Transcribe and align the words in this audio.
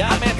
Ya 0.00 0.08
me 0.18 0.39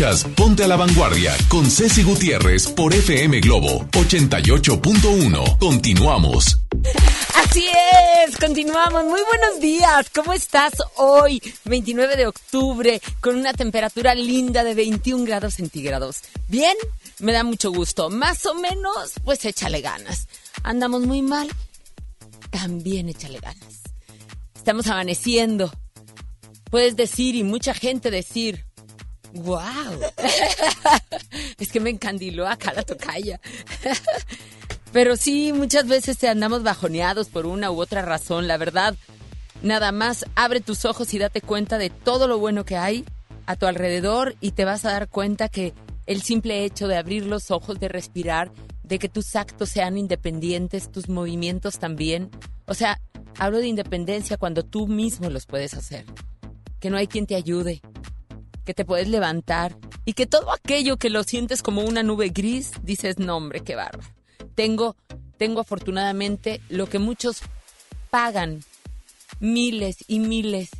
Ponte 0.00 0.64
a 0.64 0.66
la 0.66 0.76
Vanguardia 0.76 1.36
con 1.48 1.70
Ceci 1.70 2.02
Gutiérrez 2.02 2.68
por 2.68 2.94
FM 2.94 3.38
Globo 3.40 3.84
88.1. 3.90 5.58
Continuamos. 5.58 6.58
Así 7.34 7.66
es, 8.24 8.34
continuamos. 8.38 9.04
Muy 9.04 9.20
buenos 9.28 9.60
días. 9.60 10.08
¿Cómo 10.14 10.32
estás 10.32 10.72
hoy, 10.96 11.42
29 11.66 12.16
de 12.16 12.26
octubre, 12.28 13.02
con 13.20 13.36
una 13.36 13.52
temperatura 13.52 14.14
linda 14.14 14.64
de 14.64 14.74
21 14.74 15.26
grados 15.26 15.56
centígrados? 15.56 16.22
¿Bien? 16.48 16.78
Me 17.18 17.32
da 17.32 17.44
mucho 17.44 17.70
gusto. 17.70 18.08
Más 18.08 18.46
o 18.46 18.54
menos, 18.54 19.12
pues 19.22 19.44
échale 19.44 19.82
ganas. 19.82 20.28
Andamos 20.62 21.02
muy 21.02 21.20
mal, 21.20 21.50
también 22.48 23.10
échale 23.10 23.38
ganas. 23.38 23.82
Estamos 24.56 24.86
amaneciendo. 24.86 25.70
Puedes 26.70 26.96
decir 26.96 27.34
y 27.34 27.42
mucha 27.42 27.74
gente 27.74 28.10
decir, 28.10 28.64
¡Wow! 29.34 30.00
es 31.58 31.70
que 31.70 31.80
me 31.80 31.90
encandiló 31.90 32.46
acá 32.48 32.72
la 32.72 32.82
tocaya. 32.82 33.40
Pero 34.92 35.16
sí, 35.16 35.52
muchas 35.52 35.86
veces 35.86 36.18
te 36.18 36.28
andamos 36.28 36.62
bajoneados 36.62 37.28
por 37.28 37.46
una 37.46 37.70
u 37.70 37.80
otra 37.80 38.02
razón, 38.02 38.48
la 38.48 38.56
verdad. 38.56 38.96
Nada 39.62 39.92
más 39.92 40.24
abre 40.34 40.60
tus 40.60 40.84
ojos 40.84 41.14
y 41.14 41.18
date 41.18 41.40
cuenta 41.40 41.78
de 41.78 41.90
todo 41.90 42.26
lo 42.26 42.38
bueno 42.38 42.64
que 42.64 42.76
hay 42.76 43.04
a 43.46 43.56
tu 43.56 43.66
alrededor 43.66 44.34
y 44.40 44.52
te 44.52 44.64
vas 44.64 44.84
a 44.84 44.92
dar 44.92 45.08
cuenta 45.08 45.48
que 45.48 45.74
el 46.06 46.22
simple 46.22 46.64
hecho 46.64 46.88
de 46.88 46.96
abrir 46.96 47.26
los 47.26 47.50
ojos, 47.50 47.78
de 47.78 47.88
respirar, 47.88 48.50
de 48.82 48.98
que 48.98 49.08
tus 49.08 49.36
actos 49.36 49.68
sean 49.68 49.96
independientes, 49.96 50.90
tus 50.90 51.08
movimientos 51.08 51.78
también. 51.78 52.30
O 52.66 52.74
sea, 52.74 53.00
hablo 53.38 53.58
de 53.58 53.68
independencia 53.68 54.36
cuando 54.36 54.64
tú 54.64 54.88
mismo 54.88 55.30
los 55.30 55.46
puedes 55.46 55.74
hacer. 55.74 56.04
Que 56.80 56.90
no 56.90 56.96
hay 56.96 57.06
quien 57.06 57.26
te 57.26 57.36
ayude, 57.36 57.80
que 58.70 58.74
te 58.74 58.84
puedes 58.84 59.08
levantar 59.08 59.76
y 60.04 60.12
que 60.12 60.26
todo 60.26 60.52
aquello 60.52 60.96
que 60.96 61.10
lo 61.10 61.24
sientes 61.24 61.60
como 61.60 61.82
una 61.82 62.04
nube 62.04 62.28
gris, 62.28 62.70
dices, 62.84 63.18
no 63.18 63.36
hombre, 63.36 63.64
qué 63.64 63.74
bárbaro. 63.74 64.08
Tengo, 64.54 64.94
tengo 65.38 65.60
afortunadamente 65.60 66.60
lo 66.68 66.88
que 66.88 67.00
muchos 67.00 67.40
pagan, 68.10 68.62
miles 69.40 70.04
y 70.06 70.20
miles, 70.20 70.70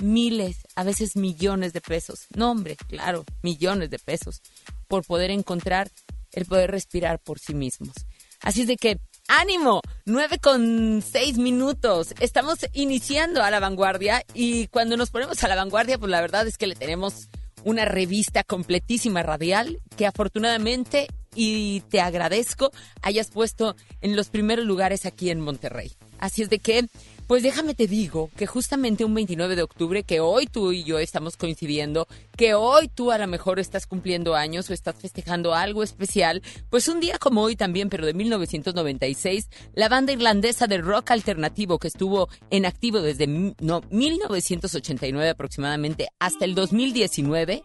miles, 0.00 0.58
a 0.76 0.84
veces 0.84 1.16
millones 1.16 1.72
de 1.72 1.80
pesos. 1.80 2.28
No 2.36 2.52
hombre, 2.52 2.76
claro, 2.86 3.24
millones 3.42 3.90
de 3.90 3.98
pesos, 3.98 4.42
por 4.86 5.04
poder 5.04 5.32
encontrar 5.32 5.90
el 6.30 6.46
poder 6.46 6.70
respirar 6.70 7.18
por 7.18 7.40
sí 7.40 7.52
mismos. 7.52 7.94
Así 8.42 8.60
es 8.60 8.68
de 8.68 8.76
que 8.76 9.00
ánimo, 9.26 9.80
nueve 10.04 10.38
con 10.38 11.02
seis 11.02 11.36
minutos. 11.36 12.14
Estamos 12.20 12.58
iniciando 12.74 13.42
a 13.42 13.50
la 13.50 13.58
vanguardia 13.58 14.24
y 14.34 14.68
cuando 14.68 14.96
nos 14.96 15.10
ponemos 15.10 15.42
a 15.42 15.48
la 15.48 15.56
vanguardia, 15.56 15.98
pues 15.98 16.12
la 16.12 16.20
verdad 16.20 16.46
es 16.46 16.56
que 16.56 16.68
le 16.68 16.76
tenemos 16.76 17.28
una 17.64 17.84
revista 17.84 18.44
completísima 18.44 19.22
radial 19.22 19.78
que 19.96 20.06
afortunadamente 20.06 21.08
y 21.34 21.82
te 21.88 22.00
agradezco 22.00 22.72
hayas 23.02 23.30
puesto 23.30 23.76
en 24.00 24.16
los 24.16 24.28
primeros 24.28 24.64
lugares 24.64 25.06
aquí 25.06 25.30
en 25.30 25.40
Monterrey. 25.40 25.92
Así 26.18 26.42
es 26.42 26.50
de 26.50 26.58
que 26.58 26.88
pues 27.30 27.44
déjame 27.44 27.76
te 27.76 27.86
digo 27.86 28.28
que 28.36 28.48
justamente 28.48 29.04
un 29.04 29.14
29 29.14 29.54
de 29.54 29.62
octubre, 29.62 30.02
que 30.02 30.18
hoy 30.18 30.46
tú 30.46 30.72
y 30.72 30.82
yo 30.82 30.98
estamos 30.98 31.36
coincidiendo, 31.36 32.08
que 32.36 32.54
hoy 32.54 32.88
tú 32.88 33.12
a 33.12 33.18
lo 33.18 33.28
mejor 33.28 33.60
estás 33.60 33.86
cumpliendo 33.86 34.34
años 34.34 34.68
o 34.68 34.72
estás 34.72 34.96
festejando 34.96 35.54
algo 35.54 35.84
especial, 35.84 36.42
pues 36.70 36.88
un 36.88 36.98
día 36.98 37.18
como 37.18 37.42
hoy 37.42 37.54
también, 37.54 37.88
pero 37.88 38.04
de 38.04 38.14
1996, 38.14 39.48
la 39.74 39.88
banda 39.88 40.12
irlandesa 40.12 40.66
de 40.66 40.78
rock 40.78 41.12
alternativo 41.12 41.78
que 41.78 41.86
estuvo 41.86 42.28
en 42.50 42.66
activo 42.66 43.00
desde 43.00 43.28
no, 43.28 43.82
1989 43.90 45.28
aproximadamente 45.28 46.08
hasta 46.18 46.44
el 46.44 46.56
2019, 46.56 47.62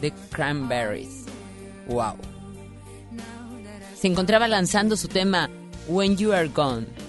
The 0.00 0.12
Cranberries. 0.32 1.26
¡Wow! 1.86 2.16
Se 3.96 4.08
encontraba 4.08 4.48
lanzando 4.48 4.96
su 4.96 5.06
tema 5.06 5.48
When 5.86 6.16
You 6.16 6.32
Are 6.32 6.48
Gone 6.48 7.07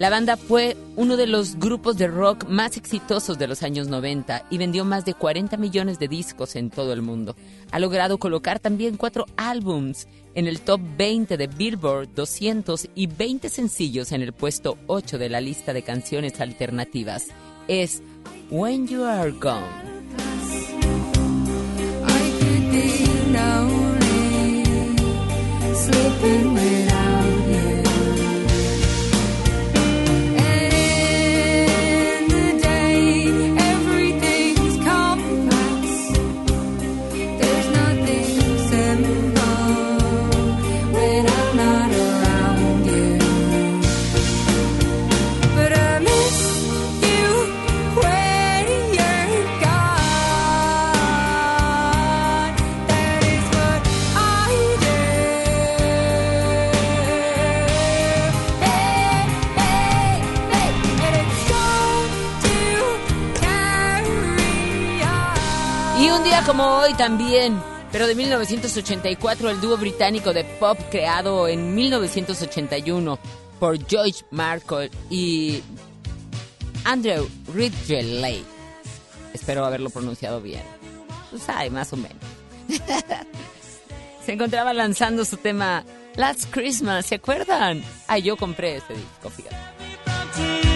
la 0.00 0.08
banda 0.08 0.38
fue 0.38 0.78
uno 0.96 1.18
de 1.18 1.26
los 1.26 1.56
grupos 1.58 1.98
de 1.98 2.06
rock 2.06 2.48
más 2.48 2.78
exitosos 2.78 3.38
de 3.38 3.46
los 3.46 3.62
años 3.62 3.88
90 3.88 4.46
y 4.48 4.56
vendió 4.56 4.86
más 4.86 5.04
de 5.04 5.12
40 5.12 5.58
millones 5.58 5.98
de 5.98 6.08
discos 6.08 6.56
en 6.56 6.70
todo 6.70 6.94
el 6.94 7.02
mundo. 7.02 7.36
Ha 7.70 7.78
logrado 7.78 8.16
colocar 8.16 8.60
también 8.60 8.96
cuatro 8.96 9.26
álbums 9.36 10.08
en 10.34 10.46
el 10.46 10.62
top 10.62 10.80
20 10.96 11.36
de 11.36 11.46
Billboard 11.48 12.14
200 12.14 12.88
y 12.94 13.08
20 13.08 13.50
sencillos 13.50 14.12
en 14.12 14.22
el 14.22 14.32
puesto 14.32 14.78
8 14.86 15.18
de 15.18 15.28
la 15.28 15.42
lista 15.42 15.74
de 15.74 15.82
canciones 15.82 16.40
alternativas. 16.40 17.26
Es 17.68 18.02
When 18.50 18.88
You 18.88 19.04
Are 19.04 19.32
Gone. 19.32 19.90
Como 66.46 66.64
hoy 66.78 66.94
también, 66.94 67.60
pero 67.92 68.06
de 68.06 68.14
1984, 68.14 69.50
el 69.50 69.60
dúo 69.60 69.76
británico 69.76 70.32
de 70.32 70.44
pop 70.44 70.78
creado 70.90 71.48
en 71.48 71.74
1981 71.74 73.18
por 73.58 73.86
George 73.86 74.24
Markle 74.30 74.90
y 75.10 75.62
Andrew 76.84 77.28
Ridgeley. 77.52 78.44
Espero 79.34 79.64
haberlo 79.64 79.90
pronunciado 79.90 80.40
bien. 80.40 80.62
Pues 81.30 81.42
más 81.70 81.92
o 81.92 81.96
menos. 81.96 82.16
Se 84.24 84.32
encontraba 84.32 84.72
lanzando 84.72 85.24
su 85.24 85.36
tema 85.36 85.84
Last 86.16 86.50
Christmas, 86.50 87.06
¿se 87.06 87.16
acuerdan? 87.16 87.82
Ah, 88.06 88.18
yo 88.18 88.36
compré 88.36 88.76
ese 88.76 88.94
disco, 88.94 89.30
fíjate. 89.30 90.69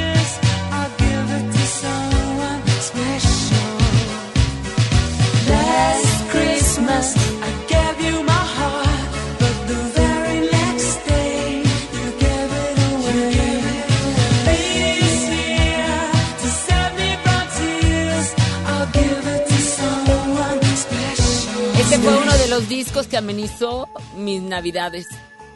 Fue 22.04 22.16
uno 22.18 22.32
de 22.36 22.48
los 22.48 22.68
discos 22.68 23.06
que 23.06 23.16
amenizó 23.16 23.88
mis 24.16 24.42
navidades. 24.42 25.06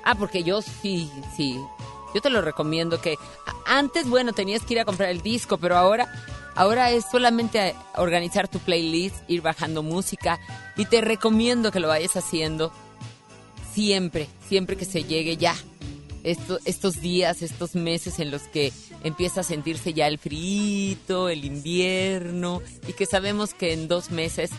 Ah, 0.03 0.15
porque 0.15 0.43
yo 0.43 0.63
sí, 0.63 1.11
sí. 1.37 1.61
Yo 2.15 2.23
te 2.23 2.31
lo 2.31 2.41
recomiendo 2.41 3.03
que 3.03 3.17
antes, 3.67 4.09
bueno, 4.09 4.33
tenías 4.33 4.63
que 4.63 4.75
ir 4.75 4.81
a 4.81 4.87
comprar 4.87 5.11
el 5.11 5.21
disco, 5.21 5.59
pero 5.59 5.77
ahora 5.77 6.11
Ahora 6.59 6.91
es 6.91 7.05
solamente 7.09 7.77
organizar 7.95 8.49
tu 8.49 8.59
playlist, 8.59 9.15
ir 9.29 9.43
bajando 9.43 9.85
música 9.85 10.41
y 10.77 10.87
te 10.87 11.01
recomiendo 11.01 11.71
que 11.71 11.79
lo 11.79 11.87
vayas 11.87 12.17
haciendo 12.17 12.73
siempre, 13.73 14.27
siempre 14.49 14.75
que 14.75 14.85
se 14.85 15.05
llegue 15.05 15.37
ya. 15.37 15.55
estos 16.25 17.01
días, 17.01 17.43
estos 17.43 17.77
meses 17.77 18.19
en 18.19 18.33
los 18.33 18.43
que 18.43 18.73
empieza 19.05 19.43
a 19.43 19.45
sentirse 19.45 19.93
ya 19.93 20.09
el 20.09 20.19
frío, 20.19 21.29
el 21.29 21.45
invierno 21.45 22.61
y 22.89 22.93
que 22.93 23.07
sabemos 23.07 23.55
que 23.55 23.73
en 23.73 23.87
dos 23.87 24.11
meses 24.11 24.51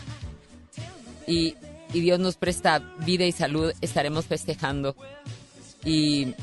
y, 1.26 1.54
Dios 1.92 2.18
nos 2.18 2.36
presta 2.36 2.78
vida 3.04 3.26
y 3.26 3.32
salud, 3.32 3.74
estaremos 3.82 4.24
festejando 4.24 4.96
y 5.84 6.34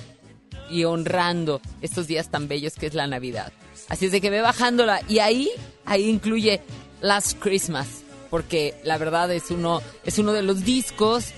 honrando 0.85 1.61
estos 1.81 2.05
días 2.05 2.29
tan 2.29 2.47
bellos 2.47 2.75
que 2.75 2.85
es 2.85 2.93
la 2.93 3.07
Navidad. 3.07 3.51
Así 3.89 4.05
es 4.05 4.11
de 4.11 4.21
que 4.21 4.29
ve 4.29 4.41
bajándola. 4.41 5.01
Y 5.07 5.19
ahí, 5.19 5.49
ahí 5.85 6.09
incluye 6.09 6.61
Last 7.01 7.39
Christmas. 7.39 8.03
Porque 8.29 8.79
la 8.83 8.97
verdad 8.97 9.31
es 9.31 9.51
uno, 9.51 9.81
es 10.03 10.19
uno 10.19 10.33
de 10.33 10.43
los 10.43 10.65
discos 10.65 11.33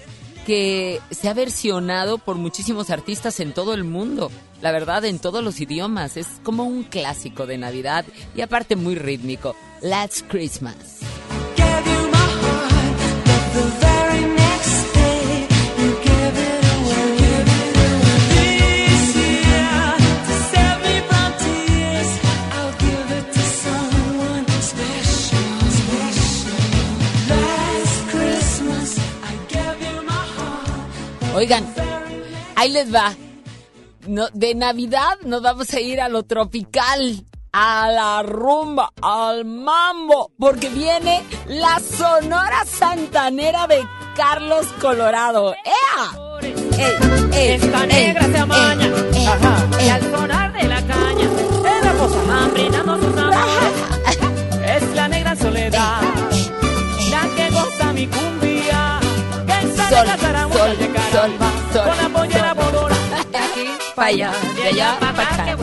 que 0.45 0.99
se 1.11 1.29
ha 1.29 1.33
versionado 1.33 2.17
por 2.17 2.35
muchísimos 2.35 2.89
artistas 2.89 3.39
en 3.39 3.53
todo 3.53 3.73
el 3.73 3.83
mundo. 3.83 4.31
La 4.61 4.71
verdad, 4.71 5.05
en 5.05 5.19
todos 5.19 5.43
los 5.43 5.61
idiomas. 5.61 6.17
Es 6.17 6.27
como 6.43 6.63
un 6.63 6.83
clásico 6.83 7.45
de 7.45 7.57
Navidad 7.57 8.05
y 8.35 8.41
aparte 8.41 8.75
muy 8.75 8.95
rítmico. 8.95 9.55
Last 9.81 10.27
Christmas. 10.27 10.99
Oigan, 31.35 31.65
ahí 32.55 32.69
les 32.69 32.93
va. 32.93 33.13
No, 34.07 34.27
de 34.33 34.55
Navidad 34.55 35.17
nos 35.23 35.41
vamos 35.41 35.71
a 35.73 35.79
ir 35.79 36.01
a 36.01 36.09
lo 36.09 36.23
tropical, 36.23 37.23
a 37.51 37.89
la 37.91 38.23
rumba, 38.23 38.91
al 39.01 39.45
mambo, 39.45 40.31
porque 40.39 40.69
viene 40.69 41.23
la 41.47 41.79
Sonora 41.79 42.65
Santanera 42.65 43.67
de 43.67 43.85
Carlos 44.15 44.65
Colorado. 44.81 45.53
¡Ea! 45.53 46.29
Esta 47.33 47.85
negra 47.85 48.23
se 48.23 48.37
amaña 48.37 48.89
y 49.81 49.89
al 49.89 50.01
sonar 50.11 50.53
de 50.53 50.67
la 50.67 50.81
caña, 50.81 51.23
en 51.25 51.85
la 51.85 51.93
posa 51.93 52.49
brindando 52.53 52.97
sus 52.97 53.17
amores. 53.17 54.17
Es 54.65 54.95
la 54.95 55.07
negra 55.07 55.35
soledad, 55.35 56.01
la 57.11 57.21
que 57.35 57.49
goza 57.51 57.93
mi 57.93 58.07
cumbia. 58.07 58.28
Sol, 59.89 60.07
sol, 60.07 60.17
sol, 60.51 60.77
sol, 61.11 61.31
sol, 61.73 61.87
con 61.87 61.97
la 61.97 62.09
pollera. 62.09 62.53
De 63.31 63.37
aquí 63.37 63.65
Pa' 63.95 64.05
allá, 64.05 64.31
de 64.55 64.67
allá 64.67 64.97
pa' 64.99 65.09
acá. 65.09 65.57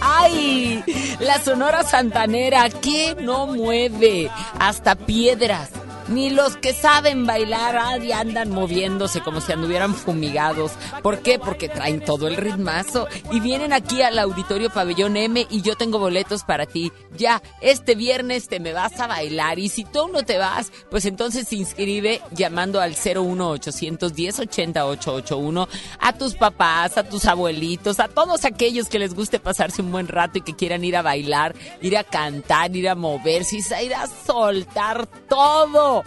¡Ay! 0.00 0.84
La 1.20 1.40
Sonora 1.40 1.82
Santanera, 1.82 2.68
que 2.70 3.16
no 3.20 3.46
mueve 3.46 4.30
hasta 4.58 4.94
piedras. 4.94 5.70
Ni 6.12 6.30
los 6.30 6.56
que 6.56 6.74
saben 6.74 7.26
bailar 7.26 7.76
ay, 7.76 8.12
andan 8.12 8.50
moviéndose 8.50 9.20
como 9.20 9.40
si 9.40 9.52
anduvieran 9.52 9.94
fumigados. 9.94 10.72
¿Por 11.02 11.20
qué? 11.20 11.38
Porque 11.38 11.68
traen 11.68 12.04
todo 12.04 12.28
el 12.28 12.36
ritmazo. 12.36 13.08
Y 13.30 13.40
vienen 13.40 13.72
aquí 13.72 14.02
al 14.02 14.18
Auditorio 14.18 14.70
Pabellón 14.70 15.16
M 15.16 15.46
y 15.48 15.62
yo 15.62 15.76
tengo 15.76 15.98
boletos 15.98 16.44
para 16.44 16.66
ti. 16.66 16.92
Ya, 17.16 17.42
este 17.60 17.94
viernes 17.94 18.48
te 18.48 18.60
me 18.60 18.72
vas 18.72 19.00
a 19.00 19.06
bailar. 19.06 19.58
Y 19.58 19.68
si 19.68 19.84
tú 19.84 20.08
no 20.08 20.22
te 20.22 20.38
vas, 20.38 20.70
pues 20.90 21.06
entonces 21.06 21.48
se 21.48 21.56
inscribe 21.56 22.20
llamando 22.32 22.80
al 22.80 22.92
01810 22.92 24.40
881 24.40 25.68
a 25.98 26.12
tus 26.12 26.34
papás, 26.34 26.98
a 26.98 27.04
tus 27.04 27.24
abuelitos, 27.24 28.00
a 28.00 28.08
todos 28.08 28.44
aquellos 28.44 28.88
que 28.88 28.98
les 28.98 29.14
guste 29.14 29.38
pasarse 29.38 29.82
un 29.82 29.92
buen 29.92 30.08
rato 30.08 30.38
y 30.38 30.42
que 30.42 30.54
quieran 30.54 30.84
ir 30.84 30.96
a 30.96 31.02
bailar, 31.02 31.54
ir 31.80 31.96
a 31.96 32.04
cantar, 32.04 32.74
ir 32.76 32.88
a 32.88 32.94
moverse, 32.94 33.56
ir 33.56 33.94
a 33.94 34.06
soltar 34.06 35.06
todo, 35.28 36.01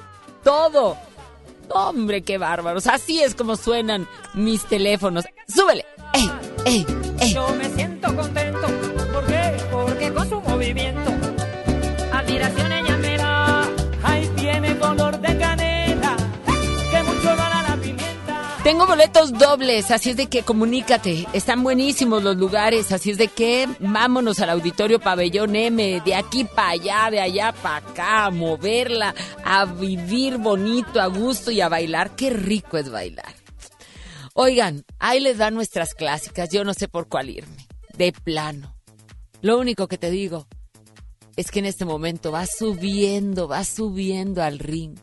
todo. 0.45 0.95
Hombre, 1.69 2.21
qué 2.21 2.37
bárbaros. 2.37 2.87
Así 2.87 3.21
es 3.21 3.35
como 3.35 3.57
suenan 3.57 4.07
mis 4.33 4.63
teléfonos. 4.65 5.25
¡Súbele! 5.47 5.85
¡Ey, 6.13 6.31
ey, 6.65 6.85
ey! 7.19 7.33
Yo 7.33 7.49
me 7.55 7.67
siento 7.69 8.15
contento. 8.15 8.67
¿Por 9.11 9.25
qué? 9.25 9.57
Porque 9.71 10.13
con 10.13 10.29
su 10.29 10.39
movimiento, 10.39 11.11
admiración 12.13 12.71
Tengo 18.65 18.87
boletos 18.87 19.31
dobles, 19.31 19.91
así 19.91 20.09
es 20.09 20.17
de 20.17 20.25
que 20.25 20.41
comunícate. 20.41 21.27
Están 21.33 21.61
buenísimos 21.61 22.23
los 22.23 22.35
lugares, 22.35 22.91
así 22.91 23.11
es 23.11 23.19
de 23.19 23.27
que 23.27 23.69
vámonos 23.79 24.39
al 24.39 24.49
auditorio 24.49 24.99
Pabellón 24.99 25.55
M, 25.55 26.01
de 26.03 26.15
aquí 26.15 26.45
para 26.45 26.69
allá, 26.69 27.11
de 27.11 27.21
allá 27.21 27.53
para 27.61 27.75
acá, 27.75 28.25
a 28.25 28.31
moverla, 28.31 29.13
a 29.43 29.65
vivir 29.65 30.39
bonito, 30.39 30.99
a 30.99 31.05
gusto 31.05 31.51
y 31.51 31.61
a 31.61 31.69
bailar. 31.69 32.15
Qué 32.15 32.31
rico 32.31 32.79
es 32.79 32.89
bailar. 32.89 33.35
Oigan, 34.33 34.83
ahí 34.97 35.19
les 35.19 35.37
dan 35.37 35.53
nuestras 35.53 35.93
clásicas, 35.93 36.49
yo 36.49 36.63
no 36.63 36.73
sé 36.73 36.87
por 36.87 37.07
cuál 37.07 37.29
irme. 37.29 37.67
De 37.95 38.13
plano. 38.13 38.75
Lo 39.43 39.59
único 39.59 39.87
que 39.87 39.99
te 39.99 40.09
digo 40.09 40.47
es 41.35 41.51
que 41.51 41.59
en 41.59 41.65
este 41.65 41.85
momento 41.85 42.31
va 42.31 42.47
subiendo, 42.47 43.47
va 43.47 43.63
subiendo 43.63 44.41
al 44.41 44.57
ring 44.57 44.97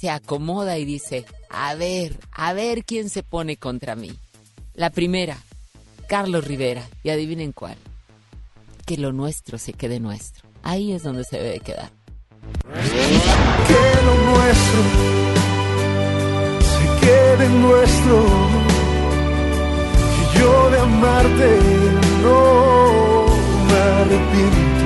se 0.00 0.08
acomoda 0.08 0.78
y 0.78 0.86
dice, 0.86 1.26
a 1.50 1.74
ver, 1.74 2.18
a 2.32 2.54
ver 2.54 2.84
quién 2.86 3.10
se 3.10 3.22
pone 3.22 3.58
contra 3.58 3.96
mí. 3.96 4.10
La 4.72 4.88
primera, 4.88 5.36
Carlos 6.08 6.46
Rivera, 6.46 6.88
y 7.02 7.10
adivinen 7.10 7.52
cuál. 7.52 7.76
Que 8.86 8.96
lo 8.96 9.12
nuestro 9.12 9.58
se 9.58 9.74
quede 9.74 10.00
nuestro. 10.00 10.48
Ahí 10.62 10.92
es 10.92 11.02
donde 11.02 11.24
se 11.24 11.36
debe 11.36 11.60
quedar. 11.60 11.90
que 13.68 14.02
lo 14.06 14.14
nuestro 14.32 14.82
se 16.62 17.06
quede 17.06 17.48
nuestro. 17.50 18.24
Que 20.14 20.38
yo 20.38 20.70
de 20.70 20.78
amarte 20.78 21.58
no 22.22 23.26
me 23.68 23.78
arrepiento. 23.78 24.79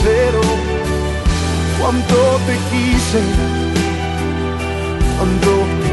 Sincero. 0.00 0.40
Cuánto 1.80 2.14
te 2.46 2.56
quise, 2.70 3.20
te 5.56 5.92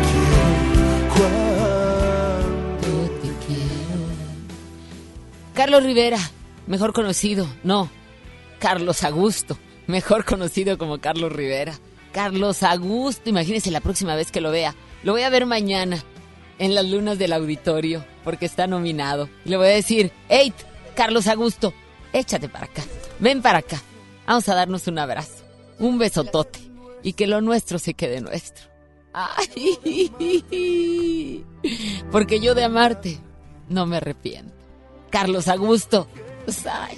quiero, 2.88 3.10
te 3.22 3.46
quiero. 3.46 4.04
Carlos 5.54 5.84
Rivera, 5.84 6.20
mejor 6.68 6.94
conocido, 6.94 7.48
no, 7.64 7.90
Carlos 8.60 9.04
Augusto, 9.04 9.58
mejor 9.88 10.26
conocido 10.26 10.78
como 10.78 11.00
Carlos 11.00 11.32
Rivera. 11.32 11.74
Carlos 12.12 12.64
Augusto, 12.64 13.30
imagínense 13.30 13.72
la 13.72 13.80
próxima 13.82 14.16
vez 14.16 14.32
que 14.32 14.42
lo 14.42 14.52
vea. 14.52 14.76
Lo 15.04 15.14
voy 15.14 15.22
a 15.22 15.30
ver 15.30 15.46
mañana 15.46 16.04
en 16.58 16.74
las 16.74 16.86
lunas 16.86 17.20
del 17.20 17.32
auditorio 17.32 18.04
porque 18.24 18.46
está 18.46 18.66
nominado. 18.66 19.30
Y 19.46 19.50
le 19.50 19.58
voy 19.58 19.68
a 19.68 19.70
decir, 19.70 20.12
hey, 20.28 20.52
Carlos 20.96 21.28
Augusto, 21.28 21.74
échate 22.14 22.50
para 22.50 22.66
acá, 22.66 22.84
ven 23.20 23.42
para 23.42 23.60
acá. 23.60 23.80
Vamos 24.27 24.48
a 24.50 24.55
darnos 24.55 24.88
un 24.88 25.00
abrazo, 25.00 25.46
un 25.79 25.98
besotote 25.98 26.60
y 27.01 27.13
que 27.13 27.27
lo 27.27 27.39
nuestro 27.39 27.79
se 27.79 27.93
quede 27.93 28.19
nuestro. 28.19 28.67
Ay, 29.13 30.12
porque 32.12 32.41
yo 32.41 32.53
de 32.53 32.65
amarte 32.65 33.17
no 33.69 33.86
me 33.86 33.98
arrepiento. 33.98 34.53
Carlos 35.10 35.48
Augusto. 35.48 36.07
pues, 36.43 36.65
ay. 36.67 36.98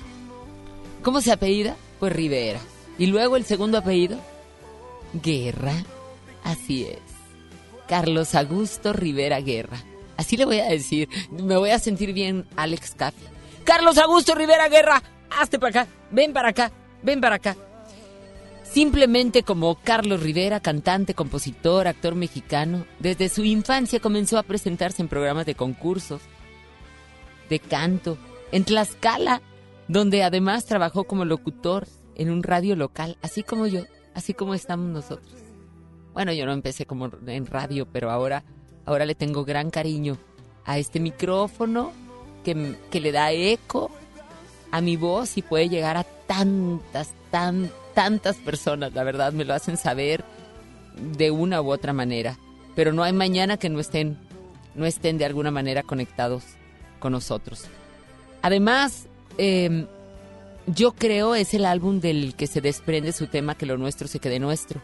¿Cómo 1.03 1.21
se 1.21 1.31
apellida? 1.31 1.75
Pues 1.99 2.11
Rivera. 2.11 2.59
Y 2.97 3.05
luego 3.05 3.37
el 3.37 3.45
segundo 3.45 3.77
apellido, 3.77 4.19
Guerra. 5.13 5.75
Así 6.43 6.85
es. 6.85 6.99
Carlos 7.87 8.35
Augusto 8.35 8.91
Rivera 8.91 9.39
Guerra. 9.39 9.77
Así 10.17 10.35
le 10.35 10.45
voy 10.45 10.59
a 10.59 10.65
decir. 10.65 11.07
Me 11.31 11.57
voy 11.57 11.69
a 11.69 11.79
sentir 11.79 12.11
bien, 12.13 12.47
Alex 12.55 12.95
Capi. 12.95 13.23
Carlos 13.63 13.97
Augusto 13.99 14.33
Rivera 14.35 14.67
Guerra, 14.67 15.01
hazte 15.29 15.59
para 15.59 15.81
acá. 15.83 15.91
Ven 16.11 16.33
para 16.33 16.49
acá. 16.49 16.71
Ven 17.01 17.21
para 17.21 17.35
acá. 17.35 17.55
Simplemente 18.63 19.41
como 19.41 19.75
Carlos 19.75 20.21
Rivera, 20.21 20.59
cantante, 20.59 21.15
compositor, 21.15 21.87
actor 21.87 22.13
mexicano, 22.13 22.85
desde 22.99 23.29
su 23.29 23.43
infancia 23.43 23.99
comenzó 23.99 24.37
a 24.37 24.43
presentarse 24.43 25.01
en 25.01 25.07
programas 25.07 25.47
de 25.47 25.55
concursos, 25.55 26.21
de 27.49 27.59
canto, 27.59 28.17
en 28.51 28.63
Tlaxcala, 28.65 29.41
donde 29.87 30.21
además 30.23 30.65
trabajó 30.65 31.05
como 31.05 31.25
locutor 31.25 31.87
en 32.13 32.29
un 32.29 32.43
radio 32.43 32.75
local, 32.75 33.17
así 33.23 33.41
como 33.41 33.65
yo, 33.65 33.85
así 34.13 34.35
como 34.35 34.53
estamos 34.53 34.87
nosotros. 34.89 35.33
Bueno, 36.13 36.31
yo 36.31 36.45
no 36.45 36.51
empecé 36.51 36.85
como 36.85 37.09
en 37.25 37.47
radio, 37.47 37.87
pero 37.91 38.11
ahora, 38.11 38.43
ahora 38.85 39.05
le 39.05 39.15
tengo 39.15 39.45
gran 39.45 39.71
cariño 39.71 40.17
a 40.65 40.77
este 40.77 40.99
micrófono 40.99 41.91
que, 42.43 42.75
que 42.91 42.99
le 42.99 43.11
da 43.11 43.31
eco 43.31 43.89
a 44.69 44.79
mi 44.81 44.95
voz 44.95 45.37
y 45.37 45.41
puede 45.41 45.69
llegar 45.69 45.97
a 45.97 46.05
tantas, 46.29 47.11
tan, 47.31 47.71
tantas 47.95 48.35
personas, 48.35 48.93
la 48.93 49.03
verdad, 49.03 49.33
me 49.33 49.45
lo 49.45 49.55
hacen 49.55 49.77
saber 49.77 50.23
de 51.17 51.31
una 51.31 51.59
u 51.59 51.71
otra 51.71 51.91
manera. 51.91 52.37
Pero 52.75 52.93
no 52.93 53.01
hay 53.01 53.13
mañana 53.13 53.57
que 53.57 53.67
no 53.67 53.79
estén, 53.79 54.15
no 54.75 54.85
estén 54.85 55.17
de 55.17 55.25
alguna 55.25 55.49
manera 55.49 55.81
conectados 55.81 56.43
con 56.99 57.13
nosotros. 57.13 57.63
Además, 58.43 59.07
eh, 59.39 59.87
yo 60.67 60.91
creo 60.91 61.33
es 61.33 61.55
el 61.55 61.65
álbum 61.65 61.99
del 61.99 62.35
que 62.35 62.45
se 62.45 62.61
desprende 62.61 63.11
su 63.11 63.25
tema 63.25 63.55
Que 63.55 63.65
lo 63.65 63.79
nuestro 63.79 64.07
se 64.07 64.19
quede 64.19 64.39
nuestro, 64.39 64.81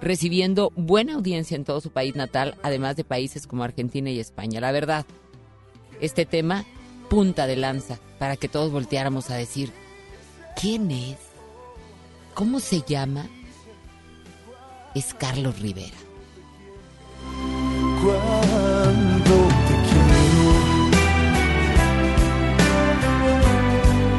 recibiendo 0.00 0.72
buena 0.76 1.14
audiencia 1.14 1.56
en 1.56 1.64
todo 1.64 1.80
su 1.80 1.90
país 1.90 2.14
natal, 2.14 2.54
además 2.62 2.94
de 2.94 3.02
países 3.02 3.48
como 3.48 3.64
Argentina 3.64 4.08
y 4.08 4.20
España. 4.20 4.60
La 4.60 4.70
verdad, 4.70 5.04
este 6.00 6.26
tema, 6.26 6.64
punta 7.08 7.48
de 7.48 7.56
lanza, 7.56 7.98
para 8.20 8.36
que 8.36 8.48
todos 8.48 8.70
volteáramos 8.70 9.30
a 9.30 9.34
decir, 9.34 9.72
¿quién 10.56 10.90
es? 10.90 11.16
¿Cómo 12.34 12.60
se 12.60 12.82
llama? 12.82 13.26
Es 14.94 15.14
Carlos 15.14 15.58
Rivera. 15.60 15.96
Cuánto 18.02 19.48
te 19.66 19.74
quiero. 19.88 20.50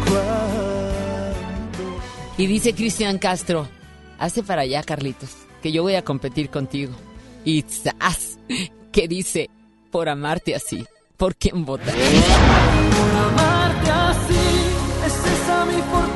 Cuánto. 0.06 1.84
Y 2.38 2.48
dice 2.48 2.74
Cristian 2.74 3.18
Castro, 3.18 3.68
hace 4.20 4.44
para 4.44 4.62
allá, 4.62 4.84
Carlitos, 4.84 5.32
que 5.62 5.72
yo 5.72 5.84
voy 5.84 5.96
a 5.96 6.04
competir 6.04 6.50
contigo. 6.50 6.94
Y 7.44 7.64
¡zas! 7.64 8.38
que 8.92 9.08
dice, 9.08 9.50
por 9.90 10.10
amarte 10.10 10.54
así, 10.54 10.86
¿por 11.18 11.36
quién 11.36 11.66
votar? 11.66 11.96
Por 11.96 13.16
amarte 13.16 13.92
así, 13.92 14.36
es 15.06 15.14
esa 15.14 15.66
mi 15.66 15.82
fortuna, 15.82 16.11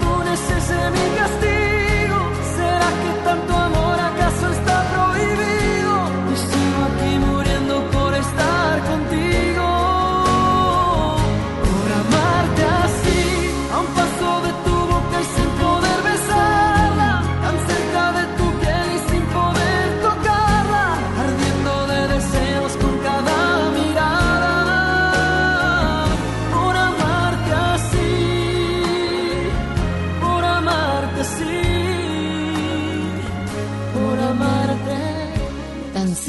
es 0.94 1.32
ese 1.32 1.45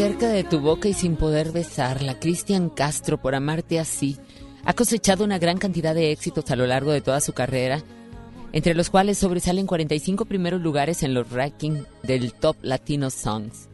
cerca 0.06 0.28
de 0.28 0.44
tu 0.44 0.60
boca 0.60 0.88
y 0.88 0.92
sin 0.92 1.16
poder 1.16 1.50
besarla. 1.50 2.20
Cristian 2.20 2.70
Castro, 2.70 3.20
por 3.20 3.34
amarte 3.34 3.80
así, 3.80 4.16
ha 4.64 4.72
cosechado 4.72 5.24
una 5.24 5.40
gran 5.40 5.58
cantidad 5.58 5.96
de 5.96 6.12
éxitos 6.12 6.48
a 6.52 6.54
lo 6.54 6.64
largo 6.64 6.92
de 6.92 7.00
toda 7.00 7.20
su 7.20 7.32
carrera, 7.32 7.82
entre 8.52 8.74
los 8.74 8.88
cuales 8.88 9.18
sobresalen 9.18 9.66
45 9.66 10.26
primeros 10.26 10.60
lugares 10.60 11.02
en 11.02 11.12
los 11.12 11.28
rankings 11.30 11.88
del 12.04 12.34
Top 12.34 12.56
Latino 12.62 13.10
Songs, 13.10 13.68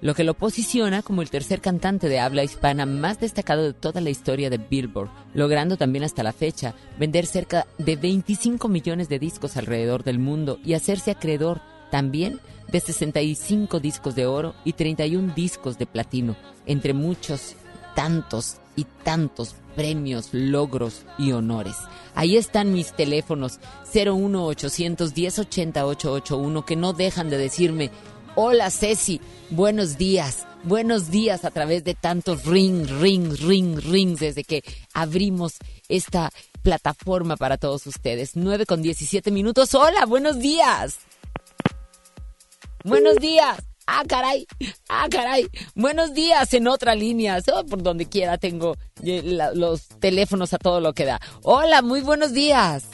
lo 0.00 0.14
que 0.14 0.24
lo 0.24 0.32
posiciona 0.32 1.02
como 1.02 1.20
el 1.20 1.28
tercer 1.28 1.60
cantante 1.60 2.08
de 2.08 2.20
habla 2.20 2.42
hispana 2.42 2.86
más 2.86 3.20
destacado 3.20 3.62
de 3.62 3.74
toda 3.74 4.00
la 4.00 4.08
historia 4.08 4.48
de 4.48 4.56
Billboard, 4.56 5.10
logrando 5.34 5.76
también 5.76 6.04
hasta 6.04 6.22
la 6.22 6.32
fecha 6.32 6.74
vender 6.98 7.26
cerca 7.26 7.66
de 7.76 7.96
25 7.96 8.66
millones 8.68 9.10
de 9.10 9.18
discos 9.18 9.58
alrededor 9.58 10.04
del 10.04 10.20
mundo 10.20 10.58
y 10.64 10.72
hacerse 10.72 11.10
acreedor 11.10 11.60
también 11.90 12.40
de 12.70 12.80
65 12.80 13.80
discos 13.80 14.14
de 14.14 14.26
oro 14.26 14.54
y 14.64 14.74
31 14.74 15.34
discos 15.34 15.78
de 15.78 15.86
platino, 15.86 16.36
entre 16.66 16.94
muchos 16.94 17.54
tantos 17.94 18.56
y 18.76 18.84
tantos 19.02 19.54
premios, 19.74 20.30
logros 20.32 21.02
y 21.18 21.32
honores. 21.32 21.76
Ahí 22.14 22.36
están 22.36 22.72
mis 22.72 22.92
teléfonos 22.92 23.58
01800 23.92 25.14
1080 25.16 25.86
881 25.86 26.64
que 26.64 26.76
no 26.76 26.92
dejan 26.92 27.30
de 27.30 27.38
decirme, 27.38 27.90
hola 28.34 28.70
Ceci, 28.70 29.20
buenos 29.50 29.96
días, 29.96 30.46
buenos 30.64 31.10
días 31.10 31.44
a 31.44 31.50
través 31.50 31.84
de 31.84 31.94
tantos 31.94 32.44
ring, 32.44 32.86
ring, 33.00 33.32
ring, 33.38 33.78
rings 33.78 34.20
desde 34.20 34.44
que 34.44 34.62
abrimos 34.92 35.54
esta 35.88 36.30
plataforma 36.62 37.36
para 37.36 37.56
todos 37.56 37.86
ustedes. 37.86 38.36
9 38.36 38.66
con 38.66 38.82
17 38.82 39.30
minutos, 39.30 39.74
hola, 39.74 40.06
buenos 40.06 40.38
días. 40.38 40.98
Buenos 42.84 43.16
días. 43.16 43.58
Ah, 43.86 44.04
caray. 44.08 44.46
Ah, 44.88 45.08
caray. 45.10 45.48
Buenos 45.74 46.14
días 46.14 46.52
en 46.54 46.68
otra 46.68 46.94
línea. 46.94 47.38
Oh, 47.52 47.64
por 47.64 47.82
donde 47.82 48.08
quiera 48.08 48.38
tengo 48.38 48.76
eh, 49.02 49.22
los 49.54 49.88
teléfonos 50.00 50.52
a 50.54 50.58
todo 50.58 50.80
lo 50.80 50.92
que 50.92 51.04
da. 51.04 51.20
Hola, 51.42 51.82
muy 51.82 52.00
buenos 52.00 52.32
días. 52.32 52.84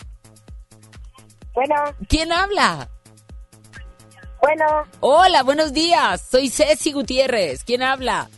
Bueno, 1.55 1.75
¿Quién 2.09 2.33
habla? 2.33 2.89
bueno, 4.43 4.65
Hola, 5.01 5.43
buenos 5.43 5.73
días. 5.73 6.23
Soy 6.31 6.49
Ceci 6.51 6.93
Gutiérrez. 6.93 7.65
¿Quién 7.65 7.83
habla? 7.83 8.29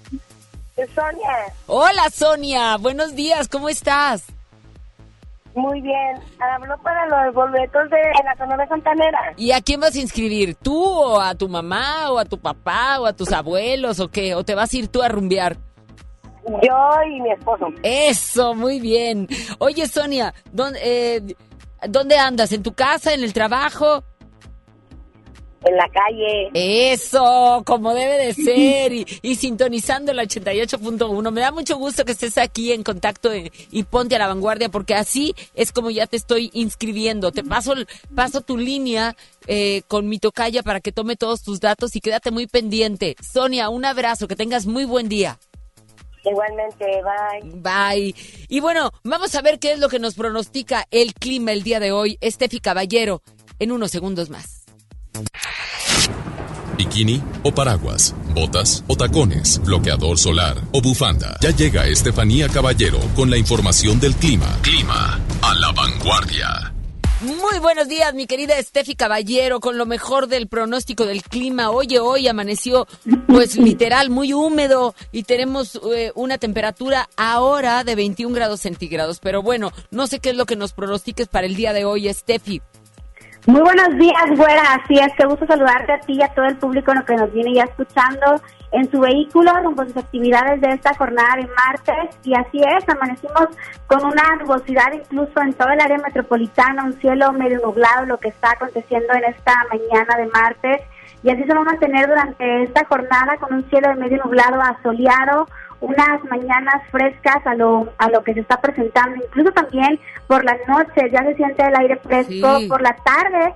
es 0.76 0.88
Sonia. 0.94 1.52
Hola, 1.66 2.08
Sonia. 2.10 2.76
Buenos 2.76 3.14
días. 3.14 3.48
¿Cómo 3.48 3.68
estás? 3.68 4.24
Muy 5.58 5.80
bien. 5.80 6.16
Hablo 6.38 6.76
para 6.82 7.06
los 7.06 7.34
boletos 7.34 7.90
de 7.90 7.98
la 8.24 8.36
zona 8.36 8.56
de 8.56 8.68
Santanera. 8.68 9.18
¿Y 9.36 9.50
a 9.50 9.60
quién 9.60 9.80
vas 9.80 9.94
a 9.96 10.00
inscribir? 10.00 10.54
¿Tú 10.54 10.80
o 10.80 11.20
a 11.20 11.34
tu 11.34 11.48
mamá 11.48 12.12
o 12.12 12.18
a 12.18 12.24
tu 12.24 12.38
papá 12.38 13.00
o 13.00 13.06
a 13.06 13.12
tus 13.12 13.32
abuelos 13.32 13.98
o 13.98 14.08
qué? 14.08 14.36
¿O 14.36 14.44
te 14.44 14.54
vas 14.54 14.72
a 14.72 14.76
ir 14.76 14.86
tú 14.88 15.02
a 15.02 15.08
rumbear? 15.08 15.56
Yo 16.62 17.02
y 17.10 17.20
mi 17.20 17.32
esposo. 17.32 17.66
Eso, 17.82 18.54
muy 18.54 18.78
bien. 18.78 19.26
Oye, 19.58 19.86
Sonia, 19.88 20.32
¿dónde, 20.52 20.78
eh, 20.82 21.36
¿dónde 21.88 22.16
andas? 22.16 22.52
¿En 22.52 22.62
tu 22.62 22.72
casa? 22.72 23.12
¿En 23.12 23.24
el 23.24 23.32
trabajo? 23.32 24.04
En 25.64 25.76
la 25.76 25.88
calle. 25.88 26.50
Eso, 26.54 27.62
como 27.66 27.92
debe 27.92 28.26
de 28.26 28.34
ser. 28.34 28.92
Y, 28.92 29.06
y 29.22 29.34
sintonizando 29.34 30.12
el 30.12 30.18
88.1. 30.18 31.30
Me 31.32 31.40
da 31.40 31.50
mucho 31.50 31.76
gusto 31.76 32.04
que 32.04 32.12
estés 32.12 32.38
aquí 32.38 32.72
en 32.72 32.84
contacto 32.84 33.30
y 33.34 33.82
ponte 33.84 34.16
a 34.16 34.18
la 34.18 34.28
vanguardia 34.28 34.68
porque 34.68 34.94
así 34.94 35.34
es 35.54 35.72
como 35.72 35.90
ya 35.90 36.06
te 36.06 36.16
estoy 36.16 36.50
inscribiendo. 36.52 37.32
Te 37.32 37.42
paso, 37.42 37.74
paso 38.14 38.40
tu 38.40 38.56
línea 38.56 39.16
eh, 39.46 39.82
con 39.88 40.08
mi 40.08 40.18
tocaya 40.18 40.62
para 40.62 40.80
que 40.80 40.92
tome 40.92 41.16
todos 41.16 41.42
tus 41.42 41.60
datos 41.60 41.96
y 41.96 42.00
quédate 42.00 42.30
muy 42.30 42.46
pendiente. 42.46 43.16
Sonia, 43.20 43.68
un 43.68 43.84
abrazo, 43.84 44.28
que 44.28 44.36
tengas 44.36 44.66
muy 44.66 44.84
buen 44.84 45.08
día. 45.08 45.38
Igualmente, 46.24 46.84
bye. 47.02 47.50
Bye. 47.54 48.14
Y 48.48 48.60
bueno, 48.60 48.90
vamos 49.04 49.34
a 49.34 49.42
ver 49.42 49.58
qué 49.58 49.72
es 49.72 49.78
lo 49.78 49.88
que 49.88 49.98
nos 49.98 50.14
pronostica 50.14 50.86
el 50.90 51.14
clima 51.14 51.52
el 51.52 51.62
día 51.62 51.80
de 51.80 51.92
hoy. 51.92 52.18
Estefi 52.20 52.60
Caballero, 52.60 53.22
en 53.58 53.72
unos 53.72 53.90
segundos 53.90 54.28
más. 54.28 54.57
Bikini 56.76 57.22
o 57.42 57.52
paraguas, 57.52 58.14
botas 58.34 58.84
o 58.86 58.96
tacones, 58.96 59.60
bloqueador 59.64 60.16
solar 60.16 60.56
o 60.72 60.80
bufanda. 60.80 61.36
Ya 61.40 61.50
llega 61.50 61.86
Estefanía 61.86 62.48
Caballero 62.48 63.00
con 63.16 63.30
la 63.30 63.36
información 63.36 63.98
del 63.98 64.14
clima. 64.14 64.58
Clima 64.62 65.18
a 65.42 65.54
la 65.54 65.72
vanguardia. 65.72 66.72
Muy 67.20 67.58
buenos 67.58 67.88
días, 67.88 68.14
mi 68.14 68.28
querida 68.28 68.56
Estefi 68.56 68.94
Caballero, 68.94 69.58
con 69.58 69.76
lo 69.76 69.86
mejor 69.86 70.28
del 70.28 70.46
pronóstico 70.46 71.04
del 71.04 71.24
clima. 71.24 71.70
Oye, 71.70 71.98
hoy 71.98 72.28
amaneció, 72.28 72.86
pues 73.26 73.56
literal, 73.56 74.08
muy 74.08 74.32
húmedo 74.32 74.94
y 75.10 75.24
tenemos 75.24 75.80
eh, 75.92 76.12
una 76.14 76.38
temperatura 76.38 77.08
ahora 77.16 77.82
de 77.82 77.96
21 77.96 78.32
grados 78.32 78.60
centígrados. 78.60 79.18
Pero 79.18 79.42
bueno, 79.42 79.72
no 79.90 80.06
sé 80.06 80.20
qué 80.20 80.30
es 80.30 80.36
lo 80.36 80.46
que 80.46 80.54
nos 80.54 80.72
pronostiques 80.72 81.26
para 81.26 81.48
el 81.48 81.56
día 81.56 81.72
de 81.72 81.84
hoy, 81.84 82.06
Estefi. 82.06 82.62
Muy 83.48 83.62
buenos 83.62 83.96
días, 83.96 84.26
güera. 84.36 84.60
Así 84.74 84.98
es, 84.98 85.10
qué 85.16 85.24
gusto 85.24 85.46
saludarte 85.46 85.90
a 85.90 86.00
ti 86.00 86.18
y 86.18 86.22
a 86.22 86.28
todo 86.34 86.44
el 86.44 86.58
público 86.58 86.92
que 87.06 87.14
nos 87.14 87.32
viene 87.32 87.54
ya 87.54 87.64
escuchando 87.64 88.42
en 88.72 88.90
su 88.90 89.00
vehículo 89.00 89.50
rumbo 89.62 89.80
a 89.80 89.86
sus 89.86 89.96
actividades 89.96 90.60
de 90.60 90.68
esta 90.68 90.94
jornada 90.94 91.36
de 91.36 91.48
martes. 91.56 92.18
Y 92.24 92.34
así 92.34 92.60
es, 92.60 92.86
amanecimos 92.86 93.48
con 93.86 94.04
una 94.04 94.36
nubosidad 94.38 94.92
incluso 94.92 95.40
en 95.40 95.54
todo 95.54 95.70
el 95.70 95.80
área 95.80 95.96
metropolitana, 95.96 96.84
un 96.84 97.00
cielo 97.00 97.32
medio 97.32 97.58
nublado, 97.60 98.04
lo 98.04 98.18
que 98.18 98.28
está 98.28 98.50
aconteciendo 98.50 99.14
en 99.14 99.24
esta 99.24 99.54
mañana 99.70 100.14
de 100.18 100.26
martes. 100.26 100.82
Y 101.22 101.30
así 101.30 101.42
se 101.44 101.54
va 101.54 101.62
a 101.62 101.64
mantener 101.64 102.06
durante 102.06 102.64
esta 102.64 102.84
jornada 102.84 103.38
con 103.40 103.54
un 103.54 103.70
cielo 103.70 103.88
de 103.88 103.94
medio 103.94 104.22
nublado 104.24 104.60
a 104.60 104.78
unas 105.80 106.24
mañanas 106.24 106.82
frescas 106.90 107.46
a 107.46 107.54
lo, 107.54 107.92
a 107.98 108.08
lo 108.10 108.22
que 108.24 108.34
se 108.34 108.40
está 108.40 108.60
presentando, 108.60 109.16
incluso 109.24 109.52
también 109.52 110.00
por 110.26 110.44
la 110.44 110.56
noche 110.66 111.08
ya 111.10 111.22
se 111.22 111.34
siente 111.36 111.64
el 111.64 111.76
aire 111.76 111.96
fresco, 111.96 112.58
Sí. 112.58 112.68
por 112.68 112.82
la 112.82 112.96
tarde 112.96 113.54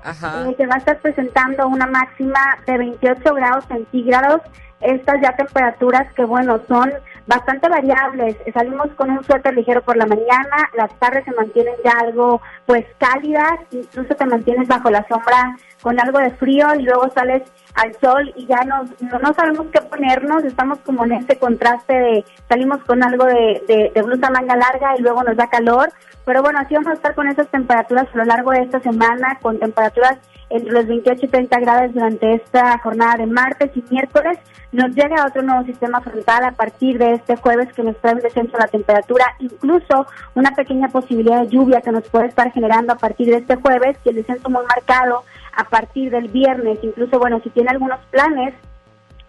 eh, 0.51 0.55
se 0.57 0.67
va 0.67 0.75
a 0.77 0.79
estar 0.79 0.99
presentando 1.01 1.67
una 1.67 1.87
máxima 1.87 2.39
de 2.67 2.79
28 2.79 3.35
grados 3.35 3.65
centígrados, 3.67 4.41
estas 4.81 5.21
ya 5.21 5.35
temperaturas 5.37 6.13
que 6.15 6.25
bueno 6.25 6.61
son 6.69 6.93
bastante 7.27 7.69
variables, 7.69 8.37
salimos 8.53 8.89
con 8.97 9.11
un 9.11 9.25
suéter 9.25 9.55
ligero 9.55 9.83
por 9.83 9.97
la 9.97 10.07
mañana, 10.07 10.71
las 10.75 10.93
tardes 10.99 11.25
se 11.25 11.33
mantienen 11.33 11.75
ya 11.85 11.93
algo 12.01 12.41
pues 12.67 12.85
cálidas, 12.99 13.61
incluso 13.71 14.15
te 14.15 14.27
mantienes 14.27 14.69
bajo 14.69 14.91
la 14.91 15.07
sombra 15.09 15.57
con 15.81 16.01
algo 16.01 16.19
de 16.19 16.31
frío 16.33 16.75
y 16.75 16.83
luego 16.83 17.11
sales 17.11 17.43
al 17.75 17.93
sol 18.01 18.33
y 18.37 18.47
ya 18.47 18.63
no, 18.65 18.85
no 19.21 19.35
sabemos 19.35 19.67
qué 19.73 19.81
ponernos, 19.81 20.45
estamos 20.45 20.79
como 20.81 21.05
en 21.05 21.13
este 21.13 21.37
contraste 21.39 21.93
de 21.93 22.25
salimos 22.49 22.79
con 22.85 23.03
algo 23.03 23.25
de, 23.25 23.63
de, 23.67 23.93
de 23.95 24.03
blusa 24.03 24.31
manga 24.31 24.57
larga 24.57 24.97
y 24.97 25.03
luego 25.03 25.23
nos 25.23 25.37
da 25.37 25.49
calor, 25.49 25.91
pero 26.25 26.43
bueno, 26.43 26.59
así 26.61 26.75
vamos 26.75 26.91
a 26.91 26.95
estar 26.95 27.15
con 27.15 27.29
esas 27.29 27.49
temperaturas 27.49 28.07
a 28.13 28.17
lo 28.17 28.25
largo 28.25 28.51
de 28.53 28.63
esta 28.63 28.81
semana, 28.81 29.39
con 29.41 29.59
temperaturas 29.59 30.19
entre 30.53 30.73
los 30.73 30.87
28 30.87 31.27
y 31.27 31.29
30 31.29 31.61
grados 31.61 31.95
durante 31.95 32.35
esta 32.35 32.79
jornada 32.79 33.17
de 33.17 33.27
martes 33.27 33.71
y 33.75 33.85
miércoles. 33.91 34.39
Nos 34.73 34.95
llega 34.95 35.27
otro 35.27 35.43
nuevo 35.43 35.65
sistema 35.65 36.01
frontal 36.01 36.45
a 36.45 36.53
partir 36.53 36.99
de 36.99 37.15
este 37.15 37.37
jueves 37.37 37.73
que 37.75 37.83
nos 37.83 37.97
trae 37.99 38.15
un 38.15 38.21
descenso 38.21 38.53
de 38.53 38.59
la 38.59 38.69
temperatura, 38.69 39.27
incluso 39.39 40.07
una 40.35 40.53
pequeña 40.53 40.89
posibilidad 40.89 41.41
de 41.43 41.49
lluvia 41.49 41.81
que 41.81 41.93
nos 41.93 42.09
puede 42.09 42.27
estar 42.27 42.51
generando 42.53 42.93
a 42.93 42.97
partir 42.97 43.29
de 43.29 43.37
este 43.37 43.57
jueves 43.57 43.97
y 44.05 44.11
el 44.11 44.17
descenso 44.17 44.49
muy 44.49 44.65
marcado 44.67 45.25
a 45.57 45.65
partir 45.65 46.11
del 46.11 46.29
viernes. 46.29 46.79
Incluso, 46.83 47.19
bueno, 47.19 47.41
si 47.43 47.51
tiene 47.51 47.71
algunos 47.71 48.01
planes 48.11 48.55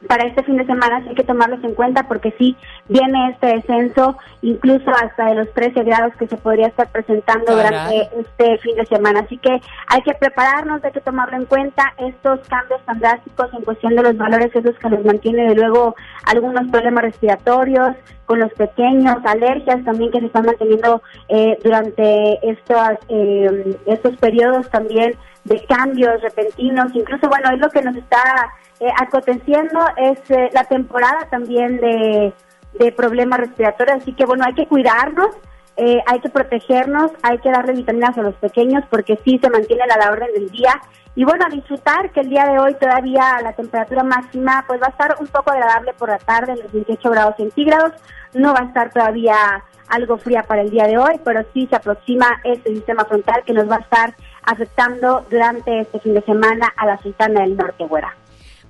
para 0.07 0.25
este 0.25 0.43
fin 0.43 0.57
de 0.57 0.65
semana 0.65 1.01
sí 1.01 1.09
hay 1.09 1.15
que 1.15 1.23
tomarlos 1.23 1.63
en 1.63 1.73
cuenta 1.73 2.07
porque 2.07 2.33
sí 2.37 2.55
viene 2.87 3.29
este 3.29 3.47
descenso 3.47 4.17
incluso 4.41 4.89
hasta 4.91 5.25
de 5.25 5.35
los 5.35 5.53
13 5.53 5.83
grados 5.83 6.13
que 6.17 6.27
se 6.27 6.37
podría 6.37 6.67
estar 6.67 6.89
presentando 6.89 7.45
Caray. 7.45 7.63
durante 7.63 8.19
este 8.19 8.57
fin 8.59 8.75
de 8.75 8.85
semana. 8.85 9.21
Así 9.21 9.37
que 9.37 9.61
hay 9.87 10.01
que 10.01 10.13
prepararnos, 10.13 10.83
hay 10.83 10.91
que 10.91 11.01
tomarlo 11.01 11.37
en 11.37 11.45
cuenta 11.45 11.93
estos 11.97 12.39
cambios 12.47 12.81
tan 12.85 12.99
drásticos 12.99 13.53
en 13.53 13.63
cuestión 13.63 13.95
de 13.95 14.03
los 14.03 14.17
valores 14.17 14.55
esos 14.55 14.77
que 14.77 14.89
nos 14.89 15.03
mantiene 15.05 15.49
de 15.49 15.55
luego 15.55 15.95
algunos 16.25 16.69
problemas 16.69 17.03
respiratorios 17.03 17.95
con 18.25 18.39
los 18.39 18.53
pequeños, 18.53 19.17
alergias 19.25 19.83
también 19.83 20.11
que 20.11 20.19
se 20.19 20.27
están 20.27 20.45
manteniendo 20.45 21.01
eh, 21.27 21.57
durante 21.63 22.49
estos, 22.49 22.77
eh, 23.09 23.77
estos 23.85 24.15
periodos 24.17 24.69
también 24.69 25.15
de 25.43 25.65
cambios 25.65 26.21
repentinos, 26.21 26.93
incluso 26.93 27.27
bueno, 27.27 27.49
es 27.51 27.59
lo 27.59 27.69
que 27.69 27.81
nos 27.81 27.95
está 27.95 28.53
eh, 28.79 28.89
aconteciendo 28.99 29.79
es 29.97 30.19
eh, 30.29 30.49
la 30.53 30.63
temporada 30.65 31.27
también 31.29 31.77
de, 31.77 32.33
de 32.79 32.91
problemas 32.91 33.39
respiratorios, 33.39 33.97
así 34.01 34.13
que 34.13 34.25
bueno, 34.25 34.43
hay 34.45 34.53
que 34.53 34.67
cuidarnos, 34.67 35.29
eh, 35.75 35.99
hay 36.05 36.19
que 36.19 36.29
protegernos, 36.29 37.11
hay 37.21 37.39
que 37.39 37.51
darle 37.51 37.73
vitaminas 37.73 38.17
a 38.17 38.21
los 38.21 38.35
pequeños 38.35 38.83
porque 38.89 39.19
sí 39.23 39.39
se 39.41 39.49
mantiene 39.49 39.83
a 39.83 39.97
la 39.97 40.11
orden 40.11 40.31
del 40.33 40.49
día. 40.49 40.81
Y 41.15 41.23
bueno, 41.25 41.45
disfrutar 41.51 42.11
que 42.11 42.21
el 42.21 42.29
día 42.29 42.45
de 42.45 42.59
hoy 42.59 42.73
todavía 42.75 43.39
la 43.43 43.53
temperatura 43.53 44.03
máxima 44.03 44.63
pues 44.67 44.81
va 44.81 44.87
a 44.87 44.91
estar 44.91 45.15
un 45.19 45.27
poco 45.27 45.51
agradable 45.51 45.93
por 45.93 46.09
la 46.09 46.17
tarde, 46.17 46.55
los 46.55 46.71
28 46.71 47.09
grados 47.09 47.35
centígrados, 47.37 47.93
no 48.33 48.53
va 48.53 48.61
a 48.61 48.65
estar 48.65 48.91
todavía 48.91 49.63
algo 49.89 50.17
fría 50.17 50.43
para 50.43 50.61
el 50.61 50.71
día 50.71 50.87
de 50.87 50.97
hoy, 50.97 51.19
pero 51.23 51.43
sí 51.53 51.67
se 51.67 51.75
aproxima 51.75 52.41
este 52.43 52.73
sistema 52.73 53.05
frontal 53.05 53.43
que 53.45 53.53
nos 53.53 53.69
va 53.69 53.75
a 53.75 53.79
estar 53.79 54.15
afectando 54.43 55.25
durante 55.29 55.81
este 55.81 55.99
fin 55.99 56.13
de 56.13 56.21
semana 56.21 56.71
a 56.75 56.85
la 56.85 56.97
Sultana 57.01 57.41
del 57.41 57.57
Norte, 57.57 57.85
güera. 57.85 58.15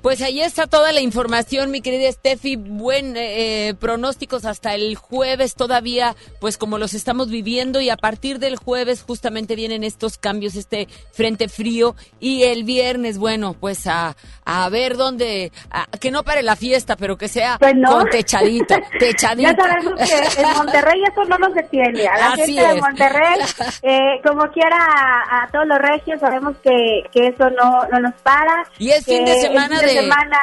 Pues 0.04 0.22
ahí 0.22 0.42
está 0.42 0.68
toda 0.68 0.92
la 0.92 1.00
información, 1.00 1.72
mi 1.72 1.80
querida 1.82 2.12
Steffi. 2.12 2.58
Buen 2.58 3.16
eh, 3.16 3.70
eh, 3.70 3.74
pronósticos 3.74 4.44
hasta 4.44 4.76
el 4.76 4.96
jueves 4.98 5.56
todavía, 5.56 6.14
pues 6.42 6.58
como 6.58 6.78
los 6.78 6.94
estamos 6.94 7.30
viviendo 7.30 7.80
y 7.80 7.90
a 7.90 7.96
partir 7.96 8.38
del 8.40 8.58
jueves 8.58 9.02
justamente 9.02 9.56
vienen 9.56 9.86
estos 9.86 10.18
cambios, 10.18 10.56
este 10.56 10.90
frente 11.14 11.48
frío 11.48 11.96
y 12.20 12.44
el 12.44 12.66
viernes, 12.66 13.18
bueno, 13.18 13.54
pues 13.58 13.88
a, 13.88 14.18
a 14.44 14.68
ver 14.68 14.98
dónde, 14.98 15.54
a- 15.72 15.88
que 16.02 16.12
no 16.12 16.24
pare 16.24 16.44
la 16.44 16.58
fiesta, 16.58 16.98
pero 16.98 17.18
que 17.18 17.30
sea 17.30 17.56
Pues 17.58 17.74
no. 17.74 17.90
con 18.00 18.10
techadito, 18.10 18.76
techadito. 19.00 19.52
Ya 19.54 19.56
sabemos 19.56 19.94
que 20.36 20.42
en 20.42 20.58
Monterrey 20.58 21.02
eso 21.10 21.24
no 21.30 21.38
nos 21.38 21.54
detiene. 21.54 22.08
A 22.08 22.18
la 22.18 22.28
Así 22.34 22.42
gente 22.56 22.62
de 22.68 22.74
es. 22.76 22.82
Monterrey, 22.82 23.40
eh, 23.84 24.22
como 24.28 24.52
quiera 24.52 24.76
a, 24.78 25.44
a 25.46 25.50
todos 25.50 25.66
los 25.66 25.78
regios, 25.80 26.20
sabemos 26.20 26.58
que, 26.62 27.04
que 27.14 27.28
eso 27.28 27.50
no, 27.52 27.88
no 27.90 28.00
nos 28.02 28.14
para. 28.22 28.66
Y 28.80 28.90
es 28.90 29.06
fin 29.06 29.24
de 29.24 29.40
semana 29.40 29.80
fin 29.80 29.93
de- 29.96 30.02
semana, 30.02 30.38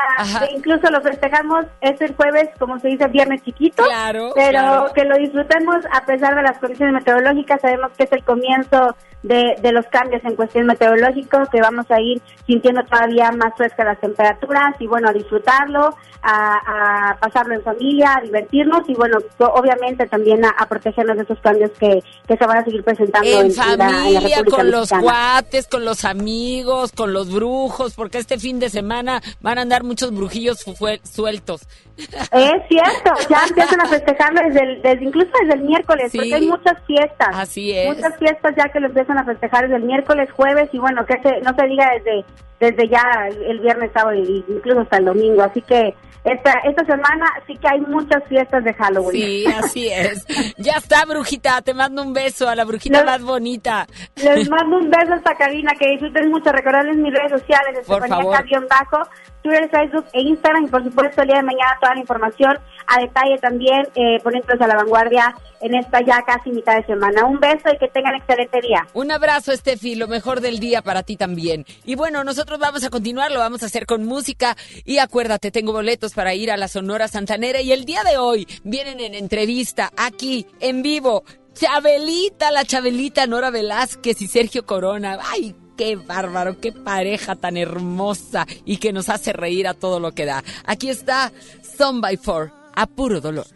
incluso 0.55 0.91
lo 0.91 1.01
festejamos 1.01 1.67
es 1.81 2.01
el 2.01 2.15
jueves, 2.15 2.49
como 2.59 2.79
se 2.79 2.89
dice, 2.89 3.07
viernes 3.09 3.43
chiquito. 3.43 3.83
Claro, 3.85 4.33
Pero 4.35 4.51
claro. 4.51 4.93
que 4.95 5.05
lo 5.05 5.17
disfrutemos 5.17 5.77
a 5.93 6.05
pesar 6.05 6.35
de 6.35 6.43
las 6.43 6.59
condiciones 6.59 6.95
meteorológicas. 6.95 7.61
Sabemos 7.61 7.91
que 7.97 8.05
es 8.05 8.13
el 8.13 8.25
comienzo 8.25 8.97
de, 9.23 9.55
de 9.61 9.73
los 9.73 9.85
cambios 9.87 10.25
en 10.25 10.35
cuestión 10.35 10.67
meteorológico, 10.67 11.39
que 11.53 11.61
vamos 11.61 11.85
a 11.91 12.01
ir 12.01 12.23
sintiendo 12.47 12.83
todavía 12.85 13.31
más 13.33 13.53
frescas 13.57 13.85
las 13.87 14.01
temperaturas 14.01 14.75
y 14.79 14.87
bueno, 14.87 15.11
a 15.11 15.13
disfrutarlo, 15.13 15.95
a, 16.23 17.11
a 17.11 17.17
pasarlo 17.19 17.55
en 17.55 17.63
familia, 17.63 18.15
a 18.17 18.23
divertirnos 18.23 18.89
y 18.89 18.95
bueno, 18.95 19.19
obviamente 19.39 20.07
también 20.07 20.45
a, 20.45 20.51
a 20.51 20.67
protegernos 20.67 21.17
de 21.19 21.25
esos 21.25 21.39
cambios 21.41 21.71
que, 21.79 22.03
que 22.27 22.37
se 22.37 22.47
van 22.47 22.59
a 22.59 22.65
seguir 22.65 22.83
presentando 22.83 23.29
En 23.29 23.47
en, 23.47 23.53
en 23.53 23.57
la- 23.57 23.65
en 23.73 23.79
la 23.79 24.21
familia, 24.21 24.45
con 24.45 24.71
los 24.71 24.89
cuates, 24.91 25.67
con 25.69 25.85
los 25.85 26.05
amigos, 26.07 26.93
con 26.93 27.13
los 27.13 27.31
brujos, 27.33 27.95
porque 27.95 28.19
este 28.19 28.39
fin 28.39 28.59
de 28.59 28.71
semana 28.71 29.21
van 29.41 29.59
a 29.59 29.63
andar 29.63 29.83
muchos 29.85 30.15
brujillos 30.15 30.65
sueltos. 31.05 31.63
Es 32.33 32.63
cierto, 32.69 33.13
ya 33.29 33.45
empiezan 33.49 33.81
a 33.83 33.87
festejarlo 33.87 34.41
desde, 34.49 34.63
el- 34.63 34.83
desde 34.83 35.05
incluso 35.05 35.31
desde 35.43 35.55
el 35.61 35.63
miércoles, 35.69 36.11
Sí. 36.13 36.19
porque 36.19 36.35
hay 36.35 36.47
muchas 36.47 36.75
fiestas. 36.87 37.29
Así 37.33 37.73
es. 37.73 37.95
Muchas 37.95 38.17
fiestas 38.19 38.55
ya 38.57 38.69
que 38.73 38.81
lo 38.81 38.87
empiezan 38.87 39.19
a 39.19 39.25
festejar 39.25 39.65
desde 39.65 39.77
el 39.77 39.83
miércoles, 39.85 40.31
jueves 40.33 40.69
y 40.73 40.79
bueno, 40.79 41.05
que 41.05 41.21
se, 41.23 41.41
no 41.43 41.55
se 41.55 41.67
diga 41.67 41.91
desde 41.97 42.25
desde 42.59 42.89
ya 42.91 43.03
el 43.49 43.59
viernes, 43.61 43.91
sábado 43.95 44.15
y 44.15 44.45
incluso 44.49 44.81
hasta 44.81 44.99
el 44.99 45.07
domingo. 45.07 45.43
Así 45.43 45.63
que 45.63 45.95
esta 46.25 46.53
esta 46.65 46.85
semana 46.85 47.25
sí 47.47 47.57
que 47.57 47.67
hay 47.67 47.81
muchas 47.81 48.23
fiestas 48.29 48.63
de 48.65 48.75
Halloween. 48.75 49.13
Sí, 49.23 49.47
así 49.47 49.89
es. 49.89 50.27
Ya 50.59 50.75
está, 50.75 51.07
brujita. 51.07 51.63
Te 51.63 51.73
mando 51.73 52.03
un 52.03 52.13
beso 52.13 52.49
a 52.51 52.55
la 52.55 52.65
brujita 52.67 53.01
No. 53.01 53.07
más 53.07 53.23
bonita. 53.23 53.87
Les 54.17 54.49
mando 54.51 54.77
un 54.77 54.91
beso 54.91 55.15
a 55.15 55.17
esta 55.17 55.35
cabina, 55.37 55.73
que 55.79 55.89
disfruten 55.93 56.31
mucho. 56.31 56.53
Recordarles 56.53 56.97
mis 56.99 57.15
redes 57.15 57.31
sociales, 57.41 57.79
Por 57.87 58.07
favor. 58.07 58.27
Bajo 58.69 59.09
Twitter, 59.43 59.69
Facebook 59.71 60.07
e 60.13 60.23
Instagram. 60.23 60.65
Y 60.65 60.69
por 60.69 60.85
supuesto, 60.85 61.23
el 61.23 61.29
día 61.29 61.39
de 61.39 61.43
mañana 61.45 61.77
toda 61.81 61.95
la 61.95 62.01
información 62.01 62.59
a 62.87 63.01
detalle 63.01 63.39
también, 63.39 63.87
eh, 63.95 64.19
a 64.61 64.67
la 64.67 64.77
vanguardia 64.77 65.35
en 65.61 65.75
esta 65.75 66.01
ya 66.01 66.23
casi 66.23 66.51
mitad 66.51 66.77
de 66.77 66.85
semana. 66.87 67.25
Un 67.25 67.39
beso 67.39 67.69
y 67.73 67.79
que 67.79 67.89
tengan 67.89 68.15
excelente 68.15 68.61
día. 68.61 68.87
Un 68.95 69.13
abrazo, 69.13 69.53
Estefi, 69.53 69.95
lo 69.95 70.09
mejor 70.09 70.41
del 70.41 70.59
día 70.59 70.83
para 70.83 71.03
ti 71.03 71.17
también. 71.17 71.67
Y 71.85 71.95
bueno, 71.95 72.25
nosotros 72.25 72.59
vamos 72.59 72.85
a 72.85 72.91
continuar, 72.91 73.31
lo 73.31 73.39
vamos 73.39 73.63
a 73.63 73.67
hacer 73.67 73.87
con 73.87 74.05
música. 74.05 74.57
Y 74.85 74.99
acuérdate, 74.99 75.51
tengo 75.51 75.73
boletos 75.73 76.15
para 76.15 76.35
ir 76.35 76.51
a 76.51 76.57
la 76.57 76.69
Sonora 76.69 77.09
Santanera. 77.09 77.61
Y 77.61 77.73
el 77.73 77.85
día 77.85 78.03
de 78.03 78.19
hoy 78.19 78.47
vienen 78.65 79.01
en 79.01 79.15
entrevista 79.15 79.91
aquí, 79.97 80.47
en 80.61 80.83
vivo, 80.83 81.25
Chabelita, 81.55 82.51
la 82.51 82.65
Chabelita 82.65 83.27
Nora 83.27 83.51
Velázquez 83.51 84.23
y 84.23 84.27
Sergio 84.27 84.65
Corona. 84.65 85.19
¡Ay! 85.23 85.55
Qué 85.81 85.97
bárbaro, 85.97 86.61
qué 86.61 86.73
pareja 86.73 87.37
tan 87.37 87.57
hermosa 87.57 88.47
y 88.67 88.77
que 88.77 88.93
nos 88.93 89.09
hace 89.09 89.33
reír 89.33 89.67
a 89.67 89.73
todo 89.73 89.99
lo 89.99 90.13
que 90.13 90.27
da. 90.27 90.45
Aquí 90.67 90.91
está 90.91 91.33
Son 91.79 92.03
by 92.03 92.19
Four, 92.19 92.53
a 92.75 92.87
puro 92.87 93.19
dolor. 93.19 93.47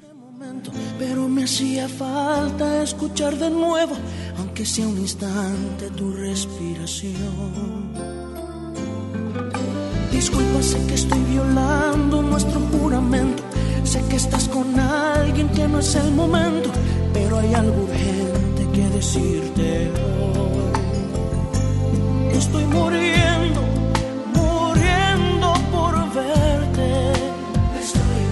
pero 0.98 1.28
me 1.28 1.44
hacía 1.44 1.86
falta 1.86 2.82
escuchar 2.82 3.36
de 3.36 3.50
nuevo, 3.50 3.94
aunque 4.38 4.64
sea 4.64 4.88
un 4.88 4.96
instante, 4.96 5.90
tu 5.90 6.12
respiración. 6.12 7.92
Disculpa, 10.10 10.62
sé 10.62 10.78
que 10.86 10.94
estoy 10.94 11.22
violando 11.24 12.22
nuestro 12.22 12.58
juramento, 12.72 13.42
sé 13.84 14.02
que 14.08 14.16
estás 14.16 14.48
con 14.48 14.80
alguien 14.80 15.50
que 15.50 15.68
no 15.68 15.78
es 15.78 15.94
el 15.94 16.10
momento, 16.12 16.70
pero 17.12 17.38
hay 17.38 17.52
algo 17.52 17.82
urgente 17.82 18.66
que 18.72 18.88
decirte 18.96 19.90
hoy. 19.90 20.73
Estoy 22.36 22.64
muriendo, 22.66 23.62
muriendo 24.34 25.54
por 25.70 25.94
verte. 26.12 27.12
Estoy. 27.80 28.22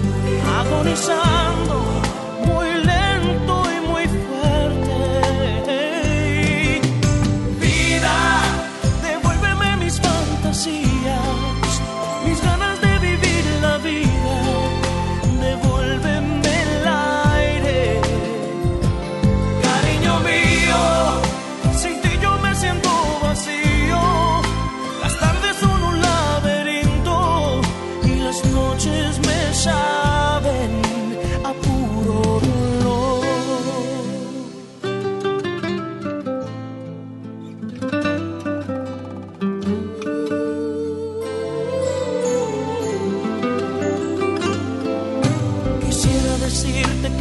Agonizando, 0.59 1.75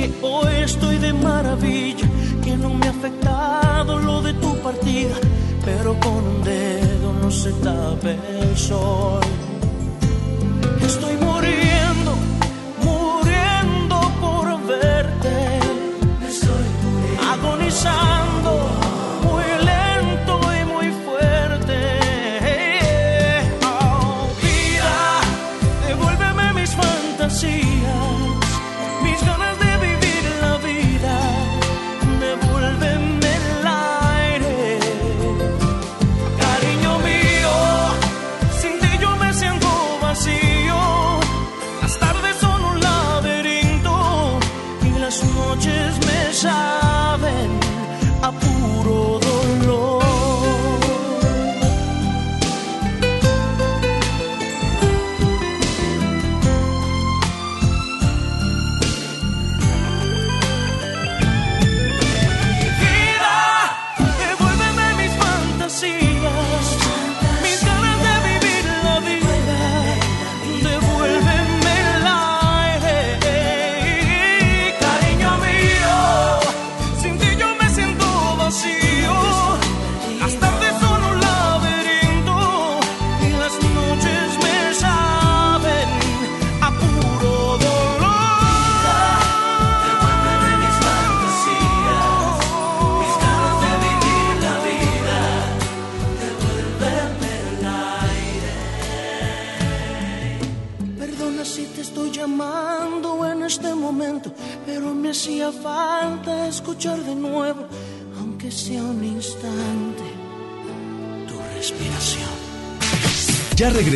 que 0.02 0.12
hoy 0.22 0.54
estoy 0.64 0.98
de 0.98 1.12
maravilla, 1.12 2.08
que 2.42 2.56
no 2.56 2.74
me 2.74 2.86
ha 2.88 2.90
afectado 2.90 3.98
lo 4.00 4.20
de 4.20 4.34
tu 4.34 4.56
partida, 4.56 5.14
pero 5.64 5.94
con 6.00 6.26
un 6.26 6.42
dedo 6.42 7.12
no 7.22 7.30
se 7.30 7.52
tapa 7.52 8.10
el 8.10 8.56
sol. 8.56 9.20
Estoy 10.84 11.14
muriendo, 11.18 11.31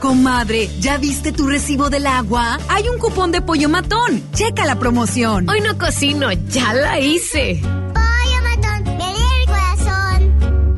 Comadre, 0.00 0.68
¿ya 0.78 0.98
viste 0.98 1.32
tu 1.32 1.46
recibo 1.46 1.90
del 1.90 2.06
agua? 2.06 2.58
Hay 2.68 2.88
un 2.88 2.98
cupón 2.98 3.32
de 3.32 3.40
pollo 3.40 3.68
matón. 3.68 4.22
Checa 4.32 4.64
la 4.64 4.78
promoción. 4.78 5.48
Hoy 5.48 5.60
no 5.60 5.78
cocino, 5.78 6.30
ya 6.32 6.72
la 6.74 7.00
hice. 7.00 7.62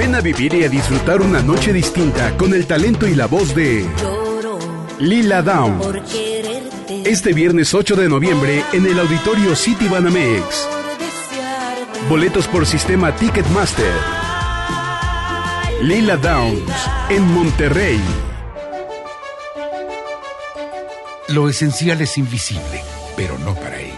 Ven 0.00 0.14
a 0.14 0.22
vivir 0.22 0.54
y 0.54 0.64
a 0.64 0.70
disfrutar 0.70 1.20
una 1.20 1.42
noche 1.42 1.74
distinta 1.74 2.34
con 2.38 2.54
el 2.54 2.66
talento 2.66 3.06
y 3.06 3.14
la 3.14 3.26
voz 3.26 3.54
de 3.54 3.86
Lila 4.98 5.42
Down. 5.42 5.78
Este 7.04 7.34
viernes 7.34 7.74
8 7.74 7.96
de 7.96 8.08
noviembre 8.08 8.64
en 8.72 8.86
el 8.86 8.98
auditorio 8.98 9.54
City 9.54 9.88
Banamex. 9.88 10.66
Boletos 12.08 12.48
por 12.48 12.64
sistema 12.64 13.14
Ticketmaster. 13.14 13.92
Lila 15.82 16.16
Downs 16.16 16.72
en 17.10 17.22
Monterrey. 17.34 18.00
Lo 21.28 21.46
esencial 21.50 22.00
es 22.00 22.16
invisible, 22.16 22.82
pero 23.18 23.38
no 23.40 23.54
para 23.54 23.78
ellos. 23.78 23.89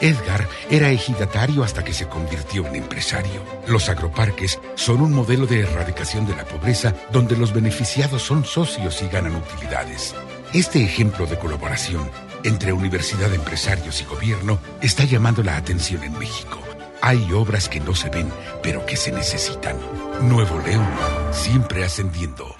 Edgar 0.00 0.48
era 0.70 0.90
ejidatario 0.90 1.64
hasta 1.64 1.84
que 1.84 1.92
se 1.92 2.08
convirtió 2.08 2.66
en 2.66 2.76
empresario. 2.76 3.42
Los 3.66 3.88
agroparques 3.88 4.58
son 4.74 5.00
un 5.00 5.12
modelo 5.12 5.46
de 5.46 5.60
erradicación 5.60 6.26
de 6.26 6.36
la 6.36 6.44
pobreza 6.44 6.94
donde 7.12 7.36
los 7.36 7.52
beneficiados 7.52 8.22
son 8.22 8.44
socios 8.44 9.02
y 9.02 9.08
ganan 9.08 9.36
utilidades. 9.36 10.14
Este 10.52 10.82
ejemplo 10.82 11.26
de 11.26 11.38
colaboración 11.38 12.10
entre 12.44 12.72
universidad, 12.72 13.32
empresarios 13.34 14.00
y 14.00 14.04
gobierno 14.04 14.58
está 14.80 15.04
llamando 15.04 15.42
la 15.42 15.56
atención 15.56 16.04
en 16.04 16.16
México. 16.18 16.58
Hay 17.02 17.32
obras 17.32 17.68
que 17.68 17.80
no 17.80 17.94
se 17.94 18.10
ven, 18.10 18.30
pero 18.62 18.84
que 18.86 18.96
se 18.96 19.12
necesitan. 19.12 19.76
Nuevo 20.22 20.60
León, 20.60 20.88
siempre 21.32 21.84
ascendiendo. 21.84 22.54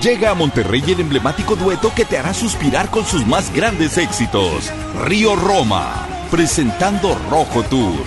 Llega 0.00 0.30
a 0.30 0.34
Monterrey 0.34 0.82
el 0.88 1.00
emblemático 1.00 1.56
dueto 1.56 1.92
que 1.94 2.04
te 2.04 2.18
hará 2.18 2.34
suspirar 2.34 2.90
con 2.90 3.04
sus 3.04 3.26
más 3.26 3.52
grandes 3.54 3.98
éxitos. 3.98 4.70
Río 5.04 5.36
Roma, 5.36 6.08
presentando 6.32 7.14
Rojo 7.28 7.62
Tour. 7.64 8.02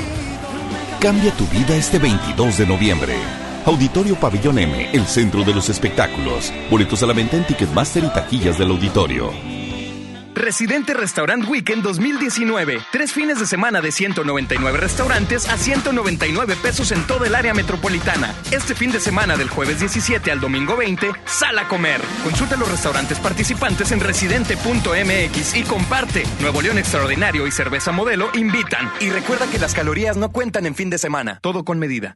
Cambia 1.00 1.32
tu 1.34 1.46
vida 1.46 1.76
este 1.76 2.00
22 2.00 2.58
de 2.58 2.66
noviembre. 2.66 3.14
Auditorio 3.66 4.16
Pabellón 4.16 4.58
M, 4.58 4.90
el 4.92 5.06
centro 5.06 5.44
de 5.44 5.54
los 5.54 5.70
espectáculos. 5.70 6.52
Boletos 6.72 7.04
a 7.04 7.06
la 7.06 7.14
venta 7.14 7.38
en 7.38 7.46
Ticketmaster 7.46 8.04
y 8.04 8.10
taquillas 8.10 8.58
del 8.58 8.72
auditorio. 8.72 9.55
Residente 10.36 10.94
Restaurant 10.94 11.48
Weekend 11.48 11.82
2019. 11.82 12.80
Tres 12.92 13.14
fines 13.14 13.40
de 13.40 13.46
semana 13.46 13.80
de 13.80 13.92
199 13.92 14.78
restaurantes 14.78 15.48
a 15.48 15.58
199 15.58 16.58
pesos 16.62 16.92
en 16.92 17.02
toda 17.08 17.26
el 17.26 17.36
área 17.36 17.54
metropolitana. 17.54 18.36
Este 18.52 18.76
fin 18.76 18.92
de 18.92 19.00
semana 19.00 19.38
del 19.38 19.50
jueves 19.50 19.80
17 19.80 20.30
al 20.32 20.42
domingo 20.42 20.76
20, 20.76 21.12
sal 21.26 21.58
a 21.58 21.68
comer. 21.70 22.02
Consulta 22.24 22.58
los 22.58 22.70
restaurantes 22.70 23.18
participantes 23.20 23.94
en 23.94 24.02
residente.mx 24.02 25.56
y 25.56 25.64
comparte. 25.64 26.24
Nuevo 26.42 26.62
León 26.62 26.78
Extraordinario 26.78 27.48
y 27.48 27.52
Cerveza 27.52 27.94
Modelo 27.94 28.30
invitan. 28.34 28.92
Y 29.00 29.12
recuerda 29.12 29.48
que 29.50 29.58
las 29.58 29.74
calorías 29.74 30.18
no 30.18 30.32
cuentan 30.32 30.66
en 30.66 30.76
fin 30.76 30.90
de 30.90 30.98
semana. 30.98 31.40
Todo 31.42 31.64
con 31.64 31.80
medida. 31.80 32.16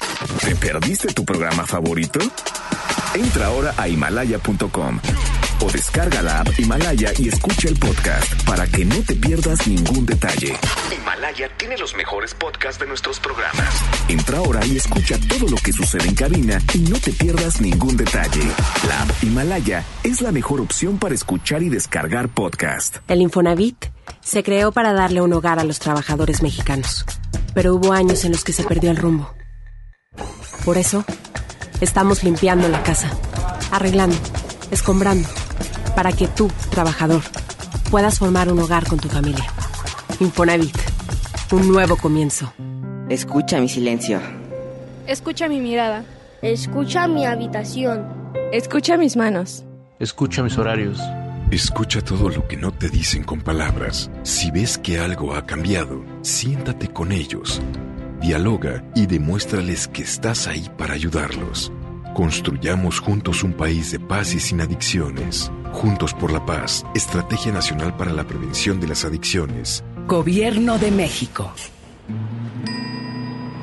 ¿Te 0.21 0.55
perdiste 0.55 1.07
tu 1.13 1.25
programa 1.25 1.65
favorito? 1.65 2.19
Entra 3.15 3.47
ahora 3.47 3.73
a 3.77 3.87
himalaya.com 3.87 4.99
o 5.63 5.71
descarga 5.71 6.21
la 6.21 6.39
app 6.41 6.59
Himalaya 6.59 7.11
y 7.17 7.27
escucha 7.27 7.67
el 7.67 7.77
podcast 7.77 8.43
para 8.45 8.65
que 8.67 8.83
no 8.83 8.95
te 9.03 9.15
pierdas 9.15 9.67
ningún 9.67 10.05
detalle. 10.05 10.55
Himalaya 10.95 11.49
tiene 11.57 11.77
los 11.77 11.95
mejores 11.95 12.33
podcasts 12.33 12.79
de 12.79 12.87
nuestros 12.87 13.19
programas. 13.19 13.73
Entra 14.07 14.39
ahora 14.39 14.65
y 14.65 14.77
escucha 14.77 15.17
todo 15.27 15.47
lo 15.49 15.57
que 15.57 15.71
sucede 15.71 16.07
en 16.07 16.15
cabina 16.15 16.59
y 16.73 16.79
no 16.79 16.99
te 16.99 17.11
pierdas 17.11 17.61
ningún 17.61 17.97
detalle. 17.97 18.43
La 18.87 19.03
app 19.03 19.23
Himalaya 19.23 19.83
es 20.03 20.21
la 20.21 20.31
mejor 20.31 20.61
opción 20.61 20.97
para 20.97 21.13
escuchar 21.13 21.61
y 21.61 21.69
descargar 21.69 22.29
podcast. 22.29 22.97
El 23.07 23.21
Infonavit 23.21 23.85
se 24.21 24.43
creó 24.43 24.71
para 24.71 24.93
darle 24.93 25.21
un 25.21 25.33
hogar 25.33 25.59
a 25.59 25.63
los 25.63 25.79
trabajadores 25.79 26.41
mexicanos, 26.41 27.05
pero 27.53 27.75
hubo 27.75 27.93
años 27.93 28.25
en 28.25 28.31
los 28.31 28.43
que 28.43 28.53
se 28.53 28.63
perdió 28.63 28.89
el 28.89 28.97
rumbo. 28.97 29.31
Por 30.65 30.77
eso, 30.77 31.03
estamos 31.79 32.23
limpiando 32.23 32.69
la 32.69 32.83
casa, 32.83 33.09
arreglando, 33.71 34.15
escombrando, 34.69 35.27
para 35.95 36.11
que 36.11 36.27
tú, 36.27 36.51
trabajador, 36.69 37.23
puedas 37.89 38.19
formar 38.19 38.51
un 38.51 38.59
hogar 38.59 38.87
con 38.87 38.99
tu 38.99 39.09
familia. 39.09 39.45
Infonavit, 40.19 40.77
un 41.51 41.67
nuevo 41.67 41.97
comienzo. 41.97 42.53
Escucha 43.09 43.59
mi 43.59 43.69
silencio. 43.69 44.21
Escucha 45.07 45.49
mi 45.49 45.59
mirada. 45.59 46.05
Escucha 46.43 47.07
mi 47.07 47.25
habitación. 47.25 48.05
Escucha 48.51 48.97
mis 48.97 49.17
manos. 49.17 49.65
Escucha 49.99 50.43
mis 50.43 50.59
horarios. 50.59 50.99
Escucha 51.49 52.01
todo 52.01 52.29
lo 52.29 52.47
que 52.47 52.55
no 52.55 52.71
te 52.71 52.89
dicen 52.89 53.23
con 53.23 53.41
palabras. 53.41 54.11
Si 54.21 54.51
ves 54.51 54.77
que 54.77 54.99
algo 54.99 55.33
ha 55.33 55.45
cambiado, 55.45 56.03
siéntate 56.21 56.87
con 56.87 57.11
ellos 57.11 57.61
dialoga 58.21 58.83
y 58.95 59.07
demuéstrales 59.07 59.87
que 59.87 60.03
estás 60.03 60.47
ahí 60.47 60.69
para 60.77 60.93
ayudarlos. 60.93 61.73
Construyamos 62.13 62.99
juntos 62.99 63.43
un 63.43 63.53
país 63.53 63.91
de 63.91 63.99
paz 63.99 64.35
y 64.35 64.39
sin 64.39 64.61
adicciones. 64.61 65.51
Juntos 65.73 66.13
por 66.13 66.31
la 66.31 66.45
paz, 66.45 66.85
Estrategia 66.93 67.51
Nacional 67.51 67.97
para 67.97 68.13
la 68.13 68.25
Prevención 68.25 68.79
de 68.79 68.87
las 68.87 69.05
Adicciones. 69.05 69.83
Gobierno 70.07 70.77
de 70.77 70.91
México. 70.91 71.51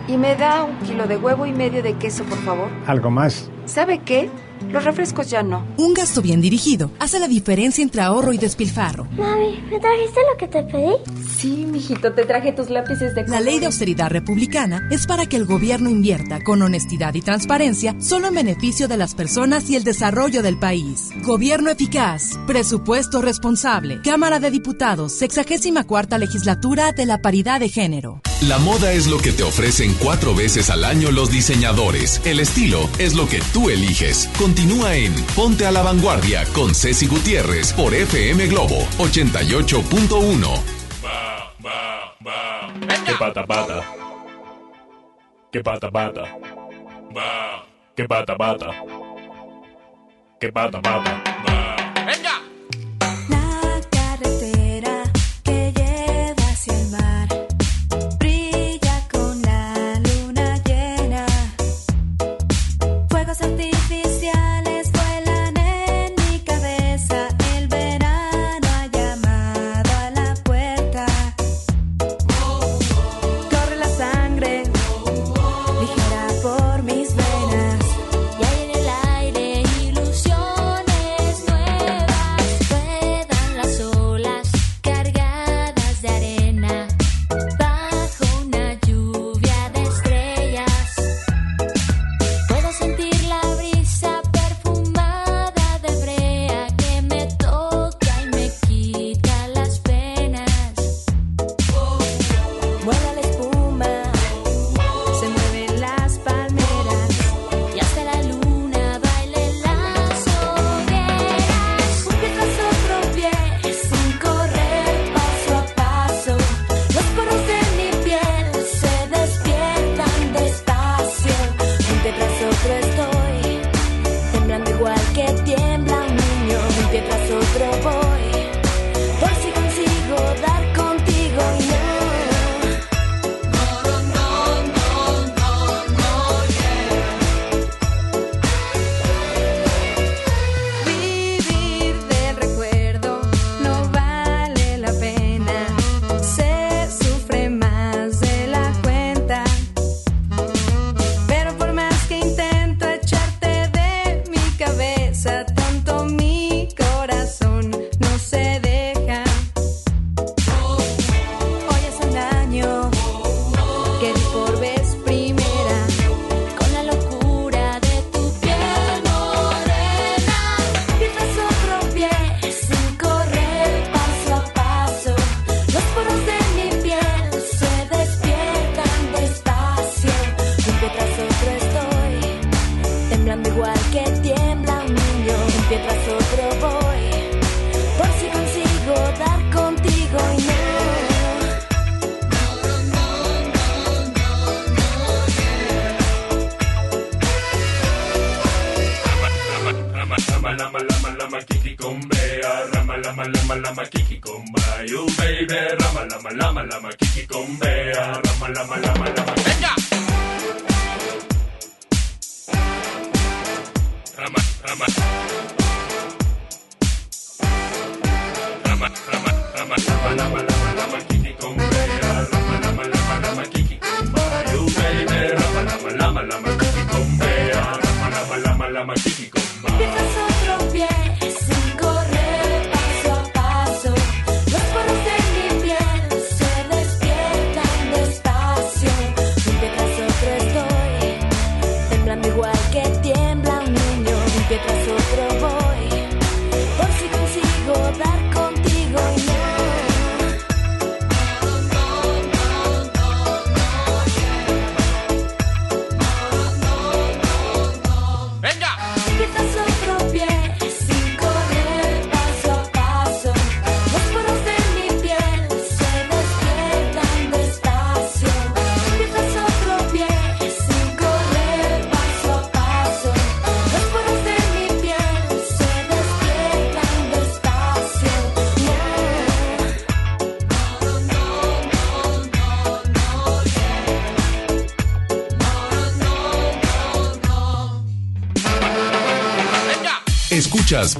Y 0.09 0.17
me 0.17 0.35
da 0.35 0.65
un 0.65 0.77
kilo 0.79 1.07
de 1.07 1.17
huevo 1.17 1.47
y 1.47 1.53
medio 1.53 1.83
de 1.83 1.95
queso, 1.95 2.25
por 2.25 2.39
favor. 2.39 2.69
¿Algo 2.87 3.11
más? 3.11 3.51
¿Sabe 3.67 4.01
qué? 4.01 4.29
Los 4.71 4.85
refrescos 4.85 5.31
ya 5.31 5.43
no. 5.43 5.67
Un 5.77 5.95
gasto 5.95 6.23
bien 6.23 6.41
dirigido 6.41 6.91
hace 6.99 7.19
la 7.19 7.29
diferencia 7.29 7.83
entre 7.83 8.03
ahorro 8.03 8.33
y 8.33 8.39
despilfarro. 8.39 9.07
Mami, 9.17 9.61
¿me 9.71 9.81
trajiste 9.81 10.21
lo 10.31 10.37
que 10.39 10.49
te 10.49 10.63
pedí? 10.63 10.95
Sí, 11.39 11.67
mijito, 11.71 12.13
te 12.13 12.25
traje 12.25 12.53
tus 12.53 12.71
lápices 12.71 13.15
de 13.15 13.25
color. 13.25 13.39
La 13.39 13.41
ley 13.41 13.59
de 13.61 13.67
austeridad 13.67 14.11
republicana 14.11 14.89
es 14.91 15.07
para 15.07 15.27
que 15.27 15.37
el 15.37 15.47
gobierno 15.47 15.91
invierta 15.91 16.43
con 16.45 16.63
honestidad 16.63 17.15
y 17.15 17.23
transparencia 17.23 17.95
solo 18.01 18.29
en 18.29 18.35
beneficio 18.35 18.89
de 18.89 18.97
las 18.97 19.15
personas 19.15 19.71
y 19.71 19.77
el 19.77 19.85
desarrollo 19.85 20.43
del 20.43 20.59
país. 20.59 21.11
Gobierno 21.25 21.71
eficaz, 21.71 22.39
presupuesto 22.47 23.23
responsable. 23.23 24.01
Cámara 24.03 24.39
de 24.39 24.51
Diputados, 24.51 25.13
64 25.19 25.89
cuarta 25.89 26.19
legislatura 26.19 26.93
de 26.93 27.07
la 27.07 27.19
paridad 27.19 27.61
de 27.61 27.69
género. 27.69 28.21
La 28.43 28.59
moda 28.59 28.93
es 28.93 29.09
lo 29.09 29.19
que 29.19 29.33
te 29.33 29.43
ofrecen 29.43 29.95
cuatro 29.95 30.35
veces 30.35 30.71
al 30.71 30.85
año 30.85 31.11
los 31.11 31.31
diseñadores. 31.31 32.21
El 32.25 32.39
estilo 32.39 32.89
es 32.99 33.15
lo 33.15 33.29
que 33.29 33.41
tú 33.53 33.69
eliges 33.69 34.29
continúa 34.49 34.95
en 34.95 35.13
Ponte 35.37 35.67
a 35.67 35.71
la 35.71 35.83
Vanguardia 35.83 36.43
con 36.55 36.75
Ceci 36.75 37.07
Gutiérrez 37.07 37.71
por 37.75 37.93
FM 37.93 38.47
Globo 38.47 38.79
88.1. 38.97 40.63
Que 43.05 43.13
pata 43.19 43.45
pata. 43.45 43.83
Que 45.53 45.61
pata 45.63 45.91
pata. 45.91 46.23
Que 47.95 48.09
pata 48.09 48.37
pata. 48.39 48.71
Que 50.41 50.51
pata 50.51 50.81
pata. 50.81 51.38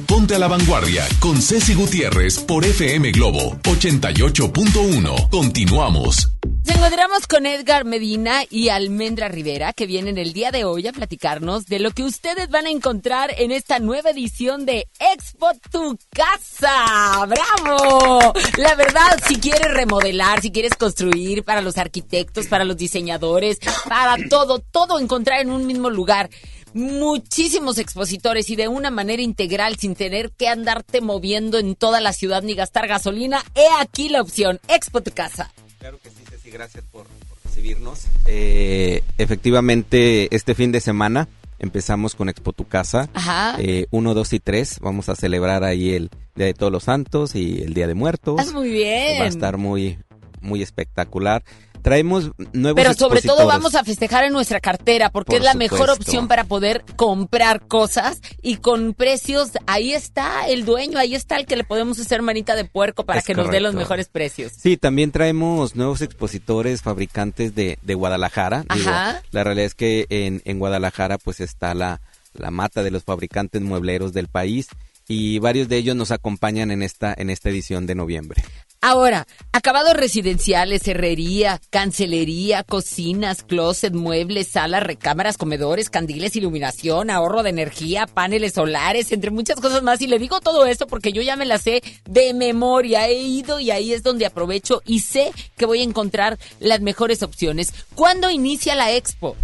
Ponte 0.07 0.35
a 0.35 0.39
la 0.39 0.49
Vanguardia 0.49 1.07
con 1.21 1.43
Ceci 1.43 1.75
Gutiérrez 1.75 2.39
por 2.39 2.65
FM 2.65 3.13
Globo 3.13 3.59
88.1. 3.65 5.29
Continuamos. 5.29 6.31
Nos 6.65 6.77
encontramos 6.77 7.27
con 7.27 7.45
Edgar 7.45 7.85
Medina 7.85 8.45
y 8.49 8.71
Almendra 8.71 9.29
Rivera 9.29 9.75
que 9.75 9.87
vienen 9.87 10.17
el 10.17 10.33
día 10.33 10.53
de 10.53 10.65
hoy 10.65 10.87
a 10.87 10.93
platicarnos 10.93 11.67
de 11.67 11.81
lo 11.81 11.91
que 11.91 12.03
ustedes 12.03 12.49
van 12.49 12.65
a 12.65 12.71
encontrar 12.71 13.31
en 13.37 13.53
esta 13.53 13.79
nueva 13.79 14.11
edición 14.11 14.65
de 14.65 14.89
Expo 15.01 15.51
Tu 15.71 15.99
Casa. 16.15 17.27
¡Bravo! 17.27 18.33
La 18.57 18.75
verdad, 18.75 19.19
si 19.27 19.37
quieres 19.37 19.71
remodelar, 19.71 20.41
si 20.41 20.51
quieres 20.51 20.75
construir 20.77 21.45
para 21.45 21.61
los 21.61 21.77
arquitectos, 21.77 22.47
para 22.47 22.65
los 22.65 22.79
diseñadores, 22.79 23.59
para 23.87 24.17
todo, 24.31 24.61
todo 24.61 24.99
encontrar 24.99 25.43
en 25.43 25.51
un 25.51 25.67
mismo 25.67 25.91
lugar 25.91 26.31
muchísimos 26.79 27.77
expositores 27.79 28.49
y 28.51 28.57
de 28.57 28.69
una 28.69 28.91
manera 28.91 29.21
integral 29.21 29.77
sin 29.77 29.95
tener 29.95 30.31
que 30.31 30.49
andarte 30.49 31.01
moviendo 31.01 31.59
en 31.59 31.75
toda 31.75 32.01
la 32.01 32.13
ciudad 32.13 32.43
ni 32.43 32.55
gastar 32.55 32.87
gasolina, 32.87 33.43
he 33.55 33.67
aquí 33.81 34.09
la 34.09 34.23
opción, 34.23 34.61
Expo 34.69 35.03
Tu 35.03 35.11
Casa. 35.11 35.53
Claro 35.81 35.99
que 36.03 36.11
sí, 36.11 36.23
Ceci, 36.31 36.51
gracias 36.51 36.85
por, 36.91 37.07
recibirnos. 37.45 38.05
Eh, 38.27 39.03
efectivamente, 39.19 40.35
este 40.35 40.55
fin 40.55 40.71
de 40.71 40.81
semana 40.81 41.29
empezamos 41.59 42.15
con 42.15 42.29
Expo 42.29 42.53
Tu 42.53 42.67
Casa. 42.67 43.09
Ajá. 43.13 43.57
1, 43.91 44.11
eh, 44.11 44.15
2 44.15 44.33
y 44.33 44.41
3. 44.41 44.79
Vamos 44.81 45.09
a 45.09 45.17
celebrar 45.17 45.65
ahí 45.65 45.95
el 45.95 46.11
Día 46.37 46.47
de 46.47 46.55
Todos 46.55 46.73
los 46.73 46.85
Santos 46.85 47.35
y 47.35 47.63
el 47.63 47.75
Día 47.75 47.89
de 47.89 47.95
Muertos. 47.95 48.41
Es 48.41 48.53
muy 48.53 48.71
bien. 48.71 49.21
Va 49.21 49.25
a 49.25 49.29
estar 49.29 49.57
muy, 49.59 49.99
muy 50.41 50.63
espectacular. 50.63 51.43
Traemos 51.83 52.33
nuevos 52.53 52.77
Pero 52.77 52.95
sobre 52.95 53.23
todo 53.23 53.47
vamos 53.47 53.75
a 53.75 53.85
festejar 53.85 54.25
en 54.25 54.33
nuestra 54.33 54.61
cartera 54.61 55.11
porque 55.11 55.33
Por 55.33 55.39
es 55.39 55.45
la 55.45 55.55
mejor 55.55 55.91
opción 55.91 56.29
para 56.29 56.45
poder 56.45 56.85
comprar 56.97 57.67
cosas 57.67 58.21
y 58.43 58.57
con 58.57 58.95
precios, 58.95 59.51
ahí 59.67 59.93
está 59.93 60.49
el 60.49 60.65
dueño, 60.65 60.99
ahí 60.99 61.15
está 61.15 61.37
el 61.37 61.47
que 61.47 61.57
le 61.57 61.65
podemos 61.65 61.99
hacer 61.99 62.23
manita 62.23 62.57
de 62.57 62.65
puerco 62.65 63.05
para 63.05 63.21
Es 63.21 63.25
que 63.25 63.35
nos 63.35 63.51
dé 63.51 63.61
los 63.61 63.75
mejores 63.75 64.09
precios. 64.09 64.53
Sí, 64.53 64.77
también 64.77 65.13
traemos 65.13 65.77
nuevos 65.77 66.03
expositores, 66.03 66.83
fabricantes 66.83 67.55
de, 67.55 67.79
de 67.83 67.95
Guadalajara. 67.95 68.65
Digo, 68.75 68.91
Ajá. 68.91 69.23
la 69.31 69.45
realidad 69.45 69.67
es 69.67 69.75
que 69.75 70.07
en, 70.11 70.43
en 70.45 70.59
Guadalajara 70.59 71.19
pues 71.19 71.41
está 71.41 71.75
la, 71.75 72.01
la 72.35 72.51
mata 72.51 72.83
de 72.83 72.91
los 72.91 73.05
fabricantes 73.05 73.63
muebleros 73.63 74.13
del 74.13 74.29
país 74.29 74.69
y 75.09 75.39
varios 75.39 75.69
de 75.69 75.79
ellos 75.79 75.97
nos 75.97 76.11
acompañan 76.11 76.71
en 76.71 76.83
esta, 76.83 77.15
en 77.17 77.31
esta 77.31 77.49
edición 77.49 77.87
de 77.87 77.95
noviembre. 77.95 78.45
Ahora, 78.81 79.27
acabados 79.51 79.95
residenciales, 79.95 80.87
herrería, 80.87 81.61
cancelería, 81.71 82.63
cocinas, 82.63 83.43
closet, 83.43 83.93
muebles, 83.93 84.47
salas, 84.47 84.85
recámaras, 84.85 85.37
comedores, 85.37 85.91
candiles, 85.91 86.37
iluminación, 86.37 87.11
ahorro 87.11 87.43
de 87.43 87.51
energía, 87.51 88.07
paneles 88.07 88.55
solares, 88.55 89.11
entre 89.11 89.33
muchas 89.33 89.61
cosas 89.61 89.83
más. 89.83 90.01
Y 90.01 90.07
le 90.07 90.21
digo 90.21 90.41
todo 90.41 90.65
esto 90.65 90.87
porque 90.87 91.13
yo 91.13 91.23
ya 91.23 91.35
me 91.35 91.45
la 91.45 91.59
sé 91.59 91.83
de 92.09 92.33
memoria. 92.35 93.09
He 93.09 93.21
ido 93.21 93.59
y 93.59 93.73
ahí 93.73 93.93
es 93.93 94.05
donde 94.05 94.27
aprovecho 94.27 94.81
y 94.87 95.01
sé 95.01 95.33
que 95.57 95.67
voy 95.67 95.81
a 95.81 95.85
encontrar 95.85 96.39
las 96.61 96.81
mejores 96.81 97.25
opciones. 97.25 97.75
¿Cuándo 97.97 98.31
inicia 98.31 98.77
la 98.77 98.93
expo? 98.93 99.35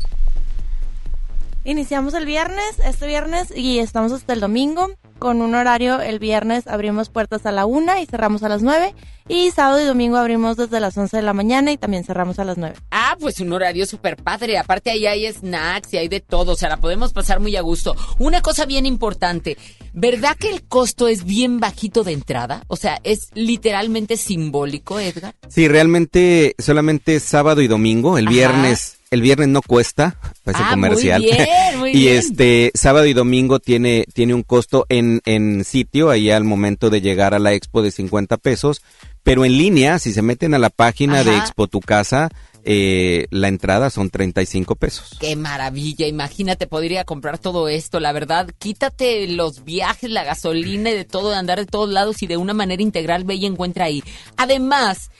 Iniciamos 1.66 2.12
el 2.12 2.26
viernes, 2.26 2.62
este 2.84 3.06
viernes, 3.06 3.50
y 3.56 3.78
estamos 3.78 4.12
hasta 4.12 4.34
el 4.34 4.40
domingo. 4.40 4.90
Con 5.18 5.40
un 5.40 5.54
horario, 5.54 6.02
el 6.02 6.18
viernes 6.18 6.66
abrimos 6.66 7.08
puertas 7.08 7.46
a 7.46 7.52
la 7.52 7.64
una 7.64 8.00
y 8.00 8.06
cerramos 8.06 8.42
a 8.42 8.50
las 8.50 8.62
nueve. 8.62 8.94
Y 9.26 9.50
sábado 9.52 9.80
y 9.80 9.84
domingo 9.84 10.18
abrimos 10.18 10.58
desde 10.58 10.80
las 10.80 10.98
11 10.98 11.16
de 11.16 11.22
la 11.22 11.32
mañana 11.32 11.72
y 11.72 11.78
también 11.78 12.04
cerramos 12.04 12.38
a 12.38 12.44
las 12.44 12.58
nueve. 12.58 12.76
Ah, 12.90 13.16
pues 13.18 13.40
un 13.40 13.50
horario 13.54 13.86
súper 13.86 14.16
padre. 14.16 14.58
Aparte 14.58 14.90
ahí 14.90 15.06
hay 15.06 15.32
snacks 15.32 15.94
y 15.94 15.96
hay 15.96 16.08
de 16.08 16.20
todo. 16.20 16.52
O 16.52 16.56
sea, 16.56 16.68
la 16.68 16.76
podemos 16.76 17.14
pasar 17.14 17.40
muy 17.40 17.56
a 17.56 17.62
gusto. 17.62 17.96
Una 18.18 18.42
cosa 18.42 18.66
bien 18.66 18.84
importante. 18.84 19.56
¿Verdad 19.94 20.36
que 20.36 20.50
el 20.50 20.64
costo 20.64 21.08
es 21.08 21.24
bien 21.24 21.58
bajito 21.60 22.04
de 22.04 22.12
entrada? 22.12 22.64
O 22.66 22.76
sea, 22.76 23.00
es 23.04 23.30
literalmente 23.32 24.18
simbólico, 24.18 25.00
Edgar. 25.00 25.34
Sí, 25.48 25.68
realmente 25.68 26.54
solamente 26.58 27.18
sábado 27.20 27.62
y 27.62 27.68
domingo, 27.68 28.18
el 28.18 28.26
Ajá. 28.26 28.34
viernes, 28.34 28.93
el 29.14 29.22
viernes 29.22 29.48
no 29.48 29.62
cuesta, 29.62 30.18
parece 30.44 30.62
Ah, 30.66 30.70
comercial. 30.70 31.22
muy 31.22 31.30
bien, 31.32 31.78
muy 31.78 31.90
y 31.94 32.00
bien. 32.00 32.16
este 32.18 32.70
sábado 32.74 33.06
y 33.06 33.12
domingo 33.14 33.58
tiene 33.60 34.04
tiene 34.12 34.34
un 34.34 34.42
costo 34.42 34.86
en 34.88 35.20
en 35.24 35.64
sitio 35.64 36.10
ahí 36.10 36.30
al 36.30 36.44
momento 36.44 36.90
de 36.90 37.00
llegar 37.00 37.32
a 37.34 37.38
la 37.38 37.52
expo 37.54 37.82
de 37.82 37.90
50 37.90 38.36
pesos, 38.36 38.82
pero 39.22 39.44
en 39.44 39.56
línea 39.56 39.98
si 39.98 40.12
se 40.12 40.22
meten 40.22 40.54
a 40.54 40.58
la 40.58 40.70
página 40.70 41.24
de. 41.24 41.34
Expo 41.36 41.66
Tu 41.66 41.80
Casa, 41.80 42.28
eh, 42.66 43.26
la 43.30 43.48
entrada 43.48 43.90
son 43.90 44.08
35 44.10 44.76
pesos. 44.76 45.16
Qué 45.20 45.36
maravilla, 45.36 46.06
imagínate, 46.06 46.66
podría 46.66 47.04
comprar 47.04 47.38
todo 47.38 47.68
esto, 47.68 48.00
la 48.00 48.12
verdad, 48.12 48.48
quítate 48.58 49.26
los 49.28 49.64
viajes, 49.64 50.10
la 50.10 50.24
gasolina 50.24 50.90
y 50.90 50.94
de 50.94 51.04
todo, 51.04 51.30
de 51.30 51.36
andar 51.36 51.58
de 51.58 51.66
todos 51.66 51.90
lados 51.90 52.22
y 52.22 52.26
de 52.26 52.36
una 52.38 52.54
manera 52.54 52.82
integral 52.82 53.24
ve 53.24 53.34
y 53.34 53.44
encuentra 53.46 53.84
ahí. 53.86 54.02
Además, 54.38 55.10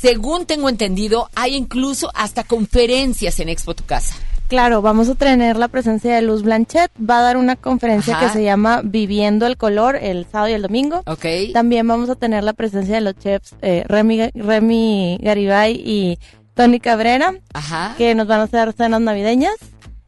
según 0.00 0.46
tengo 0.46 0.68
entendido, 0.68 1.28
hay 1.34 1.54
incluso 1.54 2.10
hasta 2.14 2.44
conferencias 2.44 3.38
en 3.40 3.48
Expo 3.48 3.74
Tu 3.74 3.84
Casa. 3.84 4.14
Claro, 4.48 4.82
vamos 4.82 5.08
a 5.08 5.14
tener 5.14 5.56
la 5.56 5.68
presencia 5.68 6.14
de 6.14 6.22
Luz 6.22 6.42
Blanchet. 6.42 6.90
Va 6.98 7.18
a 7.18 7.22
dar 7.22 7.36
una 7.36 7.54
conferencia 7.54 8.16
Ajá. 8.16 8.26
que 8.26 8.32
se 8.32 8.42
llama 8.42 8.80
Viviendo 8.82 9.46
el 9.46 9.56
Color 9.56 9.94
el 9.96 10.26
sábado 10.26 10.48
y 10.50 10.54
el 10.54 10.62
domingo. 10.62 11.02
Ok. 11.06 11.24
También 11.52 11.86
vamos 11.86 12.10
a 12.10 12.16
tener 12.16 12.42
la 12.42 12.52
presencia 12.52 12.96
de 12.96 13.00
los 13.00 13.16
chefs 13.16 13.54
eh, 13.62 13.84
Remy, 13.86 14.30
Remy 14.34 15.18
Garibay 15.22 15.74
y 15.84 16.18
Tony 16.54 16.80
Cabrera, 16.80 17.34
Ajá. 17.54 17.94
que 17.96 18.14
nos 18.16 18.26
van 18.26 18.40
a 18.40 18.44
hacer 18.44 18.72
cenas 18.72 19.00
navideñas. 19.00 19.54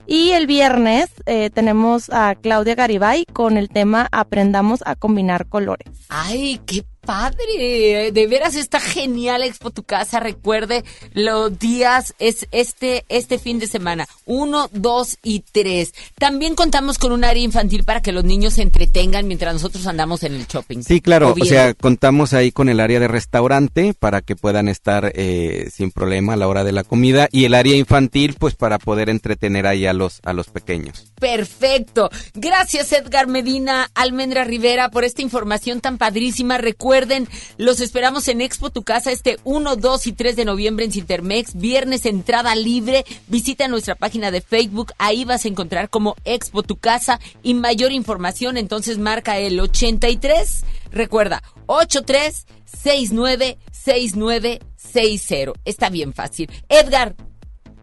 Y 0.08 0.30
el 0.32 0.48
viernes 0.48 1.06
eh, 1.26 1.50
tenemos 1.50 2.10
a 2.10 2.34
Claudia 2.34 2.74
Garibay 2.74 3.24
con 3.32 3.56
el 3.56 3.68
tema 3.68 4.08
Aprendamos 4.10 4.82
a 4.84 4.96
combinar 4.96 5.46
colores. 5.46 5.86
Ay, 6.08 6.60
qué 6.66 6.84
padre. 7.04 8.12
De 8.12 8.26
veras 8.26 8.54
está 8.54 8.80
genial 8.80 9.42
Expo 9.42 9.70
Tu 9.70 9.82
Casa. 9.82 10.20
Recuerde, 10.20 10.84
los 11.12 11.58
días 11.58 12.14
es 12.18 12.46
este, 12.52 13.04
este 13.08 13.38
fin 13.38 13.58
de 13.58 13.66
semana. 13.66 14.06
Uno, 14.24 14.68
dos 14.72 15.18
y 15.22 15.40
tres. 15.40 15.92
También 16.18 16.54
contamos 16.54 16.98
con 16.98 17.12
un 17.12 17.24
área 17.24 17.42
infantil 17.42 17.84
para 17.84 18.00
que 18.00 18.12
los 18.12 18.24
niños 18.24 18.54
se 18.54 18.62
entretengan 18.62 19.26
mientras 19.26 19.52
nosotros 19.52 19.86
andamos 19.86 20.22
en 20.22 20.34
el 20.34 20.46
shopping. 20.46 20.82
Sí, 20.82 21.00
claro, 21.00 21.34
o 21.38 21.44
sea, 21.44 21.74
contamos 21.74 22.32
ahí 22.32 22.52
con 22.52 22.68
el 22.68 22.80
área 22.80 23.00
de 23.00 23.08
restaurante 23.08 23.94
para 23.98 24.22
que 24.22 24.36
puedan 24.36 24.68
estar 24.68 25.12
eh, 25.14 25.68
sin 25.72 25.90
problema 25.90 26.34
a 26.34 26.36
la 26.36 26.48
hora 26.48 26.64
de 26.64 26.72
la 26.72 26.84
comida 26.84 27.28
y 27.30 27.44
el 27.44 27.54
área 27.54 27.76
infantil 27.76 28.36
pues 28.38 28.54
para 28.54 28.78
poder 28.78 29.10
entretener 29.10 29.66
ahí 29.66 29.86
a 29.86 29.92
los 29.92 30.20
a 30.24 30.32
los 30.32 30.48
pequeños. 30.48 31.11
Perfecto. 31.22 32.10
Gracias 32.34 32.92
Edgar 32.92 33.28
Medina, 33.28 33.88
Almendra 33.94 34.42
Rivera 34.42 34.90
por 34.90 35.04
esta 35.04 35.22
información 35.22 35.80
tan 35.80 35.96
padrísima. 35.96 36.58
Recuerden, 36.58 37.28
los 37.58 37.80
esperamos 37.80 38.26
en 38.26 38.40
Expo 38.40 38.70
Tu 38.70 38.82
Casa 38.82 39.12
este 39.12 39.38
1, 39.44 39.76
2 39.76 40.06
y 40.08 40.12
3 40.14 40.34
de 40.34 40.44
noviembre 40.44 40.84
en 40.84 40.90
Cintermex. 40.90 41.54
Viernes 41.54 42.06
entrada 42.06 42.56
libre. 42.56 43.04
Visita 43.28 43.68
nuestra 43.68 43.94
página 43.94 44.32
de 44.32 44.40
Facebook. 44.40 44.94
Ahí 44.98 45.24
vas 45.24 45.44
a 45.44 45.48
encontrar 45.48 45.90
como 45.90 46.16
Expo 46.24 46.64
Tu 46.64 46.74
Casa 46.74 47.20
y 47.44 47.54
mayor 47.54 47.92
información. 47.92 48.56
Entonces 48.56 48.98
marca 48.98 49.38
el 49.38 49.60
83. 49.60 50.64
Recuerda, 50.90 51.44
83 51.66 52.46
69 52.64 53.58
69 53.70 54.58
60. 54.74 55.52
Está 55.64 55.88
bien 55.88 56.14
fácil. 56.14 56.50
Edgar, 56.68 57.14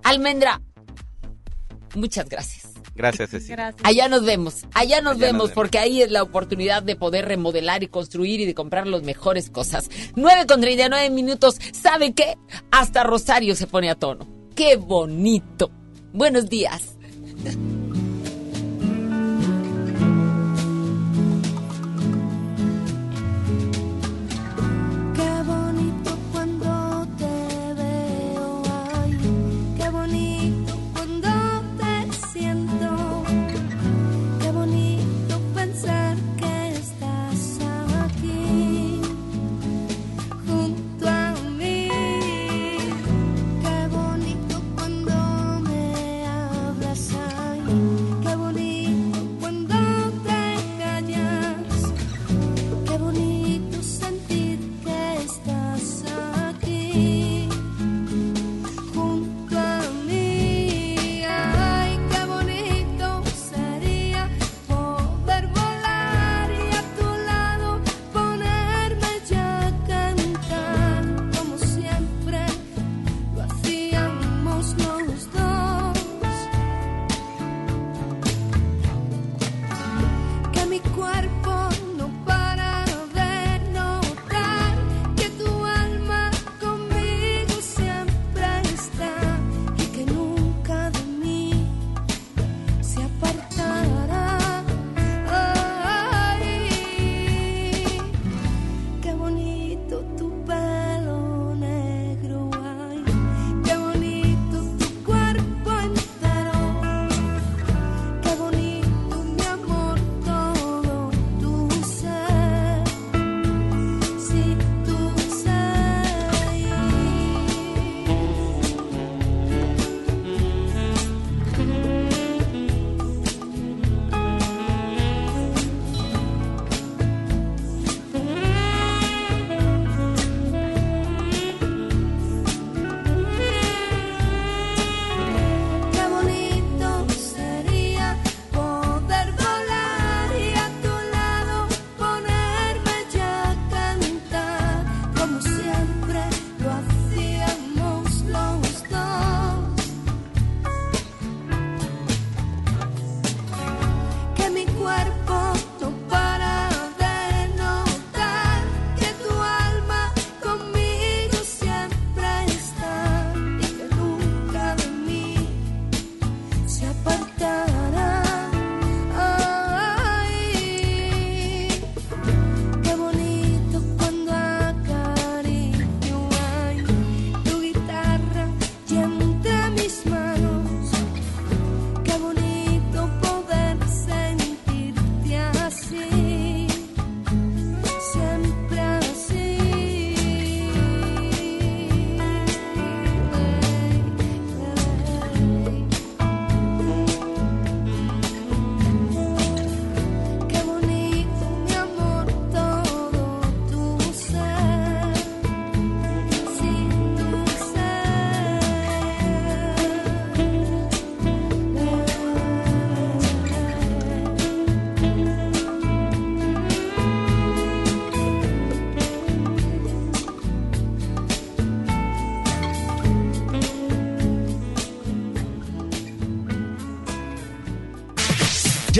Almendra, 0.03 0.59
muchas 1.95 2.27
gracias. 2.27 2.78
Gracias, 2.99 3.29
Ceci. 3.29 3.53
Allá 3.83 4.09
nos 4.09 4.25
vemos, 4.25 4.65
allá 4.73 4.73
nos 4.73 4.75
Allá 4.75 5.01
nos 5.01 5.17
vemos, 5.17 5.41
vemos. 5.43 5.51
porque 5.53 5.79
ahí 5.79 6.01
es 6.01 6.11
la 6.11 6.21
oportunidad 6.21 6.83
de 6.83 6.97
poder 6.97 7.25
remodelar 7.29 7.81
y 7.81 7.87
construir 7.87 8.41
y 8.41 8.45
de 8.45 8.53
comprar 8.53 8.87
las 8.87 9.03
mejores 9.03 9.49
cosas. 9.49 9.89
9 10.17 10.45
con 10.47 10.59
39 10.59 11.09
minutos, 11.09 11.55
¿sabe 11.71 12.11
qué? 12.13 12.37
Hasta 12.71 13.03
Rosario 13.05 13.55
se 13.55 13.67
pone 13.67 13.89
a 13.89 13.95
tono. 13.95 14.27
¡Qué 14.53 14.75
bonito! 14.75 15.71
Buenos 16.11 16.49
días. 16.49 16.97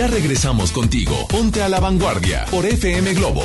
Ya 0.00 0.06
regresamos 0.06 0.72
contigo. 0.72 1.14
Ponte 1.28 1.62
a 1.62 1.68
la 1.68 1.78
vanguardia 1.78 2.46
por 2.50 2.64
FM 2.64 3.12
Globo. 3.12 3.42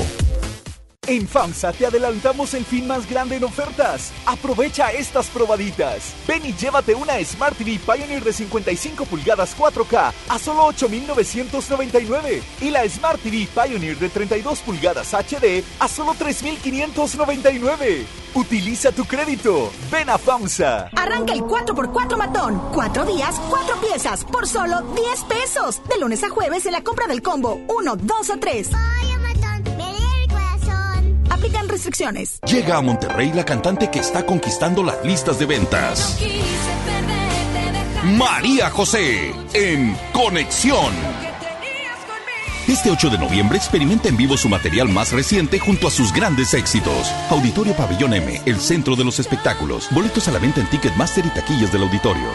En 1.05 1.27
FAMSA 1.27 1.73
te 1.73 1.85
adelantamos 1.85 2.53
el 2.53 2.63
fin 2.63 2.87
más 2.87 3.09
grande 3.09 3.35
en 3.35 3.43
ofertas. 3.43 4.13
Aprovecha 4.25 4.93
estas 4.93 5.27
probaditas. 5.27 6.13
Ven 6.25 6.45
y 6.45 6.53
llévate 6.53 6.95
una 6.95 7.21
Smart 7.25 7.57
TV 7.57 7.77
Pioneer 7.77 8.23
de 8.23 8.31
55 8.31 9.03
pulgadas 9.03 9.53
4K 9.57 10.13
a 10.29 10.39
solo 10.39 10.63
8,999 10.67 12.41
y 12.61 12.69
la 12.69 12.87
Smart 12.87 13.19
TV 13.19 13.49
Pioneer 13.53 13.99
de 13.99 14.07
32 14.07 14.59
pulgadas 14.59 15.13
HD 15.13 15.61
a 15.79 15.89
solo 15.89 16.15
3,599. 16.17 18.24
Utiliza 18.35 18.91
tu 18.91 19.05
crédito. 19.05 19.71
Ven 19.89 20.09
a 20.09 20.17
FAMSA. 20.17 20.89
Arranca 20.97 21.31
el 21.31 21.41
4x4 21.41 22.17
matón. 22.17 22.61
Cuatro 22.73 23.05
días, 23.05 23.39
cuatro 23.49 23.77
piezas, 23.79 24.25
por 24.25 24.45
solo 24.45 24.81
10 24.93 25.23
pesos. 25.23 25.81
De 25.87 25.97
lunes 25.97 26.21
a 26.21 26.29
jueves 26.29 26.65
en 26.65 26.73
la 26.73 26.83
compra 26.83 27.07
del 27.07 27.21
combo 27.21 27.61
1, 27.69 27.95
2 27.95 28.29
o 28.29 28.37
3. 28.37 28.69
Aplican 31.29 31.69
restricciones. 31.69 32.39
Llega 32.41 32.75
a 32.75 32.81
Monterrey 32.81 33.31
la 33.31 33.45
cantante 33.45 33.89
que 33.89 33.99
está 33.99 34.25
conquistando 34.25 34.83
las 34.83 35.03
listas 35.05 35.39
de 35.39 35.45
ventas. 35.45 36.19
María 38.03 38.69
José 38.69 39.33
en 39.53 39.97
Conexión. 40.11 40.91
Este 42.75 42.91
8 42.91 43.09
de 43.09 43.17
noviembre 43.17 43.57
experimenta 43.57 44.09
en 44.09 44.17
vivo 44.17 44.35
su 44.35 44.49
material 44.49 44.89
más 44.89 45.13
reciente 45.13 45.59
junto 45.59 45.87
a 45.87 45.91
sus 45.91 46.11
grandes 46.11 46.53
éxitos. 46.53 47.09
Auditorio 47.29 47.73
Pabellón 47.73 48.13
M, 48.13 48.41
el 48.45 48.59
centro 48.59 48.97
de 48.97 49.05
los 49.05 49.17
espectáculos. 49.17 49.87
Boletos 49.91 50.27
a 50.27 50.31
la 50.31 50.39
venta 50.39 50.59
en 50.59 50.69
Ticketmaster 50.69 51.25
y 51.25 51.29
taquillas 51.29 51.71
del 51.71 51.83
auditorio. 51.83 52.27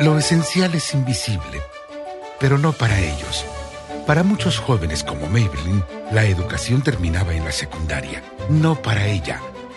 Lo 0.00 0.18
esencial 0.18 0.74
es 0.74 0.92
invisible, 0.92 1.62
pero 2.38 2.58
no 2.58 2.74
para 2.74 3.00
ellos. 3.00 3.46
Para 4.06 4.22
muchos 4.22 4.58
jóvenes 4.58 5.02
como 5.02 5.30
Maybelline, 5.30 5.82
la 6.12 6.26
educación 6.26 6.82
terminaba 6.82 7.32
en 7.32 7.46
la 7.46 7.52
secundaria. 7.52 8.22
No 8.50 8.74
para 8.82 9.06
ella. 9.06 9.40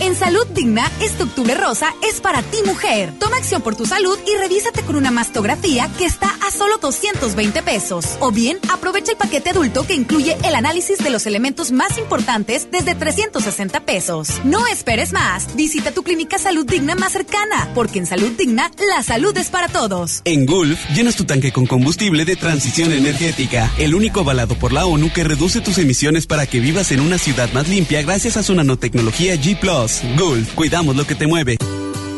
En 0.00 0.14
Salud 0.14 0.46
Digna, 0.54 0.88
este 1.02 1.24
octubre 1.24 1.54
rosa 1.54 1.92
es 2.08 2.20
para 2.20 2.40
ti 2.42 2.58
mujer. 2.64 3.12
Toma 3.18 3.36
acción 3.36 3.62
por 3.62 3.74
tu 3.74 3.84
salud 3.84 4.16
y 4.32 4.38
revísate 4.38 4.82
con 4.82 4.94
una 4.94 5.10
mastografía 5.10 5.90
que 5.98 6.04
está 6.04 6.28
a 6.46 6.52
solo 6.52 6.78
220 6.78 7.62
pesos. 7.62 8.16
O 8.20 8.30
bien, 8.30 8.58
aprovecha 8.72 9.10
el 9.10 9.18
paquete 9.18 9.50
adulto 9.50 9.84
que 9.84 9.94
incluye 9.94 10.36
el 10.44 10.54
análisis 10.54 10.98
de 10.98 11.10
los 11.10 11.26
elementos 11.26 11.72
más 11.72 11.98
importantes 11.98 12.68
desde 12.70 12.94
360 12.94 13.80
pesos. 13.80 14.40
No 14.44 14.68
esperes 14.68 15.12
más. 15.12 15.56
Visita 15.56 15.90
tu 15.90 16.04
clínica 16.04 16.38
Salud 16.38 16.64
Digna 16.64 16.94
más 16.94 17.12
cercana, 17.12 17.68
porque 17.74 17.98
en 17.98 18.06
Salud 18.06 18.30
Digna, 18.38 18.70
la 18.94 19.02
salud 19.02 19.36
es 19.36 19.48
para 19.48 19.66
todos. 19.66 20.22
En 20.24 20.46
Gulf, 20.46 20.78
llenas 20.94 21.16
tu 21.16 21.24
tanque 21.24 21.50
con 21.50 21.66
combustible 21.66 22.24
de 22.24 22.36
transición 22.36 22.92
energética, 22.92 23.68
el 23.78 23.96
único 23.96 24.20
avalado 24.20 24.54
por 24.54 24.72
la 24.72 24.86
ONU 24.86 25.12
que 25.12 25.24
reduce 25.24 25.60
tus 25.60 25.76
emisiones 25.78 26.26
para 26.26 26.46
que 26.46 26.60
vivas 26.60 26.92
en 26.92 27.00
una 27.00 27.18
ciudad 27.18 27.52
más 27.52 27.68
limpia 27.68 28.00
gracias 28.02 28.36
a 28.36 28.44
su 28.44 28.54
nanotecnología 28.54 29.34
G⁇ 29.34 29.58
Gulf, 30.16 30.54
cuidamos 30.54 30.96
lo 30.96 31.06
que 31.06 31.14
te 31.14 31.26
mueve. 31.26 31.56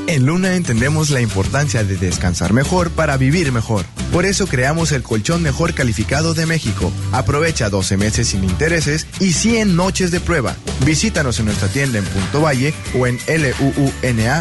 En 0.06 0.26
Luna 0.26 0.56
entendemos 0.56 1.10
la 1.10 1.20
importancia 1.20 1.84
de 1.84 1.96
descansar 1.96 2.52
mejor 2.52 2.90
para 2.90 3.16
vivir 3.16 3.52
mejor. 3.52 3.84
Por 4.12 4.26
eso 4.26 4.48
creamos 4.48 4.90
el 4.90 5.04
colchón 5.04 5.40
mejor 5.42 5.72
calificado 5.72 6.34
de 6.34 6.46
México. 6.46 6.92
Aprovecha 7.12 7.70
12 7.70 7.96
meses 7.96 8.28
sin 8.28 8.42
intereses 8.42 9.06
y 9.20 9.32
100 9.32 9.76
noches 9.76 10.10
de 10.10 10.18
prueba. 10.18 10.56
Visítanos 10.84 11.38
en 11.38 11.46
nuestra 11.46 11.68
tienda 11.68 11.98
en 11.98 12.04
Punto 12.06 12.40
Valle 12.40 12.74
o 12.98 13.06
en 13.06 13.18
luuna.mx. 13.28 14.40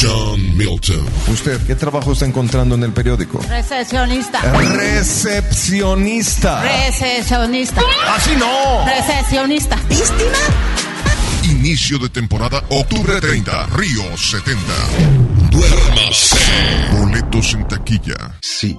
John 0.00 0.56
Milton. 0.56 1.04
¿Usted 1.28 1.60
qué 1.66 1.74
trabajo 1.74 2.12
está 2.12 2.24
encontrando 2.24 2.74
en 2.74 2.84
el 2.84 2.92
periódico? 2.92 3.38
Recepcionista. 3.48 4.40
Recepcionista. 4.40 6.62
Recepcionista. 6.62 7.82
Así 8.08 8.30
no. 8.36 8.84
Recepcionista. 8.86 9.76
¿Víctima? 9.88 10.38
Inicio 11.44 11.98
de 11.98 12.08
temporada, 12.08 12.64
octubre 12.70 13.20
30, 13.20 13.66
Río 13.74 14.16
70. 14.16 14.60
Duérmase. 15.50 16.38
Boletos 16.92 17.52
en 17.52 17.68
taquilla. 17.68 18.38
Sí, 18.40 18.78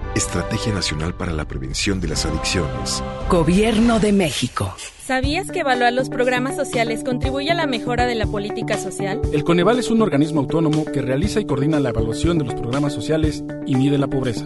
Estrategia 0.15 0.73
Nacional 0.73 1.13
para 1.13 1.31
la 1.31 1.45
Prevención 1.45 2.01
de 2.01 2.09
las 2.09 2.25
Adicciones. 2.25 3.01
Gobierno 3.29 3.99
de 4.01 4.11
México. 4.11 4.75
¿Sabías 5.05 5.49
que 5.49 5.61
evaluar 5.61 5.93
los 5.93 6.09
programas 6.09 6.57
sociales 6.57 7.05
contribuye 7.05 7.49
a 7.49 7.53
la 7.53 7.65
mejora 7.65 8.05
de 8.05 8.15
la 8.15 8.25
política 8.25 8.77
social? 8.77 9.21
El 9.31 9.45
Coneval 9.45 9.79
es 9.79 9.89
un 9.89 10.01
organismo 10.01 10.41
autónomo 10.41 10.83
que 10.83 11.01
realiza 11.01 11.39
y 11.39 11.45
coordina 11.45 11.79
la 11.79 11.89
evaluación 11.89 12.37
de 12.37 12.43
los 12.43 12.55
programas 12.55 12.91
sociales 12.91 13.41
y 13.65 13.75
mide 13.75 13.97
la 13.97 14.07
pobreza. 14.07 14.45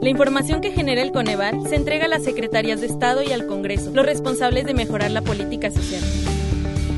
La 0.00 0.08
información 0.08 0.62
que 0.62 0.72
genera 0.72 1.02
el 1.02 1.12
Coneval 1.12 1.68
se 1.68 1.76
entrega 1.76 2.06
a 2.06 2.08
las 2.08 2.24
secretarias 2.24 2.80
de 2.80 2.86
Estado 2.86 3.22
y 3.22 3.32
al 3.32 3.46
Congreso, 3.46 3.90
los 3.92 4.06
responsables 4.06 4.64
de 4.64 4.72
mejorar 4.72 5.10
la 5.10 5.20
política 5.20 5.70
social. 5.70 6.02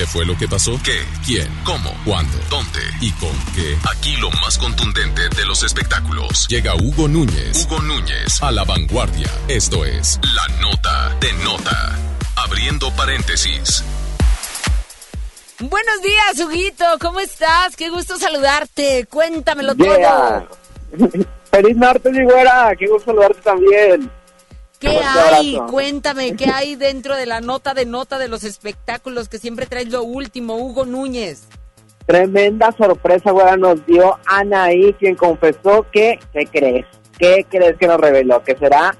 qué? 0.00 0.06
¿Qué 0.06 0.06
fue 0.06 0.24
lo 0.24 0.36
que 0.36 0.48
pasó? 0.48 0.78
¿Qué? 0.82 0.98
¿Quién? 1.26 1.46
¿Cómo? 1.64 1.92
¿Cuándo? 2.06 2.38
¿Dónde? 2.48 2.80
¿Y 3.02 3.10
con 3.12 3.32
qué? 3.54 3.76
Aquí 3.90 4.16
lo 4.16 4.30
más 4.30 4.56
contundente 4.56 5.28
de 5.28 5.44
los 5.44 5.62
espectáculos. 5.62 6.46
Llega 6.48 6.74
Hugo 6.74 7.06
Núñez. 7.06 7.66
Hugo 7.66 7.80
Núñez 7.82 8.42
a 8.42 8.50
la 8.50 8.64
vanguardia. 8.64 9.30
Esto 9.48 9.84
es 9.84 10.18
La 10.22 10.56
Nota 10.60 11.14
de 11.20 11.32
Nota. 11.44 11.98
Abriendo 12.36 12.90
paréntesis. 12.96 13.84
Buenos 15.58 16.00
días, 16.02 16.46
Huguito. 16.46 16.84
¿Cómo 16.98 17.20
estás? 17.20 17.76
Qué 17.76 17.90
gusto 17.90 18.16
saludarte. 18.18 19.06
Cuéntamelo 19.10 19.74
Yeah. 19.74 20.46
todo. 20.96 21.26
Feliz 21.50 21.76
martes, 21.76 22.12
mi 22.12 22.24
güera. 22.24 22.72
Qué 22.78 22.86
gusto 22.86 23.10
saludarte 23.10 23.40
también. 23.42 24.10
¿Qué 25.00 25.08
Fuerte 25.08 25.34
hay? 25.34 25.56
abrazo. 25.56 25.72
Cuéntame, 25.72 26.36
¿qué 26.36 26.50
hay 26.50 26.76
dentro 26.76 27.16
de 27.16 27.26
la 27.26 27.40
nota 27.40 27.74
de 27.74 27.86
nota 27.86 28.18
de 28.18 28.28
los 28.28 28.44
espectáculos 28.44 29.28
que 29.28 29.38
siempre 29.38 29.66
traes 29.66 29.88
lo 29.90 30.02
último, 30.02 30.56
Hugo 30.56 30.84
Núñez? 30.84 31.48
Tremenda 32.06 32.72
sorpresa, 32.72 33.30
güera, 33.30 33.56
nos 33.56 33.84
dio 33.86 34.18
Anaí, 34.26 34.92
quien 34.94 35.14
confesó 35.14 35.86
que, 35.92 36.18
¿qué 36.32 36.46
crees? 36.46 36.86
¿Qué 37.18 37.46
crees 37.48 37.76
que 37.76 37.86
nos 37.86 38.00
reveló? 38.00 38.42
Que 38.42 38.56
será 38.56 38.96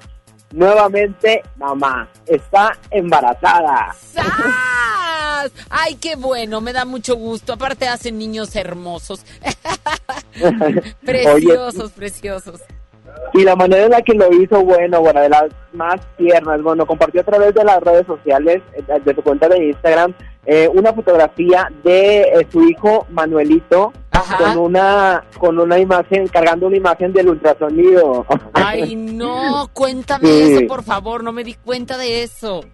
nuevamente 0.53 1.43
mamá. 1.57 2.09
Está 2.27 2.73
embarazada. 2.91 3.95
¡Sas! 4.13 5.53
Ay, 5.71 5.95
qué 5.97 6.17
bueno, 6.17 6.61
me 6.61 6.73
da 6.73 6.85
mucho 6.85 7.17
gusto. 7.17 7.53
Aparte 7.55 7.89
hacen 7.89 8.19
niños 8.19 8.55
hermosos. 8.55 9.25
preciosos, 11.05 11.93
preciosos. 11.93 12.61
Y 13.33 13.45
la 13.45 13.55
manera 13.55 13.85
en 13.85 13.91
la 13.93 14.03
que 14.03 14.15
lo 14.15 14.33
hizo, 14.33 14.63
bueno, 14.65 15.01
bueno, 15.01 15.21
de 15.21 15.29
las 15.29 15.45
más 15.73 16.01
tiernas, 16.17 16.61
bueno, 16.63 16.85
compartió 16.85 17.21
a 17.21 17.25
través 17.25 17.55
de 17.55 17.65
las 17.65 17.81
redes 17.81 18.07
sociales, 18.07 18.61
eh, 18.75 18.83
de 19.05 19.15
su 19.15 19.23
cuenta 19.23 19.49
de 19.49 19.67
Instagram, 19.67 20.13
eh, 20.47 20.69
una 20.75 20.93
fotografía 20.93 21.71
de 21.85 22.23
eh, 22.23 22.47
su 22.51 22.63
hijo 22.69 23.07
Manuelito 23.11 23.93
con 24.39 24.59
una 24.59 25.25
con 25.39 25.59
una 25.59 25.79
imagen, 25.79 26.27
cargando 26.29 26.67
una 26.67 26.77
imagen 26.77 27.13
del 27.13 27.29
ultrasonido. 27.29 28.27
Ay, 28.53 28.97
no, 28.97 29.69
cuéntame 29.73 30.27
Sí. 30.27 30.53
eso, 30.55 30.67
por 30.67 30.83
favor, 30.83 31.23
no 31.23 31.33
me 31.33 31.45
di 31.45 31.55
cuenta 31.55 31.97
de 31.97 32.23
eso. 32.23 32.65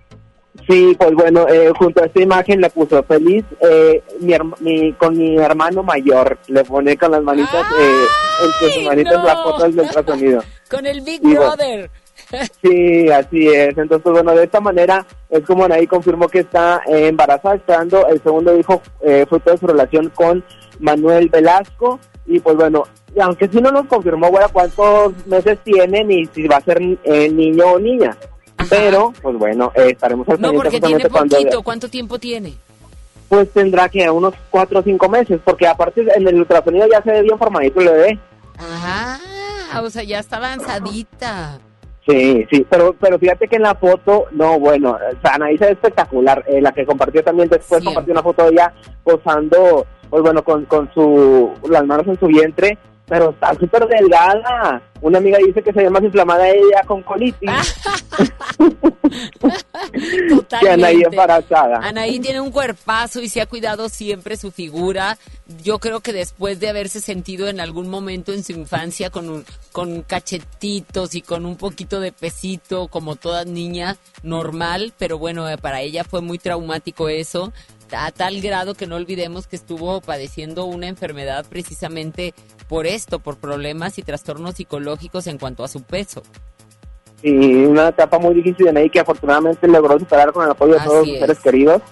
Sí, 0.69 0.97
pues 0.99 1.13
bueno, 1.13 1.47
eh, 1.49 1.71
junto 1.79 2.03
a 2.03 2.07
esta 2.07 2.21
imagen 2.23 2.61
le 2.61 2.71
puso 2.71 3.03
feliz 3.05 3.45
eh, 3.61 4.03
mi, 4.21 4.35
mi- 4.61 4.93
con 4.95 5.17
mi 5.17 5.37
hermano 5.39 5.83
mayor. 5.83 6.39
Le 6.49 6.65
pone 6.65 6.97
con 6.97 7.13
las 7.13 7.23
manitas, 7.23 7.65
eh, 7.79 8.05
entre 8.45 8.73
sus 8.75 8.85
manitas 8.85 9.25
la 9.25 9.37
foto 9.43 9.63
del 9.65 9.81
ultrasonido. 9.81 10.43
Con 10.71 10.85
el 10.85 11.01
Big 11.03 11.21
Y 11.23 11.35
bueno. 11.37 11.41
Brother. 11.57 11.91
Sí, 12.63 13.09
así 13.11 13.47
es. 13.47 13.79
Entonces, 13.79 14.11
bueno, 14.11 14.35
de 14.35 14.45
esta 14.45 14.59
manera 14.61 15.07
es 15.31 15.45
como 15.45 15.65
Anaí 15.65 15.87
confirmó 15.87 16.27
que 16.29 16.41
está 16.41 16.83
eh, 16.89 17.07
embarazada, 17.07 17.55
esperando 17.55 18.05
el 18.09 18.21
segundo 18.21 18.57
hijo 18.59 18.83
eh, 19.03 19.25
fruto 19.29 19.53
de 19.53 19.59
su 19.59 19.67
relación 19.69 20.11
con 20.13 20.43
Manuel 20.81 21.29
Velasco. 21.29 22.01
Y 22.27 22.41
pues 22.41 22.57
bueno, 22.57 22.83
y 23.15 23.21
aunque 23.21 23.47
sí 23.47 23.61
no 23.61 23.71
nos 23.71 23.87
confirmó, 23.87 24.29
bueno, 24.33 24.49
cuántos 24.53 25.13
meses 25.29 25.59
tienen 25.63 26.11
y 26.11 26.27
si 26.27 26.49
va 26.49 26.57
a 26.57 26.61
ser 26.63 26.83
eh, 27.05 27.29
niño 27.31 27.65
o 27.75 27.79
niña. 27.79 28.17
Pero, 28.69 29.13
pues 29.23 29.37
bueno, 29.37 29.73
eh, 29.75 29.91
estaremos 29.93 30.29
al 30.29 30.41
No, 30.41 30.53
porque 30.53 30.71
tiene 30.81 30.95
justamente 30.95 31.09
cuando- 31.11 31.37
poquito. 31.37 31.63
¿Cuánto 31.63 31.89
tiempo 31.89 32.19
tiene? 32.19 32.55
Pues 33.29 33.51
tendrá 33.53 33.89
que 33.89 34.09
unos 34.09 34.35
cuatro 34.51 34.79
o 34.81 34.83
cinco 34.83 35.09
meses, 35.09 35.41
porque 35.45 35.67
aparte 35.67 36.07
en 36.17 36.29
el 36.29 36.37
ultrasonido 36.37 36.87
ya 36.91 37.03
se 37.03 37.11
ve 37.11 37.23
bien 37.23 37.39
formadito 37.39 37.81
el 37.81 37.89
bebé. 37.89 38.19
Ah, 38.59 39.19
o 39.83 39.91
sea, 39.91 40.03
ya 40.05 40.21
está 40.21 40.37
avanzadita. 40.37 41.59
Sí, 42.09 42.47
sí, 42.53 42.65
pero 42.71 42.95
pero 43.01 43.19
fíjate 43.19 43.49
que 43.49 43.57
en 43.57 43.63
la 43.63 43.75
foto, 43.75 44.27
no, 44.31 44.61
bueno, 44.61 44.93
o 44.93 45.21
sea, 45.23 45.35
Anaí 45.35 45.59
se 45.59 45.65
ve 45.67 45.73
espectacular. 45.73 46.45
Eh, 46.47 46.61
la 46.61 46.71
que 46.71 46.87
compartió 46.87 47.25
también 47.25 47.49
después 47.49 47.83
compartió 47.83 48.13
una 48.13 48.23
foto 48.23 48.45
de 48.45 48.51
ella 48.53 48.73
posando, 49.03 49.85
pues 50.09 50.23
bueno, 50.23 50.45
con, 50.45 50.67
con 50.67 50.89
su 50.95 51.51
las 51.69 51.85
manos 51.85 52.07
en 52.07 52.17
su 52.21 52.27
vientre, 52.29 52.79
pero 53.07 53.31
está 53.31 53.55
súper 53.55 53.87
delgada. 53.87 54.83
Una 55.01 55.19
amiga 55.19 55.39
dice 55.39 55.63
que 55.63 55.73
se 55.73 55.83
ve 55.83 55.91
más 55.91 56.03
inflamada 56.03 56.49
ella 56.49 56.83
con 56.87 57.03
colitis 57.03 57.51
que 60.61 60.71
Anaí 60.71 61.03
embarazada. 61.03 61.79
Anaí 61.83 62.19
tiene 62.19 62.41
un 62.41 62.51
cuerpazo 62.51 63.21
y 63.21 63.29
se 63.29 63.41
ha 63.41 63.47
cuidado 63.47 63.89
siempre 63.89 64.37
su 64.37 64.51
figura. 64.51 65.19
Yo 65.63 65.79
creo 65.79 66.01
que 66.01 66.13
después 66.13 66.59
de 66.61 66.69
haberse 66.69 67.01
sentido 67.01 67.49
en 67.49 67.61
algún 67.61 67.89
momento 67.89 68.33
en 68.33 68.43
su 68.43 68.53
infancia 68.53 69.11
con, 69.11 69.29
un, 69.29 69.45
con 69.73 70.03
cachetitos 70.03 71.15
y 71.15 71.23
con 71.23 71.47
un 71.47 71.57
poquito 71.57 72.01
de 72.01 72.13
pesito, 72.13 72.89
como 72.89 73.17
toda 73.17 73.45
niña 73.45 73.97
normal, 74.23 74.93
pero 74.99 75.19
bueno, 75.19 75.49
eh, 75.49 75.59
para 75.59 75.83
ella 75.83 76.05
fue 76.05 76.21
muy 76.21 76.39
traumático 76.39 77.09
eso, 77.09 77.53
a 77.93 78.11
tal 78.11 78.41
grado 78.41 78.75
que 78.75 78.87
no 78.87 78.97
olvidemos 78.97 79.47
que 79.47 79.57
estuvo 79.57 80.01
padeciendo 80.01 80.65
una 80.65 80.89
enfermedad 80.89 81.45
precisamente 81.49 82.35
por 82.69 82.87
esto, 82.87 83.19
por 83.19 83.37
problemas 83.37 83.99
y 83.99 84.03
trastornos 84.03 84.55
psicológicos 84.55 85.27
en 85.27 85.39
cuanto 85.39 85.65
a 85.65 85.69
su 85.69 85.83
peso. 85.83 86.23
Sí, 87.23 87.65
una 87.65 87.89
etapa 87.89 88.19
muy 88.19 88.35
difícil 88.35 88.65
de 88.65 88.71
Anaí 88.71 88.91
que 88.91 89.01
afortunadamente 89.01 89.67
logró 89.69 89.99
superar 89.99 90.33
con 90.33 90.45
el 90.45 90.51
apoyo 90.51 90.75
de 90.75 90.81
todos 90.81 91.07
sus 91.07 91.15
es. 91.15 91.21
seres 91.21 91.39
queridos. 91.41 91.83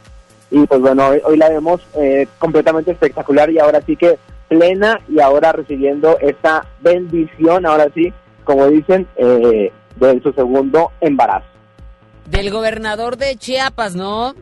Y 0.50 0.66
pues 0.66 0.80
bueno, 0.80 1.08
hoy, 1.08 1.20
hoy 1.24 1.36
la 1.36 1.48
vemos 1.48 1.80
eh, 1.96 2.28
completamente 2.38 2.92
espectacular 2.92 3.50
y 3.50 3.58
ahora 3.58 3.80
sí 3.84 3.96
que 3.96 4.18
plena 4.48 5.00
y 5.08 5.20
ahora 5.20 5.52
recibiendo 5.52 6.18
esta 6.20 6.66
bendición, 6.80 7.66
ahora 7.66 7.88
sí, 7.94 8.12
como 8.44 8.66
dicen, 8.68 9.08
eh, 9.16 9.72
de 9.96 10.20
su 10.22 10.32
segundo 10.32 10.92
embarazo. 11.00 11.46
Del 12.26 12.50
gobernador 12.50 13.16
de 13.16 13.36
Chiapas, 13.36 13.94
¿no? 13.94 14.34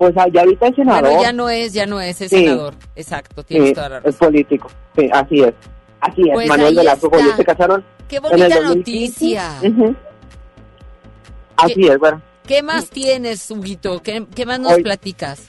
Pues 0.00 0.16
allá 0.16 0.40
ahorita 0.40 0.66
el 0.68 0.74
senador. 0.76 1.02
Bueno, 1.02 1.22
ya 1.22 1.32
no 1.34 1.50
es, 1.50 1.74
ya 1.74 1.84
no 1.84 2.00
es, 2.00 2.18
es 2.22 2.30
Sí. 2.30 2.38
senador. 2.38 2.72
Exacto, 2.96 3.42
tienes 3.42 3.68
sí, 3.68 3.74
toda 3.74 3.88
la 3.90 3.98
es 3.98 4.04
razón. 4.04 4.18
político. 4.28 4.70
Sí, 4.96 5.10
así 5.12 5.42
es. 5.42 5.52
Así 6.00 6.22
es, 6.22 6.30
Pues 6.32 6.48
Manuel 6.48 6.74
Velasco. 6.74 7.10
Luis 7.12 7.36
se 7.36 7.44
casaron. 7.44 7.84
Qué 8.08 8.16
en 8.16 8.24
el 8.24 8.30
bonita 8.30 8.60
2015. 8.62 9.34
noticia. 9.36 9.94
Así 11.56 11.86
es, 11.86 11.98
bueno. 11.98 12.22
¿Qué 12.46 12.62
más 12.62 12.88
tienes, 12.88 13.50
Huguito? 13.50 14.00
¿Qué, 14.02 14.26
qué 14.34 14.46
más 14.46 14.58
nos 14.58 14.72
Hoy- 14.72 14.82
platicas? 14.82 15.48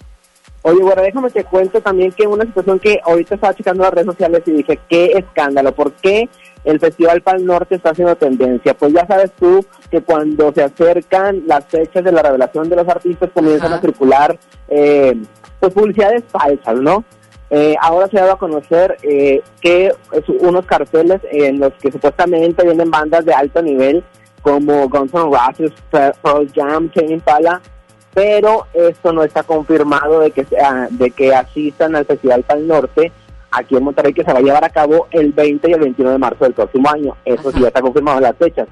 Oye, 0.64 0.84
bueno, 0.84 1.02
déjame 1.02 1.30
te 1.32 1.44
cuento 1.44 1.82
también 1.82 2.12
que 2.12 2.28
una 2.28 2.46
situación 2.46 2.78
que 2.80 3.00
ahorita 3.04 3.36
estaba 3.36 3.54
checando 3.54 3.84
las 3.84 3.94
redes 3.94 4.06
sociales 4.06 4.44
y 4.46 4.52
dije, 4.52 4.80
qué 4.88 5.06
escándalo, 5.14 5.74
¿por 5.74 5.92
qué 5.94 6.30
el 6.64 6.80
Festival 6.80 7.22
Pal 7.22 7.44
Norte 7.44 7.76
está 7.76 7.90
haciendo 7.90 8.16
tendencia? 8.16 8.76
Pues 8.76 8.94
ya 8.94 9.08
sabes 9.08 9.32
tú 9.40 9.66
que 9.90 10.02
cuando 10.02 10.54
se 10.54 10.64
acercan 10.64 11.44
las 11.48 11.66
fechas 11.66 12.04
de 12.04 12.12
la 12.12 12.22
revelación 12.22 12.70
de 12.70 12.76
los 12.76 12.88
artistas 12.88 13.32
comienzan 13.34 13.74
a 13.74 13.82
circular 13.82 14.38
eh, 14.68 15.16
pues 15.60 15.74
publicidades 15.74 16.24
falsas, 16.28 16.80
¿no? 16.80 17.04
Eh, 17.50 17.76
ahora 17.82 18.08
se 18.08 18.18
ha 18.18 18.22
dado 18.22 18.34
a 18.34 18.40
conocer 18.40 18.98
eh, 19.02 19.42
que 19.60 19.88
es 19.88 20.30
unos 20.30 20.66
carteles 20.66 21.22
en 21.32 21.60
los 21.60 21.74
que 21.74 21.92
supuestamente 21.92 22.64
vienen 22.64 22.90
bandas 22.90 23.26
de 23.26 23.34
alto 23.34 23.62
nivel 23.62 24.04
como 24.42 24.88
Guns 24.88 25.14
N' 25.14 25.24
Roses, 25.24 25.72
Pearl 25.90 26.50
Jam, 26.56 26.90
Tame 26.90 27.14
Impala, 27.14 27.62
pero 28.14 28.68
esto 28.74 29.14
no 29.14 29.24
está 29.24 29.44
confirmado 29.44 30.20
de 30.20 30.32
que 30.32 30.46
sea, 30.46 30.88
de 30.90 31.12
que 31.12 31.34
asistan 31.34 31.96
al 31.96 32.06
Festival 32.06 32.44
Pal 32.44 32.68
Norte 32.68 33.12
aquí 33.52 33.76
en 33.76 33.84
Monterrey 33.84 34.14
que 34.14 34.24
se 34.24 34.32
va 34.32 34.40
a 34.40 34.42
llevar 34.42 34.64
a 34.64 34.70
cabo 34.70 35.08
el 35.12 35.32
20 35.34 35.70
y 35.70 35.74
el 35.74 35.80
21 35.80 36.12
de 36.12 36.18
marzo 36.18 36.46
del 36.46 36.54
próximo 36.54 36.90
año. 36.90 37.16
Eso 37.26 37.52
sí 37.52 37.60
ya 37.60 37.68
está 37.68 37.82
confirmado 37.82 38.18
en 38.18 38.24
las 38.24 38.38
fechas. 38.38 38.68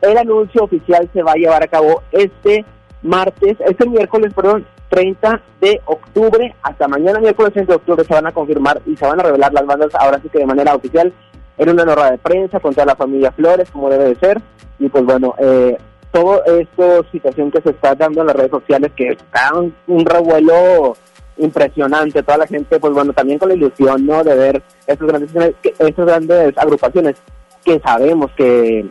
El 0.00 0.16
anuncio 0.16 0.64
oficial 0.64 1.08
se 1.12 1.22
va 1.22 1.32
a 1.32 1.36
llevar 1.36 1.62
a 1.62 1.68
cabo 1.68 2.02
este 2.12 2.64
martes, 3.02 3.56
este 3.60 3.88
miércoles, 3.88 4.32
perdón, 4.34 4.66
30 4.88 5.40
de 5.60 5.80
octubre, 5.86 6.54
hasta 6.62 6.86
mañana 6.86 7.18
miércoles 7.18 7.52
30 7.52 7.72
de 7.72 7.76
octubre 7.76 8.04
se 8.04 8.14
van 8.14 8.26
a 8.26 8.32
confirmar 8.32 8.80
y 8.86 8.96
se 8.96 9.06
van 9.06 9.18
a 9.20 9.22
revelar 9.22 9.52
las 9.52 9.66
bandas 9.66 9.94
ahora 9.94 10.20
sí 10.20 10.28
que 10.28 10.38
de 10.38 10.46
manera 10.46 10.74
oficial 10.74 11.12
en 11.58 11.70
una 11.70 11.84
rueda 11.84 12.10
de 12.12 12.18
prensa 12.18 12.60
con 12.60 12.74
toda 12.74 12.86
la 12.86 12.96
familia 12.96 13.32
Flores, 13.32 13.70
como 13.70 13.88
debe 13.90 14.04
de 14.04 14.16
ser, 14.16 14.40
y 14.78 14.88
pues 14.88 15.04
bueno, 15.04 15.34
eh, 15.38 15.78
todo 16.12 16.44
esto, 16.44 17.04
situación 17.10 17.50
que 17.50 17.62
se 17.62 17.70
está 17.70 17.94
dando 17.94 18.20
en 18.20 18.28
las 18.28 18.36
redes 18.36 18.50
sociales, 18.50 18.92
que 18.94 19.08
está 19.08 19.52
un, 19.54 20.04
revuelo 20.04 20.94
impresionante, 21.38 22.22
toda 22.22 22.38
la 22.38 22.46
gente, 22.46 22.78
pues 22.78 22.92
bueno, 22.92 23.12
también 23.12 23.38
con 23.38 23.48
la 23.48 23.54
ilusión, 23.54 24.06
¿no?, 24.06 24.22
de 24.22 24.34
ver 24.34 24.62
estos 24.86 25.08
grandes, 25.08 25.54
estas 25.62 26.06
grandes 26.06 26.58
agrupaciones, 26.58 27.16
que 27.64 27.80
sabemos 27.80 28.30
que, 28.36 28.86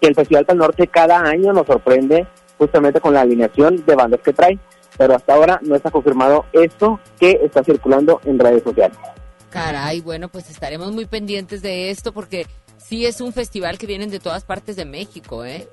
que 0.00 0.08
el 0.08 0.14
Festival 0.14 0.44
del 0.44 0.58
Norte 0.58 0.86
cada 0.86 1.20
año 1.20 1.52
nos 1.52 1.66
sorprende 1.66 2.26
justamente 2.58 3.00
con 3.00 3.14
la 3.14 3.22
alineación 3.22 3.84
de 3.84 3.94
bandas 3.94 4.20
que 4.20 4.32
trae, 4.32 4.58
pero 4.98 5.14
hasta 5.14 5.34
ahora 5.34 5.58
no 5.62 5.74
está 5.74 5.90
confirmado 5.90 6.44
esto 6.52 7.00
que 7.18 7.40
está 7.42 7.64
circulando 7.64 8.20
en 8.24 8.38
redes 8.38 8.62
sociales. 8.62 8.96
Caray, 9.50 10.00
bueno, 10.00 10.28
pues 10.28 10.50
estaremos 10.50 10.92
muy 10.92 11.06
pendientes 11.06 11.62
de 11.62 11.90
esto 11.90 12.12
porque 12.12 12.46
sí 12.76 13.06
es 13.06 13.20
un 13.20 13.32
festival 13.32 13.78
que 13.78 13.86
vienen 13.86 14.10
de 14.10 14.20
todas 14.20 14.44
partes 14.44 14.76
de 14.76 14.84
México, 14.84 15.44
¿eh? 15.44 15.68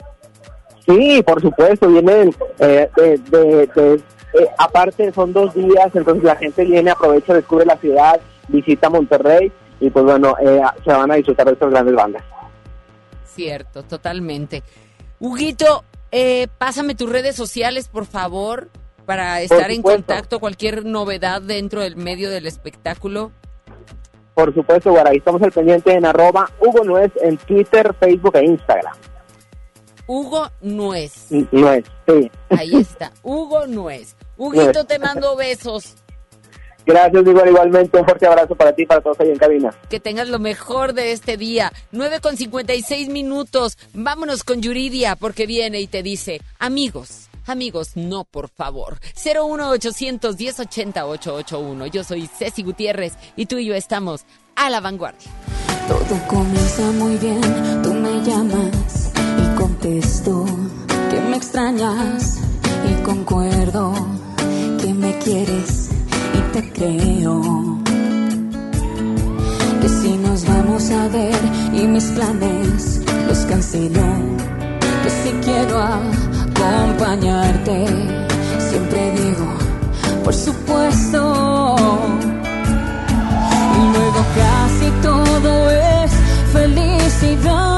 Sí, 0.86 1.24
por 1.26 1.42
supuesto, 1.42 1.88
vienen 1.88 2.36
eh, 2.60 2.90
de, 2.96 3.18
de- 3.18 3.68
de- 3.68 3.96
eh, 4.34 4.48
aparte 4.58 5.12
son 5.14 5.32
dos 5.32 5.54
días, 5.54 5.90
entonces 5.94 6.24
la 6.24 6.36
gente 6.36 6.66
viene, 6.66 6.92
aprovecha, 6.92 7.34
descubre 7.34 7.66
la 7.66 7.78
ciudad, 7.78 8.20
visita 8.48 8.90
Monterrey 8.90 9.52
y 9.80 9.90
pues 9.90 10.04
bueno, 10.06 10.36
eh, 10.42 10.62
se 10.84 10.92
van 10.92 11.12
a 11.12 11.16
disfrutar 11.16 11.46
de 11.48 11.54
estas 11.54 11.70
grandes 11.70 11.96
bandas. 11.96 12.24
Cierto, 13.26 13.84
totalmente. 13.84 14.64
Huguito, 15.20 15.84
eh, 16.12 16.48
pásame 16.58 16.96
tus 16.96 17.10
redes 17.10 17.36
sociales, 17.36 17.88
por 17.88 18.06
favor. 18.06 18.70
para 19.06 19.42
estar 19.42 19.70
en 19.70 19.82
contacto, 19.82 20.40
cualquier 20.40 20.86
novedad 20.86 21.42
dentro 21.42 21.82
del 21.82 21.98
medio 21.98 22.30
del 22.30 22.46
espectáculo. 22.48 23.32
Por 24.34 24.54
supuesto, 24.54 24.92
Guara, 24.92 25.12
estamos 25.12 25.42
al 25.42 25.52
pendiente 25.52 25.92
en 25.94 26.06
arroba 26.06 26.50
Hugo 26.62 26.86
Nuez 26.86 27.12
en 27.22 27.36
Twitter, 27.38 27.94
Facebook 28.00 28.36
e 28.38 28.46
Instagram. 28.46 28.94
Hugo 30.08 30.50
Nuez. 30.62 31.28
Nuez, 31.52 31.86
sí. 32.08 32.32
Ahí 32.50 32.76
está, 32.76 33.12
Hugo 33.24 33.68
Nuez. 33.68 34.16
Huguito, 34.38 34.74
Nuez. 34.74 34.88
te 34.88 35.00
mando 35.00 35.36
besos. 35.36 35.96
Gracias, 36.86 37.26
igual, 37.26 37.48
igualmente. 37.48 37.98
Un 37.98 38.06
fuerte 38.06 38.28
abrazo 38.28 38.56
para 38.56 38.74
ti 38.74 38.84
y 38.84 38.86
para 38.86 39.02
todos 39.02 39.20
ahí 39.20 39.30
en 39.30 39.38
cabina. 39.38 39.74
Que 39.90 40.00
tengas 40.00 40.28
lo 40.28 40.40
mejor 40.40 40.94
de 40.94 41.14
este 41.14 41.38
día. 41.38 41.72
9 41.92 42.20
con 42.22 42.36
56 42.36 43.10
minutos. 43.10 43.78
Vámonos 43.94 44.44
con 44.44 44.62
Yuridia 44.62 45.16
porque 45.16 45.46
viene 45.46 45.80
y 45.80 45.88
te 45.88 46.04
dice, 46.04 46.42
amigos, 46.60 47.30
amigos, 47.46 47.96
no, 47.96 48.26
por 48.26 48.50
favor. 48.50 49.00
01800 49.16 50.38
1080 50.38 51.06
881. 51.06 51.88
Yo 51.88 52.04
soy 52.04 52.28
Ceci 52.28 52.64
Gutiérrez 52.64 53.14
y 53.36 53.46
tú 53.46 53.58
y 53.58 53.66
yo 53.66 53.76
estamos 53.76 54.26
a 54.56 54.70
la 54.70 54.82
vanguardia. 54.82 55.32
Todo 55.88 56.28
comienza 56.28 56.92
muy 56.92 57.18
bien, 57.18 57.82
tú 57.82 57.94
me 57.94 58.22
llamas 58.24 59.13
que 59.84 61.20
me 61.30 61.36
extrañas 61.36 62.40
y 62.90 62.94
concuerdo 63.04 63.92
que 64.80 64.94
me 64.94 65.18
quieres 65.18 65.90
y 66.34 66.40
te 66.54 66.72
creo. 66.72 67.42
Que 69.82 69.90
si 69.90 70.16
nos 70.16 70.48
vamos 70.48 70.90
a 70.90 71.10
ver 71.10 71.36
y 71.74 71.86
mis 71.86 72.06
planes 72.06 73.02
los 73.28 73.40
cancelo, 73.40 74.06
que 75.04 75.10
si 75.10 75.32
quiero 75.44 75.82
acompañarte, 75.82 77.86
siempre 78.70 79.12
digo, 79.12 79.54
por 80.24 80.34
supuesto. 80.34 81.76
Y 83.76 83.98
luego 83.98 84.24
casi 84.34 84.90
todo 85.02 85.72
es 85.72 86.12
felicidad. 86.54 87.73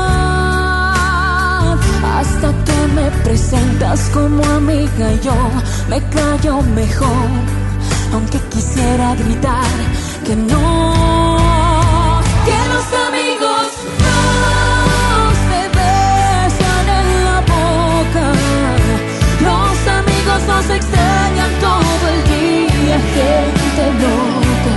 Hasta 2.25 2.51
que 2.65 2.79
me 2.93 3.09
presentas 3.23 4.09
como 4.13 4.43
amiga 4.43 5.07
yo 5.23 5.35
me 5.89 6.01
callo 6.09 6.61
mejor. 6.81 7.29
Aunque 8.13 8.39
quisiera 8.53 9.15
gritar 9.15 9.75
que 10.25 10.35
no. 10.35 10.93
Que 12.47 12.57
los 12.73 12.87
amigos 13.07 13.67
no 14.05 14.21
se 15.47 15.61
besan 15.79 16.85
en 16.99 17.07
la 17.27 17.39
boca. 17.53 18.25
Los 19.47 19.77
amigos 19.99 20.39
nos 20.51 20.65
extrañan 20.77 21.51
todo 21.67 22.03
el 22.13 22.19
día, 22.33 22.97
gente 23.15 23.83
loca. 24.03 24.73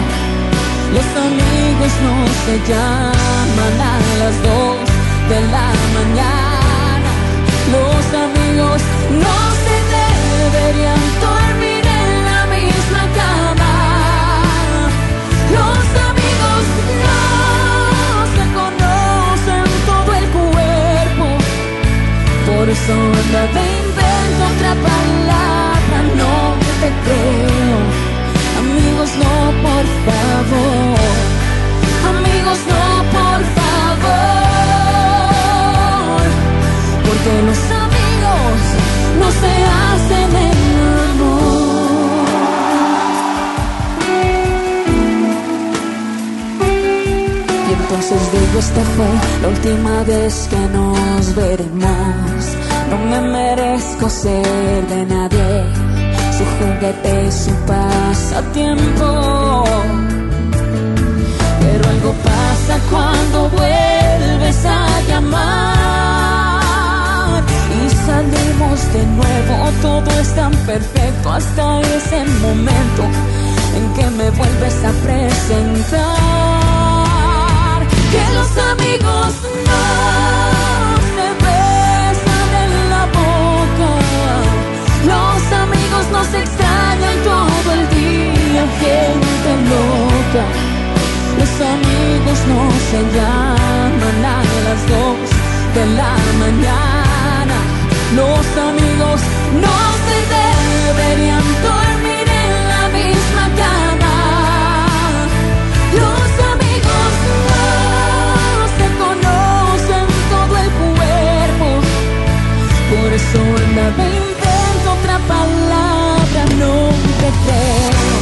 Los 0.96 1.08
amigos 1.26 1.92
no 2.06 2.14
se 2.44 2.54
llaman 2.70 3.74
a 3.92 3.96
las 4.20 4.34
dos 4.42 4.76
de 5.30 5.40
la 5.52 5.66
mañana. 5.96 6.47
Los 7.72 8.04
amigos 8.26 8.80
no 9.24 9.36
se 9.64 9.76
deberían 9.92 11.02
dormir 11.20 11.84
en 12.00 12.10
la 12.28 12.40
misma 12.56 13.02
cama. 13.20 13.74
Los 15.56 15.84
amigos 16.10 16.62
no 17.04 17.20
se 18.36 18.44
conocen 18.58 19.68
todo 19.90 20.10
el 20.20 20.26
cuerpo. 20.38 21.26
Por 22.48 22.64
eso 22.70 22.92
anda 22.92 23.42
de 23.56 23.64
invento 23.84 24.42
otra 24.54 24.72
palabra, 24.90 25.98
no 26.20 26.34
te 26.80 26.88
creo. 27.04 27.78
Amigos, 28.62 29.10
no, 29.22 29.32
por 29.66 29.84
favor. 30.06 31.08
Amigos, 32.12 32.58
no, 32.70 32.77
Porque 37.28 37.42
los 37.42 37.58
amigos 37.58 38.60
no 39.20 39.30
se 39.30 39.52
hacen 39.80 40.36
el 40.36 40.58
Y 47.68 47.72
entonces 47.72 48.20
digo, 48.32 48.58
esta 48.58 48.82
fue 48.96 49.10
la 49.42 49.48
última 49.48 50.04
vez 50.04 50.48
que 50.48 50.60
nos 50.74 51.34
veremos. 51.34 52.40
No 52.90 52.96
me 53.10 53.20
merezco 53.20 54.08
ser 54.08 54.86
de 54.88 55.04
nadie, 55.04 55.64
su 56.32 56.44
juguete 56.56 57.30
su 57.30 57.52
pasatiempo. 57.66 59.64
Pero 61.60 61.88
algo 61.90 62.14
pasa 62.24 62.78
cuando 62.90 63.50
vuelves 63.50 64.64
a 64.64 65.00
llamar 65.08 66.67
salimos 68.08 68.78
de 68.94 69.02
nuevo. 69.18 69.54
Todo 69.82 70.10
es 70.20 70.30
tan 70.34 70.52
perfecto 70.72 71.26
hasta 71.38 71.64
ese 71.96 72.20
momento 72.46 73.02
en 73.76 73.84
que 73.96 74.06
me 74.18 74.28
vuelves 74.38 74.76
a 74.90 74.92
presentar. 75.06 76.18
Que 78.12 78.24
los 78.38 78.50
amigos 78.72 79.30
no 79.70 79.84
se 81.14 81.26
besan 81.44 82.50
en 82.64 82.72
la 82.92 83.04
boca. 83.18 83.92
Los 85.12 85.40
amigos 85.64 86.04
nos 86.16 86.28
extrañan 86.42 87.16
todo 87.32 87.68
el 87.76 87.84
día, 87.98 88.62
gente 88.82 89.50
loca. 89.72 90.44
Los 91.38 91.52
amigos 91.74 92.38
no 92.52 92.60
se 92.90 93.00
llaman 93.16 94.18
a 94.36 94.38
las 94.66 94.80
dos 94.92 95.26
de 95.74 95.82
la 95.98 96.12
mañana. 96.42 96.97
Los 98.16 98.46
amigos 98.56 99.20
no 99.64 99.76
se 100.06 100.18
deberían 100.32 101.44
dormir 101.62 102.26
en 102.44 102.52
la 102.72 102.84
misma 102.98 103.44
cama. 103.62 104.16
Los 105.92 106.30
amigos 106.52 107.10
no 107.48 108.66
se 108.78 108.86
conocen 109.04 110.06
todo 110.32 110.54
el 110.64 110.70
cuerpo. 110.82 111.68
Por 112.90 113.12
eso 113.12 113.38
anda 113.64 113.86
me 113.98 114.06
invento 114.16 114.86
otra 114.98 115.18
palabra, 115.34 116.40
no 116.62 116.74
te 117.20 117.28
creo. 117.44 118.18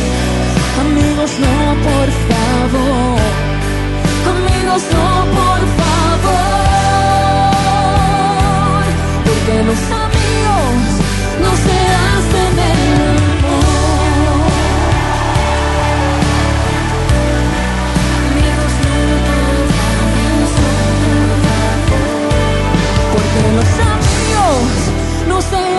Amigos, 0.85 1.31
no, 1.45 1.57
por 1.89 2.09
favor. 2.29 3.21
Amigos, 4.35 4.83
no, 4.93 5.07
por 5.39 5.61
favor. 5.79 6.86
Los 9.65 9.79
amigos 9.79 10.77
no 11.41 11.51
se 11.57 11.79
hacen 12.05 12.59
el 12.59 12.93
amor. 13.17 14.51
Porque 23.13 23.41
los 23.57 23.71
amigos 23.95 24.69
no 25.27 25.41
se 25.41 25.76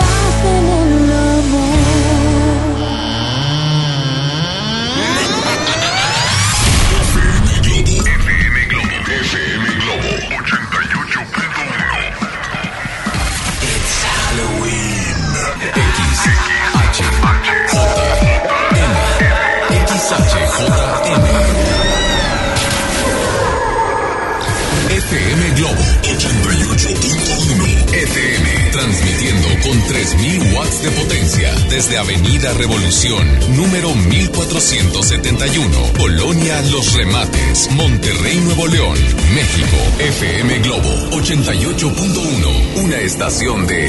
88.1 26.18 27.94
FM, 27.94 28.70
transmitiendo 28.72 29.48
con 29.62 29.80
3000 29.86 30.52
watts 30.52 30.82
de 30.82 30.90
potencia 30.90 31.54
desde 31.70 31.96
Avenida 31.96 32.52
Revolución, 32.54 33.24
número 33.56 33.94
1471, 33.94 35.92
Colonia 35.96 36.60
Los 36.72 36.92
Remates, 36.94 37.70
Monterrey, 37.70 38.36
Nuevo 38.40 38.66
León, 38.66 38.98
México. 39.32 39.76
FM 40.00 40.58
Globo 40.58 40.88
88.1, 41.12 42.82
una 42.82 42.96
estación 42.98 43.66
de 43.68 43.88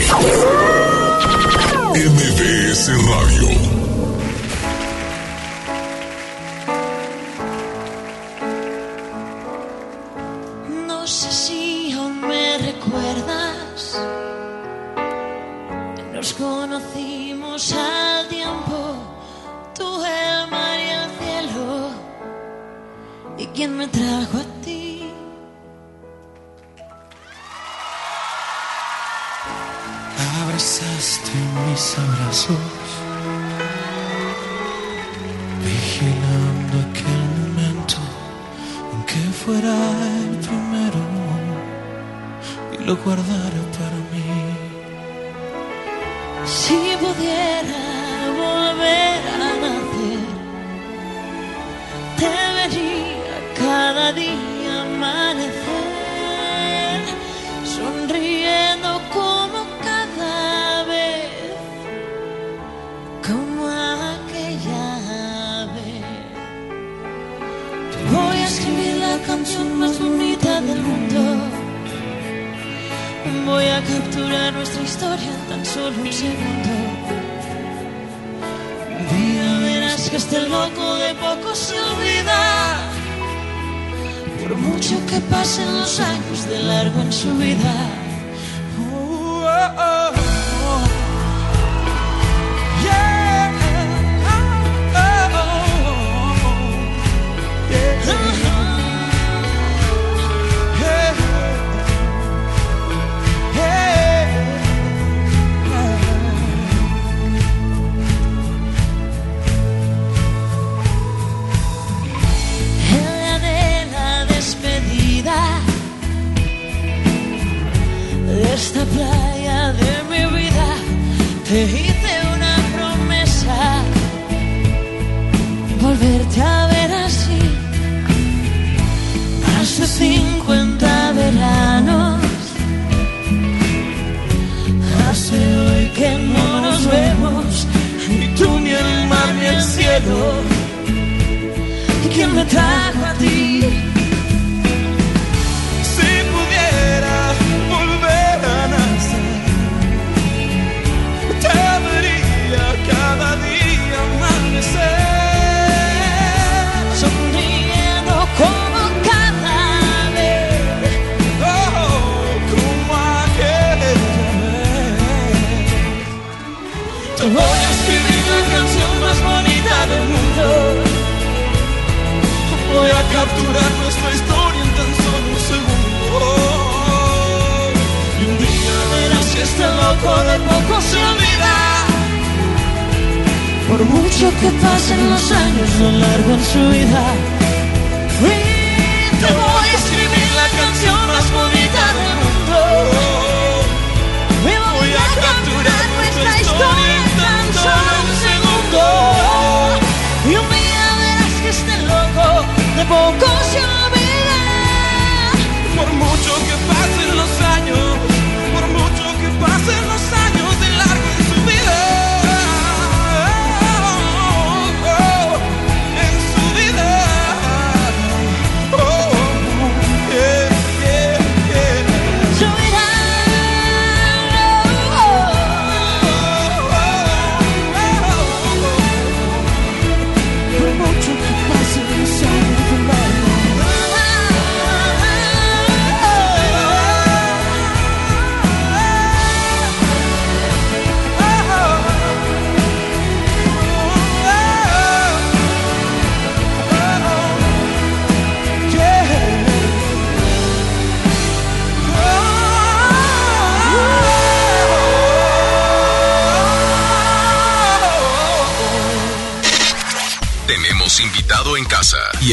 MBS 1.96 2.90
Radio. 3.10 3.89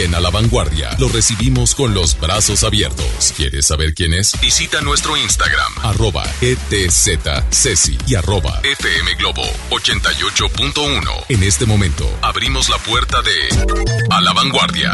En 0.05 0.15
A 0.15 0.21
la 0.21 0.31
Vanguardia 0.31 0.91
lo 0.99 1.09
recibimos 1.09 1.75
con 1.75 1.95
los 1.95 2.19
brazos 2.19 2.65
abiertos. 2.65 3.33
¿Quieres 3.37 3.67
saber 3.67 3.95
quién 3.95 4.13
es? 4.15 4.39
Visita 4.41 4.81
nuestro 4.81 5.17
Instagram, 5.17 5.73
arroba 5.83 6.25
ETZCeci 6.41 7.97
y 8.07 8.15
arroba 8.15 8.61
FM 8.63 9.15
Globo 9.15 9.43
88.1. 9.71 11.25
En 11.29 11.43
este 11.43 11.67
momento 11.67 12.09
abrimos 12.23 12.69
la 12.69 12.79
puerta 12.79 13.23
de 13.23 14.05
A 14.11 14.21
la 14.21 14.33
Vanguardia. 14.33 14.93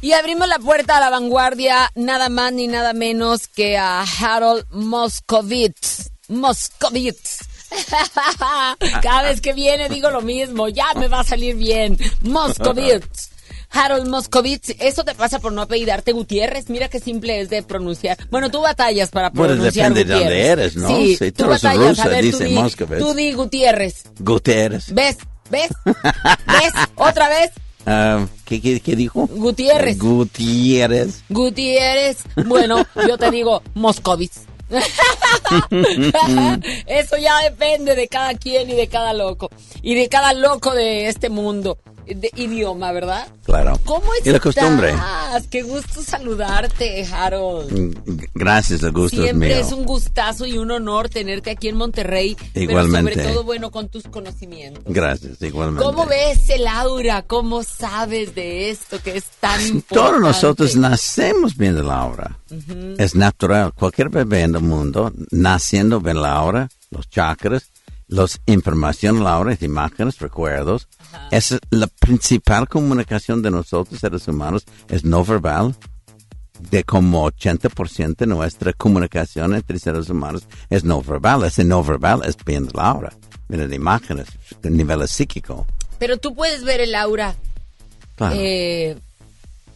Y 0.00 0.12
abrimos 0.12 0.46
la 0.46 0.58
puerta 0.58 0.98
a 0.98 1.00
la 1.00 1.10
vanguardia, 1.10 1.90
nada 1.96 2.28
más 2.28 2.52
ni 2.52 2.68
nada 2.68 2.92
menos 2.92 3.48
que 3.48 3.76
a 3.76 4.02
Harold 4.02 4.64
Moscovitz. 4.70 6.10
Moscovitz. 6.28 7.47
Cada 9.02 9.22
vez 9.22 9.40
que 9.40 9.52
viene 9.52 9.88
digo 9.88 10.10
lo 10.10 10.20
mismo, 10.22 10.68
ya 10.68 10.94
me 10.94 11.08
va 11.08 11.20
a 11.20 11.24
salir 11.24 11.56
bien. 11.56 11.96
Moscovitz. 12.22 13.30
Harold 13.70 14.08
Moscovitz, 14.08 14.74
eso 14.78 15.04
te 15.04 15.14
pasa 15.14 15.40
por 15.40 15.52
no 15.52 15.62
apellidarte 15.62 16.12
Gutiérrez. 16.12 16.70
Mira 16.70 16.88
qué 16.88 17.00
simple 17.00 17.40
es 17.40 17.50
de 17.50 17.62
pronunciar. 17.62 18.16
Bueno, 18.30 18.50
tú 18.50 18.62
batallas 18.62 19.10
para 19.10 19.30
Bueno, 19.30 19.54
pronunciar 19.54 19.92
depende 19.92 20.14
de 20.14 20.20
dónde 20.20 20.46
eres, 20.46 20.76
¿no? 20.76 20.88
Sí, 20.88 21.18
tú 21.32 21.46
batallas. 21.46 21.98
A 21.98 22.08
ver, 22.08 22.30
tú 22.30 22.38
di, 22.38 22.54
Moscovitz. 22.54 22.98
tú 22.98 23.14
di 23.14 23.32
Gutiérrez. 23.32 24.04
Gutiérrez. 24.18 24.92
¿Ves? 24.94 25.18
¿Ves? 25.50 25.68
¿Ves? 25.84 26.72
¿Otra 26.94 27.28
vez? 27.28 27.50
Ah, 27.86 28.26
¿qué, 28.44 28.60
qué, 28.60 28.80
qué 28.80 28.96
dijo? 28.96 29.26
Gutiérrez. 29.26 29.98
Gutiérrez. 29.98 31.24
Gutiérrez. 31.28 32.18
Bueno, 32.46 32.86
yo 33.06 33.18
te 33.18 33.30
digo 33.30 33.62
Moscovitz. 33.74 34.42
Eso 36.86 37.16
ya 37.16 37.38
depende 37.38 37.94
de 37.94 38.08
cada 38.08 38.34
quien 38.34 38.68
y 38.70 38.74
de 38.74 38.88
cada 38.88 39.14
loco. 39.14 39.50
Y 39.82 39.94
de 39.94 40.08
cada 40.08 40.32
loco 40.32 40.74
de 40.74 41.08
este 41.08 41.30
mundo. 41.30 41.78
De 42.14 42.30
idioma, 42.36 42.92
¿verdad? 42.92 43.28
Claro. 43.44 43.78
¿Cómo 43.84 44.06
Y 44.24 44.30
la 44.30 44.40
costumbre. 44.40 44.90
estás? 44.90 45.46
Qué 45.48 45.62
gusto 45.62 46.02
saludarte, 46.02 47.04
Harold. 47.06 47.72
Mm, 47.72 48.18
Gracias, 48.34 48.82
el 48.82 48.92
gusto 48.92 49.18
es 49.18 49.24
Siempre 49.30 49.48
mío. 49.48 49.58
es 49.58 49.72
un 49.72 49.84
gustazo 49.84 50.46
y 50.46 50.58
un 50.58 50.70
honor 50.70 51.08
tenerte 51.08 51.50
aquí 51.50 51.68
en 51.68 51.76
Monterrey. 51.76 52.36
Igualmente. 52.54 53.12
Pero 53.12 53.22
sobre 53.22 53.34
todo, 53.34 53.44
bueno, 53.44 53.70
con 53.70 53.88
tus 53.88 54.04
conocimientos. 54.04 54.82
Gracias, 54.86 55.40
igualmente. 55.42 55.84
¿Cómo 55.84 56.06
ves 56.06 56.48
el 56.50 56.66
aura? 56.66 57.22
¿Cómo 57.22 57.62
sabes 57.62 58.34
de 58.34 58.70
esto 58.70 59.00
que 59.02 59.16
es 59.16 59.24
tan 59.40 59.60
importante? 59.60 59.94
Todos 59.94 60.20
nosotros 60.20 60.76
nacemos 60.76 61.56
viendo 61.56 61.82
la 61.82 61.96
aura. 61.98 62.38
Ujú. 62.50 62.94
Es 62.98 63.14
natural. 63.14 63.72
Cualquier 63.74 64.08
bebé 64.08 64.42
en 64.42 64.54
el 64.54 64.62
mundo, 64.62 65.12
naciendo 65.30 66.00
ve 66.00 66.14
la 66.14 66.32
aura, 66.32 66.68
los 66.90 67.08
chakras, 67.10 67.64
las 68.08 68.40
información, 68.46 69.22
la 69.22 69.34
aura, 69.34 69.56
imágenes, 69.60 70.18
recuerdos. 70.18 70.88
Es 71.30 71.58
la 71.70 71.86
principal 71.86 72.68
comunicación 72.68 73.42
de 73.42 73.50
nosotros, 73.50 74.00
seres 74.00 74.26
humanos, 74.28 74.64
es 74.88 75.04
no 75.04 75.24
verbal. 75.24 75.74
De 76.70 76.82
como 76.82 77.30
80% 77.30 78.16
de 78.16 78.26
nuestra 78.26 78.72
comunicación 78.72 79.54
entre 79.54 79.78
seres 79.78 80.10
humanos 80.10 80.42
es 80.70 80.82
no 80.82 81.00
verbal. 81.02 81.44
Ese 81.44 81.62
no 81.64 81.84
verbal 81.84 82.22
es 82.24 82.36
viendo 82.44 82.72
la 82.74 82.88
aura, 82.88 83.12
viendo 83.48 83.72
imágenes, 83.74 84.26
de 84.60 84.70
nivel 84.70 85.06
psíquico. 85.06 85.66
Pero 86.00 86.16
tú 86.16 86.34
puedes 86.34 86.64
ver 86.64 86.80
el 86.80 86.94
aura 86.96 87.36
Claro. 88.16 88.34
eh, 88.38 88.96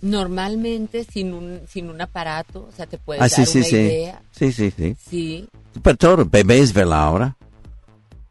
normalmente 0.01 1.05
sin 1.05 1.33
un, 1.33 1.61
sin 1.69 1.89
un 1.89 2.01
aparato. 2.01 2.69
O 2.69 2.73
sea, 2.77 2.87
te 2.87 2.99
puedes 2.99 3.23
Ah, 3.23 3.29
dar 3.29 3.47
sí, 3.47 3.59
una 3.59 3.67
sí. 3.69 3.77
idea. 3.77 4.23
Sí, 4.33 4.53
sí, 4.53 4.73
sí. 4.77 4.97
Sí. 5.09 5.49
Pero 5.83 5.97
todo, 5.97 6.25
bebés 6.27 6.73
ven 6.73 6.91
la 6.91 7.05
aura. 7.05 7.37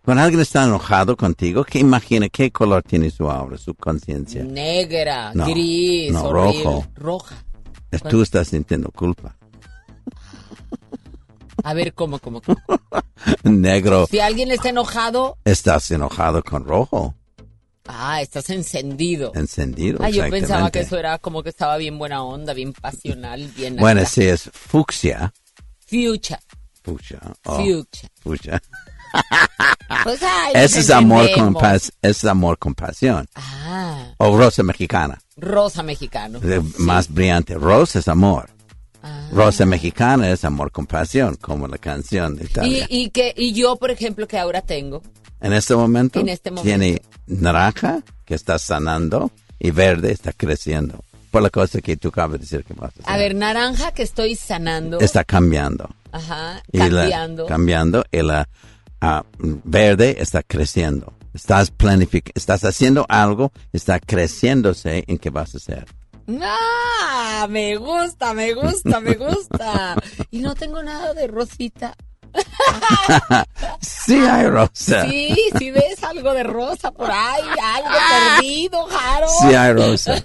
Cuando 0.04 0.24
alguien 0.24 0.41
está 0.41 0.64
enojado 0.64 1.16
contigo, 1.16 1.64
¿qué 1.64 1.78
imagina? 1.80 2.28
¿Qué 2.30 2.52
color 2.52 2.82
tiene 2.84 3.12
su 3.12 3.30
aura, 3.30 3.58
su 3.58 3.76
conciencia? 3.76 4.43
Negra, 4.43 5.32
No, 5.36 5.45
gris, 5.45 6.12
no, 6.12 6.24
horrible, 6.24 6.64
rojo. 6.64 6.88
roja. 6.95 7.36
Tú 8.10 8.22
estás 8.24 8.47
sintiendo 8.47 8.89
culpa. 8.91 9.36
A 11.64 11.74
ver, 11.76 11.93
¿cómo, 11.93 12.18
cómo, 12.20 12.41
cómo? 12.41 12.58
Negro, 13.43 14.08
Si 14.10 14.20
alguien 14.20 14.49
está 14.52 14.70
enojado, 14.70 15.38
estás 15.45 15.91
enojado 15.91 16.41
con 16.43 16.66
rojo, 16.66 17.14
ah, 17.86 18.20
estás 18.22 18.49
encendido. 18.49 19.32
encendido. 19.36 19.99
Ah, 20.02 20.10
yo 20.10 20.28
pensaba 20.30 20.72
que 20.72 20.80
eso 20.80 20.97
era 20.97 21.20
como 21.20 21.43
que 21.43 21.49
estaba 21.49 21.78
bien 21.78 21.99
buena 21.99 22.24
onda, 22.24 22.54
bien 22.54 22.74
pasional, 22.74 23.47
bien... 23.56 23.76
Bueno, 23.76 24.04
si 24.06 24.24
es 24.24 24.49
fucsia, 24.52 25.32
Fuchsia. 25.86 26.39
fuchsia, 26.84 27.20
oh, 27.45 27.58
Fuchsia. 27.58 28.10
fuchsia. 28.24 28.62
Pues, 30.03 30.22
ay, 30.24 30.53
Ese 30.55 30.80
es 30.80 30.89
amor 30.89 31.30
con 31.34 31.55
es 32.01 32.26
amor 32.26 32.57
con 32.57 32.74
pasión. 32.74 33.28
Ah, 33.36 34.14
O 34.18 34.38
rosa 34.38 34.64
mexicana, 34.64 35.20
rosa 35.38 35.84
mexicano. 35.84 36.39
de- 36.39 36.62
más 36.78 37.09
brillante. 37.09 37.55
Rosa 37.55 37.99
es 37.99 38.07
amor. 38.07 38.49
Ah. 39.03 39.28
Rosa 39.32 39.66
mexicana 39.66 40.30
es 40.32 40.43
amor 40.45 40.72
con 40.72 40.86
pasión, 40.86 41.36
como 41.36 41.68
la 41.68 41.78
canción 41.78 42.36
de 42.36 42.43
Y, 42.43 42.47
Italia. 42.47 42.86
y, 42.89 43.09
que, 43.09 43.34
y 43.36 43.53
yo, 43.53 43.76
por 43.76 43.91
ejemplo, 43.91 44.28
que 44.28 44.38
ahora 44.39 44.62
tengo. 44.62 45.01
En 45.39 45.53
este 45.53 45.76
momento, 45.76 46.20
En 46.20 46.30
este 46.30 46.51
momento. 46.51 46.68
tiene 46.68 47.01
naranja 47.28 48.01
que 48.26 48.36
está 48.36 48.59
sanando 48.59 49.32
y 49.59 49.72
verde 49.72 50.12
está 50.12 50.34
creciendo. 50.34 51.03
Por 51.32 51.41
la 51.41 51.49
cosa 51.49 51.80
que 51.82 51.95
tú 51.97 52.09
acabas 52.09 52.34
de 52.34 52.38
decir 52.39 52.64
que 52.64 52.74
vas 52.74 52.91
a 52.97 53.01
hacer. 53.01 53.03
A 53.05 53.18
ver, 53.18 53.36
naranja 53.36 53.91
que 53.91 54.03
estoy 54.03 54.36
sanando. 54.36 54.99
Está 54.99 55.24
cambiando. 55.24 55.89
Ajá, 56.12 56.62
Y 56.72 56.78
la- 56.78 57.01
cambiando. 57.01 57.45
cambiando. 57.47 58.05
Y 58.12 58.22
la 58.22 58.47
verde 59.39 60.18
está 60.20 60.43
creciendo. 60.43 61.14
Estás 61.34 61.72
planific 61.72 62.32
estás 62.36 62.66
haciendo 62.66 63.06
algo, 63.08 63.52
está 63.72 63.99
creciéndose 63.99 65.06
en 65.08 65.18
qué 65.18 65.30
vas 65.30 65.54
a 65.54 65.58
hacer. 65.58 65.86
Ah, 66.41 67.47
me 67.49 67.78
gusta, 67.78 68.34
me 68.34 68.54
gusta, 68.54 68.99
me 68.99 69.16
gusta. 69.16 69.95
Y 70.30 70.39
no 70.39 70.56
tengo 70.56 70.84
nada 70.84 71.14
de 71.14 71.28
rosita. 71.28 71.95
sí 73.82 74.16
hay 74.16 74.47
rosa. 74.47 75.06
Sí, 75.06 75.36
sí 75.58 75.72
ves 75.72 76.02
algo 76.04 76.34
de 76.34 76.43
rosa 76.43 76.91
por 76.91 77.10
ahí, 77.12 77.43
algo 77.62 77.89
perdido, 78.10 78.86
Jaro. 78.86 79.28
Sí 79.41 79.54
hay 79.54 79.74
rosa. 79.74 80.24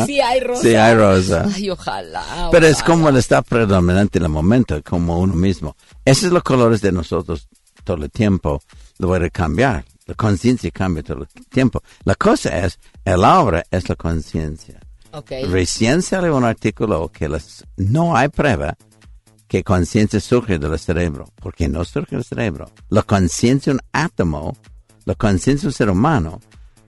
sí 0.06 0.20
hay 0.20 0.40
rosa. 0.40 0.62
Sí 0.62 0.74
hay 0.74 0.94
rosa. 0.94 1.44
Ay, 1.54 1.70
ojalá. 1.70 2.48
Pero 2.50 2.66
es 2.66 2.82
como 2.82 3.08
él 3.08 3.16
está 3.16 3.42
predominante 3.42 4.18
en 4.18 4.24
el 4.24 4.30
momento, 4.30 4.80
como 4.82 5.18
uno 5.18 5.34
mismo. 5.34 5.76
Esos 6.06 6.22
son 6.22 6.34
los 6.34 6.44
colores 6.44 6.80
de 6.80 6.92
nosotros 6.92 7.48
todo 7.82 8.04
el 8.04 8.10
tiempo. 8.10 8.62
Lo 8.98 9.08
voy 9.08 9.24
a 9.24 9.28
cambiar. 9.28 9.84
La 10.06 10.14
conciencia 10.14 10.70
cambia 10.70 11.02
todo 11.02 11.22
el 11.22 11.46
tiempo. 11.46 11.82
La 12.04 12.14
cosa 12.14 12.64
es, 12.64 12.78
el 13.04 13.24
aura 13.24 13.64
es 13.72 13.88
la 13.88 13.96
conciencia. 13.96 14.78
Recién 15.48 16.02
salió 16.02 16.36
un 16.36 16.44
artículo 16.44 17.10
que 17.12 17.28
las, 17.28 17.64
no 17.76 18.16
hay 18.16 18.28
prueba 18.28 18.76
que 19.48 19.64
conciencia 19.64 20.20
surge 20.20 20.60
del 20.60 20.78
cerebro, 20.78 21.26
porque 21.36 21.66
no 21.66 21.84
surge 21.84 22.14
del 22.14 22.24
cerebro. 22.24 22.70
La 22.88 23.02
conciencia 23.02 23.72
de 23.72 23.78
un 23.78 23.82
átomo, 23.92 24.56
la 25.06 25.16
conciencia 25.16 25.62
de 25.62 25.68
un 25.68 25.72
ser 25.72 25.90
humano, 25.90 26.40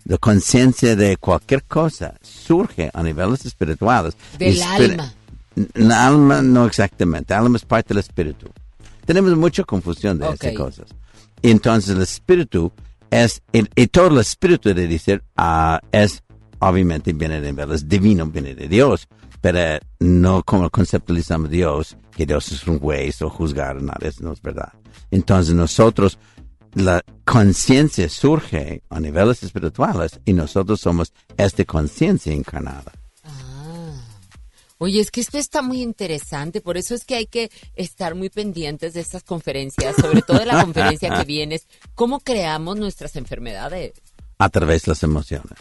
la 0.05 0.19
conciencia 0.19 0.95
de 0.95 1.17
cualquier 1.17 1.65
cosa 1.65 2.15
surge 2.23 2.89
a 2.95 3.03
niveles 3.03 3.45
espirituales. 3.47 4.17
Del 4.39 4.63
alma. 4.63 5.13
El 5.75 5.91
alma 5.91 6.41
no 6.41 6.67
exactamente, 6.67 7.35
el 7.35 7.41
alma 7.41 7.57
es 7.57 7.65
parte 7.65 7.95
del 7.95 7.99
espíritu. 7.99 8.49
Tenemos 9.09 9.35
mucha 9.39 9.65
confusión 9.65 10.19
de 10.19 10.27
Ok. 10.27 10.35
estas 10.35 10.53
cosas. 10.53 10.87
Y 11.41 11.51
entonces 11.51 11.97
el 11.97 12.03
espíritu 12.03 12.71
es, 13.11 13.41
y, 13.55 13.65
y 13.75 13.87
todo 13.87 14.09
el 14.09 14.19
espíritu 14.19 14.75
de 14.75 14.87
decir, 14.87 15.23
ah, 15.35 15.81
es, 15.93 16.23
obviamente 16.59 17.15
viene 17.15 17.41
de 17.41 17.53
niveles 17.53 17.89
divino, 17.89 18.27
viene 18.27 18.55
de 18.55 18.69
Dios, 18.69 19.09
pero 19.41 19.79
no 19.99 20.43
como 20.43 20.69
conceptualizamos 20.69 21.49
Dios, 21.49 21.97
que 22.15 22.27
Dios 22.27 22.53
es 22.53 22.67
un 22.67 22.79
juez 22.81 23.23
o 23.23 23.31
juzgar, 23.31 23.81
nada, 23.81 23.97
eso 24.03 24.23
no 24.25 24.33
es 24.35 24.43
verdad. 24.43 24.75
Entonces 25.11 25.55
nosotros, 25.55 26.19
la 26.75 27.01
conciencia 27.25 28.11
surge 28.11 28.83
a 28.91 29.01
niveles 29.01 29.43
espirituales 29.43 30.21
y 30.27 30.35
nosotros 30.35 30.83
somos 30.83 31.15
esta 31.39 31.65
conciencia 31.65 32.35
encarnada. 32.35 32.93
Oye, 34.79 35.01
es 35.01 35.11
que 35.11 35.21
esto 35.21 35.39
está 35.39 35.61
muy 35.61 35.83
interesante, 35.83 36.61
por 36.61 36.77
eso 36.77 36.95
es 36.95 37.05
que 37.05 37.17
hay 37.17 37.27
que 37.27 37.51
estar 37.75 38.15
muy 38.15 38.31
pendientes 38.31 38.95
de 38.95 39.01
estas 39.01 39.25
conferencias, 39.25 39.97
sobre 39.97 40.23
todo 40.23 40.39
de 40.39 40.47
la 40.47 40.63
conferencia 40.63 41.15
que 41.19 41.25
vienes. 41.27 41.67
¿Cómo 41.95 42.21
creamos 42.21 42.77
nuestras 42.77 43.17
enfermedades? 43.17 43.93
a 44.39 44.49
través 44.49 44.83
de 44.83 44.93
las 44.93 45.03
emociones. 45.03 45.59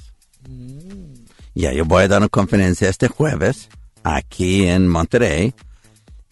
Ya, 1.53 1.73
yo 1.73 1.85
voy 1.85 2.03
a 2.03 2.07
dar 2.07 2.19
una 2.19 2.29
conferencia 2.29 2.89
este 2.89 3.07
jueves 3.07 3.69
aquí 4.03 4.67
en 4.67 4.87
Monterrey, 4.87 5.53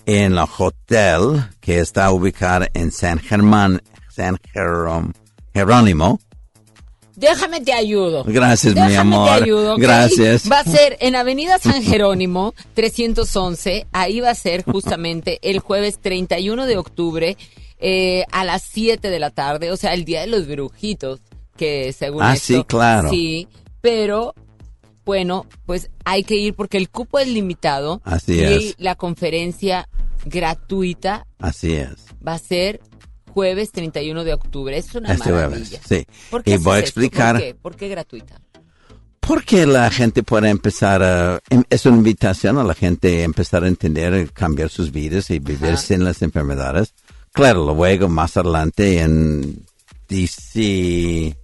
en 0.05 0.33
el 0.33 0.45
hotel 0.57 1.43
que 1.59 1.79
está 1.79 2.11
ubicado 2.11 2.67
en 2.73 2.91
San 2.91 3.19
Germán, 3.19 3.81
San 4.09 4.37
Jerónimo. 5.53 6.19
Déjame 7.15 7.61
te 7.61 7.73
ayudo. 7.73 8.23
Gracias, 8.25 8.73
mi 8.75 8.81
Déjame 8.81 9.15
amor. 9.15 9.37
te 9.37 9.43
ayudo. 9.45 9.77
Gracias. 9.77 10.49
Va 10.51 10.59
a 10.59 10.63
ser 10.63 10.97
en 10.99 11.15
Avenida 11.15 11.57
San 11.59 11.81
Jerónimo, 11.83 12.53
311. 12.73 13.87
Ahí 13.91 14.19
va 14.19 14.31
a 14.31 14.35
ser 14.35 14.63
justamente 14.63 15.39
el 15.41 15.59
jueves 15.59 15.99
31 16.01 16.65
de 16.65 16.77
octubre 16.77 17.37
eh, 17.79 18.23
a 18.31 18.43
las 18.43 18.63
7 18.63 19.09
de 19.09 19.19
la 19.19 19.29
tarde, 19.31 19.71
o 19.71 19.77
sea, 19.77 19.93
el 19.93 20.05
Día 20.05 20.21
de 20.21 20.27
los 20.27 20.47
Brujitos, 20.47 21.21
que 21.57 21.93
según 21.93 22.23
Ah, 22.23 22.33
esto, 22.33 22.53
sí, 22.57 22.63
claro. 22.67 23.09
Sí, 23.09 23.47
pero 23.81 24.33
bueno, 25.05 25.45
pues 25.65 25.89
hay 26.03 26.23
que 26.23 26.35
ir 26.35 26.53
porque 26.55 26.77
el 26.77 26.89
cupo 26.89 27.19
es 27.19 27.27
limitado. 27.27 28.01
Así 28.03 28.33
y 28.39 28.41
es. 28.43 28.75
la 28.77 28.95
conferencia 28.95 29.87
gratuita 30.25 31.27
Así 31.37 31.73
es. 31.73 31.91
va 32.25 32.33
a 32.33 32.39
ser 32.39 32.79
jueves 33.35 33.71
31 33.73 34.23
de 34.23 34.33
octubre. 34.33 34.77
Es 34.77 34.95
una 34.95 35.11
Este 35.13 35.29
maravilla. 35.31 35.65
jueves, 35.65 35.81
sí. 35.87 36.07
¿Por 36.31 36.41
qué 36.43 36.53
Y 36.53 36.57
voy 36.57 36.75
a 36.75 36.79
esto? 36.79 36.87
explicar 36.87 37.35
¿Por 37.35 37.41
qué? 37.43 37.53
¿Por 37.55 37.75
qué 37.75 37.87
gratuita? 37.89 38.41
Porque 39.19 39.65
la 39.65 39.89
gente 39.91 40.23
puede 40.23 40.49
empezar 40.49 41.03
a... 41.03 41.39
em- 41.49 41.63
Es 41.69 41.85
una 41.85 41.97
invitación 41.97 42.57
a 42.57 42.63
la 42.63 42.73
gente 42.73 43.21
a 43.21 43.23
empezar 43.25 43.63
a 43.63 43.67
entender, 43.67 44.31
cambiar 44.31 44.69
sus 44.69 44.91
vidas 44.91 45.29
y 45.31 45.39
vivir 45.39 45.77
sin 45.77 46.03
las 46.05 46.21
enfermedades. 46.21 46.93
Claro, 47.33 47.73
luego 47.73 48.07
más 48.07 48.37
adelante 48.37 48.99
en 49.01 49.65
DC 50.07 51.35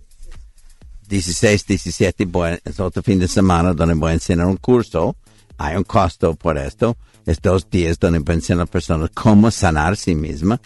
16, 1.09 1.65
17, 1.65 2.25
voy- 2.25 2.59
es 2.63 2.79
otro 2.79 3.03
fin 3.03 3.19
de 3.19 3.27
semana 3.27 3.73
donde 3.73 3.95
voy 3.95 4.11
a 4.11 4.13
enseñar 4.13 4.45
un 4.47 4.57
curso. 4.57 5.17
Hay 5.57 5.75
un 5.75 5.83
costo 5.83 6.35
por 6.35 6.57
esto. 6.57 6.95
Es 7.25 7.41
dos 7.41 7.69
días 7.69 7.99
donde 7.99 8.19
voy 8.19 8.33
a 8.33 8.35
enseñar 8.35 8.59
a 8.59 8.63
las 8.63 8.69
personas 8.69 9.09
cómo 9.13 9.51
sanar 9.51 9.93
a 9.93 9.95
sí 9.95 10.15
misma, 10.15 10.59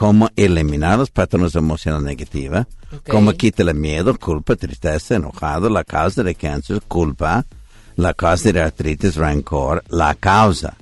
cómo 0.00 0.30
eliminar 0.34 0.98
los 0.98 1.10
patrones 1.10 1.54
emocionales 1.54 2.06
negativos, 2.06 2.66
Ok. 2.90 3.10
cómo 3.10 3.32
quitar 3.34 3.68
el 3.68 3.74
miedo, 3.74 4.18
culpa, 4.18 4.56
tristeza, 4.56 5.16
enojado, 5.16 5.68
la 5.68 5.84
causa 5.84 6.22
de 6.22 6.34
cáncer, 6.34 6.80
culpa, 6.88 7.44
la 7.96 8.14
causa 8.14 8.50
de 8.50 8.62
artritis, 8.62 9.16
rencor, 9.16 9.84
la 9.90 10.14
causa. 10.14 10.74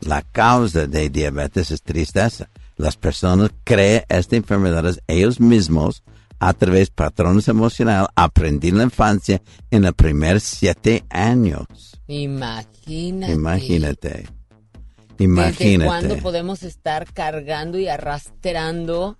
La 0.00 0.22
causa 0.22 0.86
de 0.86 1.10
diabetes 1.10 1.70
es 1.70 1.82
tristeza. 1.82 2.48
Las 2.78 2.96
personas 2.96 3.50
creen 3.64 4.04
estas 4.08 4.38
enfermedades 4.38 5.02
ellos 5.06 5.40
mismos 5.40 6.02
a 6.38 6.54
través 6.54 6.88
de 6.88 6.94
patrones 6.94 7.48
emocionales 7.48 8.08
aprendí 8.14 8.68
en 8.68 8.78
la 8.78 8.84
infancia 8.84 9.42
en 9.70 9.82
los 9.82 9.92
primeros 9.92 10.42
siete 10.42 11.04
años. 11.10 11.66
Imagínate. 12.06 13.30
Imagínate. 13.30 14.37
¿Desde 15.18 15.24
Imagínate. 15.24 15.86
cuándo 15.86 16.16
podemos 16.18 16.62
estar 16.62 17.12
cargando 17.12 17.78
y 17.78 17.88
arrastrando 17.88 19.16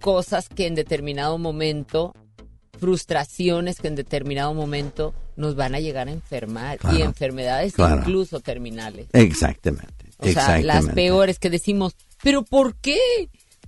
cosas 0.00 0.48
que 0.48 0.66
en 0.66 0.74
determinado 0.74 1.38
momento, 1.38 2.14
frustraciones 2.78 3.78
que 3.78 3.88
en 3.88 3.94
determinado 3.94 4.52
momento 4.54 5.14
nos 5.36 5.54
van 5.56 5.74
a 5.74 5.80
llegar 5.80 6.08
a 6.08 6.12
enfermar 6.12 6.78
Claro, 6.78 6.98
y 6.98 7.02
enfermedades 7.02 7.72
claro. 7.74 8.00
incluso 8.02 8.40
terminales? 8.40 9.06
Exactamente. 9.12 10.10
O 10.18 10.24
sea, 10.24 10.32
las 10.34 10.58
exactamente. 10.58 10.92
peores 10.94 11.38
que 11.38 11.50
decimos, 11.50 11.94
pero 12.22 12.42
¿por 12.42 12.76
qué? 12.76 12.98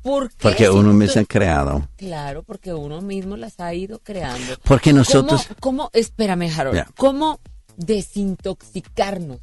¿Por 0.02 0.28
qué? 0.30 0.36
Porque 0.42 0.68
uno 0.68 0.92
mismo 0.92 1.22
ha 1.22 1.24
creado. 1.24 1.88
Claro, 1.96 2.42
porque 2.42 2.74
uno 2.74 3.00
mismo 3.00 3.36
las 3.38 3.58
ha 3.60 3.72
ido 3.72 4.00
creando. 4.00 4.54
Porque 4.64 4.92
nosotros- 4.92 5.46
¿Cómo, 5.60 5.84
cómo- 5.84 5.90
espérame, 5.94 6.50
Harold, 6.54 6.76
Ya. 6.76 6.86
cómo 6.96 7.40
desintoxicarnos 7.76 9.40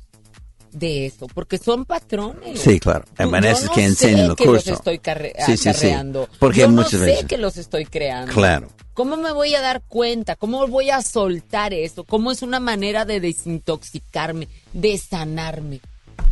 de 0.71 1.05
eso? 1.05 1.27
Porque 1.33 1.57
son 1.57 1.85
patrones. 1.85 2.59
Sí, 2.59 2.79
claro. 2.79 3.05
Eso 3.51 3.63
es 3.63 3.69
no 3.69 3.73
que 3.75 3.85
enseña 3.85 4.11
en 4.11 4.17
sé 4.17 4.25
el 4.31 4.35
que 4.35 4.45
curso. 4.45 4.69
los 4.69 4.79
estoy 4.79 4.99
Sí, 5.45 5.57
sí, 5.57 5.73
sí. 5.73 5.91
Porque 6.39 6.61
yo 6.61 6.69
muchas 6.69 6.93
no 6.93 6.99
sé 6.99 7.05
veces- 7.05 7.25
que 7.25 7.37
los 7.37 7.57
estoy 7.57 7.85
creando. 7.85 8.33
Claro. 8.33 8.69
¿Cómo 8.93 9.15
me 9.17 9.31
voy 9.31 9.55
a 9.55 9.61
dar 9.61 9.81
cuenta? 9.87 10.35
¿Cómo 10.35 10.67
voy 10.67 10.89
a 10.89 11.01
soltar 11.01 11.73
eso? 11.73 12.03
¿Cómo 12.03 12.31
es 12.31 12.41
una 12.41 12.59
manera 12.59 13.05
de 13.05 13.19
desintoxicarme, 13.21 14.47
de 14.73 14.97
sanarme? 14.97 15.79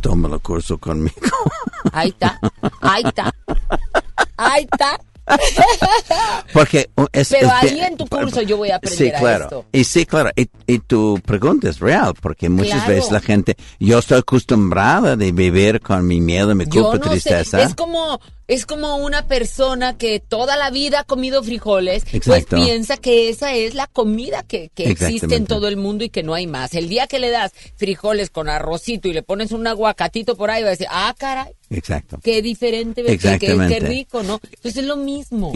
Toma 0.00 0.28
el 0.32 0.40
curso 0.40 0.78
conmigo. 0.78 1.14
Ahí 1.92 2.10
está, 2.10 2.38
ahí 2.82 3.02
está, 3.04 3.34
ahí 4.36 4.64
está. 4.70 5.00
Porque 6.52 6.90
uh, 6.96 7.04
es, 7.12 7.28
Pero 7.30 7.46
es 7.46 7.52
ahí 7.52 7.80
en 7.80 7.96
tu 7.96 8.06
curso 8.06 8.42
yo 8.42 8.56
voy 8.56 8.70
a 8.70 8.76
aprender 8.76 9.12
Sí, 9.12 9.18
claro. 9.18 9.44
a 9.44 9.46
esto. 9.46 9.64
Y 9.72 9.84
sí, 9.84 10.06
claro. 10.06 10.30
Y, 10.36 10.48
y 10.66 10.78
tu 10.80 11.20
pregunta 11.24 11.68
es 11.68 11.78
real, 11.78 12.14
porque 12.20 12.48
muchas 12.48 12.80
Claro. 12.80 12.94
veces 12.94 13.10
la 13.12 13.20
gente, 13.20 13.56
yo 13.78 13.98
estoy 13.98 14.18
acostumbrada 14.18 15.16
de 15.16 15.32
vivir 15.32 15.80
con 15.80 16.06
mi 16.06 16.20
miedo, 16.20 16.54
mi 16.54 16.64
Yo 16.66 16.82
culpa, 16.90 17.04
no 17.06 17.10
tristeza. 17.12 17.58
sé, 17.58 17.64
es 17.64 17.74
como 17.74 18.20
es 18.50 18.66
como 18.66 18.96
una 18.96 19.26
persona 19.28 19.96
que 19.96 20.18
toda 20.18 20.56
la 20.56 20.70
vida 20.70 21.00
ha 21.00 21.04
comido 21.04 21.42
frijoles, 21.44 22.02
pues 22.26 22.44
piensa 22.46 22.96
que 22.96 23.28
esa 23.28 23.54
es 23.54 23.74
la 23.74 23.86
comida 23.86 24.42
que, 24.42 24.70
que 24.74 24.90
existe 24.90 25.36
en 25.36 25.46
todo 25.46 25.68
el 25.68 25.76
mundo 25.76 26.02
y 26.02 26.10
que 26.10 26.24
no 26.24 26.34
hay 26.34 26.48
más. 26.48 26.74
El 26.74 26.88
día 26.88 27.06
que 27.06 27.20
le 27.20 27.30
das 27.30 27.52
frijoles 27.76 28.28
con 28.30 28.48
arrocito 28.48 29.06
y 29.08 29.12
le 29.12 29.22
pones 29.22 29.52
un 29.52 29.66
aguacatito 29.68 30.36
por 30.36 30.50
ahí, 30.50 30.62
va 30.62 30.68
a 30.68 30.70
decir, 30.72 30.88
ah, 30.90 31.14
caray, 31.16 31.52
Exacto. 31.70 32.18
qué 32.24 32.42
diferente, 32.42 33.04
qué- 33.04 33.38
qué, 33.38 33.78
rico, 33.80 34.24
¿no? 34.24 34.40
Entonces 34.42 34.78
es 34.82 34.84
lo 34.84 34.96
mismo. 34.96 35.52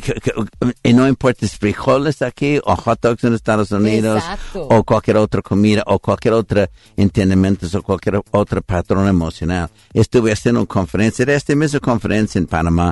Y 0.85 0.93
no 0.93 1.09
importa 1.09 1.49
si 1.49 1.57
frijoles 1.57 2.23
aquí 2.23 2.61
o 2.65 2.77
hot 2.77 3.01
dogs 3.03 3.25
en 3.25 3.35
Estados 3.35 3.73
Unidos 3.73 4.19
Exacto. 4.23 4.69
o 4.71 4.85
cualquier 4.85 5.16
otra 5.16 5.43
comida 5.43 5.83
o 5.87 5.99
cualquier 5.99 6.35
otro 6.35 6.69
entendimiento 6.97 7.66
o 7.77 7.83
cualquier 7.83 8.21
otro 8.31 8.62
patrón 8.62 9.09
emocional. 9.09 9.69
Estuve 9.93 10.31
haciendo 10.31 10.61
una 10.61 10.69
conferencia, 10.69 11.25
era 11.25 11.35
esta 11.35 11.57
misma 11.57 11.81
conferencia 11.81 12.39
en 12.39 12.47
Panamá 12.47 12.84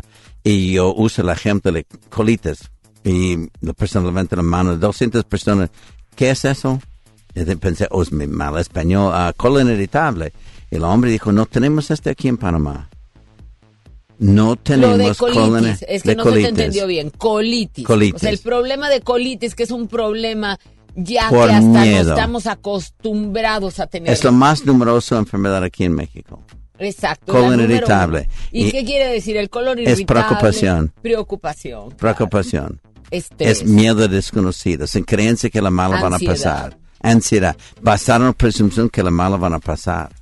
y 0.44 0.73
yo 0.73 0.94
uso 0.94 1.23
el 1.23 1.28
ejemplo 1.28 1.73
de 1.73 1.85
colitas 2.09 2.70
y 3.05 3.36
la 3.60 3.73
persona 3.73 4.06
levanta 4.06 4.36
la 4.36 4.43
mano, 4.43 4.77
200 4.77 5.24
personas, 5.24 5.70
¿qué 6.14 6.31
es 6.31 6.44
eso? 6.44 6.81
Y 7.35 7.44
pensé, 7.56 7.89
oh, 7.90 8.02
es 8.02 8.12
mi 8.12 8.27
mal 8.27 8.59
español, 8.59 9.10
ah, 9.14 9.32
colon 9.36 9.70
irritable. 9.70 10.32
Y 10.70 10.77
el 10.77 10.85
hombre 10.85 11.10
dijo, 11.10 11.32
no 11.32 11.47
tenemos 11.47 11.90
este 11.90 12.10
aquí 12.10 12.28
en 12.28 12.36
Panamá. 12.36 12.89
No 14.19 14.51
Lo 14.51 14.56
tenemos 14.56 14.98
de 14.98 15.14
colon 15.16 15.51
colitis, 15.51 15.85
es 15.89 16.02
que 16.02 16.10
de 16.10 16.16
no 16.16 16.23
se 16.24 16.28
colitis. 16.31 16.48
entendió 16.51 16.86
bien. 16.86 17.10
Colitis. 17.10 17.85
Colitis. 17.86 18.14
O 18.14 18.19
sea, 18.20 18.31
el 18.31 18.39
problema 18.39 18.89
de 18.89 19.01
colitis, 19.01 19.55
que 19.55 19.64
es 19.64 19.70
un 19.70 19.89
problema 19.89 20.59
ya 20.94 21.28
Por 21.31 21.48
que 21.48 21.55
hasta 21.55 21.69
miedo. 21.69 22.05
no 22.05 22.10
estamos 22.10 22.47
acostumbrados 22.47 23.81
a 23.81 23.86
tener. 23.86 24.12
Es 24.12 24.23
la 24.24 24.31
más 24.31 24.64
numerosa 24.64 25.16
enfermedad 25.19 25.64
aquí 25.64 25.85
en 25.85 25.94
México. 25.94 26.40
Exacto. 26.85 27.33
Colon 27.33 27.61
irritable. 27.61 28.29
¿Y, 28.51 28.67
Y 28.67 28.71
qué 28.73 28.85
quiere 28.85 29.13
decir 29.13 29.37
el 29.37 29.49
colon 29.51 29.79
es 29.79 29.85
irritable? 30.01 30.07
preocupación. 30.07 30.93
Preocupación. 31.03 31.91
Preocupación. 31.97 32.81
Estrés. 33.11 33.61
Es 33.63 33.65
miedo 33.67 34.09
desconocido, 34.09 34.87
sin 34.87 35.05
creencia 35.05 35.51
que 35.51 35.61
la 35.63 35.71
mala 35.71 36.01
van 36.01 36.13
a 36.13 36.17
Ansiedad. 36.17 36.35
pasar. 36.35 36.79
Ansiedad. 37.01 37.57
Basada 37.81 38.19
en 38.21 38.27
la 38.27 38.33
presunción 38.33 38.89
que 38.89 39.03
la 39.03 39.11
mala 39.11 39.37
van 39.37 39.55
a 39.55 39.59
pasar. 39.59 40.13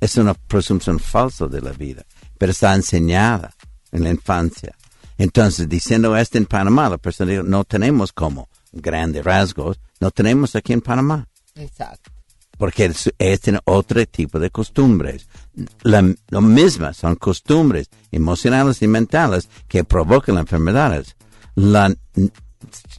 Es 0.00 0.16
una 0.16 0.34
presunción 0.34 0.98
falsa 0.98 1.46
de 1.46 1.60
la 1.60 1.70
vida, 1.70 2.04
pero 2.38 2.50
está 2.52 2.74
enseñada 2.74 3.54
en 3.92 4.02
la 4.04 4.10
infancia. 4.10 4.74
Entonces, 5.18 5.68
diciendo 5.68 6.16
esto 6.16 6.38
en 6.38 6.46
Panamá, 6.46 6.88
la 6.88 6.98
persona 6.98 7.30
dijo, 7.30 7.42
no 7.44 7.62
tenemos 7.64 8.12
como 8.12 8.48
grandes 8.72 9.24
rasgos, 9.24 9.78
no 10.00 10.10
tenemos 10.10 10.56
aquí 10.56 10.72
en 10.72 10.80
Panamá. 10.80 11.28
Exacto. 11.54 12.10
Porque 12.62 12.84
es, 12.84 13.40
tiene 13.40 13.58
otro 13.64 14.06
tipo 14.06 14.38
de 14.38 14.48
costumbres. 14.48 15.26
La, 15.82 16.14
lo 16.28 16.40
mismas 16.40 16.96
son 16.96 17.16
costumbres 17.16 17.90
emocionales 18.12 18.80
y 18.82 18.86
mentales 18.86 19.48
que 19.66 19.82
provocan 19.82 20.36
las 20.36 20.42
enfermedades. 20.42 21.16
La, 21.56 21.92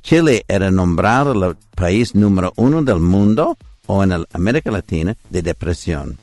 Chile 0.02 0.44
era 0.50 0.70
nombrado 0.70 1.32
el 1.32 1.56
país 1.78 2.14
número 2.14 2.52
uno 2.58 2.84
del 2.84 3.00
mundo 3.00 3.58
o 3.88 4.04
en 4.04 4.12
el 4.12 4.28
América 4.34 4.70
Latina 4.70 5.16
de 5.30 5.42
depresión. 5.42 6.18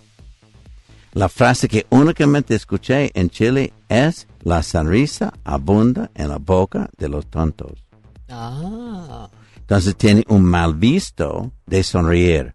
La 1.14 1.30
frase 1.30 1.66
que 1.66 1.86
únicamente 1.88 2.54
escuché 2.54 3.10
en 3.18 3.30
Chile 3.30 3.72
es 3.88 4.28
la 4.42 4.62
sonrisa 4.62 5.32
abunda 5.44 6.10
en 6.14 6.28
la 6.28 6.36
boca 6.36 6.90
de 6.98 7.08
los 7.08 7.24
tontos. 7.28 7.82
Ah. 8.28 9.30
Entonces 9.56 9.96
tiene 9.96 10.26
un 10.28 10.44
mal 10.44 10.74
visto 10.74 11.52
de 11.64 11.82
sonreír. 11.82 12.54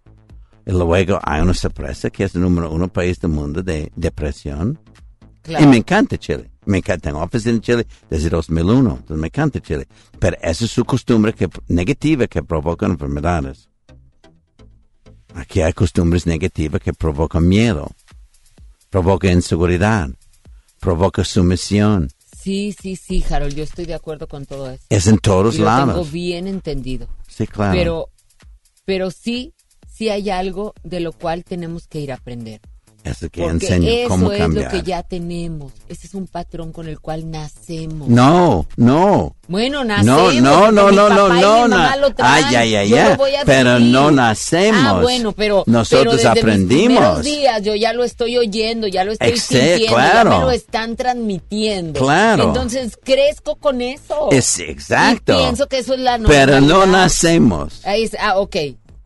Y 0.66 0.72
luego 0.72 1.20
hay 1.24 1.42
una 1.42 1.54
sorpresa 1.54 2.10
que 2.10 2.24
es 2.24 2.36
el 2.36 2.42
número 2.42 2.72
uno 2.72 2.88
país 2.88 3.20
del 3.20 3.32
mundo 3.32 3.62
de 3.62 3.92
depresión. 3.96 4.80
Claro. 5.44 5.64
Y 5.64 5.68
me 5.68 5.78
encanta 5.78 6.18
Chile. 6.18 6.50
Me 6.66 6.80
encanta. 6.80 7.10
Tengo 7.10 7.22
oficina 7.22 7.54
en 7.56 7.62
Chile 7.62 7.88
desde 8.10 8.30
2001. 8.30 8.90
Entonces 8.90 9.18
me 9.18 9.28
encanta 9.28 9.60
Chile. 9.62 9.88
Pero 10.20 10.38
esa 10.42 10.66
es 10.66 10.72
su 10.72 10.84
costumbre 10.84 11.34
que, 11.34 11.48
negativa 11.68 12.26
que 12.26 12.42
provoca 12.42 12.88
enfermedades. 12.88 13.70
Aquí 15.36 15.62
hay 15.62 15.74
costumbres 15.74 16.26
negativas 16.26 16.82
que 16.82 16.94
provocan 16.94 17.48
miedo. 17.48 17.92
Provoca 18.90 19.32
inseguridad. 19.32 20.10
Provoca 20.80 21.24
sumisión. 21.24 22.10
Sí, 22.36 22.76
sí, 22.80 22.96
sí, 22.96 23.24
Harold, 23.30 23.56
yo 23.56 23.64
estoy 23.64 23.86
de 23.86 23.96
acuerdo 23.96 24.28
con 24.28 24.46
todo 24.46 24.70
eso. 24.70 24.84
Es 24.90 25.08
en 25.08 25.18
todos 25.18 25.56
Y 25.56 25.60
lo 25.60 25.66
lados. 25.66 25.96
tengo 25.96 26.06
bien 26.06 26.48
entendido. 26.48 27.08
Sí, 27.28 27.48
claro. 27.48 27.74
Pero, 27.74 28.10
pero 28.86 29.12
sí, 29.12 29.55
sí 29.96 30.10
hay 30.10 30.30
algo 30.30 30.74
de 30.84 31.00
lo 31.00 31.12
cual 31.14 31.44
tenemos 31.44 31.88
que 31.88 32.00
ir 32.00 32.12
a 32.12 32.16
aprender. 32.16 32.60
Eso 33.04 33.30
que 33.30 33.44
Porque 33.44 33.68
enseña 33.68 33.88
eso 33.92 34.10
cómo 34.10 34.32
es 34.32 34.40
cambiar. 34.40 34.66
lo 34.66 34.72
que 34.72 34.82
ya 34.82 35.04
tenemos. 35.04 35.72
Ese 35.88 36.08
es 36.08 36.16
un 36.16 36.26
patrón 36.26 36.72
con 36.72 36.88
el 36.88 37.00
cual 37.00 37.30
nacemos. 37.30 38.08
No, 38.10 38.66
no. 38.78 39.36
Bueno, 39.48 39.84
No, 39.84 40.02
nacemos. 40.02 40.08
no, 40.18 40.24
porque 40.24 40.42
no, 40.42 40.90
mi 40.90 40.96
no, 40.96 41.10
no, 41.10 41.16
papá 41.28 41.38
y 41.38 41.42
no, 41.42 41.54
mi 41.66 41.70
mamá 41.70 41.96
no. 41.98 42.02
lo 42.02 42.16
traen. 42.16 42.46
Ay, 42.46 42.56
ay, 42.56 42.76
ay, 42.78 42.90
Yo 42.90 42.98
ay. 42.98 43.10
lo 43.10 43.18
voy 43.18 43.36
a 43.36 43.46
Pero 43.46 43.78
vivir. 43.78 43.94
no 43.94 44.10
nacemos. 44.10 44.82
Ah, 44.84 45.02
bueno, 45.04 45.34
pero 45.34 45.64
Nosotros 45.68 46.16
pero 46.16 46.30
desde 46.32 46.40
aprendimos. 46.40 47.18
Mis 47.18 47.26
días 47.26 47.62
yo 47.62 47.76
ya 47.76 47.94
lo 47.94 48.04
estoy 48.04 48.38
oyendo, 48.40 48.88
ya 48.88 49.04
lo 49.04 49.12
estoy 49.12 49.34
Exe- 49.34 49.38
sintiendo, 49.76 49.86
claro. 49.96 50.30
ya 50.32 50.38
me 50.40 50.44
lo 50.46 50.52
están 50.52 50.96
transmitiendo. 50.96 52.00
Claro. 52.00 52.44
Entonces 52.46 52.98
crezco 53.04 53.58
con 53.58 53.82
eso. 53.82 54.30
Es 54.32 54.58
exacto. 54.58 55.34
Y 55.34 55.38
pienso 55.44 55.68
que 55.68 55.78
eso 55.78 55.94
es 55.94 56.00
la 56.00 56.18
Pero 56.26 56.54
no 56.60 56.68
normalidad. 56.70 57.02
nacemos. 57.04 57.82
Ahí 57.86 58.02
es- 58.06 58.18
ah, 58.20 58.40
ok, 58.40 58.56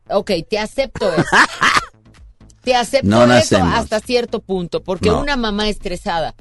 ok, 0.10 0.32
te 0.50 0.60
acepto 0.60 1.12
eso. 1.14 1.24
te 2.64 2.76
acepto 2.76 3.08
No 3.08 3.24
eso 3.24 3.28
nacemos. 3.28 3.74
hasta 3.74 4.00
cierto 4.00 4.40
punto, 4.42 4.84
porque 4.84 5.10
No. 5.10 5.22
una 5.22 5.36
mamá 5.38 5.70
estresada 5.70 6.36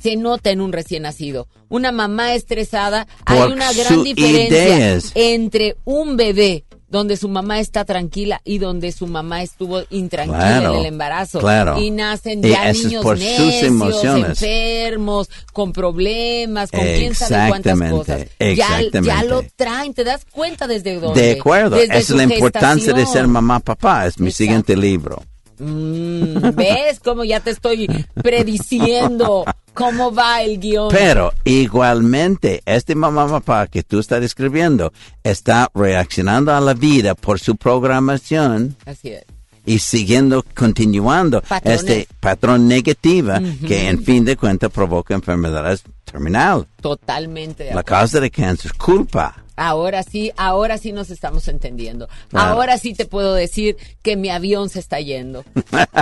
se 0.00 0.16
nota 0.16 0.50
en 0.50 0.60
un 0.60 0.72
recién 0.72 1.02
nacido. 1.02 1.48
Una 1.68 1.90
mamá 1.90 2.34
estresada, 2.34 3.06
hay 3.26 3.40
una 3.52 3.72
gran 3.72 4.04
diferencia 4.04 4.64
ideas. 4.64 5.10
entre 5.14 5.76
un 5.84 6.16
bebé 6.16 6.64
donde 6.88 7.16
su 7.18 7.28
mamá 7.28 7.60
está 7.60 7.84
tranquila 7.84 8.40
y 8.44 8.58
donde 8.58 8.92
su 8.92 9.06
mamá 9.06 9.42
estuvo 9.42 9.82
intranquila 9.90 10.38
Claro, 10.38 10.72
en 10.74 10.80
el 10.80 10.86
embarazo. 10.86 11.38
claro. 11.38 11.78
Y 11.80 11.90
nacen 11.90 12.44
Y 12.44 12.48
ya 12.50 12.70
es 12.70 12.84
niños 12.84 13.02
por 13.02 13.18
sus 13.18 13.26
necios, 13.26 13.62
emociones. 13.62 14.42
enfermos, 14.42 15.28
con 15.52 15.72
problemas, 15.72 16.70
con 16.70 16.80
quién 16.80 17.14
sabe 17.14 17.48
cuántas 17.50 17.74
Exactamente, 17.74 17.96
cosas. 17.96 18.26
Ya, 18.56 19.00
ya 19.02 19.22
lo 19.24 19.44
traen, 19.56 19.92
te 19.92 20.04
das 20.04 20.24
cuenta 20.30 20.66
desde 20.66 20.98
dónde. 20.98 21.20
De 21.20 21.32
acuerdo. 21.38 21.76
Esa 21.76 21.94
es 21.98 22.10
la 22.10 22.22
importancia 22.22 22.92
de 22.92 23.00
ser 23.00 23.04
gestación. 23.06 23.30
mamá, 23.32 23.60
papá. 23.60 24.06
Es 24.06 24.18
mi 24.18 24.30
siguiente 24.30 24.76
libro. 24.76 25.22
Mm, 25.58 26.54
¿Ves 26.54 27.00
cómo 27.02 27.24
ya 27.24 27.40
te 27.40 27.50
estoy 27.50 27.86
prediciendo 28.22 29.44
cómo 29.74 30.12
va 30.14 30.42
el 30.42 30.58
guion? 30.58 30.88
Pero 30.90 31.32
igualmente, 31.44 32.62
este 32.66 32.94
mamá, 32.94 33.28
papá 33.28 33.66
que 33.66 33.82
tú 33.82 33.98
estás 33.98 34.22
escribiendo 34.22 34.92
está 35.22 35.70
reaccionando 35.74 36.54
a 36.54 36.60
la 36.60 36.74
vida 36.74 37.14
por 37.14 37.38
su 37.40 37.56
programación 37.56 38.76
Así 38.86 39.10
es. 39.10 39.24
y 39.66 39.78
siguiendo, 39.80 40.44
continuando 40.54 41.40
Patrones. 41.42 41.80
este 41.80 42.08
patrón 42.20 42.68
negativo 42.68 43.32
Ujú. 43.34 43.66
que 43.66 43.88
en 43.88 44.02
fin 44.02 44.24
de 44.24 44.36
cuentas 44.36 44.70
provoca 44.70 45.14
enfermedades 45.14 45.82
terminal. 46.04 46.66
Totalmente 46.80 47.72
La 47.74 47.82
causa 47.82 48.20
de 48.20 48.30
cáncer 48.30 48.70
es 48.72 48.78
culpa. 48.78 49.44
Ahora 49.58 50.04
sí, 50.04 50.30
ahora 50.36 50.78
sí 50.78 50.92
nos 50.92 51.10
estamos 51.10 51.48
entendiendo. 51.48 52.08
Claro. 52.28 52.52
Ahora 52.52 52.78
sí 52.78 52.94
te 52.94 53.06
puedo 53.06 53.34
decir 53.34 53.76
que 54.02 54.16
mi 54.16 54.30
avión 54.30 54.68
se 54.68 54.78
está 54.78 55.00
yendo. 55.00 55.44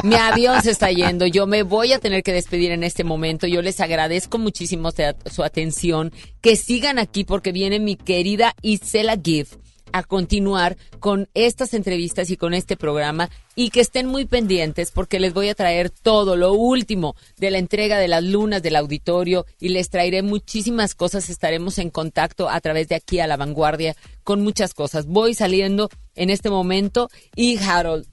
Mi 0.03 0.17
avión 0.17 0.61
se 0.63 0.71
está 0.71 0.91
yendo. 0.91 1.27
Yo 1.27 1.47
me 1.47 1.63
voy 1.63 1.95
a 1.95 1.99
tener 1.99 2.23
que 2.23 2.35
despedir 2.35 2.71
en 2.71 2.85
este 2.85 3.03
momento. 3.03 3.47
Yo 3.47 3.63
les 3.63 3.81
agradezco 3.81 4.37
muchísimo 4.37 4.91
su 5.25 5.43
atención. 5.43 6.13
Que 6.43 6.57
sigan 6.57 6.99
aquí 6.99 7.25
porque 7.25 7.51
viene 7.51 7.81
mi 7.81 7.97
querida 7.97 8.55
Isela 8.61 9.17
Giff 9.23 9.57
a 9.93 10.03
continuar 10.03 10.77
con 11.01 11.29
estas 11.35 11.75
entrevistas 11.75 12.31
y 12.31 12.37
con 12.37 12.55
este 12.55 12.77
programa 12.77 13.31
y 13.55 13.71
que 13.71 13.81
estén 13.81 14.07
muy 14.07 14.27
pendientes 14.27 14.91
porque 14.91 15.21
les 15.21 15.33
voy 15.33 15.49
a 15.49 15.55
traer 15.55 15.91
todo 15.91 16.37
lo 16.37 16.53
último 16.53 17.17
de 17.39 17.51
la 17.51 17.59
entrega 17.59 17.99
de 17.99 18.09
las 18.09 18.23
lunas 18.23 18.63
del 18.63 18.77
auditorio 18.77 19.47
y 19.59 19.71
les 19.71 19.89
traeré 19.89 20.23
muchísimas 20.23 20.95
cosas. 20.95 21.31
Estaremos 21.31 21.79
en 21.79 21.91
contacto 21.91 22.49
a 22.49 22.61
través 22.61 22.89
de 22.89 22.97
aquí 22.97 23.21
a 23.21 23.27
la 23.27 23.37
vanguardia 23.37 23.97
con 24.25 24.43
muchas 24.43 24.75
cosas. 24.75 25.07
Voy 25.07 25.35
saliendo 25.35 25.89
en 26.15 26.31
este 26.31 26.51
momento 26.51 27.09
y 27.35 27.59
Harold, 27.59 28.07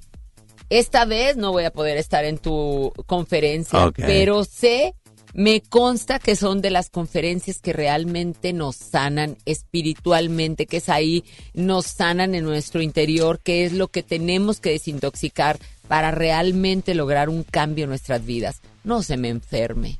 esta 0.69 1.05
vez 1.05 1.37
no 1.37 1.51
voy 1.51 1.65
a 1.65 1.71
poder 1.71 1.97
estar 1.97 2.25
en 2.25 2.37
tu 2.37 2.91
conferencia, 3.05 3.91
pero 3.95 4.43
sé, 4.43 4.95
me 5.33 5.61
consta 5.61 6.19
que 6.19 6.35
son 6.35 6.61
de 6.61 6.69
las 6.69 6.89
conferencias 6.89 7.59
que 7.59 7.73
realmente 7.73 8.53
nos 8.53 8.75
sanan 8.75 9.37
espiritualmente, 9.45 10.67
que 10.67 10.77
es 10.77 10.89
ahí, 10.89 11.23
nos 11.53 11.87
sanan 11.87 12.35
en 12.35 12.43
nuestro 12.43 12.81
interior, 12.81 13.39
que 13.39 13.65
es 13.65 13.73
lo 13.73 13.87
que 13.87 14.03
tenemos 14.03 14.59
que 14.59 14.69
desintoxicar 14.71 15.57
para 15.87 16.11
realmente 16.11 16.93
lograr 16.93 17.29
un 17.29 17.43
cambio 17.43 17.85
en 17.85 17.89
nuestras 17.89 18.25
vidas. 18.25 18.61
No 18.83 19.01
se 19.01 19.17
me 19.17 19.29
enferme. 19.29 19.99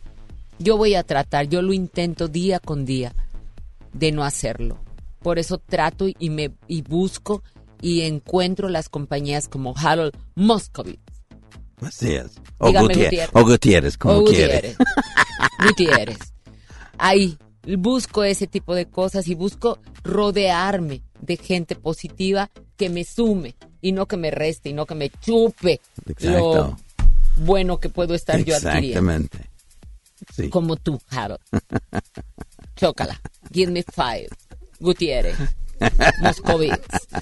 Yo 0.60 0.78
voy 0.78 0.94
a 0.94 1.04
tratar, 1.04 1.50
yo 1.50 1.62
lo 1.64 1.74
intento 1.74 2.28
día 2.28 2.60
con 2.60 2.86
día 2.86 3.14
de 3.92 4.12
no 4.12 4.24
hacerlo. 4.24 4.78
Por 5.20 5.40
eso 5.40 5.58
trato 5.58 6.08
y 6.08 6.30
me 6.30 6.52
y 6.68 6.84
busco 6.84 7.44
y 7.82 8.02
encuentro 8.02 8.70
las 8.70 8.88
compañías 8.88 9.48
como 9.48 9.74
Harold 9.76 10.14
Moscovitz. 10.36 11.00
Así 11.82 12.14
es. 12.14 12.32
O, 12.58 12.72
Gutiérrez. 12.72 13.30
o 13.34 13.44
Gutiérrez, 13.44 13.98
como 13.98 14.16
O. 14.16 14.20
Gutiérrez. 14.22 14.78
Gutiérrez. 15.68 16.20
Ahí 16.98 17.38
busco 17.78 18.24
ese 18.24 18.48
tipo 18.48 18.76
de 18.76 18.88
cosas 18.88 19.28
y 19.28 19.36
busco 19.36 19.80
rodearme 20.04 21.02
de 21.22 21.38
gente 21.38 21.76
positiva 21.76 22.50
que 22.78 22.90
me 22.90 23.04
sume 23.04 23.56
y 23.82 23.92
no 23.92 24.06
que 24.08 24.18
me 24.18 24.32
reste 24.32 24.70
y 24.70 24.74
no 24.74 24.86
que 24.86 24.96
me 24.96 25.10
chupe 25.10 25.82
Exacto. 26.08 26.56
lo 26.56 26.78
bueno 27.38 27.80
que 27.80 27.90
puedo 27.90 28.14
estar 28.14 28.38
yo 28.44 28.56
adquiriendo. 28.56 28.88
Exactamente. 28.88 29.50
Sí. 30.34 30.50
Como 30.50 30.76
tú, 30.78 31.02
Harold. 31.10 31.42
Chócala. 32.76 33.20
Give 33.52 33.72
me 33.72 33.84
five. 33.84 34.30
Gutiérrez. 34.80 35.36
Moscovitz. 36.22 36.78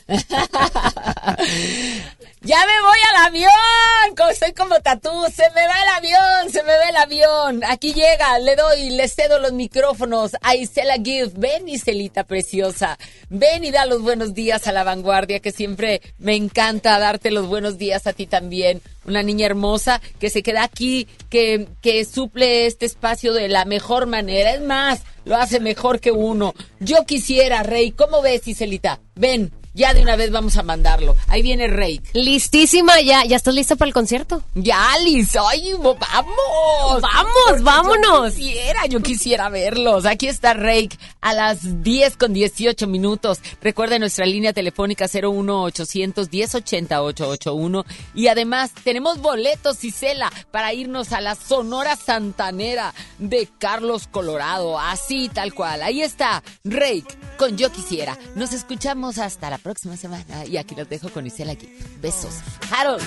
ya 2.44 2.58
me 2.66 2.82
voy 2.82 3.00
al 3.10 3.28
avión. 3.28 4.36
Soy 4.38 4.54
como 4.54 4.80
tatú. 4.80 5.10
Se 5.32 5.44
me 5.52 5.68
va 5.68 5.76
el 5.84 5.90
avión. 5.98 6.52
Se 6.52 6.64
me 6.64 6.76
va 6.76 6.90
el 6.90 6.96
avión. 6.96 7.62
Aquí 7.68 7.94
llega. 7.94 8.40
Le 8.40 8.56
doy, 8.56 8.90
le 8.90 9.08
cedo 9.08 9.38
los 9.38 9.54
micrófonos 9.54 10.32
a 10.42 10.56
Isela 10.56 10.96
Gift. 10.96 11.36
Ven, 11.38 11.70
Iselita 11.70 12.24
preciosa. 12.24 12.98
Ven 13.30 13.64
y 13.64 13.70
da 13.70 13.86
los 13.86 14.02
buenos 14.02 14.34
días 14.34 14.68
a 14.68 14.72
la 14.72 14.84
vanguardia, 14.84 15.40
que 15.40 15.52
siempre 15.52 16.02
me 16.18 16.36
encanta 16.36 16.98
darte 16.98 17.30
los 17.30 17.46
buenos 17.46 17.78
días 17.78 18.08
a 18.08 18.14
ti 18.14 18.26
también. 18.26 18.82
Una 19.06 19.22
niña 19.22 19.46
hermosa 19.46 20.02
que 20.20 20.32
se 20.32 20.42
queda 20.42 20.64
aquí, 20.64 21.08
que, 21.30 21.68
que 21.82 22.06
suple 22.06 22.66
este 22.66 22.88
espacio 22.88 23.34
de 23.34 23.50
la 23.50 23.66
mejor 23.66 24.08
manera. 24.08 24.54
Es 24.54 24.62
más, 24.62 25.04
lo 25.26 25.36
hace 25.36 25.60
mejor 25.60 26.00
que 26.00 26.12
uno. 26.12 26.56
Yo 26.80 27.06
quisiera, 27.06 27.62
Rey. 27.62 27.92
¿Cómo 27.92 28.24
ves, 28.24 28.48
Iselita? 28.48 29.00
Ven, 29.14 29.52
ya 29.74 29.94
de 29.94 30.02
una 30.02 30.16
vez 30.16 30.32
vamos 30.32 30.58
a 30.58 30.64
mandarlo. 30.64 31.16
Ahí 31.28 31.42
viene 31.42 31.68
Rey. 31.68 32.02
Listísima, 32.14 33.00
ya, 33.02 33.24
ya 33.26 33.36
estás 33.36 33.54
lista 33.54 33.76
para 33.76 33.88
el 33.88 33.94
concierto. 33.94 34.44
Ya, 34.56 34.98
Liz, 35.04 35.36
ay, 35.36 35.74
vamos. 35.74 37.02
Vamos, 37.02 37.64
vámonos. 37.64 38.34
Yo 38.34 38.38
quisiera, 38.38 38.86
yo 38.88 39.02
quisiera 39.02 39.50
verlos. 39.50 40.06
Aquí 40.06 40.28
está 40.28 40.54
Rake 40.54 40.98
a 41.22 41.34
las 41.34 41.84
10 41.84 42.18
con 42.18 42.34
18 42.34 42.88
minutos. 42.88 43.40
Recuerda 43.62 44.00
nuestra 44.00 44.26
línea 44.26 44.54
telefónica 44.54 45.08
01800 45.08 46.30
1080 46.32 47.02
881 47.02 47.86
y 48.14 48.28
además 48.28 48.72
tenemos 48.84 49.20
boletos 49.20 49.84
Isela 49.84 50.32
para 50.52 50.74
irnos 50.74 51.12
a 51.14 51.22
la 51.22 51.36
Sonora 51.36 51.96
Santanera 51.96 52.94
de 53.20 53.48
Carlos 53.58 54.08
Colorado, 54.08 54.80
así 54.80 55.30
tal 55.30 55.54
cual. 55.54 55.82
Ahí 55.84 56.02
está 56.02 56.44
Rake 56.64 57.18
con 57.38 57.58
Yo 57.58 57.72
quisiera. 57.72 58.18
Nos 58.36 58.54
escuchamos 58.54 59.18
hasta 59.18 59.50
la 59.50 59.58
próxima 59.62 59.96
semana 59.98 60.46
y 60.46 60.58
aquí 60.58 60.76
los 60.76 60.90
dejo 60.90 61.10
con 61.10 61.26
Isela 61.26 61.54
aquí. 61.54 61.70
Besos. 62.02 62.40
Harold 62.72 63.04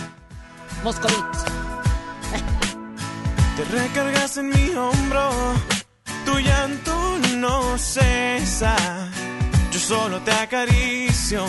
Moscovitz. 0.83 1.45
Te 3.57 3.65
recargas 3.67 4.37
en 4.37 4.49
mi 4.49 4.75
hombro, 4.75 5.31
tu 6.25 6.39
llanto 6.41 7.19
no 7.37 7.79
cesa. 7.79 8.77
Yo 9.71 9.79
solo 9.79 10.21
te 10.23 10.33
acaricio 10.33 11.45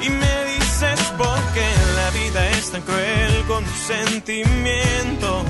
y 0.00 0.10
me 0.10 0.44
dices 0.46 1.00
por 1.16 1.40
qué 1.52 1.68
la 1.96 2.10
vida 2.10 2.50
es 2.50 2.70
tan 2.72 2.82
cruel 2.82 3.44
con 3.46 3.64
tus 3.64 3.78
sentimientos. 3.78 5.44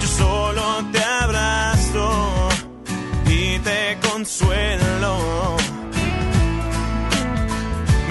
Yo 0.00 0.08
solo 0.08 0.84
te 0.92 1.02
abrazo 1.02 2.48
y 3.28 3.58
te 3.58 3.98
consuelo. 4.08 5.56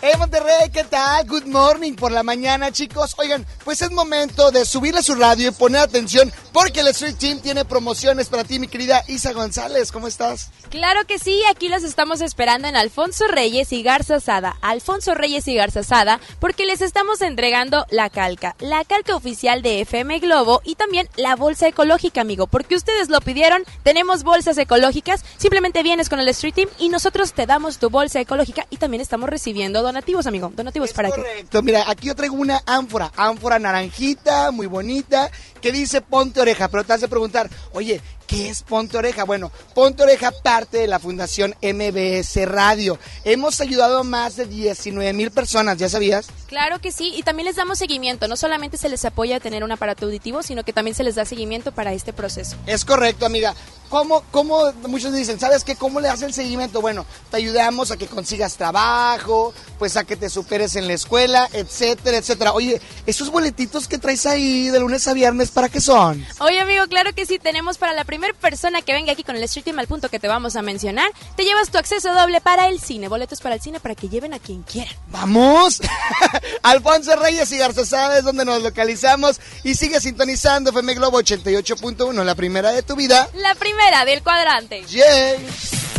Hey 0.00 0.12
Monterrey, 0.16 0.70
¿qué 0.72 0.84
tal? 0.84 1.26
Good 1.26 1.46
morning 1.46 1.94
por 1.94 2.12
la 2.12 2.22
mañana, 2.22 2.70
chicos. 2.70 3.16
Oigan, 3.18 3.44
pues 3.64 3.82
es 3.82 3.90
momento 3.90 4.52
de 4.52 4.64
subirle 4.64 5.00
a 5.00 5.02
su 5.02 5.16
radio 5.16 5.48
y 5.48 5.50
poner 5.50 5.80
atención 5.80 6.32
porque 6.52 6.80
el 6.80 6.88
Street 6.88 7.16
Team 7.16 7.40
tiene 7.40 7.64
promociones 7.64 8.28
para 8.28 8.44
ti, 8.44 8.60
mi 8.60 8.68
querida 8.68 9.02
Isa 9.08 9.32
González. 9.32 9.90
¿Cómo 9.90 10.06
estás? 10.06 10.50
Claro 10.70 11.04
que 11.08 11.18
sí, 11.18 11.42
aquí 11.50 11.68
los 11.68 11.82
estamos 11.82 12.20
esperando 12.20 12.68
en 12.68 12.76
Alfonso 12.76 13.26
Reyes 13.26 13.72
y 13.72 13.82
Garza 13.82 14.20
Sada. 14.20 14.56
Alfonso 14.60 15.14
Reyes 15.14 15.48
y 15.48 15.56
Garza 15.56 15.82
Sada, 15.82 16.20
porque 16.38 16.64
les 16.64 16.80
estamos 16.80 17.20
entregando 17.20 17.84
la 17.90 18.08
calca, 18.08 18.54
la 18.60 18.84
calca 18.84 19.16
oficial 19.16 19.62
de 19.62 19.80
FM 19.80 20.20
Globo 20.20 20.60
y 20.64 20.76
también 20.76 21.08
la 21.16 21.34
bolsa 21.34 21.66
ecológica, 21.66 22.20
amigo, 22.20 22.46
porque 22.46 22.76
ustedes 22.76 23.08
lo 23.08 23.20
pidieron. 23.20 23.64
Tenemos 23.82 24.22
bolsas 24.22 24.58
ecológicas, 24.58 25.24
simplemente 25.38 25.82
vienes 25.82 26.08
con 26.08 26.20
el 26.20 26.28
Street 26.28 26.54
Team 26.54 26.68
y 26.78 26.88
nosotros 26.88 27.32
te 27.32 27.46
damos 27.46 27.78
tu 27.78 27.90
bolsa 27.90 28.20
ecológica 28.20 28.64
y 28.70 28.76
también 28.76 29.00
estamos 29.00 29.28
recibiendo 29.28 29.87
donativos, 29.88 30.26
amigo. 30.26 30.52
Donativos 30.54 30.92
para 30.92 31.10
que. 31.10 31.16
Correcto, 31.16 31.62
mira, 31.62 31.84
aquí 31.90 32.06
yo 32.06 32.14
traigo 32.14 32.36
una 32.36 32.62
ánfora, 32.66 33.10
ánfora 33.16 33.58
naranjita, 33.58 34.50
muy 34.50 34.66
bonita, 34.66 35.30
que 35.60 35.72
dice 35.72 36.00
ponte 36.00 36.40
oreja, 36.40 36.68
pero 36.68 36.84
te 36.84 36.92
has 36.92 37.00
de 37.00 37.08
preguntar, 37.08 37.50
oye, 37.72 38.00
¿qué 38.28 38.50
es 38.50 38.62
Ponte 38.62 38.96
Oreja? 38.96 39.24
Bueno, 39.24 39.50
Ponte 39.74 40.04
Oreja 40.04 40.30
parte 40.30 40.78
de 40.78 40.86
la 40.86 41.00
Fundación 41.00 41.56
MBS 41.62 42.46
Radio. 42.46 42.98
Hemos 43.24 43.60
ayudado 43.60 43.98
a 43.98 44.04
más 44.04 44.36
de 44.36 44.46
19 44.46 45.12
mil 45.14 45.32
personas, 45.32 45.78
¿ya 45.78 45.88
sabías? 45.88 46.28
Claro 46.46 46.78
que 46.80 46.92
sí, 46.92 47.12
y 47.16 47.22
también 47.24 47.46
les 47.46 47.56
damos 47.56 47.78
seguimiento. 47.78 48.28
No 48.28 48.36
solamente 48.36 48.76
se 48.76 48.88
les 48.88 49.04
apoya 49.04 49.36
a 49.36 49.40
tener 49.40 49.64
un 49.64 49.72
aparato 49.72 50.06
auditivo, 50.06 50.42
sino 50.42 50.62
que 50.62 50.72
también 50.72 50.94
se 50.94 51.04
les 51.04 51.16
da 51.16 51.24
seguimiento 51.24 51.72
para 51.72 51.92
este 51.92 52.12
proceso. 52.12 52.56
Es 52.66 52.84
correcto, 52.84 53.26
amiga. 53.26 53.54
¿Cómo, 53.88 54.22
cómo, 54.30 54.70
muchos 54.86 55.14
dicen, 55.14 55.40
¿sabes 55.40 55.64
qué? 55.64 55.74
¿Cómo 55.74 56.00
le 56.00 56.08
hacen 56.08 56.30
seguimiento? 56.32 56.82
Bueno, 56.82 57.06
te 57.30 57.38
ayudamos 57.38 57.90
a 57.90 57.96
que 57.96 58.06
consigas 58.06 58.56
trabajo, 58.56 59.54
pues 59.78 59.96
a 59.96 60.04
que 60.04 60.14
te 60.14 60.28
superes 60.28 60.76
en 60.76 60.86
la 60.86 60.92
escuela, 60.92 61.48
etcétera, 61.54 62.18
etcétera. 62.18 62.52
Oye, 62.52 62.82
esos 63.06 63.30
boletitos 63.30 63.88
que 63.88 63.96
traes 63.96 64.26
ahí 64.26 64.68
de 64.68 64.80
lunes 64.80 65.08
a 65.08 65.14
viernes, 65.14 65.50
¿para 65.50 65.70
qué 65.70 65.80
son? 65.80 66.22
Oye, 66.40 66.60
amigo, 66.60 66.86
claro 66.88 67.14
que 67.14 67.24
sí, 67.24 67.38
tenemos 67.38 67.78
para 67.78 67.94
la 67.94 68.04
primera 68.04 68.17
persona 68.34 68.82
que 68.82 68.92
venga 68.92 69.12
aquí 69.12 69.24
con 69.24 69.36
el 69.36 69.42
Street 69.44 69.64
Team 69.64 69.78
al 69.78 69.86
punto 69.86 70.08
que 70.08 70.18
te 70.18 70.28
vamos 70.28 70.56
a 70.56 70.62
mencionar, 70.62 71.10
te 71.36 71.44
llevas 71.44 71.70
tu 71.70 71.78
acceso 71.78 72.14
doble 72.14 72.40
para 72.40 72.68
el 72.68 72.80
cine, 72.80 73.08
boletos 73.08 73.40
para 73.40 73.54
el 73.54 73.60
cine 73.60 73.80
para 73.80 73.94
que 73.94 74.08
lleven 74.08 74.34
a 74.34 74.38
quien 74.38 74.62
quieran. 74.62 74.94
¡Vamos! 75.08 75.80
Alfonso 76.62 77.16
Reyes 77.16 77.50
y 77.52 77.58
Garza 77.58 77.84
sabes 77.84 78.24
dónde 78.24 78.44
nos 78.44 78.62
localizamos 78.62 79.40
y 79.64 79.74
sigue 79.74 80.00
sintonizando 80.00 80.70
FM 80.70 80.94
Globo 80.94 81.20
88.1, 81.20 82.24
la 82.24 82.34
primera 82.34 82.70
de 82.70 82.82
tu 82.82 82.96
vida. 82.96 83.28
La 83.34 83.54
primera 83.54 84.04
del 84.04 84.22
cuadrante. 84.22 84.84
¡Yay! 84.86 85.46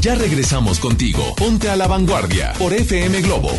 Ya 0.02 0.16
regresamos 0.16 0.80
contigo. 0.80 1.36
Ponte 1.36 1.70
a 1.70 1.76
la 1.76 1.88
vanguardia 1.88 2.54
por 2.58 2.74
FM 2.74 3.22
Globo. 3.22 3.52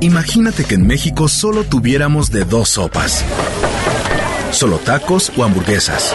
Imagínate 0.00 0.64
que 0.64 0.74
en 0.74 0.86
México 0.86 1.28
solo 1.28 1.64
tuviéramos 1.64 2.30
de 2.30 2.44
dos 2.44 2.70
sopas. 2.70 3.24
Solo 4.50 4.78
tacos 4.78 5.32
o 5.36 5.44
hamburguesas. 5.44 6.14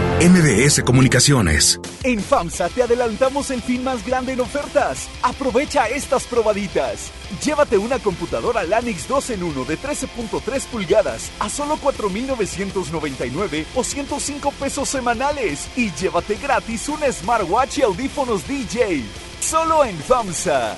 MBS 0.21 0.83
Comunicaciones. 0.83 1.79
En 2.03 2.19
FAMSA 2.19 2.69
te 2.69 2.83
adelantamos 2.83 3.49
el 3.49 3.59
fin 3.59 3.83
más 3.83 4.05
grande 4.05 4.33
en 4.33 4.41
ofertas. 4.41 5.09
Aprovecha 5.23 5.87
estas 5.87 6.25
probaditas. 6.25 7.09
Llévate 7.43 7.79
una 7.79 7.97
computadora 7.97 8.63
Lanix 8.63 9.07
2 9.07 9.31
en 9.31 9.41
1 9.41 9.65
de 9.65 9.79
13.3 9.79 10.65
pulgadas 10.67 11.31
a 11.39 11.49
solo 11.49 11.75
4.999 11.77 13.65
o 13.73 13.83
105 13.83 14.51
pesos 14.51 14.89
semanales. 14.89 15.67
Y 15.75 15.91
llévate 15.93 16.35
gratis 16.35 16.87
un 16.87 16.99
smartwatch 17.11 17.79
y 17.79 17.81
audífonos 17.81 18.47
DJ. 18.47 19.01
Solo 19.39 19.83
en 19.83 19.97
FAMSA. 19.97 20.77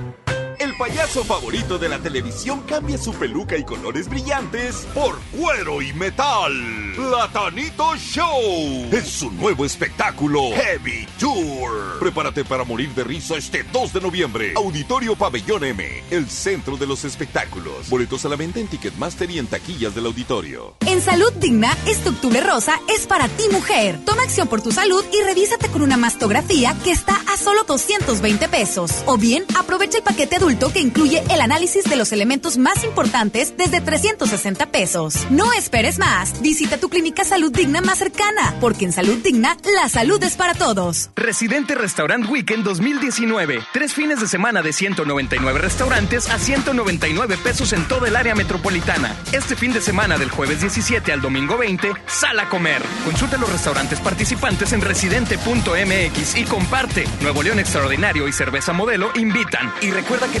El 0.61 0.75
payaso 0.75 1.23
favorito 1.23 1.79
de 1.79 1.89
la 1.89 1.97
televisión 1.97 2.61
cambia 2.67 2.95
su 2.95 3.15
peluca 3.15 3.57
y 3.57 3.63
colores 3.63 4.07
brillantes 4.07 4.87
por 4.93 5.19
cuero 5.35 5.81
y 5.81 5.91
metal. 5.93 6.53
Platanito 6.95 7.95
Show 7.95 8.87
es 8.91 9.07
su 9.07 9.31
nuevo 9.31 9.65
espectáculo 9.65 10.51
Heavy 10.53 11.07
Tour. 11.17 11.97
Prepárate 11.99 12.45
para 12.45 12.63
morir 12.63 12.89
de 12.93 13.03
risa 13.03 13.37
este 13.37 13.63
2 13.63 13.93
de 13.93 14.01
noviembre. 14.01 14.53
Auditorio 14.55 15.15
Pabellón 15.15 15.63
M, 15.63 16.03
el 16.11 16.29
centro 16.29 16.77
de 16.77 16.85
los 16.85 17.05
espectáculos. 17.05 17.89
Boletos 17.89 18.23
a 18.25 18.29
la 18.29 18.35
venta 18.35 18.59
en 18.59 18.67
Ticketmaster 18.67 19.31
y 19.31 19.39
en 19.39 19.47
taquillas 19.47 19.95
del 19.95 20.05
auditorio. 20.05 20.75
En 20.85 21.01
Salud 21.01 21.33
Digna, 21.37 21.75
este 21.87 22.09
octubre 22.09 22.39
rosa 22.39 22.79
es 22.87 23.07
para 23.07 23.27
ti 23.29 23.45
mujer. 23.51 23.99
Toma 24.05 24.21
acción 24.21 24.47
por 24.47 24.61
tu 24.61 24.71
salud 24.71 25.03
y 25.11 25.23
revísate 25.23 25.69
con 25.69 25.81
una 25.81 25.97
mastografía 25.97 26.77
que 26.83 26.91
está 26.91 27.19
a 27.33 27.37
solo 27.37 27.63
220 27.63 28.47
pesos. 28.47 28.91
O 29.07 29.17
bien, 29.17 29.43
aprovecha 29.57 29.97
el 29.97 30.03
paquete 30.03 30.37
que 30.59 30.79
incluye 30.79 31.23
el 31.29 31.39
análisis 31.39 31.85
de 31.85 31.95
los 31.95 32.11
elementos 32.11 32.57
más 32.57 32.83
importantes 32.83 33.53
desde 33.57 33.79
360 33.79 34.71
pesos. 34.71 35.15
No 35.29 35.53
esperes 35.53 35.97
más. 35.97 36.41
Visita 36.41 36.77
tu 36.77 36.89
clínica 36.89 37.23
Salud 37.23 37.51
Digna 37.51 37.81
más 37.81 37.99
cercana, 37.99 38.53
porque 38.59 38.85
en 38.85 38.91
Salud 38.91 39.17
Digna 39.23 39.55
la 39.75 39.87
salud 39.87 40.21
es 40.23 40.35
para 40.35 40.53
todos. 40.53 41.09
Residente 41.15 41.73
Restaurant 41.75 42.29
Weekend 42.29 42.65
2019. 42.65 43.61
Tres 43.71 43.93
fines 43.93 44.19
de 44.19 44.27
semana 44.27 44.61
de 44.61 44.73
199 44.73 45.59
restaurantes 45.59 46.29
a 46.29 46.37
199 46.37 47.37
pesos 47.37 47.71
en 47.71 47.87
toda 47.87 48.09
el 48.09 48.15
área 48.15 48.35
metropolitana. 48.35 49.15
Este 49.31 49.55
fin 49.55 49.71
de 49.71 49.81
semana 49.81 50.17
del 50.17 50.29
jueves 50.29 50.59
17 50.59 51.13
al 51.13 51.21
domingo 51.21 51.57
20, 51.57 51.93
sal 52.07 52.39
a 52.39 52.49
comer. 52.49 52.81
Consulta 53.05 53.37
los 53.37 53.51
restaurantes 53.51 53.99
participantes 54.01 54.73
en 54.73 54.81
residente.mx 54.81 56.37
y 56.37 56.43
comparte. 56.43 57.05
Nuevo 57.21 57.41
León 57.41 57.59
Extraordinario 57.59 58.27
y 58.27 58.33
Cerveza 58.33 58.73
Modelo 58.73 59.11
invitan. 59.15 59.73
Y 59.81 59.91
recuerda 59.91 60.27
que 60.27 60.40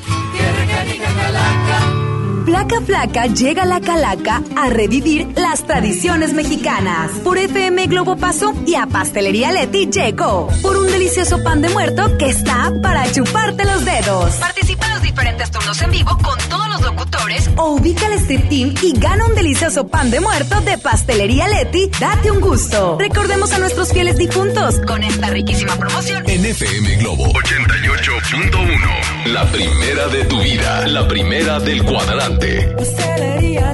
Calaca. 1.31 2.00
Placa 2.45 2.81
Flaca 2.81 3.27
llega 3.27 3.63
a 3.63 3.65
la 3.65 3.79
Calaca 3.79 4.41
a 4.57 4.69
revivir 4.69 5.27
las 5.35 5.65
tradiciones 5.65 6.33
mexicanas. 6.33 7.11
Por 7.23 7.37
FM 7.37 7.87
Globo 7.87 8.17
Paso 8.17 8.53
y 8.65 8.75
a 8.75 8.87
Pastelería 8.87 9.51
Leti 9.51 9.87
llegó. 9.87 10.47
Por 10.61 10.77
un 10.77 10.87
delicioso 10.87 11.43
pan 11.43 11.61
de 11.61 11.69
muerto 11.69 12.17
que 12.17 12.29
está 12.29 12.73
para 12.81 13.09
chuparte 13.11 13.63
los 13.65 13.85
dedos. 13.85 14.33
Participa 14.35 14.87
en 14.87 14.93
los 14.93 15.01
diferentes 15.03 15.51
turnos 15.51 15.81
en 15.81 15.91
vivo 15.91 16.17
con 16.17 16.37
todos 16.49 16.67
los 16.69 16.81
locutores 16.81 17.49
o 17.57 17.75
ubica 17.75 18.07
al 18.07 18.13
Street 18.13 18.49
Team 18.49 18.73
y 18.81 18.99
gana 18.99 19.25
un 19.27 19.35
delicioso 19.35 19.87
pan 19.87 20.09
de 20.09 20.19
muerto 20.19 20.59
de 20.61 20.77
Pastelería 20.79 21.47
Leti. 21.47 21.91
Date 21.99 22.31
un 22.31 22.41
gusto. 22.41 22.97
Recordemos 22.99 23.53
a 23.53 23.59
nuestros 23.59 23.93
fieles 23.93 24.17
difuntos 24.17 24.79
con 24.87 25.03
esta 25.03 25.29
riquísima 25.29 25.75
promoción. 25.75 26.23
En 26.27 26.43
FM 26.43 26.95
Globo 26.97 27.25
88.1. 27.25 29.27
La 29.27 29.45
primera 29.51 30.07
de 30.07 30.25
tu 30.25 30.41
vida, 30.41 30.87
la 30.87 31.07
primera 31.07 31.59
del 31.59 31.83
cuadrante. 31.83 32.30
Pastelería 32.39 33.73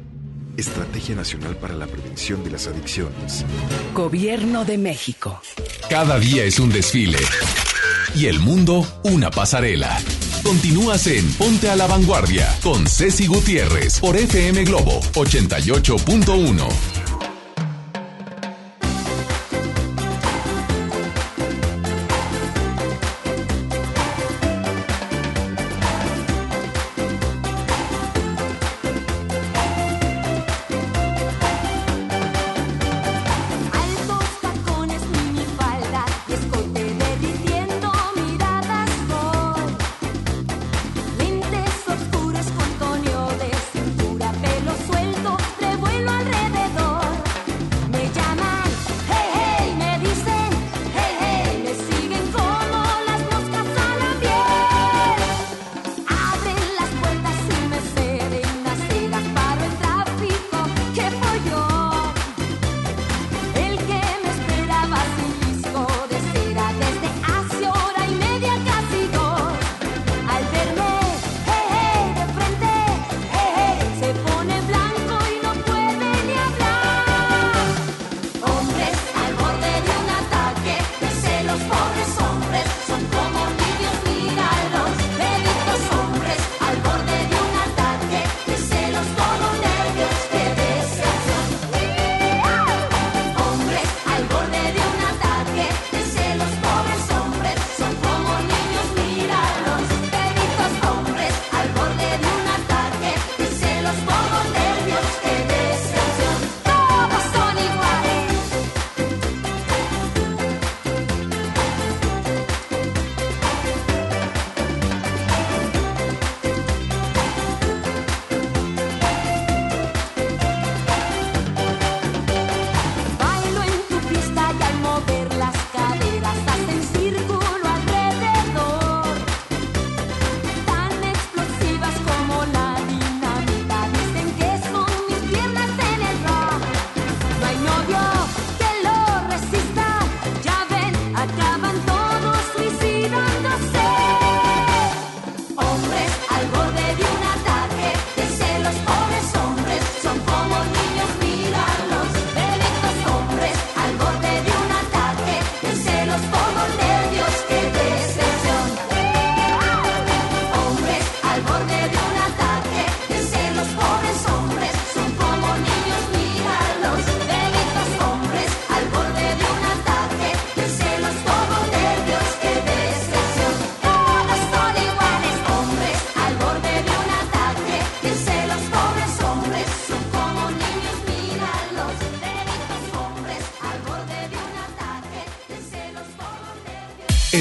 Estrategia 0.61 1.15
Nacional 1.15 1.57
para 1.57 1.73
la 1.73 1.87
Prevención 1.87 2.43
de 2.43 2.51
las 2.51 2.67
Adicciones. 2.67 3.45
Gobierno 3.93 4.63
de 4.63 4.77
México. 4.77 5.41
Cada 5.89 6.19
día 6.19 6.43
es 6.45 6.59
un 6.59 6.69
desfile. 6.69 7.17
Y 8.15 8.27
el 8.27 8.39
mundo 8.39 8.85
una 9.03 9.31
pasarela. 9.31 9.99
Continúas 10.43 11.07
en 11.07 11.31
Ponte 11.33 11.69
a 11.69 11.75
la 11.75 11.87
Vanguardia 11.87 12.47
con 12.63 12.87
Ceci 12.87 13.27
Gutiérrez 13.27 13.99
por 13.99 14.15
FM 14.15 14.63
Globo 14.63 15.01
88.1. 15.13 17.10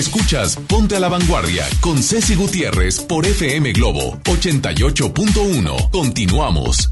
Escuchas 0.01 0.57
Ponte 0.57 0.97
a 0.97 1.01
la 1.01 1.11
Vanguardia 1.11 1.67
con 1.83 2.03
Ceci 2.03 2.35
Gutiérrez 2.35 3.01
por 3.01 3.27
FM 3.27 3.73
Globo 3.73 4.19
88.1. 4.25 5.91
Continuamos. 5.91 6.91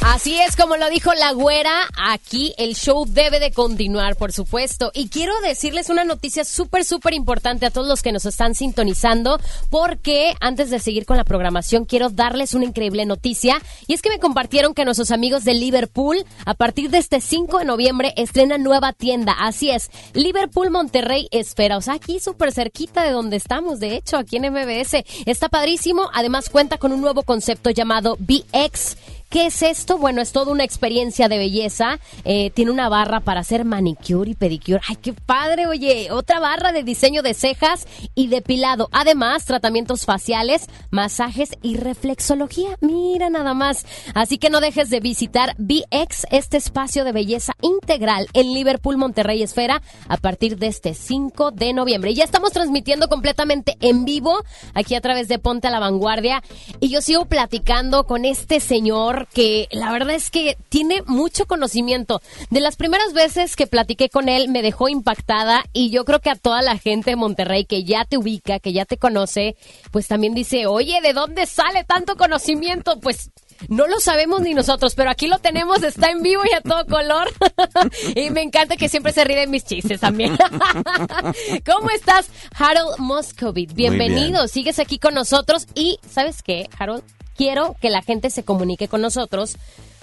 Así 0.00 0.40
es 0.40 0.56
como 0.56 0.76
lo 0.76 0.88
dijo 0.90 1.12
la 1.14 1.32
güera, 1.32 1.88
aquí 1.96 2.54
el 2.56 2.74
show 2.76 3.04
debe 3.06 3.40
de 3.40 3.50
continuar, 3.50 4.16
por 4.16 4.32
supuesto. 4.32 4.90
Y 4.94 5.08
quiero 5.08 5.38
decirles 5.40 5.90
una 5.90 6.04
noticia 6.04 6.44
súper, 6.44 6.84
súper 6.84 7.14
importante 7.14 7.66
a 7.66 7.70
todos 7.70 7.88
los 7.88 8.00
que 8.00 8.12
nos 8.12 8.24
están 8.24 8.54
sintonizando, 8.54 9.40
porque 9.70 10.34
antes 10.40 10.70
de 10.70 10.78
seguir 10.78 11.04
con 11.04 11.16
la 11.16 11.24
programación, 11.24 11.84
quiero 11.84 12.10
darles 12.10 12.54
una 12.54 12.64
increíble 12.64 13.06
noticia. 13.06 13.60
Y 13.88 13.94
es 13.94 14.02
que 14.02 14.10
me 14.10 14.20
compartieron 14.20 14.74
que 14.74 14.84
nuestros 14.84 15.10
amigos 15.10 15.44
de 15.44 15.54
Liverpool, 15.54 16.18
a 16.44 16.52
partir 16.52 16.90
de 16.90 16.98
este 16.98 17.22
5 17.22 17.58
de 17.58 17.64
noviembre, 17.64 18.12
estrenan 18.16 18.62
nueva 18.62 18.92
tienda. 18.92 19.34
Así 19.40 19.70
es, 19.70 19.90
Liverpool 20.12 20.70
Monterrey 20.70 21.26
Espera. 21.30 21.78
O 21.78 21.80
sea, 21.80 21.94
aquí 21.94 22.20
súper 22.20 22.52
cerquita 22.52 23.02
de 23.02 23.12
donde 23.12 23.36
estamos, 23.36 23.80
de 23.80 23.96
hecho, 23.96 24.18
aquí 24.18 24.36
en 24.36 24.52
MBS. 24.52 25.04
Está 25.24 25.48
padrísimo. 25.48 26.10
Además, 26.12 26.50
cuenta 26.50 26.76
con 26.76 26.92
un 26.92 27.00
nuevo 27.00 27.22
concepto 27.22 27.70
llamado 27.70 28.18
BX 28.20 28.96
¿Qué 29.28 29.44
es 29.44 29.60
esto? 29.60 29.98
Bueno, 29.98 30.22
es 30.22 30.32
toda 30.32 30.52
una 30.52 30.64
experiencia 30.64 31.28
de 31.28 31.36
belleza. 31.36 32.00
Eh, 32.24 32.50
tiene 32.50 32.70
una 32.70 32.88
barra 32.88 33.20
para 33.20 33.40
hacer 33.40 33.66
manicure 33.66 34.30
y 34.30 34.34
pedicure. 34.34 34.80
¡Ay, 34.88 34.96
qué 34.96 35.12
padre! 35.12 35.66
Oye, 35.66 36.10
otra 36.10 36.40
barra 36.40 36.72
de 36.72 36.82
diseño 36.82 37.20
de 37.20 37.34
cejas 37.34 37.86
y 38.14 38.28
depilado. 38.28 38.88
Además, 38.90 39.44
tratamientos 39.44 40.06
faciales, 40.06 40.66
masajes 40.90 41.50
y 41.60 41.76
reflexología. 41.76 42.70
Mira 42.80 43.28
nada 43.28 43.52
más. 43.52 43.84
Así 44.14 44.38
que 44.38 44.48
no 44.48 44.60
dejes 44.60 44.88
de 44.88 45.00
visitar 45.00 45.54
BX, 45.58 46.26
este 46.30 46.56
espacio 46.56 47.04
de 47.04 47.12
belleza 47.12 47.52
integral 47.60 48.28
en 48.32 48.54
Liverpool, 48.54 48.96
Monterrey 48.96 49.42
Esfera, 49.42 49.82
a 50.08 50.16
partir 50.16 50.56
de 50.56 50.68
este 50.68 50.94
5 50.94 51.50
de 51.50 51.74
noviembre. 51.74 52.12
Y 52.12 52.14
ya 52.14 52.24
estamos 52.24 52.52
transmitiendo 52.52 53.08
completamente 53.08 53.76
en 53.80 54.06
vivo 54.06 54.42
aquí 54.72 54.94
a 54.94 55.02
través 55.02 55.28
de 55.28 55.38
Ponte 55.38 55.68
a 55.68 55.70
la 55.70 55.80
Vanguardia. 55.80 56.42
Y 56.80 56.88
yo 56.88 57.02
sigo 57.02 57.26
platicando 57.26 58.04
con 58.04 58.24
este 58.24 58.60
señor 58.60 59.17
que 59.26 59.68
la 59.70 59.90
verdad 59.90 60.14
es 60.14 60.30
que 60.30 60.56
tiene 60.68 61.02
mucho 61.06 61.46
conocimiento. 61.46 62.20
De 62.50 62.60
las 62.60 62.76
primeras 62.76 63.12
veces 63.12 63.56
que 63.56 63.66
platiqué 63.66 64.08
con 64.08 64.28
él 64.28 64.48
me 64.48 64.62
dejó 64.62 64.88
impactada 64.88 65.64
y 65.72 65.90
yo 65.90 66.04
creo 66.04 66.20
que 66.20 66.30
a 66.30 66.36
toda 66.36 66.62
la 66.62 66.78
gente 66.78 67.10
de 67.10 67.16
Monterrey 67.16 67.64
que 67.64 67.84
ya 67.84 68.04
te 68.04 68.18
ubica, 68.18 68.58
que 68.60 68.72
ya 68.72 68.84
te 68.84 68.98
conoce, 68.98 69.56
pues 69.90 70.06
también 70.08 70.34
dice, 70.34 70.66
oye, 70.66 71.00
¿de 71.00 71.12
dónde 71.12 71.46
sale 71.46 71.84
tanto 71.84 72.16
conocimiento? 72.16 73.00
Pues 73.00 73.30
no 73.68 73.88
lo 73.88 73.98
sabemos 73.98 74.40
ni 74.42 74.54
nosotros, 74.54 74.94
pero 74.94 75.10
aquí 75.10 75.26
lo 75.26 75.38
tenemos, 75.38 75.82
está 75.82 76.10
en 76.10 76.22
vivo 76.22 76.42
y 76.48 76.54
a 76.54 76.60
todo 76.60 76.86
color. 76.86 77.28
y 78.14 78.30
me 78.30 78.42
encanta 78.42 78.76
que 78.76 78.88
siempre 78.88 79.12
se 79.12 79.24
ríe 79.24 79.40
de 79.40 79.46
mis 79.48 79.64
chistes 79.64 80.00
también. 80.00 80.36
¿Cómo 81.66 81.90
estás, 81.90 82.28
Harold 82.56 82.98
Moscovitz? 82.98 83.74
Bienvenido, 83.74 84.46
sigues 84.46 84.78
aquí 84.78 84.98
con 84.98 85.14
nosotros 85.14 85.66
y 85.74 85.98
¿sabes 86.08 86.42
qué, 86.42 86.68
Harold? 86.78 87.02
Quiero 87.38 87.76
que 87.80 87.88
la 87.88 88.02
gente 88.02 88.28
se 88.28 88.42
comunique 88.42 88.88
con 88.88 89.00
nosotros 89.00 89.56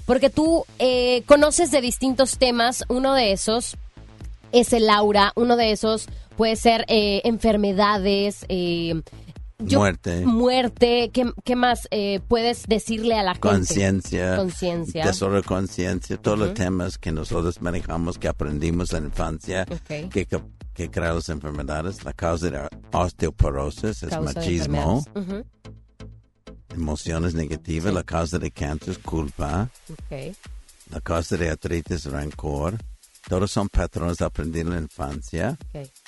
porque 0.06 0.30
tú 0.30 0.66
eh, 0.80 1.24
conoces 1.26 1.70
de 1.70 1.82
distintos 1.82 2.38
temas. 2.38 2.86
Uno 2.88 3.14
de 3.14 3.34
esos 3.34 3.76
es 4.52 4.72
el 4.72 4.90
aura, 4.90 5.34
uno 5.36 5.58
de 5.58 5.72
esos 5.72 6.08
puede 6.38 6.56
ser 6.56 6.86
eh, 6.88 7.22
enfermedades. 7.26 8.46
Eh, 8.48 9.02
muerte. 9.60 10.26
Muerte. 10.26 11.12
¿Qué, 11.12 11.56
más 11.56 11.90
puedes 12.28 12.64
decirle 12.68 13.16
a 13.16 13.24
la 13.24 13.34
gente? 13.34 13.50
Conciencia. 13.50 14.38
Conciencia. 14.38 15.04
Tesoro 15.04 15.36
de 15.36 15.44
conciencia. 15.44 16.18
Todos 16.18 16.40
los 16.40 16.54
temas 16.54 16.98
que 16.98 17.12
nosotros 17.12 17.62
manejamos, 17.62 18.18
que 18.18 18.30
aprendimos 18.30 18.94
en 18.94 19.04
la 19.04 19.10
infancia, 19.10 19.66
que, 19.88 20.28
que, 20.74 20.90
crean 20.90 21.16
las 21.16 21.30
enfermedades. 21.30 22.06
La 22.06 22.14
causa 22.14 22.46
de 22.46 22.52
la 22.52 22.70
osteoporosis 22.94 24.04
es 24.04 24.22
machismo 24.22 25.04
emociones 26.76 27.34
negativas, 27.34 27.94
la 27.94 28.04
causa 28.04 28.38
de 28.38 28.52
cáncer 28.52 28.92
es 28.92 28.98
culpa, 29.00 29.70
la 30.92 31.02
causa 31.02 31.38
de 31.38 31.50
artritis 31.50 32.06
es 32.06 32.06
rencor, 32.06 32.78
todos 33.28 33.52
son 33.52 33.70
patrones 33.70 34.22
aprendidos 34.22 34.68
en 34.68 34.74
la 34.74 34.82
infancia. 34.82 35.58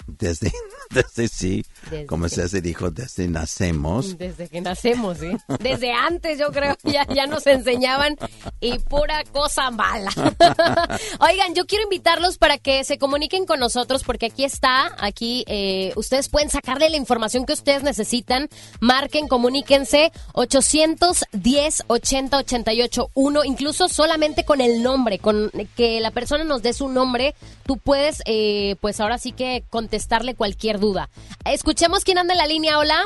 Desde, 0.08 0.52
desde 0.90 1.28
sí, 1.28 1.66
como 2.08 2.30
se 2.30 2.62
dijo, 2.62 2.90
desde 2.92 3.28
nacemos. 3.28 4.18
Desde 4.18 4.48
que 4.48 4.62
nacemos, 4.62 5.18
sí. 5.18 5.32
Desde 5.60 5.92
antes, 5.92 6.40
yo 6.40 6.52
creo, 6.52 6.76
ya, 6.84 7.06
ya 7.14 7.28
nos 7.28 7.46
enseñaban 7.46 8.16
y 8.62 8.80
pura 8.80 9.24
cosa 9.26 9.70
mala. 9.70 10.12
Oigan, 11.20 11.54
yo 11.56 11.66
quiero 11.66 11.84
invitarlos 11.84 12.38
para 12.38 12.58
que 12.58 12.84
se 12.86 12.98
comuniquen 12.98 13.46
con 13.46 13.60
nosotros 13.60 14.04
porque 14.04 14.28
aquí 14.28 14.46
está, 14.46 14.96
aquí 14.98 15.44
eh, 15.48 15.92
ustedes 15.96 16.30
pueden 16.30 16.50
sacarle 16.50 16.90
la 16.90 16.98
información 16.98 17.46
que 17.46 17.54
ustedes 17.54 17.84
necesitan. 17.84 18.48
Marquen, 18.80 19.28
comuníquense 19.28 20.12
810 20.34 21.84
80 21.88 22.38
88 22.38 23.12
1, 23.14 23.44
incluso 23.44 23.90
solamente 23.90 24.46
con 24.46 24.62
el 24.62 24.82
nombre, 24.82 25.20
con 25.20 25.52
que 25.76 26.00
la 26.00 26.12
persona 26.12 26.46
nos 26.46 26.62
dé 26.62 26.72
su 26.72 26.88
nombre 26.88 27.36
tú 27.68 27.78
puedes, 27.78 28.24
eh, 28.26 28.78
pues 28.82 29.00
ahora 29.00 29.20
sí 29.20 29.34
que 29.34 29.64
contestarle 29.98 30.36
cualquier 30.36 30.80
duda. 30.80 31.10
Escuchemos 31.44 32.04
quién 32.04 32.20
anda 32.20 32.34
en 32.34 32.38
la 32.38 32.46
línea. 32.46 32.78
Hola. 32.78 33.02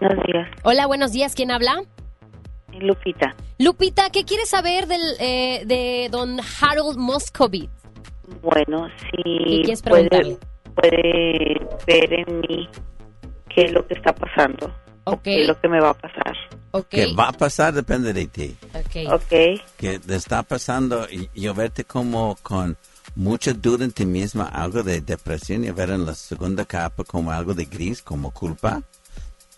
Buenos 0.00 0.26
días. 0.26 0.48
Hola, 0.64 0.86
buenos 0.86 1.12
días. 1.12 1.34
¿Quién 1.36 1.52
habla? 1.52 1.80
Lupita. 2.80 3.36
Lupita, 3.58 4.10
¿qué 4.10 4.24
quieres 4.24 4.48
saber 4.48 4.88
del, 4.88 5.00
eh, 5.20 5.62
de 5.64 6.08
don 6.10 6.40
Harold 6.60 6.98
Moscovitz? 6.98 7.70
Bueno, 8.42 8.88
si 8.98 9.62
puede, 9.88 10.38
puede 10.74 11.54
ver 11.86 12.12
en 12.12 12.40
mí 12.40 12.68
qué 13.48 13.62
es 13.62 13.72
lo 13.72 13.86
que 13.86 13.94
está 13.94 14.12
pasando. 14.12 14.74
Okay. 15.04 15.36
¿Qué 15.36 15.42
es 15.42 15.48
lo 15.48 15.60
que 15.60 15.68
me 15.68 15.80
va 15.80 15.90
a 15.90 15.94
pasar? 15.94 16.36
¿Qué 16.90 17.14
va 17.14 17.28
a 17.28 17.32
pasar 17.32 17.72
depende 17.72 18.12
de 18.12 18.26
ti. 18.26 18.56
Okay. 18.86 19.06
ok. 19.06 19.62
Que 19.76 20.00
te 20.00 20.16
está 20.16 20.42
pasando 20.42 21.06
y 21.08 21.30
yo 21.40 21.54
verte 21.54 21.84
como 21.84 22.36
con 22.42 22.76
mucha 23.16 23.52
duda 23.52 23.84
en 23.84 23.90
ti 23.90 24.06
misma, 24.06 24.44
algo 24.44 24.82
de 24.84 25.00
depresión 25.00 25.64
y 25.64 25.70
ver 25.72 25.90
en 25.90 26.06
la 26.06 26.14
segunda 26.14 26.64
capa 26.64 27.02
como 27.02 27.32
algo 27.32 27.54
de 27.54 27.64
gris, 27.64 28.02
como 28.02 28.30
culpa. 28.30 28.82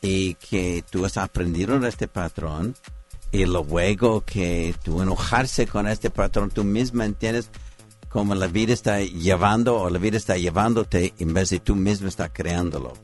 Y 0.00 0.34
que 0.34 0.82
tú 0.88 1.04
has 1.04 1.16
aprendido 1.16 1.84
este 1.86 2.08
patrón 2.08 2.74
y 3.32 3.44
luego 3.44 4.22
que 4.22 4.74
tú 4.82 5.02
enojarse 5.02 5.66
con 5.66 5.86
este 5.86 6.08
patrón, 6.08 6.50
tú 6.50 6.64
misma 6.64 7.04
entiendes 7.04 7.50
como 8.08 8.34
la 8.34 8.46
vida 8.46 8.72
está 8.72 9.00
llevando 9.00 9.76
o 9.76 9.90
la 9.90 9.98
vida 9.98 10.16
está 10.16 10.38
llevándote 10.38 11.12
en 11.18 11.34
vez 11.34 11.50
de 11.50 11.58
tú 11.58 11.76
misma 11.76 12.08
está 12.08 12.32
creándolo 12.32 12.94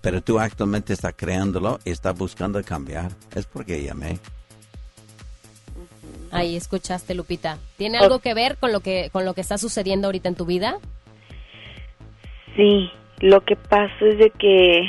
pero 0.00 0.22
tú 0.22 0.38
actualmente 0.38 0.92
estás 0.92 1.14
creándolo 1.16 1.80
y 1.84 1.90
estás 1.90 2.16
buscando 2.16 2.62
cambiar. 2.62 3.12
Es 3.34 3.46
porque 3.46 3.82
llamé. 3.82 4.18
Ahí 6.32 6.56
escuchaste, 6.56 7.14
Lupita. 7.14 7.58
¿Tiene 7.76 7.98
algo 7.98 8.18
que 8.18 8.34
ver 8.34 8.56
con 8.56 8.72
lo 8.72 8.80
que 8.80 9.10
con 9.12 9.24
lo 9.24 9.34
que 9.34 9.40
está 9.40 9.58
sucediendo 9.58 10.08
ahorita 10.08 10.28
en 10.28 10.34
tu 10.34 10.46
vida? 10.46 10.78
Sí, 12.56 12.90
lo 13.20 13.44
que 13.44 13.56
pasa 13.56 13.94
es 14.00 14.18
de 14.18 14.30
que 14.30 14.82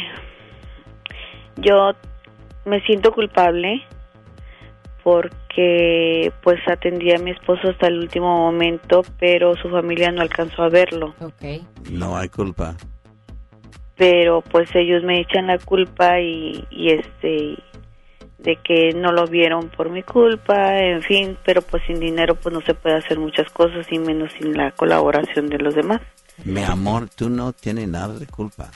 yo 1.57 1.91
me 2.65 2.81
siento 2.81 3.11
culpable 3.11 3.83
porque 5.03 6.31
pues 6.43 6.59
atendí 6.67 7.11
a 7.13 7.19
mi 7.19 7.31
esposo 7.31 7.69
hasta 7.69 7.87
el 7.87 7.99
último 7.99 8.35
momento, 8.37 9.03
pero 9.19 9.55
su 9.57 9.69
familia 9.69 10.11
no 10.11 10.21
alcanzó 10.21 10.63
a 10.63 10.69
verlo. 10.69 11.15
Okay. 11.19 11.65
No 11.89 12.17
hay 12.17 12.29
culpa 12.29 12.75
pero 13.99 14.41
pues 14.41 14.73
ellos 14.75 15.03
me 15.03 15.19
echan 15.19 15.47
la 15.47 15.57
culpa 15.59 16.21
y, 16.21 16.65
este 16.71 17.57
de 18.39 18.57
que 18.63 18.93
no 18.93 19.11
lo 19.11 19.27
vieron 19.27 19.69
por 19.69 19.89
mi 19.89 20.03
culpa, 20.03 20.79
en 20.79 21.01
fin, 21.01 21.37
pero 21.45 21.61
pues 21.61 21.83
sin 21.85 21.99
dinero 21.99 22.35
pues 22.35 22.53
no 22.53 22.61
se 22.61 22.73
puede 22.73 22.95
hacer 22.95 23.19
muchas 23.19 23.51
cosas 23.51 23.85
y 23.91 23.99
menos 23.99 24.31
sin 24.37 24.55
la 24.55 24.71
colaboración 24.71 25.47
de 25.47 25.59
los 25.59 25.75
demás. 25.75 26.01
Mi 26.45 26.63
amor, 26.63 27.09
tú 27.09 27.29
no 27.29 27.51
tienes 27.51 27.89
nada 27.89 28.17
de 28.17 28.25
culpa, 28.27 28.71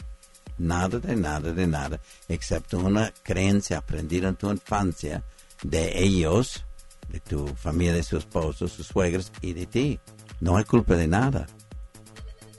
nada 0.58 1.00
de 1.00 1.16
nada 1.16 1.54
de 1.54 1.66
nada, 1.66 2.00
excepto 2.28 2.78
una 2.80 3.12
creencia 3.24 3.78
aprendida 3.78 4.28
en 4.28 4.36
tu 4.36 4.52
infancia 4.52 5.24
de 5.64 6.04
ellos, 6.04 6.66
de 7.08 7.22
tu 7.22 7.48
familia, 7.48 7.94
de 7.94 8.04
su 8.04 8.18
esposo, 8.18 8.68
sus 8.68 8.88
suegros 8.88 9.32
y 9.42 9.54
de 9.54 9.66
ti. 9.66 10.00
No 10.42 10.58
hay 10.58 10.66
culpa 10.66 10.96
de 10.96 11.08
nada. 11.08 11.48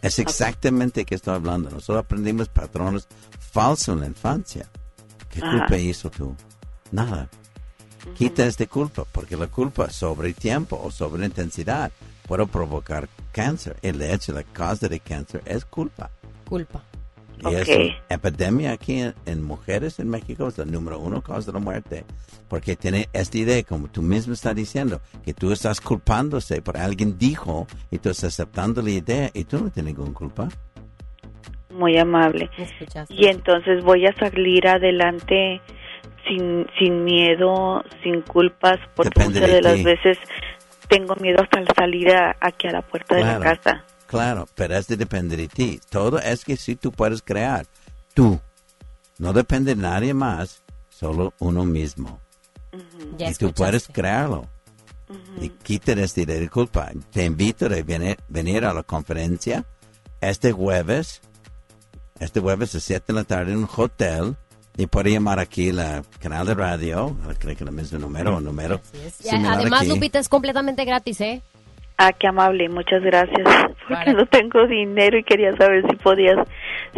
Es 0.01 0.18
exactamente 0.18 1.05
que 1.05 1.14
estoy 1.16 1.35
hablando. 1.35 1.70
Nosotros 1.70 2.05
aprendimos 2.05 2.48
patrones 2.48 3.09
falsos 3.39 3.94
en 3.94 4.01
la 4.01 4.06
infancia. 4.06 4.70
¿Qué 5.28 5.40
culpa 5.40 5.76
hizo 5.76 6.10
tú? 6.10 6.35
Nada. 6.94 7.28
Quita 8.16 8.46
esta 8.46 8.66
culpa, 8.66 9.04
porque 9.10 9.36
la 9.36 9.48
culpa 9.48 9.90
sobre 9.90 10.32
tiempo 10.32 10.80
o 10.80 10.92
sobre 10.92 11.26
intensidad 11.26 11.90
puede 12.28 12.46
provocar 12.46 13.08
cáncer. 13.32 13.76
El 13.82 14.00
hecho, 14.00 14.32
la 14.32 14.44
causa 14.44 14.86
de 14.86 15.00
cáncer 15.00 15.42
es 15.44 15.64
culpa. 15.64 16.08
Culpa. 16.48 16.84
Y 17.50 17.54
es 17.56 17.68
epidemia 18.08 18.70
aquí 18.70 19.02
en, 19.26 19.42
mujeres 19.42 19.98
en 19.98 20.08
México 20.08 20.46
es 20.46 20.56
la 20.56 20.64
número 20.66 21.00
uno 21.00 21.20
causa 21.20 21.50
de 21.50 21.58
la 21.58 21.64
muerte. 21.64 22.04
Porque 22.48 22.76
tiene 22.76 23.08
esta 23.12 23.38
idea, 23.38 23.60
como 23.64 23.88
tú 23.88 24.00
mismo 24.00 24.32
estás 24.32 24.54
diciendo, 24.54 25.00
que 25.24 25.34
tú 25.34 25.50
estás 25.50 25.80
culpándose 25.80 26.62
por 26.62 26.76
alguien 26.76 27.18
dijo 27.18 27.66
y 27.90 27.98
tú 27.98 28.10
estás 28.10 28.34
aceptando 28.34 28.80
la 28.82 28.90
idea 28.90 29.30
y 29.34 29.42
tú 29.42 29.58
no 29.58 29.70
tienes 29.70 29.96
ninguna 29.96 30.14
culpa. 30.14 30.48
muy 31.70 31.98
amable. 31.98 32.48
Y 33.08 33.26
entonces 33.26 33.82
voy 33.82 34.06
a 34.06 34.14
salir 34.14 34.68
adelante 34.68 35.60
sin, 36.28 36.66
sin 36.78 37.05
miedo, 37.05 37.82
sin 38.02 38.20
culpas, 38.22 38.78
porque 38.94 39.10
Depende 39.10 39.40
muchas 39.40 39.51
de 39.51 39.55
de, 39.56 39.62
las 39.62 39.82
veces 39.84 40.18
tengo 40.88 41.14
miedo 41.16 41.42
hasta 41.42 41.59
al 41.59 41.68
salir 41.76 42.10
a- 42.10 42.36
aquí 42.40 42.68
a 42.68 42.72
la 42.72 42.82
puerta 42.82 43.16
de 43.16 43.22
la 43.24 43.38
casa. 43.40 43.84
Claro, 44.06 44.46
pero 44.55 44.76
es 44.76 44.86
de 44.86 44.96
depende 44.96 45.36
de 45.36 45.48
ti. 45.48 45.80
Todo 45.90 46.18
es 46.18 46.44
que 46.44 46.56
si 46.56 46.76
tú 46.76 46.92
puedes 46.92 47.22
crear, 47.22 47.66
tú. 48.12 48.40
No 49.18 49.32
depende 49.32 49.74
de 49.74 49.80
nadie 49.82 50.12
más, 50.14 50.62
solo 50.88 51.32
uno 51.38 51.64
mismo. 51.64 52.20
Y 53.18 53.34
tú 53.34 53.52
puedes 53.52 53.88
crearlo. 53.88 54.46
Y 55.40 55.48
quítate 55.51 56.02
esta 56.02 56.22
idea 56.22 56.40
de 56.40 56.48
culpa. 56.48 56.90
Te 57.12 57.24
invito 57.24 57.66
a 57.66 57.68
venir, 57.68 58.16
venir 58.28 58.64
a 58.64 58.72
la 58.74 58.82
conferencia 58.82 59.64
este 60.20 60.52
jueves. 60.52 61.20
Este 62.20 62.40
jueves 62.40 62.74
a 62.74 62.80
7 62.80 63.05
de 63.09 63.12
la 63.12 63.24
tarde 63.24 63.52
en 63.52 63.59
un 63.59 63.68
hotel. 63.76 64.36
Y 64.76 64.86
puede 64.86 65.12
llamar 65.12 65.38
aquí 65.38 65.70
la 65.70 66.02
canal 66.20 66.46
de 66.46 66.55
radio. 66.55 67.16
Creo 67.38 67.56
que 67.56 67.64
el 67.64 67.70
mismo 67.70 67.98
número, 67.98 68.36
un 68.36 68.44
número. 68.44 68.80
Además, 69.30 69.82
aquí. 69.82 69.88
Lupita, 69.88 70.18
es 70.18 70.28
completamente 70.28 70.84
gratis, 70.84 71.20
¿eh? 71.20 71.42
Ah, 71.96 72.12
qué 72.12 72.26
amable, 72.26 72.68
muchas 72.68 73.02
gracias. 73.02 73.46
Porque 73.88 74.12
no 74.12 74.26
tengo 74.26 74.66
dinero 74.66 75.18
y 75.18 75.22
quería 75.22 75.56
saber 75.56 75.84
si 75.88 75.96
podías, 75.96 76.38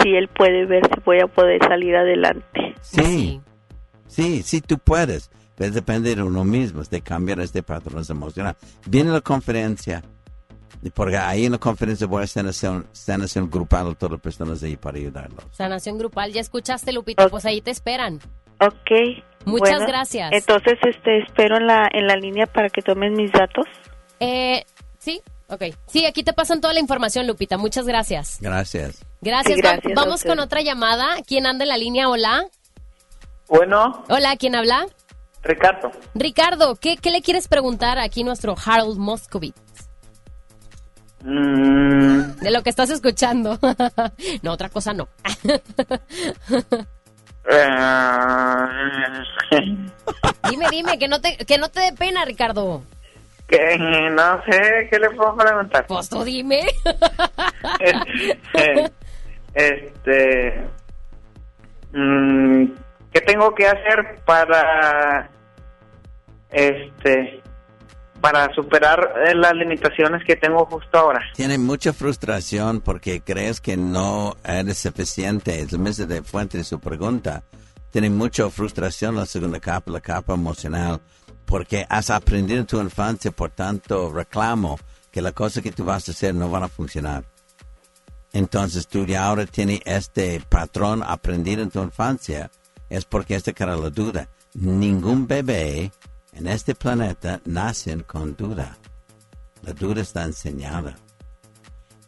si 0.02 0.14
él 0.14 0.28
puede 0.28 0.64
ver 0.64 0.86
si 0.86 1.00
voy 1.04 1.20
a 1.20 1.26
poder 1.26 1.60
salir 1.68 1.94
adelante. 1.96 2.74
Sí, 2.80 3.40
sí, 4.06 4.42
sí, 4.42 4.60
tú 4.62 4.78
puedes. 4.78 5.30
Pero 5.56 5.72
depende 5.72 6.14
de 6.14 6.22
uno 6.22 6.44
mismo, 6.44 6.82
de 6.82 7.00
cambiar 7.00 7.40
este 7.40 7.62
patrón 7.62 8.04
emocional. 8.08 8.56
Viene 8.86 9.10
la 9.10 9.22
conferencia, 9.22 10.02
porque 10.90 11.16
ahí 11.16 11.46
en 11.46 11.52
la 11.52 11.58
conferencia 11.58 12.06
voy 12.06 12.24
a 12.24 12.26
sanación, 12.26 12.86
sanación 12.92 13.50
grupal 13.50 13.90
a 13.90 13.94
todas 13.94 14.12
las 14.12 14.20
personas 14.20 14.62
ahí 14.62 14.76
para 14.76 14.98
ayudarlos. 14.98 15.44
Sanación 15.52 15.98
grupal, 15.98 16.32
ya 16.32 16.40
escuchaste, 16.40 16.92
Lupita, 16.92 17.28
pues 17.28 17.44
ahí 17.44 17.60
te 17.60 17.70
esperan. 17.70 18.20
Ok. 18.60 19.24
Muchas 19.44 19.78
bueno, 19.78 19.86
gracias. 19.86 20.32
Entonces, 20.32 20.74
este, 20.82 21.20
espero 21.20 21.56
en 21.56 21.66
la, 21.66 21.88
en 21.92 22.06
la 22.06 22.16
línea 22.16 22.46
para 22.46 22.68
que 22.68 22.82
tomen 22.82 23.12
mis 23.12 23.30
datos. 23.30 23.64
Eh, 24.18 24.64
sí, 24.98 25.20
ok. 25.48 25.62
Sí, 25.86 26.04
aquí 26.04 26.24
te 26.24 26.32
pasan 26.32 26.60
toda 26.60 26.74
la 26.74 26.80
información, 26.80 27.26
Lupita. 27.26 27.56
Muchas 27.56 27.86
gracias. 27.86 28.38
Gracias. 28.40 29.04
Gracias. 29.20 29.60
Sí, 29.84 29.92
Vamos 29.94 30.24
con 30.24 30.40
otra 30.40 30.62
llamada. 30.62 31.06
¿Quién 31.26 31.46
anda 31.46 31.64
en 31.64 31.68
la 31.68 31.76
línea? 31.76 32.08
Hola. 32.08 32.46
Bueno, 33.48 34.04
Hola, 34.08 34.36
¿quién 34.36 34.56
habla? 34.56 34.86
Ricardo. 35.42 35.92
Ricardo, 36.14 36.74
¿qué, 36.74 36.96
qué 36.96 37.12
le 37.12 37.22
quieres 37.22 37.46
preguntar 37.46 38.00
aquí 38.00 38.22
a 38.22 38.24
nuestro 38.24 38.56
Harold 38.64 38.98
Moscovitz? 38.98 39.65
Mm, 41.22 42.36
De 42.40 42.50
lo 42.50 42.62
que 42.62 42.70
estás 42.70 42.90
escuchando. 42.90 43.58
no, 44.42 44.52
otra 44.52 44.68
cosa 44.68 44.92
no. 44.92 45.08
eh, 47.48 47.76
dime, 50.50 50.66
dime, 50.70 50.98
que 50.98 51.08
no 51.08 51.20
te, 51.20 51.36
que 51.38 51.58
no 51.58 51.68
te 51.68 51.80
dé 51.80 51.92
pena, 51.92 52.24
Ricardo. 52.24 52.82
que 53.48 53.78
no 53.78 54.42
sé 54.44 54.88
qué 54.90 54.98
le 54.98 55.10
puedo 55.10 55.36
preguntar. 55.36 55.86
Pues 55.86 56.08
tú 56.08 56.24
dime. 56.24 56.60
Eh, 58.54 58.90
este, 59.54 60.66
mm, 61.92 62.66
¿qué 63.12 63.20
tengo 63.22 63.54
que 63.54 63.66
hacer 63.66 64.20
para, 64.24 65.28
este, 66.50 67.42
para 68.26 68.52
superar 68.54 69.14
eh, 69.24 69.36
las 69.36 69.54
limitaciones 69.54 70.24
que 70.24 70.34
tengo 70.34 70.66
justo 70.66 70.98
ahora? 70.98 71.20
Tiene 71.36 71.58
mucha 71.58 71.92
frustración 71.92 72.80
porque 72.80 73.20
crees 73.20 73.60
que 73.60 73.76
no 73.76 74.36
eres 74.42 74.78
suficiente. 74.78 75.60
Es 75.60 75.72
el 75.72 75.78
mismo 75.78 76.06
de 76.06 76.24
fuente 76.24 76.58
de 76.58 76.64
su 76.64 76.80
pregunta. 76.80 77.44
Tiene 77.92 78.10
mucha 78.10 78.50
frustración 78.50 79.14
la 79.14 79.26
segunda 79.26 79.60
capa, 79.60 79.92
la 79.92 80.00
capa 80.00 80.34
emocional, 80.34 81.00
porque 81.44 81.86
has 81.88 82.10
aprendido 82.10 82.58
en 82.58 82.66
tu 82.66 82.80
infancia, 82.80 83.30
por 83.30 83.50
tanto 83.50 84.12
reclamo 84.12 84.76
que 85.12 85.22
las 85.22 85.32
cosas 85.32 85.62
que 85.62 85.70
tú 85.70 85.84
vas 85.84 86.08
a 86.08 86.10
hacer 86.10 86.34
no 86.34 86.50
van 86.50 86.64
a 86.64 86.68
funcionar. 86.68 87.22
Entonces 88.32 88.88
tú 88.88 89.06
ya 89.06 89.24
ahora 89.24 89.46
tienes 89.46 89.82
este 89.84 90.42
patrón 90.48 91.04
aprendido 91.06 91.62
en 91.62 91.70
tu 91.70 91.80
infancia. 91.80 92.50
Es 92.90 93.04
porque 93.04 93.36
esta 93.36 93.52
cara 93.52 93.76
la 93.76 93.90
duda. 93.90 94.28
Ningún 94.52 95.28
bebé 95.28 95.92
en 96.36 96.46
este 96.46 96.74
planeta 96.74 97.40
nace 97.44 97.96
con 98.04 98.36
duda. 98.36 98.76
La 99.62 99.72
duda 99.72 100.02
está 100.02 100.22
enseñada. 100.24 100.94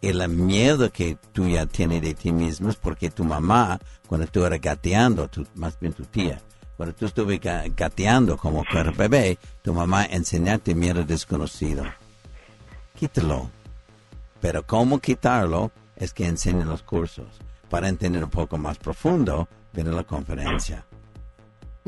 El 0.00 0.28
miedo 0.28 0.92
que 0.92 1.16
tú 1.32 1.48
ya 1.48 1.66
tienes 1.66 2.02
de 2.02 2.14
ti 2.14 2.30
mismo 2.30 2.68
es 2.68 2.76
porque 2.76 3.10
tu 3.10 3.24
mamá, 3.24 3.80
cuando 4.06 4.26
tú 4.28 4.44
eras 4.44 4.60
gateando, 4.60 5.28
más 5.56 5.78
bien 5.80 5.92
tu 5.92 6.04
tía, 6.04 6.40
cuando 6.76 6.94
tú 6.94 7.06
estuviste 7.06 7.48
ga- 7.48 7.72
gateando 7.74 8.36
como 8.36 8.62
bebé, 8.96 9.38
tu 9.62 9.74
mamá 9.74 10.04
enseñarte 10.04 10.74
miedo 10.74 11.02
desconocido. 11.04 11.84
Quítalo. 12.94 13.50
Pero 14.40 14.64
cómo 14.64 15.00
quitarlo 15.00 15.72
es 15.96 16.12
que 16.12 16.26
enseñen 16.26 16.68
los 16.68 16.82
cursos. 16.82 17.26
Para 17.68 17.88
entender 17.88 18.22
un 18.22 18.30
poco 18.30 18.56
más 18.56 18.78
profundo, 18.78 19.48
viene 19.72 19.90
la 19.90 20.04
conferencia. 20.04 20.86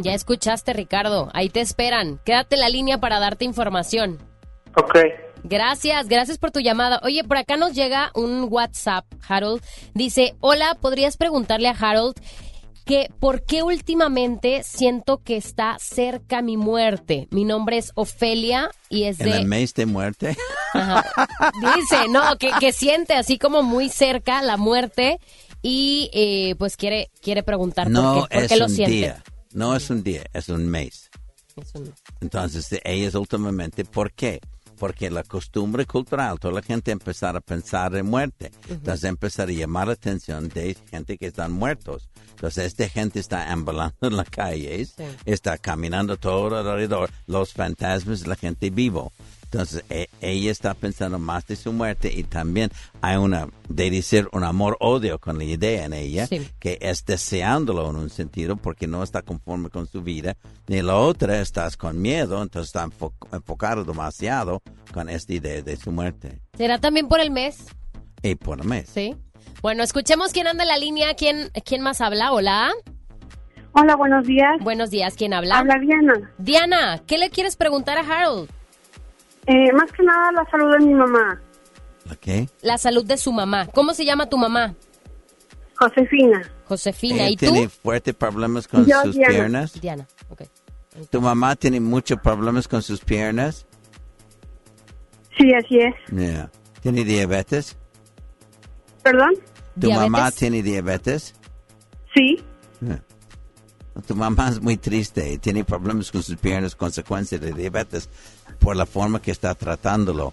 Ya 0.02 0.12
escuchaste, 0.14 0.72
Ricardo. 0.72 1.28
Ahí 1.35 1.48
te 1.48 1.60
esperan. 1.60 2.20
Quédate 2.24 2.56
en 2.56 2.60
la 2.60 2.68
línea 2.68 2.98
para 2.98 3.18
darte 3.20 3.44
información. 3.44 4.18
Ok. 4.77 4.97
Gracias, 5.43 6.06
gracias 6.09 6.39
por 6.39 6.51
tu 6.51 6.60
llamada. 6.60 7.01
Oye, 7.02 7.24
por 7.24 7.36
acá 7.39 7.56
nos 7.56 7.72
llega 7.72 8.10
un 8.14 8.47
WhatsApp, 8.51 9.06
Harold. 9.27 9.62
Dice, 9.94 10.35
hola, 10.40 10.77
¿podrías 10.81 11.16
preguntarle 11.16 11.68
a 11.68 11.72
Harold 11.72 12.14
que 12.85 13.09
por 13.20 13.44
qué 13.44 13.62
últimamente 13.62 14.62
siento 14.64 15.22
que 15.22 15.36
está 15.36 15.77
cerca 15.78 16.43
mi 16.43 16.56
muerte? 16.59 17.27
Mi 17.31 17.44
nombre 17.44 17.78
es 17.78 17.93
Ofelia 17.94 18.70
y 18.90 19.05
es 19.05 19.20
En 19.20 19.28
el 19.28 19.32
de... 19.40 19.44
mes 19.47 19.72
de 19.74 19.86
muerte, 19.86 20.36
Ajá. 20.74 21.05
Dice, 21.77 22.09
no, 22.10 22.36
que, 22.36 22.51
que 22.60 22.72
siente 22.72 23.14
así 23.14 23.39
como 23.39 23.62
muy 23.62 23.89
cerca 23.89 24.43
la 24.43 24.56
muerte 24.59 25.20
y 25.62 26.10
eh, 26.12 26.55
pues 26.59 26.77
quiere, 26.77 27.10
quiere 27.22 27.43
preguntar 27.43 27.89
no 27.90 28.14
por 28.14 28.28
qué, 28.28 28.35
por 28.35 28.44
es 28.44 28.48
qué 28.51 28.56
lo 28.59 28.64
un 28.66 28.70
siente. 28.70 28.93
día. 28.93 29.24
No 29.52 29.74
es 29.74 29.90
un 29.90 30.02
día, 30.02 30.24
es 30.32 30.48
un 30.48 30.66
mes. 30.68 31.10
Es 31.56 31.74
un- 31.74 31.93
Entonces, 32.20 32.68
es 32.85 33.14
últimamente, 33.14 33.85
¿por 33.85 34.12
qué? 34.12 34.40
Porque 34.78 35.10
la 35.10 35.22
costumbre 35.24 35.85
cultural, 35.85 36.39
toda 36.39 36.55
la 36.55 36.62
gente 36.62 36.90
empezar 36.90 37.36
a 37.36 37.40
pensar 37.40 37.94
en 37.97 38.06
muerte. 38.06 38.51
Entonces, 38.68 39.05
empezar 39.05 39.48
a 39.48 39.52
llamar 39.52 39.89
la 39.89 39.93
atención 39.94 40.48
de 40.48 40.74
gente 40.90 41.18
que 41.18 41.27
están 41.27 41.52
muertos. 41.52 42.09
Entonces, 42.31 42.64
esta 42.66 42.89
gente 42.89 43.20
está 43.20 43.52
ambulando 43.52 43.94
en 44.02 44.16
las 44.16 44.31
calles, 44.31 44.94
está 45.27 45.59
caminando 45.59 46.16
todo 46.16 46.56
alrededor, 46.56 47.10
los 47.27 47.52
fantasmas 47.52 48.20
de 48.22 48.28
la 48.28 48.36
gente 48.36 48.70
vivo. 48.70 49.12
Entonces, 49.52 49.85
e- 49.90 50.09
ella 50.20 50.52
está 50.52 50.74
pensando 50.74 51.18
más 51.18 51.44
de 51.47 51.56
su 51.56 51.72
muerte 51.72 52.12
y 52.14 52.22
también 52.22 52.70
hay 53.01 53.16
una, 53.16 53.48
de 53.68 53.90
decir, 53.90 54.28
un 54.32 54.44
amor-odio 54.44 55.18
con 55.18 55.39
la 55.39 55.44
idea 55.44 55.86
en 55.86 55.93
ella, 55.93 56.28
que 56.60 56.78
es 56.81 57.05
deseándolo 57.05 57.90
en 57.90 57.97
un 57.97 58.10
sentido 58.10 58.55
porque 58.56 58.86
no 58.86 59.02
está 59.02 59.22
conforme 59.22 59.68
con 59.68 59.89
su 59.89 60.02
vida. 60.02 60.36
Y 60.68 60.82
la 60.82 60.94
otra, 60.97 61.40
estás 61.40 61.77
con 61.77 62.01
miedo, 62.01 62.40
entonces 62.40 62.68
está 62.68 62.86
enfo- 62.86 63.12
enfocado 63.32 63.82
demasiado 63.82 64.62
con 64.94 65.09
esta 65.09 65.32
idea 65.32 65.62
de 65.62 65.77
su 65.77 65.90
muerte. 65.90 66.40
¿Será 66.56 66.78
también 66.78 67.09
por 67.09 67.18
el 67.18 67.32
mes? 67.32 67.59
Y 68.22 68.36
por 68.36 68.60
el 68.60 68.68
mes. 68.68 68.89
Sí. 68.89 69.16
Bueno, 69.62 69.82
escuchemos 69.82 70.32
quién 70.32 70.47
anda 70.47 70.62
en 70.62 70.68
la 70.68 70.78
línea, 70.78 71.14
quién, 71.14 71.51
quién 71.64 71.82
más 71.82 72.01
habla. 72.01 72.31
Hola. 72.32 72.70
Hola, 73.72 73.97
buenos 73.97 74.27
días. 74.28 74.59
Buenos 74.62 74.90
días, 74.90 75.14
¿quién 75.16 75.32
habla? 75.35 75.59
Habla 75.59 75.74
Diana. 75.81 76.32
Diana, 76.39 77.02
¿qué 77.06 77.18
le 77.18 77.31
quieres 77.31 77.56
preguntar 77.56 77.98
a 77.98 78.01
Harold? 78.02 78.48
Eh, 79.52 79.72
más 79.72 79.90
que 79.90 80.05
nada 80.05 80.31
la 80.31 80.48
salud 80.48 80.72
de 80.78 80.86
mi 80.86 80.94
mamá, 80.94 81.40
¿Ok? 82.12 82.48
La 82.62 82.78
salud 82.78 83.05
de 83.05 83.16
su 83.16 83.32
mamá. 83.32 83.66
¿Cómo 83.66 83.94
se 83.94 84.05
llama 84.05 84.28
tu 84.28 84.39
mamá? 84.39 84.74
Josefina. 85.77 86.43
Josefina. 86.66 87.28
¿Y 87.28 87.36
tú? 87.36 87.47
tiene 87.47 87.68
fuertes 87.68 88.14
problemas 88.14 88.68
con 88.68 88.86
Yo, 88.86 89.02
sus 89.02 89.16
Diana. 89.16 89.35
piernas. 89.35 89.81
Diana, 89.81 90.06
ok. 90.28 90.43
¿Tu 91.10 91.20
mamá 91.20 91.56
tiene 91.56 91.81
muchos 91.81 92.20
problemas 92.20 92.68
con 92.68 92.81
sus 92.82 93.01
piernas? 93.01 93.66
Sí, 95.36 95.52
así 95.55 95.78
es. 95.78 95.94
Yeah. 96.14 96.51
¿Tiene 96.81 97.05
diabetes? 97.05 97.77
¿Perdón? 99.02 99.35
¿Tu 99.81 99.90
mamá 99.90 100.31
tiene 100.31 100.62
diabetes? 100.62 101.35
Sí. 102.14 102.43
Yeah. 102.81 103.02
Tu 104.06 104.14
mamá 104.14 104.48
es 104.48 104.60
muy 104.60 104.77
triste 104.77 105.32
y 105.32 105.39
tiene 105.39 105.64
problemas 105.64 106.10
con 106.10 106.22
sus 106.22 106.36
piernas, 106.36 106.74
consecuencia 106.77 107.39
de 107.39 107.52
diabetes, 107.52 108.09
por 108.61 108.77
la 108.77 108.87
forma 108.87 109.20
que 109.20 109.32
está 109.32 109.55
tratándolo. 109.55 110.32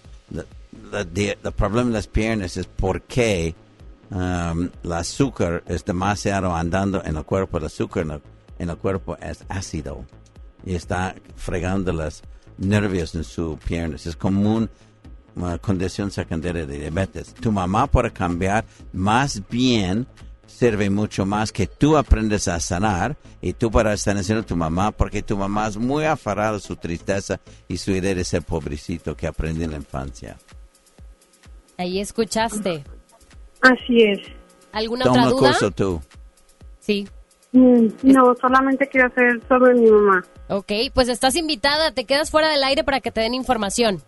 El 0.92 1.52
problema 1.56 1.88
de 1.88 1.94
las 1.94 2.06
piernas 2.06 2.56
es 2.56 2.66
porque 2.66 3.54
um, 4.10 4.68
el 4.84 4.92
azúcar 4.92 5.64
es 5.66 5.84
demasiado 5.84 6.54
andando 6.54 7.02
en 7.04 7.16
el 7.16 7.24
cuerpo. 7.24 7.58
El 7.58 7.64
azúcar 7.64 8.20
en 8.58 8.70
el, 8.70 8.76
cuerpo 8.76 9.16
es 9.16 9.44
ácido 9.48 10.04
y 10.64 10.74
está 10.74 11.16
fregando 11.36 11.92
los 11.92 12.22
nervios 12.58 13.14
en 13.14 13.24
sus 13.24 13.58
piernas. 13.58 14.06
Es 14.06 14.14
común 14.14 14.70
una 15.34 15.58
condición 15.58 16.10
secundaria 16.10 16.66
de 16.66 16.78
diabetes. 16.78 17.34
Tu 17.34 17.50
mamá 17.50 17.86
puede 17.86 18.12
cambiar 18.12 18.64
más 18.92 19.42
bien 19.48 20.06
sirve 20.48 20.90
mucho 20.90 21.24
más 21.24 21.52
que 21.52 21.68
tú 21.68 21.96
aprendes 21.96 22.48
a 22.48 22.58
sanar 22.58 23.16
y 23.40 23.52
tú 23.52 23.70
para 23.70 23.92
estar 23.92 24.16
haciendo 24.16 24.44
tu 24.44 24.56
mamá, 24.56 24.90
porque 24.90 25.22
tu 25.22 25.36
mamá 25.36 25.68
es 25.68 25.76
muy 25.76 26.04
aferrada 26.04 26.56
a 26.56 26.60
su 26.60 26.74
tristeza 26.74 27.38
y 27.68 27.76
su 27.76 27.92
idea 27.92 28.14
de 28.14 28.24
ser 28.24 28.42
pobrecito 28.42 29.16
que 29.16 29.28
aprendí 29.28 29.62
en 29.62 29.70
la 29.70 29.76
infancia. 29.76 30.36
Ahí 31.76 32.00
escuchaste. 32.00 32.82
Así 33.60 34.02
es. 34.02 34.18
¿Alguna 34.72 35.04
Toma 35.04 35.20
otra 35.20 35.30
el 35.30 35.36
duda? 35.36 35.48
curso 35.50 35.70
tú. 35.70 36.00
Sí. 36.80 37.06
Mm, 37.52 37.86
No, 38.02 38.34
solamente 38.40 38.88
quiero 38.88 39.06
hacer 39.08 39.40
sobre 39.48 39.74
mi 39.74 39.88
mamá. 39.90 40.24
Ok, 40.48 40.72
pues 40.92 41.08
estás 41.08 41.36
invitada, 41.36 41.92
te 41.92 42.04
quedas 42.04 42.30
fuera 42.30 42.48
del 42.48 42.64
aire 42.64 42.82
para 42.84 43.00
que 43.00 43.12
te 43.12 43.20
den 43.20 43.34
información. 43.34 44.02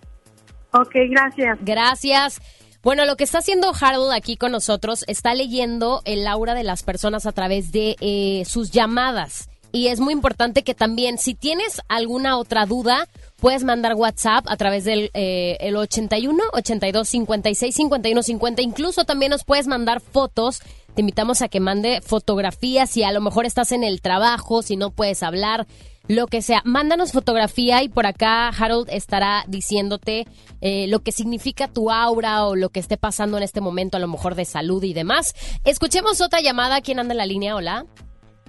Ok, 0.72 0.94
gracias. 1.10 1.58
Gracias. 1.62 2.40
Bueno, 2.82 3.04
lo 3.04 3.16
que 3.16 3.24
está 3.24 3.38
haciendo 3.38 3.72
Harold 3.78 4.10
aquí 4.12 4.36
con 4.36 4.52
nosotros 4.52 5.04
está 5.06 5.34
leyendo 5.34 6.00
el 6.06 6.26
aura 6.26 6.54
de 6.54 6.64
las 6.64 6.82
personas 6.82 7.26
a 7.26 7.32
través 7.32 7.72
de 7.72 7.96
eh, 8.00 8.44
sus 8.46 8.70
llamadas. 8.70 9.50
Y 9.70 9.88
es 9.88 10.00
muy 10.00 10.14
importante 10.14 10.62
que 10.62 10.74
también, 10.74 11.18
si 11.18 11.34
tienes 11.34 11.82
alguna 11.88 12.38
otra 12.38 12.64
duda, 12.64 13.06
puedes 13.36 13.64
mandar 13.64 13.94
WhatsApp 13.94 14.46
a 14.48 14.56
través 14.56 14.84
del 14.84 15.10
eh, 15.12 15.58
el 15.60 15.76
81 15.76 16.42
82 16.54 17.06
56 17.06 17.74
51 17.74 18.22
50. 18.22 18.62
Incluso 18.62 19.04
también 19.04 19.30
nos 19.30 19.44
puedes 19.44 19.66
mandar 19.66 20.00
fotos. 20.00 20.60
Te 20.94 21.02
invitamos 21.02 21.42
a 21.42 21.48
que 21.48 21.60
mande 21.60 22.00
fotografías 22.00 22.90
si 22.90 23.04
a 23.04 23.12
lo 23.12 23.20
mejor 23.20 23.44
estás 23.44 23.72
en 23.72 23.84
el 23.84 24.00
trabajo, 24.00 24.62
si 24.62 24.76
no 24.76 24.90
puedes 24.90 25.22
hablar, 25.22 25.66
lo 26.08 26.26
que 26.26 26.42
sea. 26.42 26.62
Mándanos 26.64 27.12
fotografía 27.12 27.82
y 27.82 27.88
por 27.88 28.06
acá 28.06 28.48
Harold 28.48 28.88
estará 28.90 29.44
diciéndote 29.46 30.26
eh, 30.60 30.86
lo 30.88 31.00
que 31.00 31.12
significa 31.12 31.68
tu 31.68 31.90
aura 31.90 32.44
o 32.44 32.56
lo 32.56 32.70
que 32.70 32.80
esté 32.80 32.96
pasando 32.96 33.36
en 33.36 33.42
este 33.42 33.60
momento, 33.60 33.96
a 33.96 34.00
lo 34.00 34.08
mejor 34.08 34.34
de 34.34 34.44
salud 34.44 34.82
y 34.82 34.94
demás. 34.94 35.34
Escuchemos 35.64 36.20
otra 36.20 36.40
llamada. 36.40 36.80
¿Quién 36.80 36.98
anda 36.98 37.14
en 37.14 37.18
la 37.18 37.26
línea? 37.26 37.54
Hola. 37.54 37.84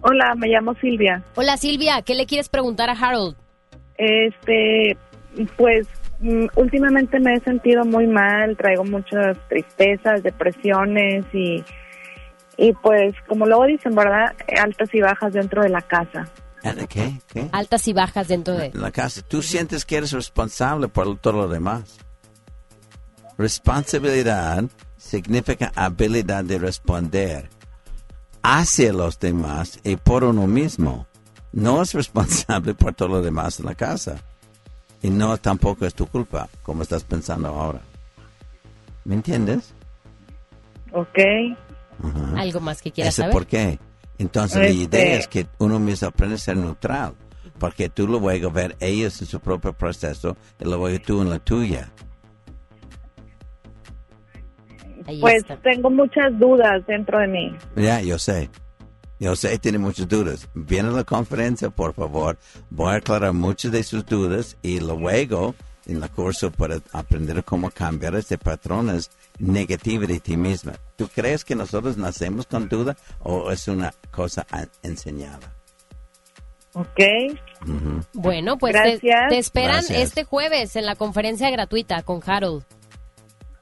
Hola, 0.02 0.34
me 0.36 0.48
llamo 0.48 0.74
Silvia. 0.76 1.24
Hola 1.36 1.58
Silvia, 1.58 2.02
¿qué 2.02 2.16
le 2.16 2.26
quieres 2.26 2.50
preguntar 2.50 2.90
a 2.90 2.94
Harold? 2.94 3.36
Este, 3.98 4.98
pues 5.58 5.88
mm, 6.20 6.46
últimamente 6.56 7.20
me 7.20 7.36
he 7.36 7.40
sentido 7.42 7.86
muy 7.86 8.08
mal, 8.08 8.58
traigo 8.58 8.84
muchas 8.84 9.38
tristezas, 9.48 10.24
depresiones 10.24 11.26
y 11.34 11.64
y 12.58 12.74
pues 12.74 13.16
como 13.28 13.46
luego 13.46 13.66
dicen, 13.66 13.96
¿verdad? 13.96 14.36
Altas 14.62 14.94
y 14.94 15.02
bajas 15.02 15.34
dentro 15.34 15.64
de 15.64 15.70
la 15.70 15.82
casa. 15.82 16.28
¿Eh, 16.64 16.88
¿Qué? 16.88 17.22
¿Qué? 17.28 17.50
Altas 17.52 17.88
y 17.88 17.94
bajas 17.94 18.28
dentro 18.28 18.54
de... 18.56 18.68
En 18.68 18.82
la 18.82 18.92
casa. 18.92 19.22
Tú 19.22 19.42
sientes 19.42 19.86
que 19.86 19.98
eres 19.98 20.12
responsable 20.12 20.88
por 20.88 21.18
todo 21.18 21.34
lo 21.34 21.48
demás. 21.48 21.98
Responsabilidad 23.38 24.66
significa 24.98 25.72
habilidad 25.76 26.44
de 26.44 26.60
responder 26.60 27.50
hacia 28.44 28.94
los 28.94 29.20
demás 29.20 29.80
y 29.84 29.96
por 29.96 30.24
uno 30.24 30.48
mismo. 30.48 31.08
No 31.52 31.82
es 31.82 31.94
responsable 31.94 32.74
por 32.76 32.94
todo 32.94 33.10
lo 33.10 33.22
demás 33.22 33.60
en 33.60 33.66
la 33.66 33.76
casa. 33.76 34.18
Y 35.02 35.10
no 35.10 35.36
tampoco 35.38 35.86
es 35.86 35.96
tu 35.96 36.06
culpa, 36.06 36.48
como 36.62 36.84
estás 36.84 37.04
pensando 37.04 37.48
ahora. 37.48 37.82
¿Me 39.04 39.16
entiendes? 39.16 39.74
Ok. 40.92 41.18
Ajá. 42.04 42.40
¿Algo 42.40 42.60
más 42.60 42.82
que 42.82 42.92
quieras 42.92 43.16
¿Ese 43.16 43.24
saber? 43.24 43.34
por 43.34 43.48
qué? 43.48 43.80
Entonces 44.22 44.58
la 44.60 44.66
Este- 44.68 44.84
idea 44.84 45.16
es 45.18 45.28
que 45.28 45.48
uno 45.58 45.80
mismo 45.80 46.08
aprende 46.08 46.36
a 46.36 46.38
ser 46.38 46.56
neutral, 46.56 47.16
porque 47.58 47.90
tú 47.90 48.08
luego 48.08 48.52
ver 48.52 48.76
ellos 48.80 49.20
en 49.20 49.28
su 49.28 49.40
propio 49.40 49.74
proceso 49.74 50.38
y 50.60 50.66
luego 50.66 50.88
tú 51.04 51.22
en 51.24 51.32
la 51.32 51.40
tuya. 51.40 51.92
Pues 55.20 55.44
tengo 55.64 55.90
muchas 55.90 56.38
dudas 56.38 56.86
dentro 56.86 57.18
de 57.20 57.28
mí. 57.28 57.56
Ya, 57.76 58.00
yo 58.02 58.20
sé. 58.20 58.50
Yo 59.20 59.36
sé, 59.36 59.58
tiene 59.58 59.80
muchas 59.80 60.08
dudas. 60.08 60.48
Viene 60.54 60.90
a 60.90 60.92
la 60.92 61.04
conferencia, 61.04 61.72
por 61.72 61.94
favor. 61.96 62.38
Voy 62.70 62.94
a 62.94 62.98
aclarar 62.98 63.34
muchas 63.34 63.72
de 63.72 63.82
sus 63.84 64.06
dudas 64.06 64.56
y 64.62 64.80
luego 64.80 65.56
en 65.88 66.04
el 66.04 66.10
curso 66.12 66.52
para 66.52 66.78
aprender 66.94 67.44
cómo 67.44 67.72
cambiar 67.72 68.14
este 68.16 68.38
patrones 68.38 69.10
ti 70.22 70.38
misma. 70.38 70.74
¿Tú 70.96 71.10
crees 71.14 71.44
que 71.44 71.56
nosotros 71.56 71.98
nacemos 71.98 72.46
con 72.46 72.70
duda 72.70 72.96
o 73.20 73.52
es 73.52 73.68
una 73.68 73.94
cosa 74.12 74.46
enseñada? 74.84 75.56
Ok. 76.74 77.00
Ujú. 77.64 78.02
Bueno, 78.14 78.58
pues 78.58 78.74
te, 78.74 79.00
te 79.00 79.38
esperan 79.38 79.78
Gracias. 79.78 80.02
este 80.02 80.24
jueves 80.24 80.76
en 80.76 80.86
la 80.86 80.96
conferencia 80.96 81.50
gratuita 81.50 82.02
con 82.04 82.22
Harold. 82.26 82.64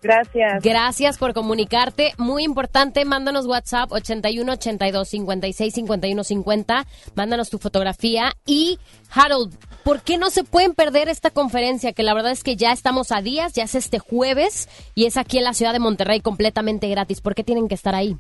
Gracias. 0.01 0.63
Gracias 0.63 1.17
por 1.17 1.33
comunicarte. 1.33 2.13
Muy 2.17 2.43
importante, 2.43 3.03
mándanos 3.05 3.45
WhatsApp 3.45 3.91
81 3.91 4.53
82 4.53 5.07
56 5.07 5.73
51 5.73 6.23
50. 6.23 6.85
Mándanos 7.15 7.49
tu 7.49 7.57
fotografía. 7.57 8.33
Y 8.45 8.79
Harold, 9.11 9.57
¿por 9.83 10.01
qué 10.01 10.17
no 10.17 10.29
se 10.29 10.43
pueden 10.43 10.73
perder 10.73 11.09
esta 11.09 11.31
conferencia? 11.31 11.93
Que 11.93 12.03
la 12.03 12.13
verdad 12.13 12.31
es 12.31 12.43
que 12.43 12.55
ya 12.55 12.71
estamos 12.71 13.11
a 13.11 13.21
días, 13.21 13.53
ya 13.53 13.63
es 13.63 13.75
este 13.75 13.99
jueves 13.99 14.69
y 14.95 15.05
es 15.05 15.17
aquí 15.17 15.37
en 15.37 15.43
la 15.43 15.53
ciudad 15.53 15.73
de 15.73 15.79
Monterrey 15.79 16.21
completamente 16.21 16.87
gratis. 16.87 17.21
¿Por 17.21 17.35
qué 17.35 17.43
tienen 17.43 17.67
que 17.67 17.75
estar 17.75 17.95
ahí? 17.95 18.15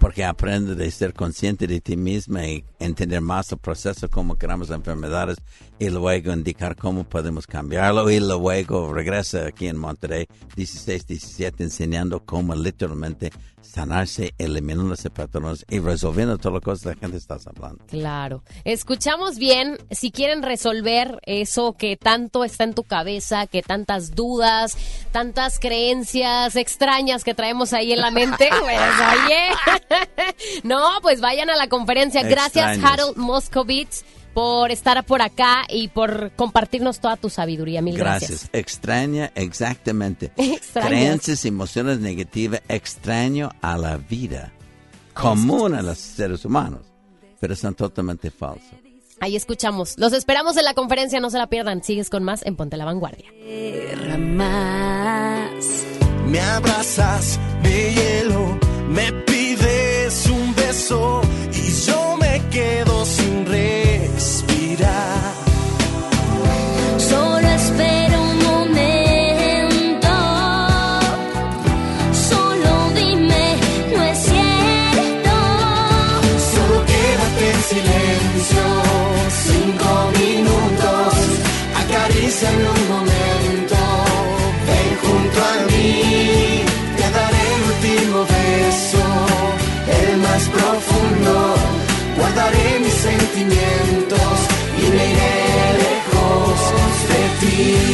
Porque 0.00 0.24
aprende 0.24 0.74
de 0.74 0.90
ser 0.90 1.12
consciente 1.12 1.66
de 1.66 1.80
ti 1.80 1.96
misma 1.96 2.46
y 2.46 2.64
entender 2.78 3.20
más 3.20 3.52
el 3.52 3.58
proceso, 3.58 4.08
cómo 4.08 4.36
creamos 4.36 4.70
enfermedades 4.70 5.36
y 5.78 5.90
luego 5.90 6.32
indicar 6.32 6.74
cómo 6.74 7.04
podemos 7.04 7.46
cambiarlo. 7.46 8.10
Y 8.10 8.18
luego 8.18 8.92
regresa 8.92 9.46
aquí 9.46 9.68
en 9.68 9.76
Monterrey 9.76 10.26
16, 10.56 11.06
17 11.06 11.62
enseñando 11.62 12.24
cómo 12.24 12.54
literalmente 12.54 13.30
sanarse, 13.62 14.34
eliminando 14.38 14.94
ese 14.94 15.10
patrones 15.10 15.64
y 15.68 15.78
resolviendo 15.78 16.38
todas 16.38 16.54
las 16.54 16.62
cosas 16.62 16.82
que 16.82 16.88
la 16.88 17.00
gente 17.00 17.16
está 17.16 17.36
hablando. 17.46 17.84
Claro. 17.86 18.42
Escuchamos 18.64 19.36
bien, 19.38 19.78
si 19.90 20.10
quieren 20.10 20.42
resolver 20.42 21.20
eso 21.24 21.74
que 21.74 21.96
tanto 21.96 22.44
está 22.44 22.64
en 22.64 22.74
tu 22.74 22.84
cabeza, 22.84 23.46
que 23.46 23.62
tantas 23.62 24.14
dudas, 24.14 24.76
tantas 25.12 25.58
creencias 25.58 26.56
extrañas 26.56 27.24
que 27.24 27.34
traemos 27.34 27.72
ahí 27.72 27.92
en 27.92 28.00
la 28.00 28.10
mente, 28.10 28.48
pues 28.60 28.80
oye, 29.24 30.62
no, 30.64 30.82
pues 31.02 31.20
vayan 31.20 31.50
a 31.50 31.56
la 31.56 31.68
conferencia. 31.68 32.22
Gracias. 32.22 32.78
Harold 32.82 33.16
Moscovitz 33.16 34.04
por 34.34 34.70
estar 34.70 35.04
por 35.04 35.22
acá 35.22 35.64
y 35.68 35.88
por 35.88 36.32
compartirnos 36.32 37.00
toda 37.00 37.16
tu 37.16 37.30
sabiduría. 37.30 37.82
Mil 37.82 37.96
gracias. 37.96 38.30
Gracias. 38.30 38.50
Extraña, 38.52 39.32
exactamente. 39.34 40.32
Extrañas. 40.36 40.88
Creencias, 40.90 41.44
emociones 41.44 42.00
negativas, 42.00 42.62
extraño 42.68 43.50
a 43.60 43.76
la 43.76 43.96
vida, 43.96 44.52
común 45.14 45.74
a 45.74 45.82
los 45.82 45.98
seres 45.98 46.44
humanos, 46.44 46.82
pero 47.38 47.56
son 47.56 47.74
totalmente 47.74 48.30
falsos. 48.30 48.80
Ahí 49.20 49.36
escuchamos. 49.36 49.98
Los 49.98 50.14
esperamos 50.14 50.56
en 50.56 50.64
la 50.64 50.72
conferencia, 50.72 51.20
no 51.20 51.28
se 51.28 51.36
la 51.36 51.46
pierdan. 51.46 51.82
Sigues 51.84 52.08
con 52.08 52.24
más 52.24 52.44
en 52.44 52.56
Ponte 52.56 52.78
la 52.78 52.86
Vanguardia. 52.86 53.30
Me 56.26 56.40
abrazas 56.40 57.38
de 57.62 57.94
hielo, 57.94 58.58
me 58.88 59.12
pides 59.24 60.26
un 60.26 60.54
beso 60.54 61.20
y 61.52 61.86
yo 61.86 62.16
me 62.18 62.40
quedo 62.50 63.04
sin 63.04 63.44
respirar. 64.80 65.34
Solo 66.98 67.49
you. 97.60 97.89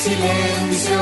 Silencio. 0.00 1.00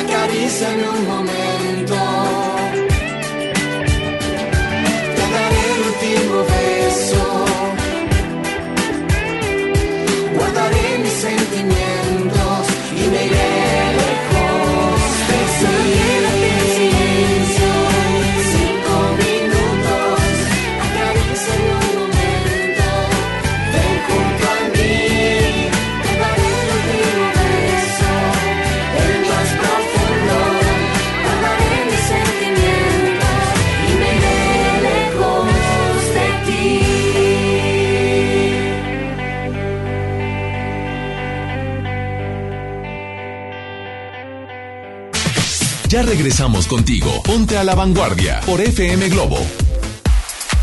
Acaríciame 0.00 0.88
un 0.88 1.06
momento. 1.06 1.53
Ya 45.94 46.02
regresamos 46.02 46.66
contigo. 46.66 47.22
Ponte 47.22 47.56
a 47.56 47.62
la 47.62 47.76
vanguardia 47.76 48.40
por 48.44 48.60
FM 48.60 49.10
Globo. 49.10 49.36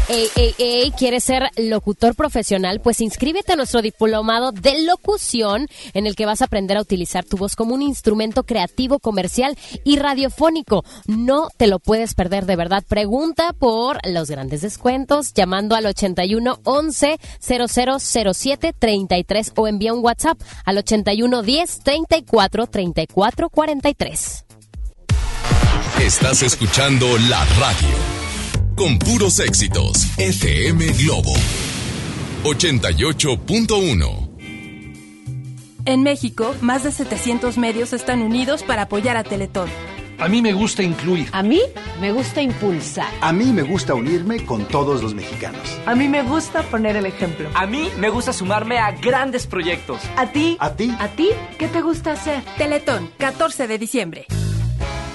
Ey, 0.09 0.27
ey, 0.35 0.55
ey, 0.57 0.91
¿quieres 0.91 1.23
ser 1.23 1.43
locutor 1.55 2.15
profesional? 2.15 2.81
Pues 2.81 2.99
inscríbete 2.99 3.53
a 3.53 3.55
nuestro 3.55 3.81
diplomado 3.81 4.51
de 4.51 4.83
locución 4.83 5.69
en 5.93 6.05
el 6.05 6.17
que 6.17 6.25
vas 6.25 6.41
a 6.41 6.45
aprender 6.45 6.75
a 6.75 6.81
utilizar 6.81 7.23
tu 7.23 7.37
voz 7.37 7.55
como 7.55 7.73
un 7.73 7.81
instrumento 7.81 8.43
creativo, 8.43 8.99
comercial 8.99 9.57
y 9.85 9.95
radiofónico. 9.95 10.83
No 11.07 11.47
te 11.55 11.67
lo 11.67 11.79
puedes 11.79 12.13
perder, 12.13 12.45
de 12.45 12.57
verdad. 12.57 12.83
Pregunta 12.85 13.53
por 13.53 14.05
los 14.05 14.29
grandes 14.29 14.59
descuentos 14.59 15.33
llamando 15.33 15.75
al 15.75 15.85
81 15.85 16.59
11 16.65 17.19
0007 17.39 18.75
33 18.77 19.53
o 19.55 19.69
envía 19.69 19.93
un 19.93 20.03
WhatsApp 20.03 20.41
al 20.65 20.79
81 20.79 21.41
10 21.41 21.79
34 21.85 22.67
34 22.67 23.49
43. 23.49 24.45
Estás 26.01 26.41
escuchando 26.41 27.05
la 27.29 27.45
radio. 27.59 27.95
Con 28.75 28.97
puros 28.97 29.39
éxitos. 29.39 30.07
FM 30.17 30.87
Globo. 30.93 31.31
88.1. 32.43 34.29
En 35.85 36.01
México, 36.01 36.55
más 36.61 36.81
de 36.83 36.91
700 36.91 37.59
medios 37.59 37.93
están 37.93 38.23
unidos 38.23 38.63
para 38.63 38.81
apoyar 38.83 39.15
a 39.15 39.23
Teletón. 39.23 39.69
A 40.17 40.27
mí 40.27 40.41
me 40.41 40.53
gusta 40.53 40.81
incluir. 40.81 41.29
A 41.33 41.43
mí 41.43 41.61
me 41.99 42.11
gusta 42.11 42.41
impulsar. 42.41 43.11
A 43.21 43.31
mí 43.31 43.53
me 43.53 43.61
gusta 43.61 43.93
unirme 43.93 44.43
con 44.43 44.65
todos 44.65 45.03
los 45.03 45.13
mexicanos. 45.13 45.79
A 45.85 45.93
mí 45.93 46.07
me 46.07 46.23
gusta 46.23 46.63
poner 46.63 46.95
el 46.95 47.05
ejemplo. 47.05 47.47
A 47.53 47.67
mí 47.67 47.89
me 47.99 48.09
gusta 48.09 48.33
sumarme 48.33 48.79
a 48.79 48.89
grandes 48.93 49.45
proyectos. 49.45 50.01
¿A 50.17 50.31
ti? 50.31 50.57
¿A 50.59 50.75
ti? 50.75 50.91
¿A 50.99 51.09
ti? 51.09 51.29
¿Qué 51.59 51.67
te 51.67 51.81
gusta 51.81 52.13
hacer? 52.13 52.43
Teletón, 52.57 53.11
14 53.19 53.67
de 53.67 53.77
diciembre. 53.77 54.25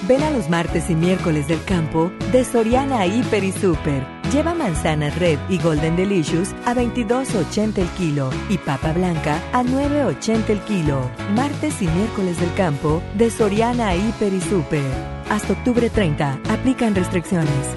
Ven 0.07 0.23
a 0.23 0.31
los 0.31 0.49
martes 0.49 0.89
y 0.89 0.95
miércoles 0.95 1.49
del 1.49 1.61
campo 1.65 2.09
de 2.31 2.45
Soriana 2.45 3.05
Hiper 3.05 3.43
y 3.43 3.51
Super. 3.51 4.07
Lleva 4.31 4.53
manzanas 4.53 5.19
Red 5.19 5.37
y 5.49 5.57
Golden 5.57 5.97
Delicious 5.97 6.53
a 6.65 6.73
22.80 6.73 7.79
el 7.79 7.89
kilo 7.89 8.29
y 8.47 8.57
papa 8.57 8.93
blanca 8.93 9.41
a 9.51 9.63
9.80 9.63 10.49
el 10.49 10.61
kilo. 10.61 11.11
Martes 11.35 11.81
y 11.81 11.87
miércoles 11.87 12.39
del 12.39 12.53
campo 12.53 13.03
de 13.17 13.29
Soriana 13.29 13.93
Hiper 13.97 14.33
y 14.33 14.39
Super. 14.39 14.89
Hasta 15.29 15.51
octubre 15.51 15.89
30. 15.89 16.39
Aplican 16.51 16.95
restricciones. 16.95 17.75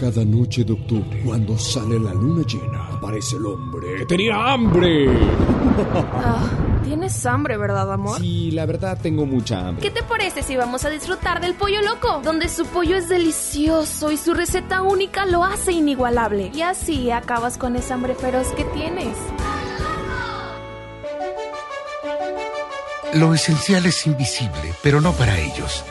Cada 0.00 0.24
noche 0.24 0.64
de 0.64 0.72
octubre, 0.72 1.22
cuando 1.24 1.56
sale 1.56 2.00
la 2.00 2.12
luna 2.12 2.42
llena, 2.44 2.88
aparece 2.88 3.36
el 3.36 3.46
hombre 3.46 3.94
que 3.98 4.06
tenía 4.06 4.52
hambre. 4.52 5.06
Tienes 6.84 7.24
hambre, 7.26 7.56
¿verdad, 7.56 7.92
amor? 7.92 8.18
Sí, 8.18 8.50
la 8.50 8.66
verdad 8.66 8.98
tengo 9.00 9.24
mucha 9.24 9.68
hambre. 9.68 9.82
¿Qué 9.82 9.90
te 9.90 10.02
parece 10.02 10.42
si 10.42 10.56
vamos 10.56 10.84
a 10.84 10.90
disfrutar 10.90 11.40
del 11.40 11.54
pollo 11.54 11.80
loco? 11.82 12.20
Donde 12.24 12.48
su 12.48 12.66
pollo 12.66 12.96
es 12.96 13.08
delicioso 13.08 14.10
y 14.10 14.16
su 14.16 14.34
receta 14.34 14.82
única 14.82 15.24
lo 15.26 15.44
hace 15.44 15.72
inigualable. 15.72 16.50
Y 16.54 16.62
así 16.62 17.10
acabas 17.10 17.56
con 17.56 17.76
esa 17.76 17.94
hambre 17.94 18.14
feroz 18.14 18.48
que 18.48 18.64
tienes. 18.64 19.16
Lo 23.14 23.34
esencial 23.34 23.84
es 23.86 24.06
invisible, 24.06 24.74
pero 24.82 25.00
no 25.00 25.12
para 25.12 25.38
ellos. 25.38 25.84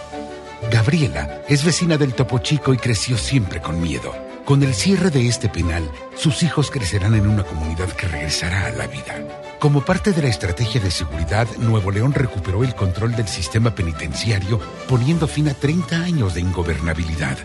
Gabriela 0.71 1.41
es 1.47 1.63
vecina 1.63 1.97
del 1.97 2.13
Topo 2.13 2.39
Chico 2.39 2.73
y 2.73 2.77
creció 2.77 3.17
siempre 3.17 3.61
con 3.61 3.79
miedo. 3.79 4.30
Con 4.45 4.63
el 4.63 4.73
cierre 4.73 5.11
de 5.11 5.27
este 5.27 5.49
penal, 5.49 5.89
sus 6.15 6.43
hijos 6.43 6.71
crecerán 6.71 7.13
en 7.13 7.27
una 7.27 7.43
comunidad 7.43 7.89
que 7.89 8.07
regresará 8.07 8.65
a 8.65 8.71
la 8.71 8.87
vida. 8.87 9.57
Como 9.59 9.81
parte 9.81 10.11
de 10.11 10.23
la 10.23 10.29
estrategia 10.29 10.81
de 10.81 10.89
seguridad, 10.89 11.47
Nuevo 11.57 11.91
León 11.91 12.13
recuperó 12.13 12.63
el 12.63 12.73
control 12.73 13.15
del 13.15 13.27
sistema 13.27 13.75
penitenciario, 13.75 14.59
poniendo 14.89 15.27
fin 15.27 15.47
a 15.47 15.53
30 15.53 15.95
años 15.95 16.33
de 16.33 16.41
ingobernabilidad. 16.41 17.37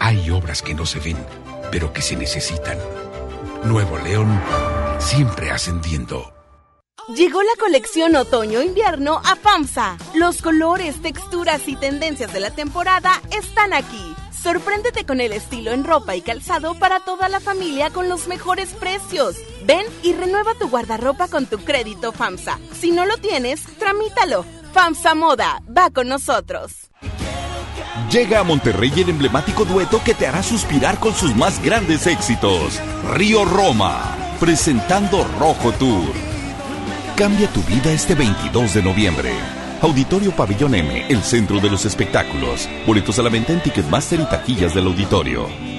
Hay 0.00 0.30
obras 0.30 0.62
que 0.62 0.74
no 0.74 0.84
se 0.84 0.98
ven, 0.98 1.16
pero 1.70 1.92
que 1.92 2.02
se 2.02 2.16
necesitan. 2.16 2.78
Nuevo 3.64 3.96
León, 3.98 4.42
siempre 4.98 5.52
ascendiendo. 5.52 6.32
Llegó 7.16 7.42
la 7.42 7.54
colección 7.58 8.16
otoño-invierno 8.16 9.20
a 9.24 9.36
FAMSA. 9.36 9.96
Los 10.14 10.42
colores, 10.42 11.00
texturas 11.02 11.66
y 11.66 11.76
tendencias 11.76 12.32
de 12.32 12.40
la 12.40 12.50
temporada 12.50 13.20
están 13.30 13.72
aquí. 13.72 14.11
Sorpréndete 14.42 15.06
con 15.06 15.20
el 15.20 15.32
estilo 15.32 15.70
en 15.70 15.84
ropa 15.84 16.16
y 16.16 16.20
calzado 16.20 16.74
para 16.74 16.98
toda 16.98 17.28
la 17.28 17.38
familia 17.38 17.90
con 17.90 18.08
los 18.08 18.26
mejores 18.26 18.70
precios. 18.70 19.36
Ven 19.64 19.86
y 20.02 20.14
renueva 20.14 20.54
tu 20.58 20.68
guardarropa 20.68 21.28
con 21.28 21.46
tu 21.46 21.58
crédito 21.58 22.10
FAMSA. 22.10 22.58
Si 22.72 22.90
no 22.90 23.06
lo 23.06 23.18
tienes, 23.18 23.62
tramítalo. 23.78 24.44
FAMSA 24.72 25.14
Moda, 25.14 25.62
va 25.66 25.90
con 25.90 26.08
nosotros. 26.08 26.90
Llega 28.10 28.40
a 28.40 28.44
Monterrey 28.44 28.92
el 28.96 29.10
emblemático 29.10 29.64
dueto 29.64 30.02
que 30.04 30.14
te 30.14 30.26
hará 30.26 30.42
suspirar 30.42 30.98
con 30.98 31.14
sus 31.14 31.36
más 31.36 31.62
grandes 31.62 32.08
éxitos. 32.08 32.80
Río 33.14 33.44
Roma, 33.44 34.16
presentando 34.40 35.24
Rojo 35.38 35.70
Tour. 35.72 36.12
Cambia 37.16 37.46
tu 37.52 37.62
vida 37.62 37.92
este 37.92 38.16
22 38.16 38.74
de 38.74 38.82
noviembre. 38.82 39.61
Auditorio 39.82 40.30
Pabellón 40.30 40.76
M, 40.76 41.06
el 41.08 41.22
centro 41.24 41.58
de 41.58 41.68
los 41.68 41.84
espectáculos. 41.84 42.68
Boletos 42.86 43.18
a 43.18 43.22
la 43.22 43.30
venta 43.30 43.52
en 43.52 43.60
Ticketmaster 43.60 44.20
y 44.20 44.24
taquillas 44.26 44.74
del 44.74 44.86
auditorio. 44.86 45.71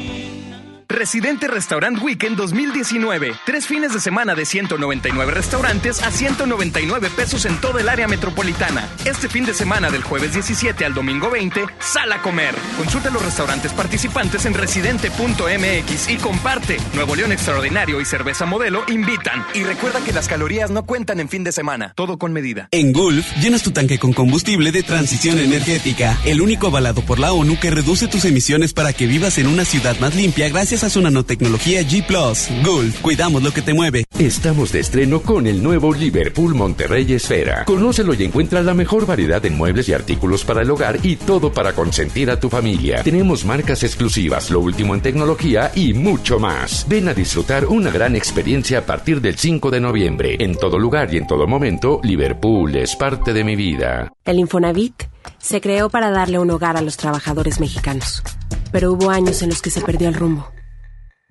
Residente 0.88 1.48
Restaurant 1.48 2.02
Weekend 2.02 2.38
2019. 2.38 3.34
Tres 3.46 3.68
fines 3.68 3.94
de 3.94 4.00
semana 4.00 4.36
de 4.36 4.46
199 4.46 5.32
restaurantes 5.32 6.02
a 6.02 6.12
199 6.12 7.10
pesos 7.16 7.46
en 7.46 7.60
toda 7.60 7.82
el 7.82 7.90
área 7.90 8.08
metropolitana. 8.08 8.88
Este 9.06 9.30
fin 9.30 9.46
de 9.46 9.54
semana 9.54 9.90
del 9.90 10.04
jueves 10.04 10.34
17 10.34 10.86
al 10.86 10.94
domingo 10.94 11.30
20, 11.30 11.66
sal 11.80 12.12
a 12.12 12.22
comer. 12.22 12.56
Consulta 12.78 13.10
los 13.10 13.24
restaurantes 13.24 13.72
participantes 13.74 14.46
en 14.46 14.54
residente.mx 14.54 16.10
y 16.10 16.18
comparte. 16.18 16.78
Nuevo 16.94 17.16
León 17.16 17.32
Extraordinario 17.32 18.02
y 18.02 18.06
Cerveza 18.06 18.46
Modelo 18.46 18.84
invitan. 18.88 19.46
Y 19.54 19.64
recuerda 19.64 20.04
que 20.04 20.14
las 20.14 20.28
calorías 20.28 20.72
no 20.72 20.84
cuentan 20.84 21.20
en 21.20 21.30
fin 21.30 21.44
de 21.44 21.52
semana. 21.52 21.94
Todo 21.96 22.18
con 22.18 22.34
medida. 22.34 22.68
En 22.72 22.94
Gulf, 22.94 23.26
llenas 23.38 23.64
tu 23.64 23.72
tanque 23.72 24.00
con 24.00 24.14
combustible 24.14 24.72
de 24.72 24.84
transición 24.84 25.40
energética, 25.40 26.18
el 26.26 26.42
único 26.42 26.68
avalado 26.68 27.02
por 27.02 27.20
la 27.20 27.34
ONU 27.34 27.60
que 27.60 27.72
reduce 27.72 28.08
tus 28.08 28.26
emisiones 28.26 28.74
para 28.74 28.94
que 28.94 29.08
vivas 29.08 29.38
en 29.38 29.48
una 29.48 29.66
ciudad 29.66 29.98
más 30.00 30.16
limpia 30.16 30.50
gracias 30.50 30.73
a 30.82 30.90
su 30.90 31.02
nanotecnología 31.02 31.84
G⁇ 31.84 32.04
Gulf, 32.66 33.00
cuidamos 33.02 33.44
lo 33.44 33.54
que 33.54 33.62
te 33.62 33.76
mueve. 33.76 34.06
Estamos 34.18 34.72
de 34.72 34.80
estreno 34.80 35.22
con 35.22 35.46
el 35.46 35.62
nuevo 35.62 35.94
Liverpool 35.94 36.56
Monterrey 36.56 37.14
Esfera. 37.14 37.64
Conócelo 37.66 38.16
y 38.16 38.24
encuentra 38.24 38.64
la 38.64 38.74
mejor 38.74 39.06
variedad 39.06 39.40
de 39.40 39.52
muebles 39.52 39.88
y 39.90 39.94
artículos 39.94 40.44
para 40.44 40.64
el 40.64 40.72
hogar 40.72 40.98
y 41.04 41.18
todo 41.18 41.54
para 41.54 41.74
consentir 41.74 42.32
a 42.32 42.40
tu 42.40 42.50
familia. 42.50 43.04
Tenemos 43.04 43.46
marcas 43.46 43.84
exclusivas, 43.84 44.50
lo 44.50 44.62
último 44.62 44.96
en 44.96 45.02
tecnología 45.02 45.72
y 45.76 45.94
mucho 45.94 46.40
más. 46.40 46.88
Ven 46.90 47.08
a 47.08 47.14
disfrutar 47.14 47.68
una 47.68 47.92
gran 47.92 48.16
experiencia 48.16 48.80
a 48.80 48.86
partir 48.86 49.22
del 49.22 49.38
5 49.38 49.70
de 49.70 49.80
noviembre. 49.80 50.38
En 50.40 50.56
todo 50.56 50.80
lugar 50.80 51.14
y 51.14 51.18
en 51.18 51.28
todo 51.28 51.46
momento, 51.46 52.02
Liverpool 52.04 52.76
es 52.76 52.96
parte 52.96 53.32
de 53.32 53.44
mi 53.44 53.56
vida. 53.56 54.12
El 54.26 54.40
Infonavit 54.40 55.04
Se 55.38 55.62
creó 55.62 55.90
para 55.90 56.10
darle 56.10 56.40
un 56.40 56.50
hogar 56.50 56.78
a 56.78 56.82
los 56.82 56.98
trabajadores 56.98 57.60
mexicanos, 57.60 58.24
pero 58.72 58.92
hubo 58.92 59.12
años 59.12 59.44
en 59.44 59.50
los 59.50 59.62
que 59.62 59.70
se 59.70 59.82
perdió 59.82 60.10
el 60.10 60.16
rumbo. 60.16 60.50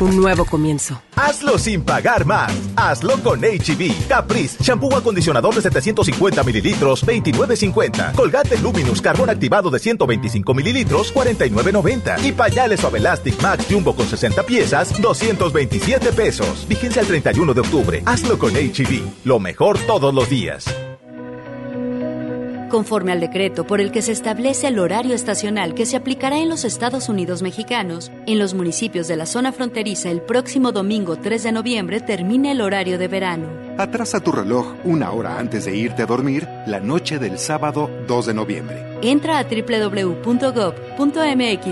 un 0.00 0.16
nuevo 0.16 0.44
comienzo. 0.44 1.00
Hazlo 1.16 1.58
sin 1.58 1.82
pagar 1.82 2.24
más. 2.24 2.52
Hazlo 2.76 3.18
con 3.22 3.40
HB. 3.40 4.08
Caprice, 4.08 4.62
shampoo 4.62 4.94
acondicionador 4.94 5.54
de 5.54 5.62
750 5.62 6.42
mililitros, 6.42 7.06
29.50. 7.06 8.14
Colgate 8.14 8.58
Luminous, 8.58 9.00
carbón 9.00 9.30
activado 9.30 9.70
de 9.70 9.78
125 9.78 10.54
mililitros, 10.54 11.14
49.90. 11.14 12.24
Y 12.24 12.32
pañales 12.32 12.80
Suave 12.80 12.98
Elastic 12.98 13.40
Max 13.42 13.66
Jumbo 13.70 13.94
con 13.94 14.06
60 14.06 14.42
piezas, 14.44 15.00
227 15.00 16.12
pesos. 16.12 16.66
Vigencia 16.68 17.02
el 17.02 17.08
31 17.08 17.54
de 17.54 17.60
octubre. 17.60 18.02
Hazlo 18.06 18.38
con 18.38 18.52
HB. 18.54 19.24
Lo 19.24 19.38
mejor 19.38 19.78
todos 19.86 20.12
los 20.14 20.28
días 20.28 20.74
conforme 22.74 23.12
al 23.12 23.20
decreto 23.20 23.64
por 23.64 23.80
el 23.80 23.92
que 23.92 24.02
se 24.02 24.10
establece 24.10 24.66
el 24.66 24.80
horario 24.80 25.14
estacional 25.14 25.74
que 25.74 25.86
se 25.86 25.94
aplicará 25.96 26.38
en 26.38 26.48
los 26.48 26.64
Estados 26.64 27.08
Unidos 27.08 27.40
mexicanos, 27.40 28.10
en 28.26 28.40
los 28.40 28.52
municipios 28.52 29.06
de 29.06 29.14
la 29.14 29.26
zona 29.26 29.52
fronteriza 29.52 30.10
el 30.10 30.20
próximo 30.20 30.72
domingo 30.72 31.14
3 31.16 31.44
de 31.44 31.52
noviembre 31.52 32.00
termina 32.00 32.50
el 32.50 32.60
horario 32.60 32.98
de 32.98 33.06
verano. 33.06 33.46
Atrasa 33.78 34.18
tu 34.18 34.32
reloj 34.32 34.74
una 34.82 35.12
hora 35.12 35.38
antes 35.38 35.66
de 35.66 35.76
irte 35.76 36.02
a 36.02 36.06
dormir 36.06 36.48
la 36.66 36.80
noche 36.80 37.20
del 37.20 37.38
sábado 37.38 37.88
2 38.08 38.26
de 38.26 38.34
noviembre. 38.34 38.84
Entra 39.02 39.38
a 39.38 39.44
www.gov.mx 39.44 40.18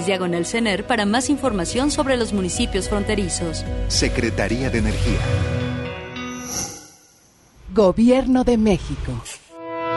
diagonal 0.06 0.46
CENER 0.46 0.86
para 0.86 1.04
más 1.04 1.30
información 1.30 1.90
sobre 1.90 2.16
los 2.16 2.32
municipios 2.32 2.88
fronterizos. 2.88 3.64
Secretaría 3.88 4.70
de 4.70 4.78
Energía. 4.78 5.18
Gobierno 7.74 8.44
de 8.44 8.56
México. 8.56 9.20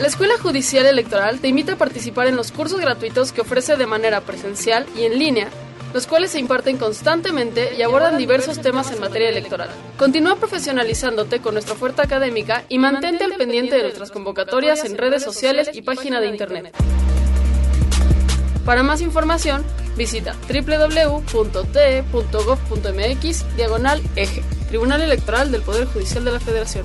La 0.00 0.08
Escuela 0.08 0.34
Judicial 0.42 0.86
Electoral 0.86 1.38
te 1.38 1.46
invita 1.48 1.74
a 1.74 1.76
participar 1.76 2.26
en 2.26 2.34
los 2.34 2.50
cursos 2.50 2.80
gratuitos 2.80 3.30
que 3.32 3.42
ofrece 3.42 3.76
de 3.76 3.86
manera 3.86 4.20
presencial 4.22 4.86
y 4.96 5.04
en 5.04 5.18
línea, 5.18 5.48
los 5.94 6.08
cuales 6.08 6.32
se 6.32 6.40
imparten 6.40 6.78
constantemente 6.78 7.74
y 7.78 7.82
abordan 7.82 8.18
diversos 8.18 8.60
temas 8.60 8.90
en 8.90 8.98
materia 8.98 9.28
electoral. 9.28 9.68
Continúa 9.96 10.34
profesionalizándote 10.34 11.40
con 11.40 11.54
nuestra 11.54 11.74
oferta 11.74 12.02
académica 12.02 12.64
y 12.68 12.80
mantente 12.80 13.22
al 13.22 13.34
pendiente 13.34 13.76
de 13.76 13.82
nuestras 13.82 14.10
convocatorias 14.10 14.84
en 14.84 14.98
redes 14.98 15.22
sociales 15.22 15.70
y 15.72 15.82
página 15.82 16.20
de 16.20 16.26
internet. 16.26 16.74
Para 18.64 18.82
más 18.82 19.00
información, 19.00 19.64
visita 19.96 20.34
www.te.gov.mx 20.48 21.26
diagonal 23.56 24.02
eje, 24.16 24.42
Tribunal 24.68 25.02
Electoral 25.02 25.52
del 25.52 25.62
Poder 25.62 25.86
Judicial 25.86 26.24
de 26.24 26.32
la 26.32 26.40
Federación. 26.40 26.84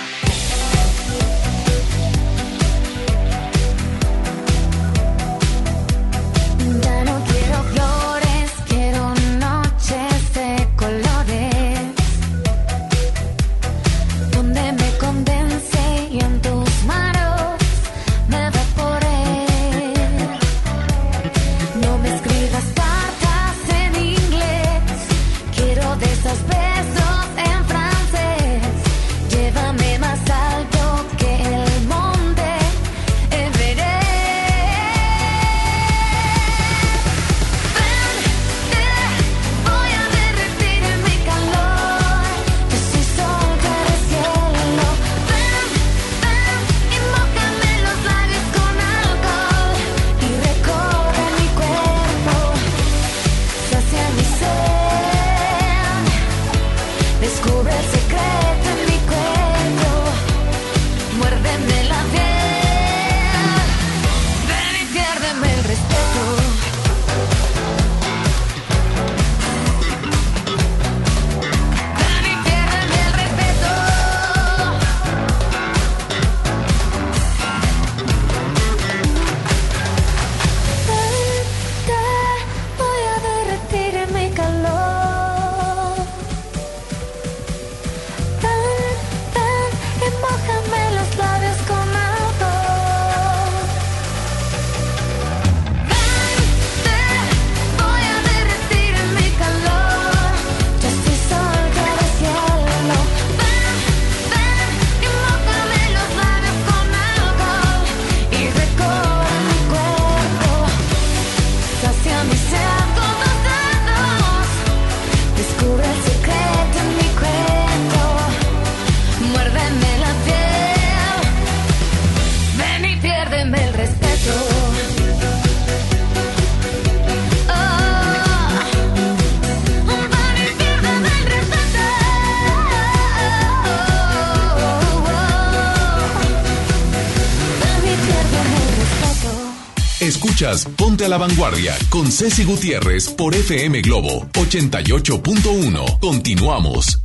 Vanguardia 141.21 141.77
con 141.91 142.11
Ceci 142.11 142.43
Gutiérrez 142.43 143.09
por 143.09 143.35
FM 143.35 143.81
Globo 143.81 144.25
88.1. 144.33 145.99
Continuamos. 145.99 146.97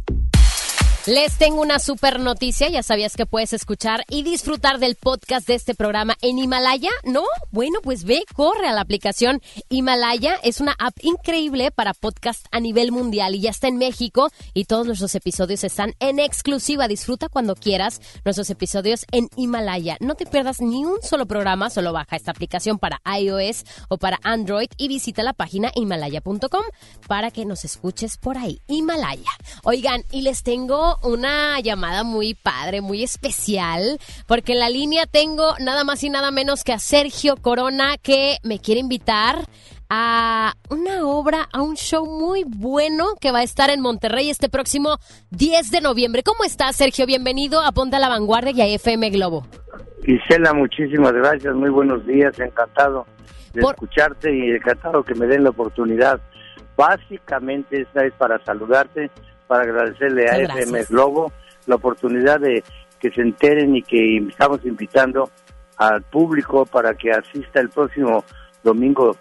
Les 1.05 1.35
tengo 1.37 1.61
una 1.61 1.79
super 1.79 2.19
noticia. 2.19 2.71
Ya 2.71 2.83
sabías 2.83 3.15
que 3.15 3.27
puedes 3.27 3.53
escuchar 3.53 4.05
y 4.09 4.23
disfrutar 4.23 4.79
del 4.79 4.95
podcast 4.95 5.47
de 5.47 5.55
este 5.55 5.75
programa 5.75 6.17
en 6.23 6.39
Himalaya, 6.39 6.89
¿no? 7.05 7.25
Bueno, 7.57 7.79
pues 7.83 8.05
ve, 8.05 8.23
corre 8.35 8.69
a 8.69 8.75
la 8.75 8.83
aplicación 8.83 9.41
Himalaya. 9.71 10.35
Es 10.43 10.61
una 10.61 10.77
app 10.79 10.95
increíble 11.01 11.71
para 11.71 11.95
podcast 11.95 12.45
a 12.51 12.61
nivel 12.61 12.93
mundial 12.93 13.35
y 13.35 13.41
ya 13.41 13.49
está 13.49 13.67
en 13.67 13.79
México 13.79 14.29
y 14.53 14.67
todos 14.67 14.87
nuestros 14.87 15.15
episodios 15.15 15.65
están 15.65 15.95
en 15.99 16.19
exclusiva. 16.19 16.87
Disfruta 16.87 17.31
cuando 17.31 17.55
quieras 17.55 18.03
nuestros 18.27 18.51
episodios 18.51 19.07
en 19.11 19.31
Himalaya. 19.39 19.97
No 20.01 20.17
te 20.17 20.27
pierdas 20.27 20.61
ni 20.61 20.85
un 20.85 21.01
solo 21.01 21.25
programa, 21.25 21.71
solo 21.71 21.95
baja 21.95 22.17
esta 22.17 22.31
aplicación 22.31 22.79
para 22.79 23.01
iOS 23.19 23.65
o 23.89 23.97
para 23.97 24.21
Android 24.23 24.69
y 24.77 24.89
visita 24.89 25.23
la 25.23 25.33
página 25.33 25.73
himalaya.com 25.75 26.65
para 27.09 27.31
que 27.31 27.47
nos 27.47 27.65
escuches 27.65 28.19
por 28.19 28.37
ahí. 28.37 28.61
Himalaya. 28.67 29.31
Oigan, 29.65 30.05
y 30.13 30.21
les 30.21 30.43
tengo 30.43 30.99
una 31.03 31.59
llamada 31.61 32.05
muy 32.05 32.35
padre, 32.35 32.83
muy 32.83 33.03
especial, 33.03 33.99
porque 34.27 34.53
en 34.53 34.59
la 34.59 34.69
línea 34.69 35.07
tengo 35.07 35.55
nada 35.59 35.85
más 35.85 36.05
y 36.05 36.11
nada 36.11 36.31
menos 36.31 36.63
que 36.63 36.75
a 36.75 36.79
Sergio 36.79 37.39
Corona 37.47 37.95
que 38.03 38.39
me 38.43 38.59
quiere 38.59 38.81
invitar 38.81 39.37
a 39.89 40.55
una 40.69 41.07
obra, 41.07 41.47
a 41.53 41.63
un 41.63 41.77
show 41.77 42.05
muy 42.05 42.43
bueno 42.45 43.11
que 43.21 43.31
va 43.31 43.39
a 43.39 43.43
estar 43.45 43.71
en 43.71 43.81
Monterrey 43.81 44.31
este 44.31 44.49
próximo 44.49 44.99
10 45.31 45.71
de 45.71 45.81
noviembre. 45.81 46.25
¿Cómo 46.25 46.43
estás, 46.43 46.75
Sergio? 46.75 47.07
Bienvenido 47.07 47.61
a 47.61 47.71
Ponte 47.71 47.95
a 47.95 47.99
la 48.01 48.09
Vanguardia 48.09 48.67
y 48.67 48.73
a 48.73 48.75
FM 48.75 49.11
Globo. 49.11 49.47
Gisela, 50.05 50.55
muchísimas 50.55 51.13
gracias, 51.13 51.55
muy 51.55 51.71
buenos 51.71 52.05
días, 52.05 52.37
encantado 52.41 53.07
de 53.55 53.61
escucharte 53.61 54.37
y 54.37 54.51
encantado 54.51 55.05
que 55.05 55.15
me 55.15 55.29
den 55.29 55.45
la 55.45 55.51
oportunidad. 55.51 56.21
Básicamente 56.77 57.83
esta 57.83 58.05
es 58.05 58.13
para 58.15 58.45
saludarte 58.45 59.09
para 59.47 59.63
agradecerle 59.63 60.29
a 60.29 60.37
FM 60.37 60.83
Globo 60.87 61.31
la 61.69 61.77
oportunidad 61.77 62.41
de 62.41 62.65
que 62.99 63.13
se 63.13 63.21
enteren 63.21 63.77
y 63.77 63.83
que 63.83 64.17
estamos 64.17 64.65
invitando 64.65 65.31
al 65.77 66.03
público 66.03 66.67
para 66.67 66.95
que 66.95 67.11
asista 67.11 67.61
el 67.61 67.69
próximo 67.69 68.25
domingo 68.63 69.17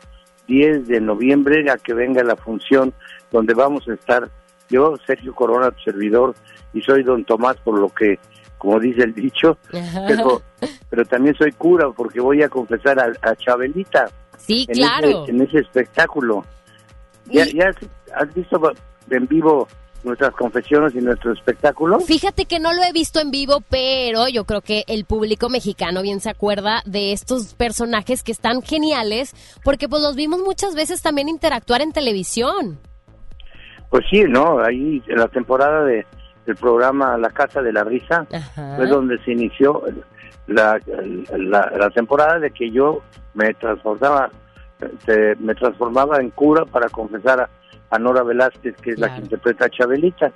10 0.48 0.88
de 0.88 1.02
noviembre 1.02 1.70
a 1.70 1.78
que 1.78 1.94
venga 1.94 2.24
la 2.24 2.36
función 2.36 2.94
donde 3.32 3.54
vamos 3.54 3.88
a 3.88 3.94
estar 3.94 4.30
yo, 4.70 4.96
Sergio 5.06 5.34
Corona, 5.36 5.72
tu 5.72 5.84
servidor, 5.84 6.36
y 6.74 6.82
soy 6.82 7.04
don 7.04 7.24
Tomás 7.24 7.58
por 7.58 7.80
lo 7.80 7.90
que, 7.90 8.18
como 8.58 8.80
dice 8.80 9.04
el 9.04 9.14
dicho, 9.14 9.58
pero, 10.90 11.06
también 11.06 11.36
soy 11.36 11.52
cura 11.52 11.90
porque 11.96 12.20
voy 12.20 12.42
a 12.42 12.50
confesar 12.50 12.98
a, 13.00 13.36
Chabelita. 13.36 14.10
Sí, 14.38 14.68
claro. 14.68 15.26
en 15.28 15.42
ese 15.42 15.60
espectáculo. 15.60 16.44
¿Ya, 17.26 17.46
ya 17.46 17.72
has 18.16 18.34
visto 18.34 18.62
en 19.10 19.28
vivo 19.28 19.68
nuestras 20.06 20.34
confesiones 20.34 20.96
y 20.96 21.00
nuestro 21.00 21.34
espectáculo. 21.34 22.00
Fíjate 22.00 22.46
que 22.46 22.60
no 22.60 22.74
lo 22.74 22.84
he 22.84 22.94
visto 22.94 23.20
en 23.20 23.32
vivo, 23.32 23.62
pero 23.70 24.28
yo 24.28 24.46
creo 24.46 24.62
que 24.62 24.84
el 24.88 25.06
público 25.06 25.50
mexicano 25.50 26.02
bien 26.02 26.20
se 26.22 26.30
acuerda 26.30 26.82
de 26.86 27.12
estos 27.12 27.56
personajes 27.56 28.24
que 28.24 28.32
están 28.32 28.62
geniales, 28.62 29.34
porque 29.64 29.90
pues 29.90 30.02
los 30.02 30.16
vimos 30.16 30.40
muchas 30.40 30.76
veces 30.76 31.02
también 31.02 31.28
interactuar 31.28 31.82
en 31.82 31.92
televisión. 31.92 32.80
Pues 33.90 34.06
sí, 34.10 34.24
¿no? 34.28 34.60
Ahí 34.60 35.02
en 35.08 35.18
la 35.18 35.28
temporada 35.28 35.84
de, 35.84 36.06
del 36.46 36.56
programa 36.56 37.18
La 37.18 37.30
Casa 37.30 37.62
de 37.62 37.74
la 37.74 37.84
Risa 37.84 38.26
fue 38.76 38.88
donde 38.88 39.18
se 39.24 39.32
inició 39.32 39.84
la, 40.48 40.80
la, 41.38 41.90
temporada 41.90 42.40
de 42.40 42.52
que 42.52 42.70
yo 42.70 43.02
me 43.34 43.54
transformaba, 43.56 44.30
me 45.40 45.56
transformaba 45.56 46.20
en 46.20 46.30
cura 46.32 46.66
para 46.66 46.90
confesar 46.90 47.42
a 47.42 47.50
a 47.96 48.00
Nora 48.00 48.24
Velázquez, 48.24 48.76
que 48.78 48.92
es 48.92 49.00
la 49.00 49.14
que 49.16 49.22
interpreta 49.22 49.66
a 49.66 49.70
Chabelita 49.70 50.32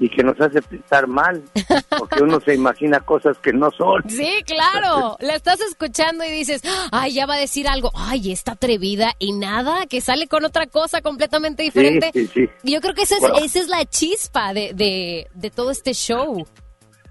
y 0.00 0.08
que 0.08 0.24
nos 0.24 0.40
hace 0.40 0.62
pensar 0.62 1.06
mal, 1.06 1.42
porque 1.98 2.22
uno 2.22 2.40
se 2.40 2.54
imagina 2.54 3.00
cosas 3.00 3.36
que 3.38 3.52
no 3.52 3.70
son. 3.70 4.02
Sí, 4.08 4.42
claro, 4.46 5.16
la 5.20 5.34
estás 5.34 5.60
escuchando 5.60 6.24
y 6.24 6.30
dices, 6.30 6.62
ay, 6.90 7.12
ya 7.12 7.26
va 7.26 7.34
a 7.34 7.38
decir 7.38 7.68
algo, 7.68 7.90
ay, 7.94 8.32
está 8.32 8.52
atrevida 8.52 9.12
y 9.18 9.32
nada, 9.32 9.86
que 9.86 10.00
sale 10.00 10.26
con 10.26 10.44
otra 10.44 10.66
cosa 10.66 11.02
completamente 11.02 11.62
diferente. 11.62 12.10
Sí, 12.14 12.26
sí, 12.28 12.48
Yo 12.64 12.80
creo 12.80 12.94
que 12.94 13.02
esa 13.02 13.16
es, 13.16 13.44
esa 13.44 13.58
es 13.60 13.68
la 13.68 13.84
chispa 13.84 14.54
de, 14.54 14.72
de, 14.74 15.28
de 15.34 15.50
todo 15.50 15.70
este 15.70 15.92
show. 15.92 16.46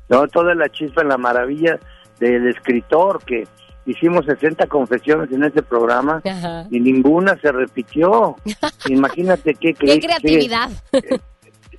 No, 0.09 0.27
toda 0.27 0.55
la 0.55 0.67
chispa, 0.69 1.03
la 1.03 1.17
maravilla 1.17 1.79
del 2.19 2.47
escritor 2.47 3.23
que 3.23 3.47
hicimos 3.89 4.25
60 4.25 4.67
confesiones 4.67 5.31
en 5.31 5.43
este 5.43 5.63
programa 5.63 6.21
y 6.69 6.79
ninguna 6.79 7.37
se 7.41 7.51
repitió. 7.51 8.35
Imagínate 8.87 9.55
qué, 9.55 9.73
qué, 9.73 9.99
creatividad. 9.99 10.69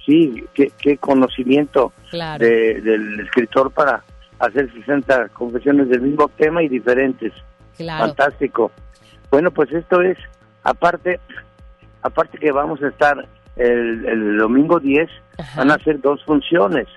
sí, 0.05 0.45
qué, 0.55 0.97
conocimiento 0.99 1.93
del 2.11 3.21
escritor 3.21 3.71
para 3.71 4.03
hacer 4.39 4.73
60 4.73 5.29
confesiones 5.29 5.89
del 5.89 6.01
mismo 6.01 6.29
tema 6.37 6.63
y 6.63 6.69
diferentes. 6.69 7.33
Fantástico. 7.77 8.73
Bueno, 9.31 9.51
pues 9.51 9.71
esto 9.73 10.03
es, 10.03 10.19
aparte, 10.65 11.21
aparte 12.03 12.39
que 12.39 12.51
vamos 12.51 12.83
a 12.83 12.89
estar 12.89 13.27
el, 13.57 14.37
domingo 14.37 14.81
10, 14.81 15.09
van 15.57 15.71
a 15.71 15.79
ser 15.79 16.01
dos 16.01 16.23
funciones, 16.25 16.89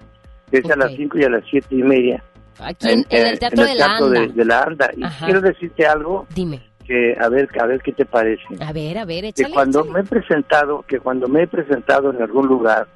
que 0.50 0.58
es 0.58 0.72
a 0.72 0.76
las 0.76 0.92
5 0.94 1.20
y 1.20 1.24
a 1.24 1.30
las 1.30 1.44
7 1.50 1.68
y 1.72 1.84
media. 1.84 2.24
Aquí 2.60 2.90
en, 2.90 3.06
el 3.10 3.40
Teatro, 3.40 3.64
de, 3.64 4.46
la 4.46 4.62
Anda. 4.62 4.90
Y 4.96 5.04
quiero 5.26 5.42
decirte 5.42 5.86
algo. 5.86 6.28
Dime. 6.34 6.62
Que 6.86 7.16
a 7.20 7.30
ver, 7.30 7.50
a 7.60 7.66
ver 7.66 7.82
qué 7.82 7.94
te 7.94 8.06
parece. 8.06 8.44
A 8.60 8.74
ver, 8.74 8.98
a 8.98 9.06
ver, 9.06 9.26
échale, 9.26 9.48
Que 9.48 9.54
cuando 9.54 9.86
me 9.86 10.02
he 10.02 10.04
presentado, 10.04 10.84
que 10.84 11.00
cuando 11.00 11.28
me 11.28 11.44
he 11.44 11.48
presentado 11.48 12.12
en 12.12 12.22
algún 12.22 12.48
lugar 12.48 12.88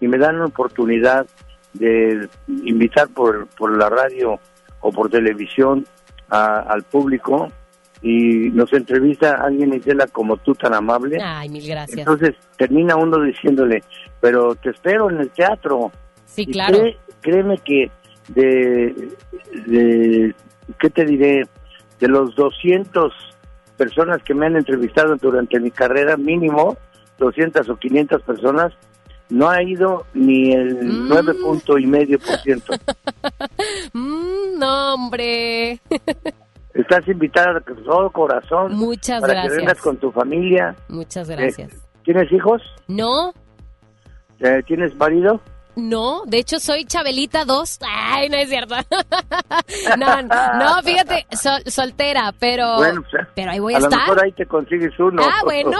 y 0.00 0.08
me 0.08 0.18
dan 0.18 0.40
la 0.40 0.46
oportunidad 0.46 1.26
de 1.74 2.28
invitar 2.48 3.08
por, 3.08 3.46
por 3.48 3.76
la 3.76 3.88
radio 3.88 4.40
o 4.80 4.90
por 4.90 5.10
televisión 5.10 5.86
al 6.28 6.82
público 6.82 7.48
y 8.02 8.50
nos 8.50 8.72
entrevista 8.72 9.36
alguien 9.42 9.74
y 9.74 9.90
la 9.92 10.06
como 10.06 10.36
tú 10.36 10.54
tan 10.54 10.74
amable. 10.74 11.18
Ay, 11.22 11.48
mil 11.48 11.66
gracias. 11.66 11.98
Entonces 11.98 12.34
termina 12.56 12.96
uno 12.96 13.20
diciéndole, 13.22 13.82
pero 14.20 14.54
te 14.56 14.70
espero 14.70 15.10
en 15.10 15.20
el 15.20 15.30
teatro. 15.30 15.90
Sí, 16.24 16.46
claro. 16.46 16.78
créeme 17.20 17.58
que 17.58 17.90
de, 18.28 19.10
de, 19.66 20.34
¿qué 20.78 20.90
te 20.90 21.04
diré? 21.04 21.42
De 22.00 22.08
los 22.08 22.34
200 22.34 23.12
personas 23.76 24.22
que 24.22 24.34
me 24.34 24.46
han 24.46 24.56
entrevistado 24.56 25.16
durante 25.16 25.60
mi 25.60 25.70
carrera, 25.70 26.16
mínimo 26.16 26.76
200 27.18 27.68
o 27.68 27.76
500 27.76 28.22
personas, 28.22 28.72
no 29.28 29.48
ha 29.48 29.62
ido 29.62 30.06
ni 30.14 30.52
el 30.52 30.76
mm. 30.76 31.08
9 31.08 31.34
punto 31.34 31.78
y 31.78 31.86
medio 31.86 32.18
por 32.18 32.36
ciento. 32.38 32.72
Mm, 33.92 34.58
no, 34.58 34.94
hombre. 34.94 35.80
Estás 36.74 37.08
invitada 37.08 37.60
con 37.60 37.82
todo 37.82 38.10
corazón. 38.10 38.74
Muchas 38.74 39.20
para 39.20 39.32
gracias. 39.32 39.52
que 39.52 39.58
vengas 39.58 39.80
con 39.80 39.96
tu 39.96 40.12
familia. 40.12 40.76
Muchas 40.88 41.28
gracias. 41.28 41.72
Eh, 41.72 41.78
¿Tienes 42.04 42.30
hijos? 42.30 42.62
No. 42.86 43.32
Eh, 44.40 44.62
¿Tienes 44.66 44.94
marido? 44.96 45.40
No, 45.76 46.22
de 46.24 46.38
hecho 46.38 46.58
soy 46.58 46.86
Chabelita 46.86 47.44
2. 47.44 47.80
Ay, 47.86 48.30
no 48.30 48.36
es 48.36 48.48
cierto. 48.48 48.74
no, 49.98 50.22
no, 50.22 50.82
fíjate, 50.82 51.26
soltera, 51.66 52.34
pero 52.38 52.76
bueno, 52.76 53.02
pues, 53.10 53.26
pero 53.34 53.50
ahí 53.50 53.58
voy 53.58 53.74
a, 53.74 53.78
estar. 53.78 53.92
A 53.92 53.96
lo 53.96 54.02
mejor 54.06 54.24
ahí 54.24 54.32
te 54.32 54.46
consigues 54.46 54.98
uno. 54.98 55.22
Ah, 55.22 55.42
bueno. 55.44 55.78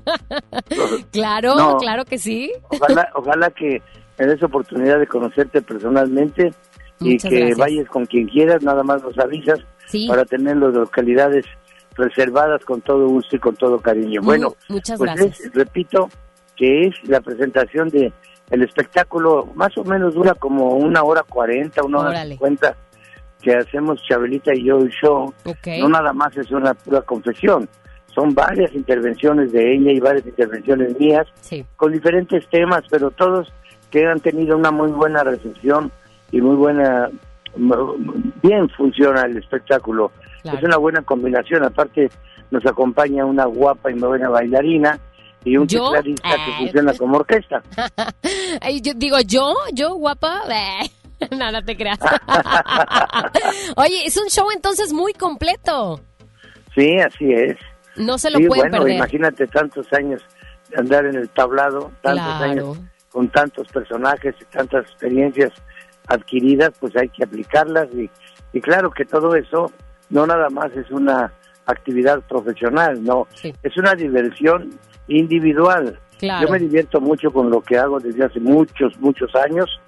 claro, 1.10 1.78
claro 1.78 2.04
que 2.04 2.18
sí. 2.18 2.52
Ojalá, 2.68 3.08
ojalá 3.14 3.50
que 3.50 3.82
me 4.18 4.26
des 4.26 4.42
oportunidad 4.42 4.98
de 4.98 5.06
conocerte 5.06 5.62
personalmente 5.62 6.52
y 7.00 7.16
que 7.16 7.54
vayas 7.54 7.88
con 7.88 8.04
quien 8.04 8.28
quieras, 8.28 8.62
nada 8.62 8.82
más 8.82 9.02
nos 9.02 9.18
avisas 9.18 9.58
para 10.06 10.26
tener 10.26 10.58
las 10.58 10.74
localidades 10.74 11.46
reservadas 11.94 12.62
con 12.64 12.82
todo 12.82 13.08
gusto 13.08 13.36
y 13.36 13.38
con 13.38 13.56
todo 13.56 13.78
cariño. 13.78 14.20
bueno, 14.22 14.54
muchas 14.68 14.98
pues 14.98 15.14
gracias. 15.14 15.54
repito 15.54 16.08
que 16.56 16.88
es 16.88 16.94
la 17.08 17.20
presentación 17.20 17.88
de 17.88 18.12
el 18.50 18.62
espectáculo 18.62 19.48
más 19.54 19.76
o 19.78 19.84
menos 19.84 20.14
dura 20.14 20.34
como 20.34 20.70
una 20.70 21.02
hora 21.02 21.22
cuarenta, 21.22 21.82
una 21.82 22.00
hora 22.00 22.24
cincuenta 22.24 22.76
que 23.40 23.54
hacemos 23.54 24.02
Chabelita 24.08 24.54
y 24.54 24.64
yo 24.64 24.78
el 24.78 24.90
show. 24.90 25.32
No 25.80 25.88
nada 25.88 26.12
más 26.12 26.36
es 26.36 26.50
una 26.50 26.74
pura 26.74 27.02
confesión, 27.02 27.68
son 28.14 28.34
varias 28.34 28.72
intervenciones 28.74 29.52
de 29.52 29.74
ella 29.74 29.92
y 29.92 30.00
varias 30.00 30.26
intervenciones 30.26 30.98
mías 30.98 31.26
con 31.76 31.92
diferentes 31.92 32.46
temas, 32.48 32.82
pero 32.90 33.10
todos 33.10 33.52
que 33.90 34.06
han 34.06 34.20
tenido 34.20 34.56
una 34.56 34.70
muy 34.70 34.90
buena 34.90 35.22
recepción 35.24 35.90
y 36.32 36.40
muy 36.40 36.56
buena, 36.56 37.10
bien 38.42 38.68
funciona 38.70 39.22
el 39.22 39.36
espectáculo. 39.36 40.10
Es 40.44 40.62
una 40.62 40.76
buena 40.76 41.02
combinación, 41.02 41.64
aparte 41.64 42.10
nos 42.50 42.64
acompaña 42.66 43.24
una 43.24 43.46
guapa 43.46 43.90
y 43.90 43.94
muy 43.94 44.08
buena 44.08 44.28
bailarina 44.28 44.98
y 45.44 45.56
un 45.56 45.66
tecladista 45.66 46.28
que 46.28 46.34
ah, 46.34 46.56
funciona 46.58 46.94
como 46.98 47.16
orquesta. 47.18 47.62
yo 48.82 48.92
digo, 48.96 49.20
¿yo? 49.20 49.54
¿Yo, 49.72 49.94
guapa? 49.94 50.42
no, 51.30 51.52
no 51.52 51.64
te 51.64 51.76
creas. 51.76 51.98
Oye, 53.76 54.06
es 54.06 54.16
un 54.16 54.28
show 54.28 54.46
entonces 54.54 54.92
muy 54.92 55.12
completo. 55.12 56.00
Sí, 56.74 56.98
así 56.98 57.32
es. 57.32 57.56
No 57.96 58.18
se 58.18 58.30
lo 58.30 58.38
pueden 58.48 58.70
bueno, 58.70 58.88
imagínate 58.88 59.46
tantos 59.46 59.86
años 59.92 60.22
de 60.70 60.80
andar 60.80 61.06
en 61.06 61.14
el 61.14 61.28
tablado, 61.28 61.92
tantos 62.02 62.40
años 62.40 62.78
con 63.10 63.28
tantos 63.28 63.68
personajes 63.68 64.34
y 64.40 64.44
tantas 64.46 64.86
experiencias 64.86 65.52
adquiridas, 66.08 66.72
pues 66.80 66.96
hay 66.96 67.08
que 67.10 67.22
aplicarlas 67.22 67.88
y, 67.94 68.10
y 68.52 68.60
claro 68.60 68.90
que 68.90 69.04
todo 69.04 69.36
eso 69.36 69.70
no 70.10 70.26
nada 70.26 70.50
más 70.50 70.72
es 70.72 70.90
una 70.90 71.32
actividad 71.66 72.20
profesional, 72.22 73.02
no, 73.02 73.26
es 73.42 73.76
una 73.76 73.94
diversión 73.94 74.70
individual. 75.08 75.98
Yo 76.20 76.48
me 76.48 76.58
divierto 76.58 77.00
mucho 77.00 77.30
con 77.30 77.50
lo 77.50 77.60
que 77.60 77.76
hago 77.76 78.00
desde 78.00 78.24
hace 78.24 78.40
muchos, 78.40 78.98
muchos 78.98 79.34
años. 79.34 79.80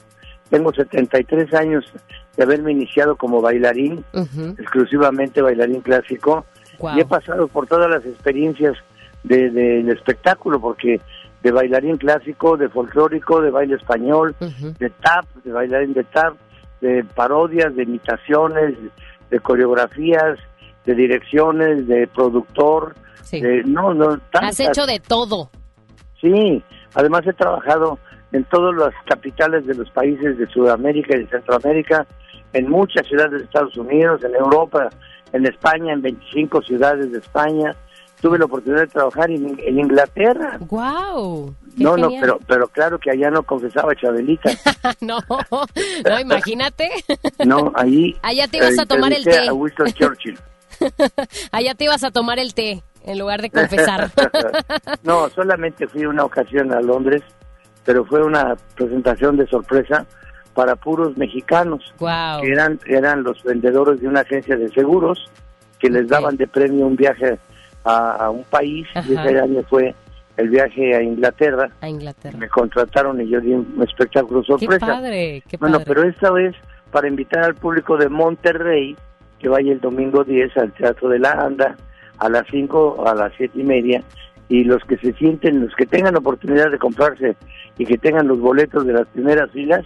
Tengo 0.51 0.73
73 0.73 1.55
años 1.55 1.85
de 2.37 2.43
haberme 2.43 2.73
iniciado 2.73 3.17
como 3.17 3.41
bailarín, 3.41 4.05
exclusivamente 4.59 5.41
bailarín 5.41 5.81
clásico, 5.81 6.45
y 6.95 7.01
he 7.01 7.05
pasado 7.07 7.49
por 7.49 7.67
todas 7.67 7.91
las 7.91 8.05
experiencias 8.05 8.75
del 9.25 9.55
de, 9.55 9.93
espectáculo, 9.93 10.61
porque 10.61 11.01
de 11.43 11.51
bailarín 11.53 11.97
clásico, 11.97 12.57
de 12.57 12.69
folclórico, 12.69 13.41
de 13.41 13.51
baile 13.51 13.77
español, 13.77 14.35
de 14.41 14.91
tap, 14.91 15.25
de 15.45 15.53
bailarín 15.53 15.95
de 15.95 16.05
tap, 16.05 16.35
de 16.81 17.05
parodias, 17.15 17.75
de 17.75 17.85
imitaciones, 17.85 18.75
de 19.31 19.41
coreografías, 19.41 20.39
de 20.87 20.95
direcciones, 20.95 21.87
de 21.87 22.07
productor, 22.07 22.95
de, 23.33 23.63
no, 23.65 23.93
no, 23.93 24.19
Has 24.33 24.61
hecho 24.61 24.87
de 24.87 25.01
todo. 25.01 25.51
Sí, 26.21 26.63
además 26.95 27.27
he 27.27 27.33
trabajado 27.33 27.99
en 28.33 28.45
todas 28.45 28.75
las 28.77 28.95
capitales 29.07 29.67
de 29.67 29.75
los 29.75 29.91
países 29.91 30.39
de 30.39 30.47
Sudamérica 30.47 31.17
y 31.17 31.21
de 31.21 31.29
Centroamérica, 31.29 32.07
en 32.53 32.71
muchas 32.71 33.07
ciudades 33.07 33.33
de 33.33 33.45
Estados 33.45 33.77
Unidos, 33.77 34.23
en 34.25 34.35
Europa, 34.35 34.89
en 35.33 35.47
España, 35.47 35.93
en 35.93 36.03
25 36.03 36.63
ciudades 36.63 37.11
de 37.13 37.19
España. 37.19 37.75
Tuve 38.21 38.39
la 38.39 38.47
oportunidad 38.47 38.83
de 38.83 38.87
trabajar 38.87 39.31
en, 39.31 39.79
Inglaterra. 39.79 40.57
¡Wow! 40.71 41.55
No, 41.77 41.97
no, 41.99 42.09
pero, 42.19 42.39
pero 42.47 42.67
claro 42.69 42.99
que 42.99 43.11
allá 43.11 43.31
no 43.31 43.43
confesaba 43.43 43.95
Chabelita. 43.95 44.51
no, 45.03 45.19
no, 46.09 46.19
imagínate. 46.19 46.89
no, 47.45 47.73
ahí. 47.75 48.17
Allá 48.23 48.49
te 48.49 48.57
ibas 48.57 48.79
a 48.79 48.87
tomar 48.87 49.13
el 49.13 49.23
té. 49.23 49.49
A 49.49 49.53
Winston 49.53 49.93
Churchill. 49.93 50.39
allá 51.53 51.75
te 51.75 51.85
ibas 51.85 52.05
a 52.05 52.11
tomar 52.11 52.39
el 52.39 52.55
té 52.55 52.83
en 53.05 53.19
lugar 53.19 53.43
de 53.43 53.51
confesar. 53.51 54.11
no, 55.03 55.29
solamente 55.31 55.87
fui 55.87 56.05
una 56.07 56.25
ocasión 56.25 56.73
a 56.73 56.81
Londres, 56.81 57.23
pero 57.85 58.05
fue 58.05 58.23
una 58.23 58.57
presentación 58.75 59.37
de 59.37 59.47
sorpresa 59.47 60.07
para 60.55 60.75
puros 60.75 61.17
mexicanos, 61.17 61.95
que 61.99 62.51
eran, 62.51 62.81
eran 62.87 63.23
los 63.23 63.43
vendedores 63.45 64.01
de 64.01 64.09
una 64.09 64.21
agencia 64.21 64.57
de 64.57 64.69
seguros 64.71 65.31
que 65.79 65.91
les 65.91 66.09
daban 66.09 66.37
de 66.37 66.47
premio 66.47 66.87
un 66.87 66.97
viaje 66.97 67.39
a, 67.85 68.31
un 68.31 68.43
país 68.45 68.87
y 68.95 69.13
ese 69.13 69.39
año 69.39 69.63
fue 69.69 69.95
el 70.37 70.49
viaje 70.49 70.95
a 70.97 71.03
Inglaterra. 71.03 71.71
A 71.81 71.89
Inglaterra. 71.89 72.37
Me 72.39 72.49
contrataron 72.49 73.21
y 73.21 73.29
yo 73.29 73.41
di 73.41 73.53
un 73.53 73.83
espectáculo 73.87 74.43
sorpresa. 74.43 74.87
Qué 74.87 74.93
padre, 74.93 75.43
qué 75.49 75.59
padre. 75.59 75.73
Bueno, 75.73 75.85
pero 75.87 76.09
esta 76.09 76.31
vez 76.31 76.55
para 76.91 77.09
invitar 77.09 77.45
al 77.45 77.55
público 77.55 77.97
de 77.97 78.09
Monterrey 78.09 78.97
que 79.39 79.49
vaya 79.49 79.73
el 79.73 79.81
domingo 79.81 80.25
10 80.25 80.57
al 80.57 80.73
Teatro 80.73 81.09
de 81.09 81.19
la 81.19 81.33
Anda 81.33 81.77
a 82.19 82.29
las 82.29 82.45
5 82.51 83.05
a 83.07 83.15
las 83.15 83.33
7 83.37 83.61
y 83.61 83.65
media 83.65 84.03
y 84.49 84.65
los 84.65 84.83
que 84.85 84.97
se 84.99 85.13
sienten, 85.15 85.63
los 85.63 85.75
que 85.75 85.87
tengan 85.87 86.17
oportunidad 86.17 86.71
de 86.71 86.79
comprarse 86.79 87.37
y 87.79 87.85
que 87.85 87.99
tengan 87.99 88.29
los 88.29 88.39
boletos 88.39 88.87
de 88.87 88.93
las 88.93 89.07
primeras 89.09 89.51
filas, 89.51 89.85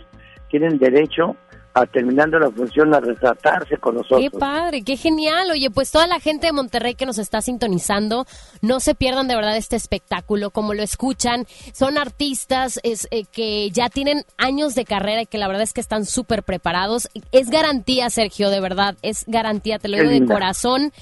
tienen 0.48 0.78
derecho 0.78 1.36
a 1.74 1.86
terminando 1.86 2.38
la 2.38 2.50
función 2.50 2.92
a 2.94 3.00
retratarse 3.00 3.76
con 3.76 3.94
nosotros. 3.96 4.20
Qué 4.20 4.30
padre, 4.30 4.82
qué 4.82 4.96
genial. 4.96 5.50
Oye, 5.52 5.70
pues 5.70 5.90
toda 5.90 6.06
la 6.06 6.18
gente 6.18 6.46
de 6.46 6.52
Monterrey 6.52 6.94
que 6.94 7.06
nos 7.06 7.18
está 7.18 7.40
sintonizando, 7.40 8.26
no 8.60 8.80
se 8.80 8.94
pierdan 8.94 9.28
de 9.28 9.36
verdad 9.36 9.56
este 9.56 9.76
espectáculo, 9.76 10.50
como 10.50 10.74
lo 10.74 10.82
escuchan. 10.82 11.46
Son 11.72 11.96
artistas 11.96 12.80
es, 12.82 13.06
eh, 13.10 13.24
que 13.24 13.70
ya 13.70 13.88
tienen 13.88 14.24
años 14.36 14.74
de 14.74 14.84
carrera 14.84 15.22
y 15.22 15.26
que 15.26 15.38
la 15.38 15.46
verdad 15.46 15.62
es 15.62 15.72
que 15.72 15.80
están 15.80 16.04
súper 16.06 16.42
preparados. 16.42 17.08
Es 17.30 17.50
garantía, 17.50 18.10
Sergio, 18.10 18.50
de 18.50 18.60
verdad, 18.60 18.96
es 19.02 19.24
garantía, 19.26 19.78
te 19.78 19.88
lo 19.88 19.96
digo 19.96 20.10
de 20.10 20.26
corazón. 20.26 20.92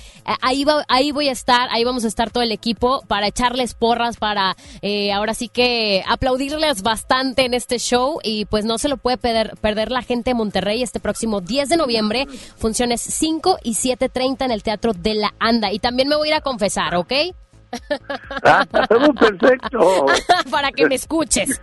Ahí, 0.42 0.64
va, 0.64 0.84
ahí 0.88 1.12
voy 1.12 1.28
a 1.28 1.32
estar, 1.32 1.68
ahí 1.70 1.84
vamos 1.84 2.04
a 2.04 2.08
estar 2.08 2.30
todo 2.30 2.42
el 2.42 2.52
equipo 2.52 3.02
para 3.08 3.26
echarles 3.26 3.74
porras, 3.74 4.18
para 4.18 4.56
eh, 4.82 5.12
ahora 5.12 5.32
sí 5.34 5.48
que 5.48 6.04
aplaudirles 6.06 6.82
bastante 6.82 7.46
en 7.46 7.54
este 7.54 7.78
show 7.78 8.18
y 8.22 8.44
pues 8.44 8.64
no 8.64 8.76
se 8.78 8.88
lo 8.88 8.98
puede 8.98 9.16
perder, 9.16 9.54
perder 9.60 9.90
la 9.90 10.02
gente 10.02 10.30
de 10.30 10.34
Monterrey 10.34 10.57
Rey 10.60 10.82
este 10.82 11.00
próximo 11.00 11.40
10 11.40 11.68
de 11.68 11.76
noviembre. 11.76 12.26
Funciones 12.56 13.00
5 13.00 13.58
y 13.62 13.74
7.30 13.74 14.44
en 14.44 14.50
el 14.50 14.62
Teatro 14.62 14.92
de 14.92 15.14
la 15.14 15.34
Anda. 15.38 15.72
Y 15.72 15.78
también 15.78 16.08
me 16.08 16.16
voy 16.16 16.28
a 16.28 16.30
ir 16.32 16.36
a 16.36 16.40
confesar, 16.40 16.94
¿ok? 16.96 17.12
Ah, 18.44 18.64
perfecto. 19.18 20.06
para 20.50 20.72
que 20.72 20.86
me 20.86 20.94
escuches. 20.94 21.60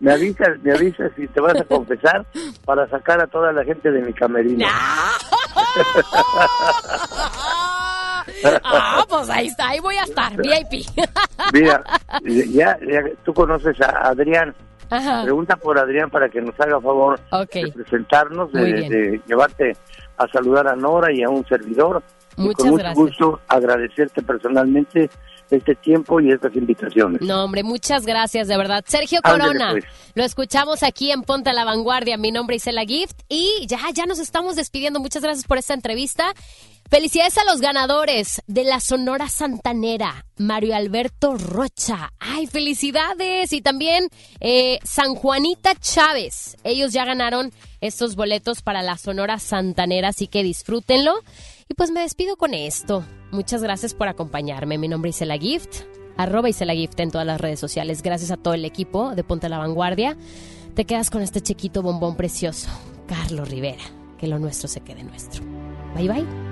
me 0.00 0.12
avisas, 0.12 0.58
me 0.62 0.72
avisas 0.72 1.12
si 1.16 1.26
te 1.28 1.40
vas 1.40 1.60
a 1.60 1.64
confesar 1.64 2.24
para 2.64 2.88
sacar 2.88 3.22
a 3.22 3.26
toda 3.26 3.52
la 3.52 3.64
gente 3.64 3.90
de 3.90 4.00
mi 4.00 4.12
camerino. 4.12 4.66
ah, 4.68 5.18
pues 9.08 9.30
ahí 9.30 9.48
está, 9.48 9.68
ahí 9.68 9.80
voy 9.80 9.96
a 9.96 10.04
estar, 10.04 10.36
VIP. 10.36 10.86
Mira, 11.52 11.82
ya, 12.24 12.78
ya 12.80 13.02
tú 13.24 13.34
conoces 13.34 13.80
a 13.80 14.08
Adrián. 14.08 14.54
Pregunta 15.22 15.56
por 15.56 15.78
Adrián 15.78 16.10
para 16.10 16.28
que 16.28 16.40
nos 16.40 16.58
haga 16.60 16.80
favor 16.80 17.18
de 17.52 17.72
presentarnos, 17.72 18.52
de, 18.52 19.20
llevarte 19.26 19.76
a 20.16 20.28
saludar 20.28 20.68
a 20.68 20.76
Nora 20.76 21.12
y 21.12 21.22
a 21.22 21.28
un 21.28 21.46
servidor. 21.46 22.02
Muchas 22.36 22.66
y 22.66 22.70
con 22.70 22.78
mucho 22.78 22.94
gusto 22.94 23.40
agradecerte 23.48 24.22
personalmente 24.22 25.10
este 25.50 25.74
tiempo 25.74 26.20
y 26.20 26.32
estas 26.32 26.54
invitaciones. 26.56 27.20
No, 27.20 27.44
hombre, 27.44 27.62
muchas 27.62 28.06
gracias, 28.06 28.48
de 28.48 28.56
verdad. 28.56 28.84
Sergio 28.86 29.20
Corona, 29.22 29.72
pues. 29.72 29.84
lo 30.14 30.24
escuchamos 30.24 30.82
aquí 30.82 31.10
en 31.10 31.22
Ponte 31.22 31.50
a 31.50 31.52
la 31.52 31.64
Vanguardia. 31.64 32.16
Mi 32.16 32.32
nombre 32.32 32.56
es 32.56 32.62
Isela 32.62 32.84
Gift 32.84 33.20
y 33.28 33.66
ya, 33.66 33.78
ya 33.92 34.06
nos 34.06 34.18
estamos 34.18 34.56
despidiendo. 34.56 34.98
Muchas 35.00 35.22
gracias 35.22 35.46
por 35.46 35.58
esta 35.58 35.74
entrevista 35.74 36.32
Felicidades 36.92 37.38
a 37.38 37.50
los 37.50 37.62
ganadores 37.62 38.42
de 38.46 38.64
la 38.64 38.78
Sonora 38.78 39.30
Santanera, 39.30 40.26
Mario 40.36 40.76
Alberto 40.76 41.38
Rocha. 41.38 42.12
¡Ay, 42.18 42.46
felicidades! 42.46 43.54
Y 43.54 43.62
también 43.62 44.10
eh, 44.40 44.78
San 44.84 45.14
Juanita 45.14 45.74
Chávez. 45.74 46.58
Ellos 46.64 46.92
ya 46.92 47.06
ganaron 47.06 47.50
estos 47.80 48.14
boletos 48.14 48.60
para 48.60 48.82
la 48.82 48.98
Sonora 48.98 49.38
Santanera, 49.38 50.08
así 50.08 50.26
que 50.26 50.42
disfrútenlo. 50.42 51.14
Y 51.66 51.72
pues 51.72 51.90
me 51.90 52.02
despido 52.02 52.36
con 52.36 52.52
esto. 52.52 53.06
Muchas 53.30 53.62
gracias 53.62 53.94
por 53.94 54.08
acompañarme. 54.08 54.76
Mi 54.76 54.88
nombre 54.88 55.12
es 55.12 55.16
Isela 55.16 55.38
Gift, 55.38 55.84
arroba 56.18 56.50
Isela 56.50 56.74
Gift 56.74 57.00
en 57.00 57.10
todas 57.10 57.26
las 57.26 57.40
redes 57.40 57.58
sociales. 57.58 58.02
Gracias 58.02 58.30
a 58.30 58.36
todo 58.36 58.52
el 58.52 58.66
equipo 58.66 59.14
de 59.14 59.24
Ponte 59.24 59.46
a 59.46 59.48
la 59.48 59.56
Vanguardia. 59.56 60.14
Te 60.74 60.84
quedas 60.84 61.08
con 61.08 61.22
este 61.22 61.40
chiquito 61.40 61.80
bombón 61.80 62.16
precioso, 62.16 62.68
Carlos 63.08 63.48
Rivera. 63.48 63.82
Que 64.18 64.26
lo 64.26 64.38
nuestro 64.38 64.68
se 64.68 64.82
quede 64.82 65.02
nuestro. 65.04 65.42
Bye 65.96 66.08
bye. 66.08 66.51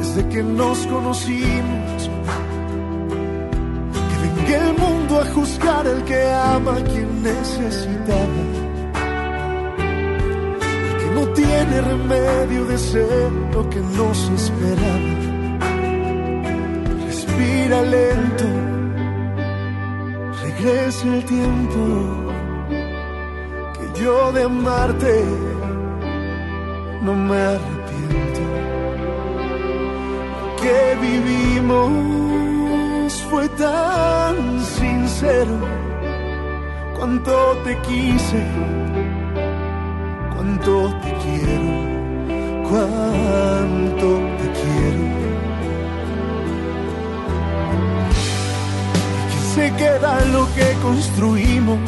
desde 0.00 0.28
que 0.28 0.42
nos 0.42 0.86
conocimos 0.86 2.10
el 4.54 4.72
mundo 4.74 5.20
a 5.20 5.24
juzgar 5.26 5.86
el 5.86 6.02
que 6.04 6.30
ama 6.32 6.76
a 6.76 6.84
quien 6.84 7.22
necesitaba. 7.22 8.40
El 10.88 10.96
que 11.00 11.10
no 11.14 11.24
tiene 11.32 11.80
remedio 11.80 12.64
de 12.66 12.78
ser 12.78 13.32
lo 13.52 13.68
que 13.70 13.80
nos 13.80 14.18
esperaba. 14.30 15.12
Respira 17.06 17.82
lento, 17.82 18.44
regresa 20.42 21.06
el 21.14 21.24
tiempo 21.24 21.80
que 23.74 24.00
yo 24.00 24.32
de 24.32 24.42
amarte 24.44 25.24
no 27.02 27.14
me 27.14 27.36
arrepiento. 27.36 27.79
Que 30.62 30.96
vivimos 31.00 32.30
fue 33.30 33.48
tan 33.50 34.60
sincero. 34.62 35.58
Cuánto 36.96 37.56
te 37.64 37.78
quise, 37.78 38.44
cuánto 40.34 40.94
te 41.02 41.12
quiero, 41.22 41.70
cuánto 42.68 44.06
te 44.38 44.46
quiero. 44.60 45.04
Y 49.24 49.32
que 49.32 49.40
se 49.54 49.66
queda 49.76 50.12
lo 50.26 50.44
que 50.54 50.68
construimos 50.82 51.78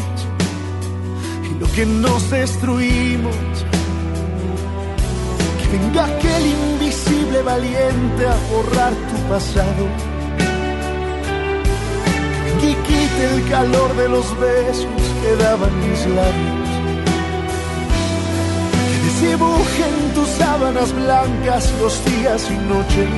y 1.44 1.61
lo 1.61 1.66
que 1.73 1.85
nos 1.85 2.31
destruimos 2.31 3.36
venga 5.73 6.05
aquel 6.05 6.44
invisible 7.03 7.43
valiente 7.43 8.27
a 8.27 8.37
borrar 8.51 8.93
tu 8.93 9.16
pasado. 9.29 9.89
Y 12.62 12.74
quite 12.74 13.35
el 13.35 13.49
calor 13.49 13.97
de 13.97 14.09
los 14.09 14.39
besos 14.39 15.03
que 15.23 15.37
daban 15.43 15.73
mis 15.81 16.07
labios. 16.07 16.69
Que 18.89 19.27
desdibujen 19.27 20.15
tus 20.15 20.29
sábanas 20.29 20.93
blancas 20.93 21.73
los 21.81 22.05
días 22.05 22.49
y 22.51 22.57
noches. 22.69 23.09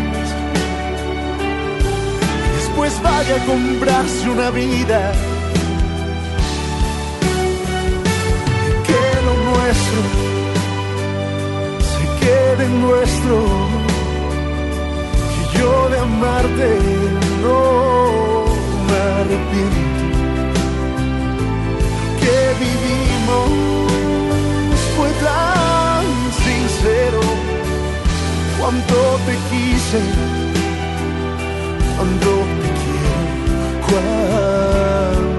Después 2.56 3.02
vaya 3.02 3.42
a 3.42 3.46
comprarse 3.46 4.30
una 4.30 4.50
vida. 4.50 5.12
Que 8.86 9.22
lo 9.26 9.34
nuestro 9.50 10.43
quede 12.24 12.68
nuestro. 12.86 13.36
Que 15.32 15.58
yo 15.58 15.72
de 15.90 15.98
amarte 15.98 16.68
no 17.44 17.60
me 18.88 18.98
arrepiento. 19.20 20.06
Que 22.22 22.38
vivimos 22.64 23.48
fue 24.96 25.10
tan 25.28 26.04
sincero. 26.44 27.20
Cuánto 28.58 28.98
te 29.26 29.34
quise, 29.50 30.00
cuánto 31.96 32.30
te 32.60 32.68
quiero, 32.80 33.20
cuánto 33.86 35.33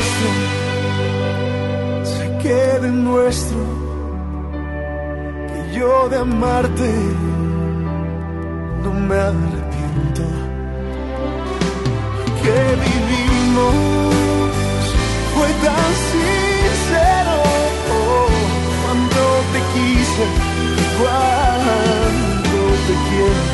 nuestro 0.00 0.30
se 2.04 2.24
quede 2.42 2.88
nuestro, 2.88 3.58
que 5.48 5.78
yo 5.78 6.08
de 6.08 6.16
amarte 6.18 6.90
no 8.82 8.90
me 9.08 9.16
arrepiento, 9.16 10.22
que 12.42 12.56
vivimos 12.86 13.74
fue 15.34 15.48
tan 15.66 15.90
sincero 16.10 17.36
cuando 18.82 19.20
te 19.52 19.60
quise, 19.74 20.24
cuando 20.98 22.58
te 22.86 22.94
quiero, 23.08 23.44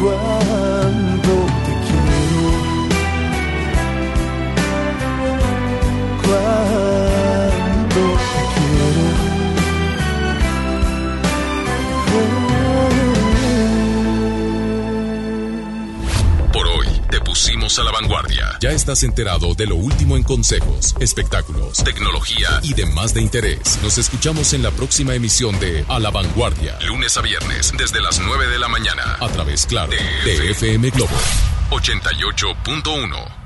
cuando 0.00 1.05
a 17.66 17.82
la 17.82 17.90
vanguardia. 17.90 18.56
Ya 18.60 18.70
estás 18.70 19.02
enterado 19.02 19.54
de 19.54 19.66
lo 19.66 19.74
último 19.74 20.16
en 20.16 20.22
consejos, 20.22 20.94
espectáculos, 21.00 21.82
tecnología 21.82 22.60
y 22.62 22.74
demás 22.74 23.12
de 23.12 23.22
interés. 23.22 23.80
Nos 23.82 23.98
escuchamos 23.98 24.52
en 24.52 24.62
la 24.62 24.70
próxima 24.70 25.14
emisión 25.14 25.58
de 25.58 25.84
A 25.88 25.98
la 25.98 26.10
Vanguardia, 26.10 26.78
lunes 26.86 27.16
a 27.16 27.22
viernes, 27.22 27.72
desde 27.76 28.00
las 28.00 28.20
9 28.20 28.46
de 28.46 28.58
la 28.60 28.68
mañana, 28.68 29.16
a 29.20 29.28
través, 29.28 29.66
claro, 29.66 29.90
de 29.90 30.50
FM 30.52 30.90
Globo 30.90 31.16
88.1. 31.70 33.36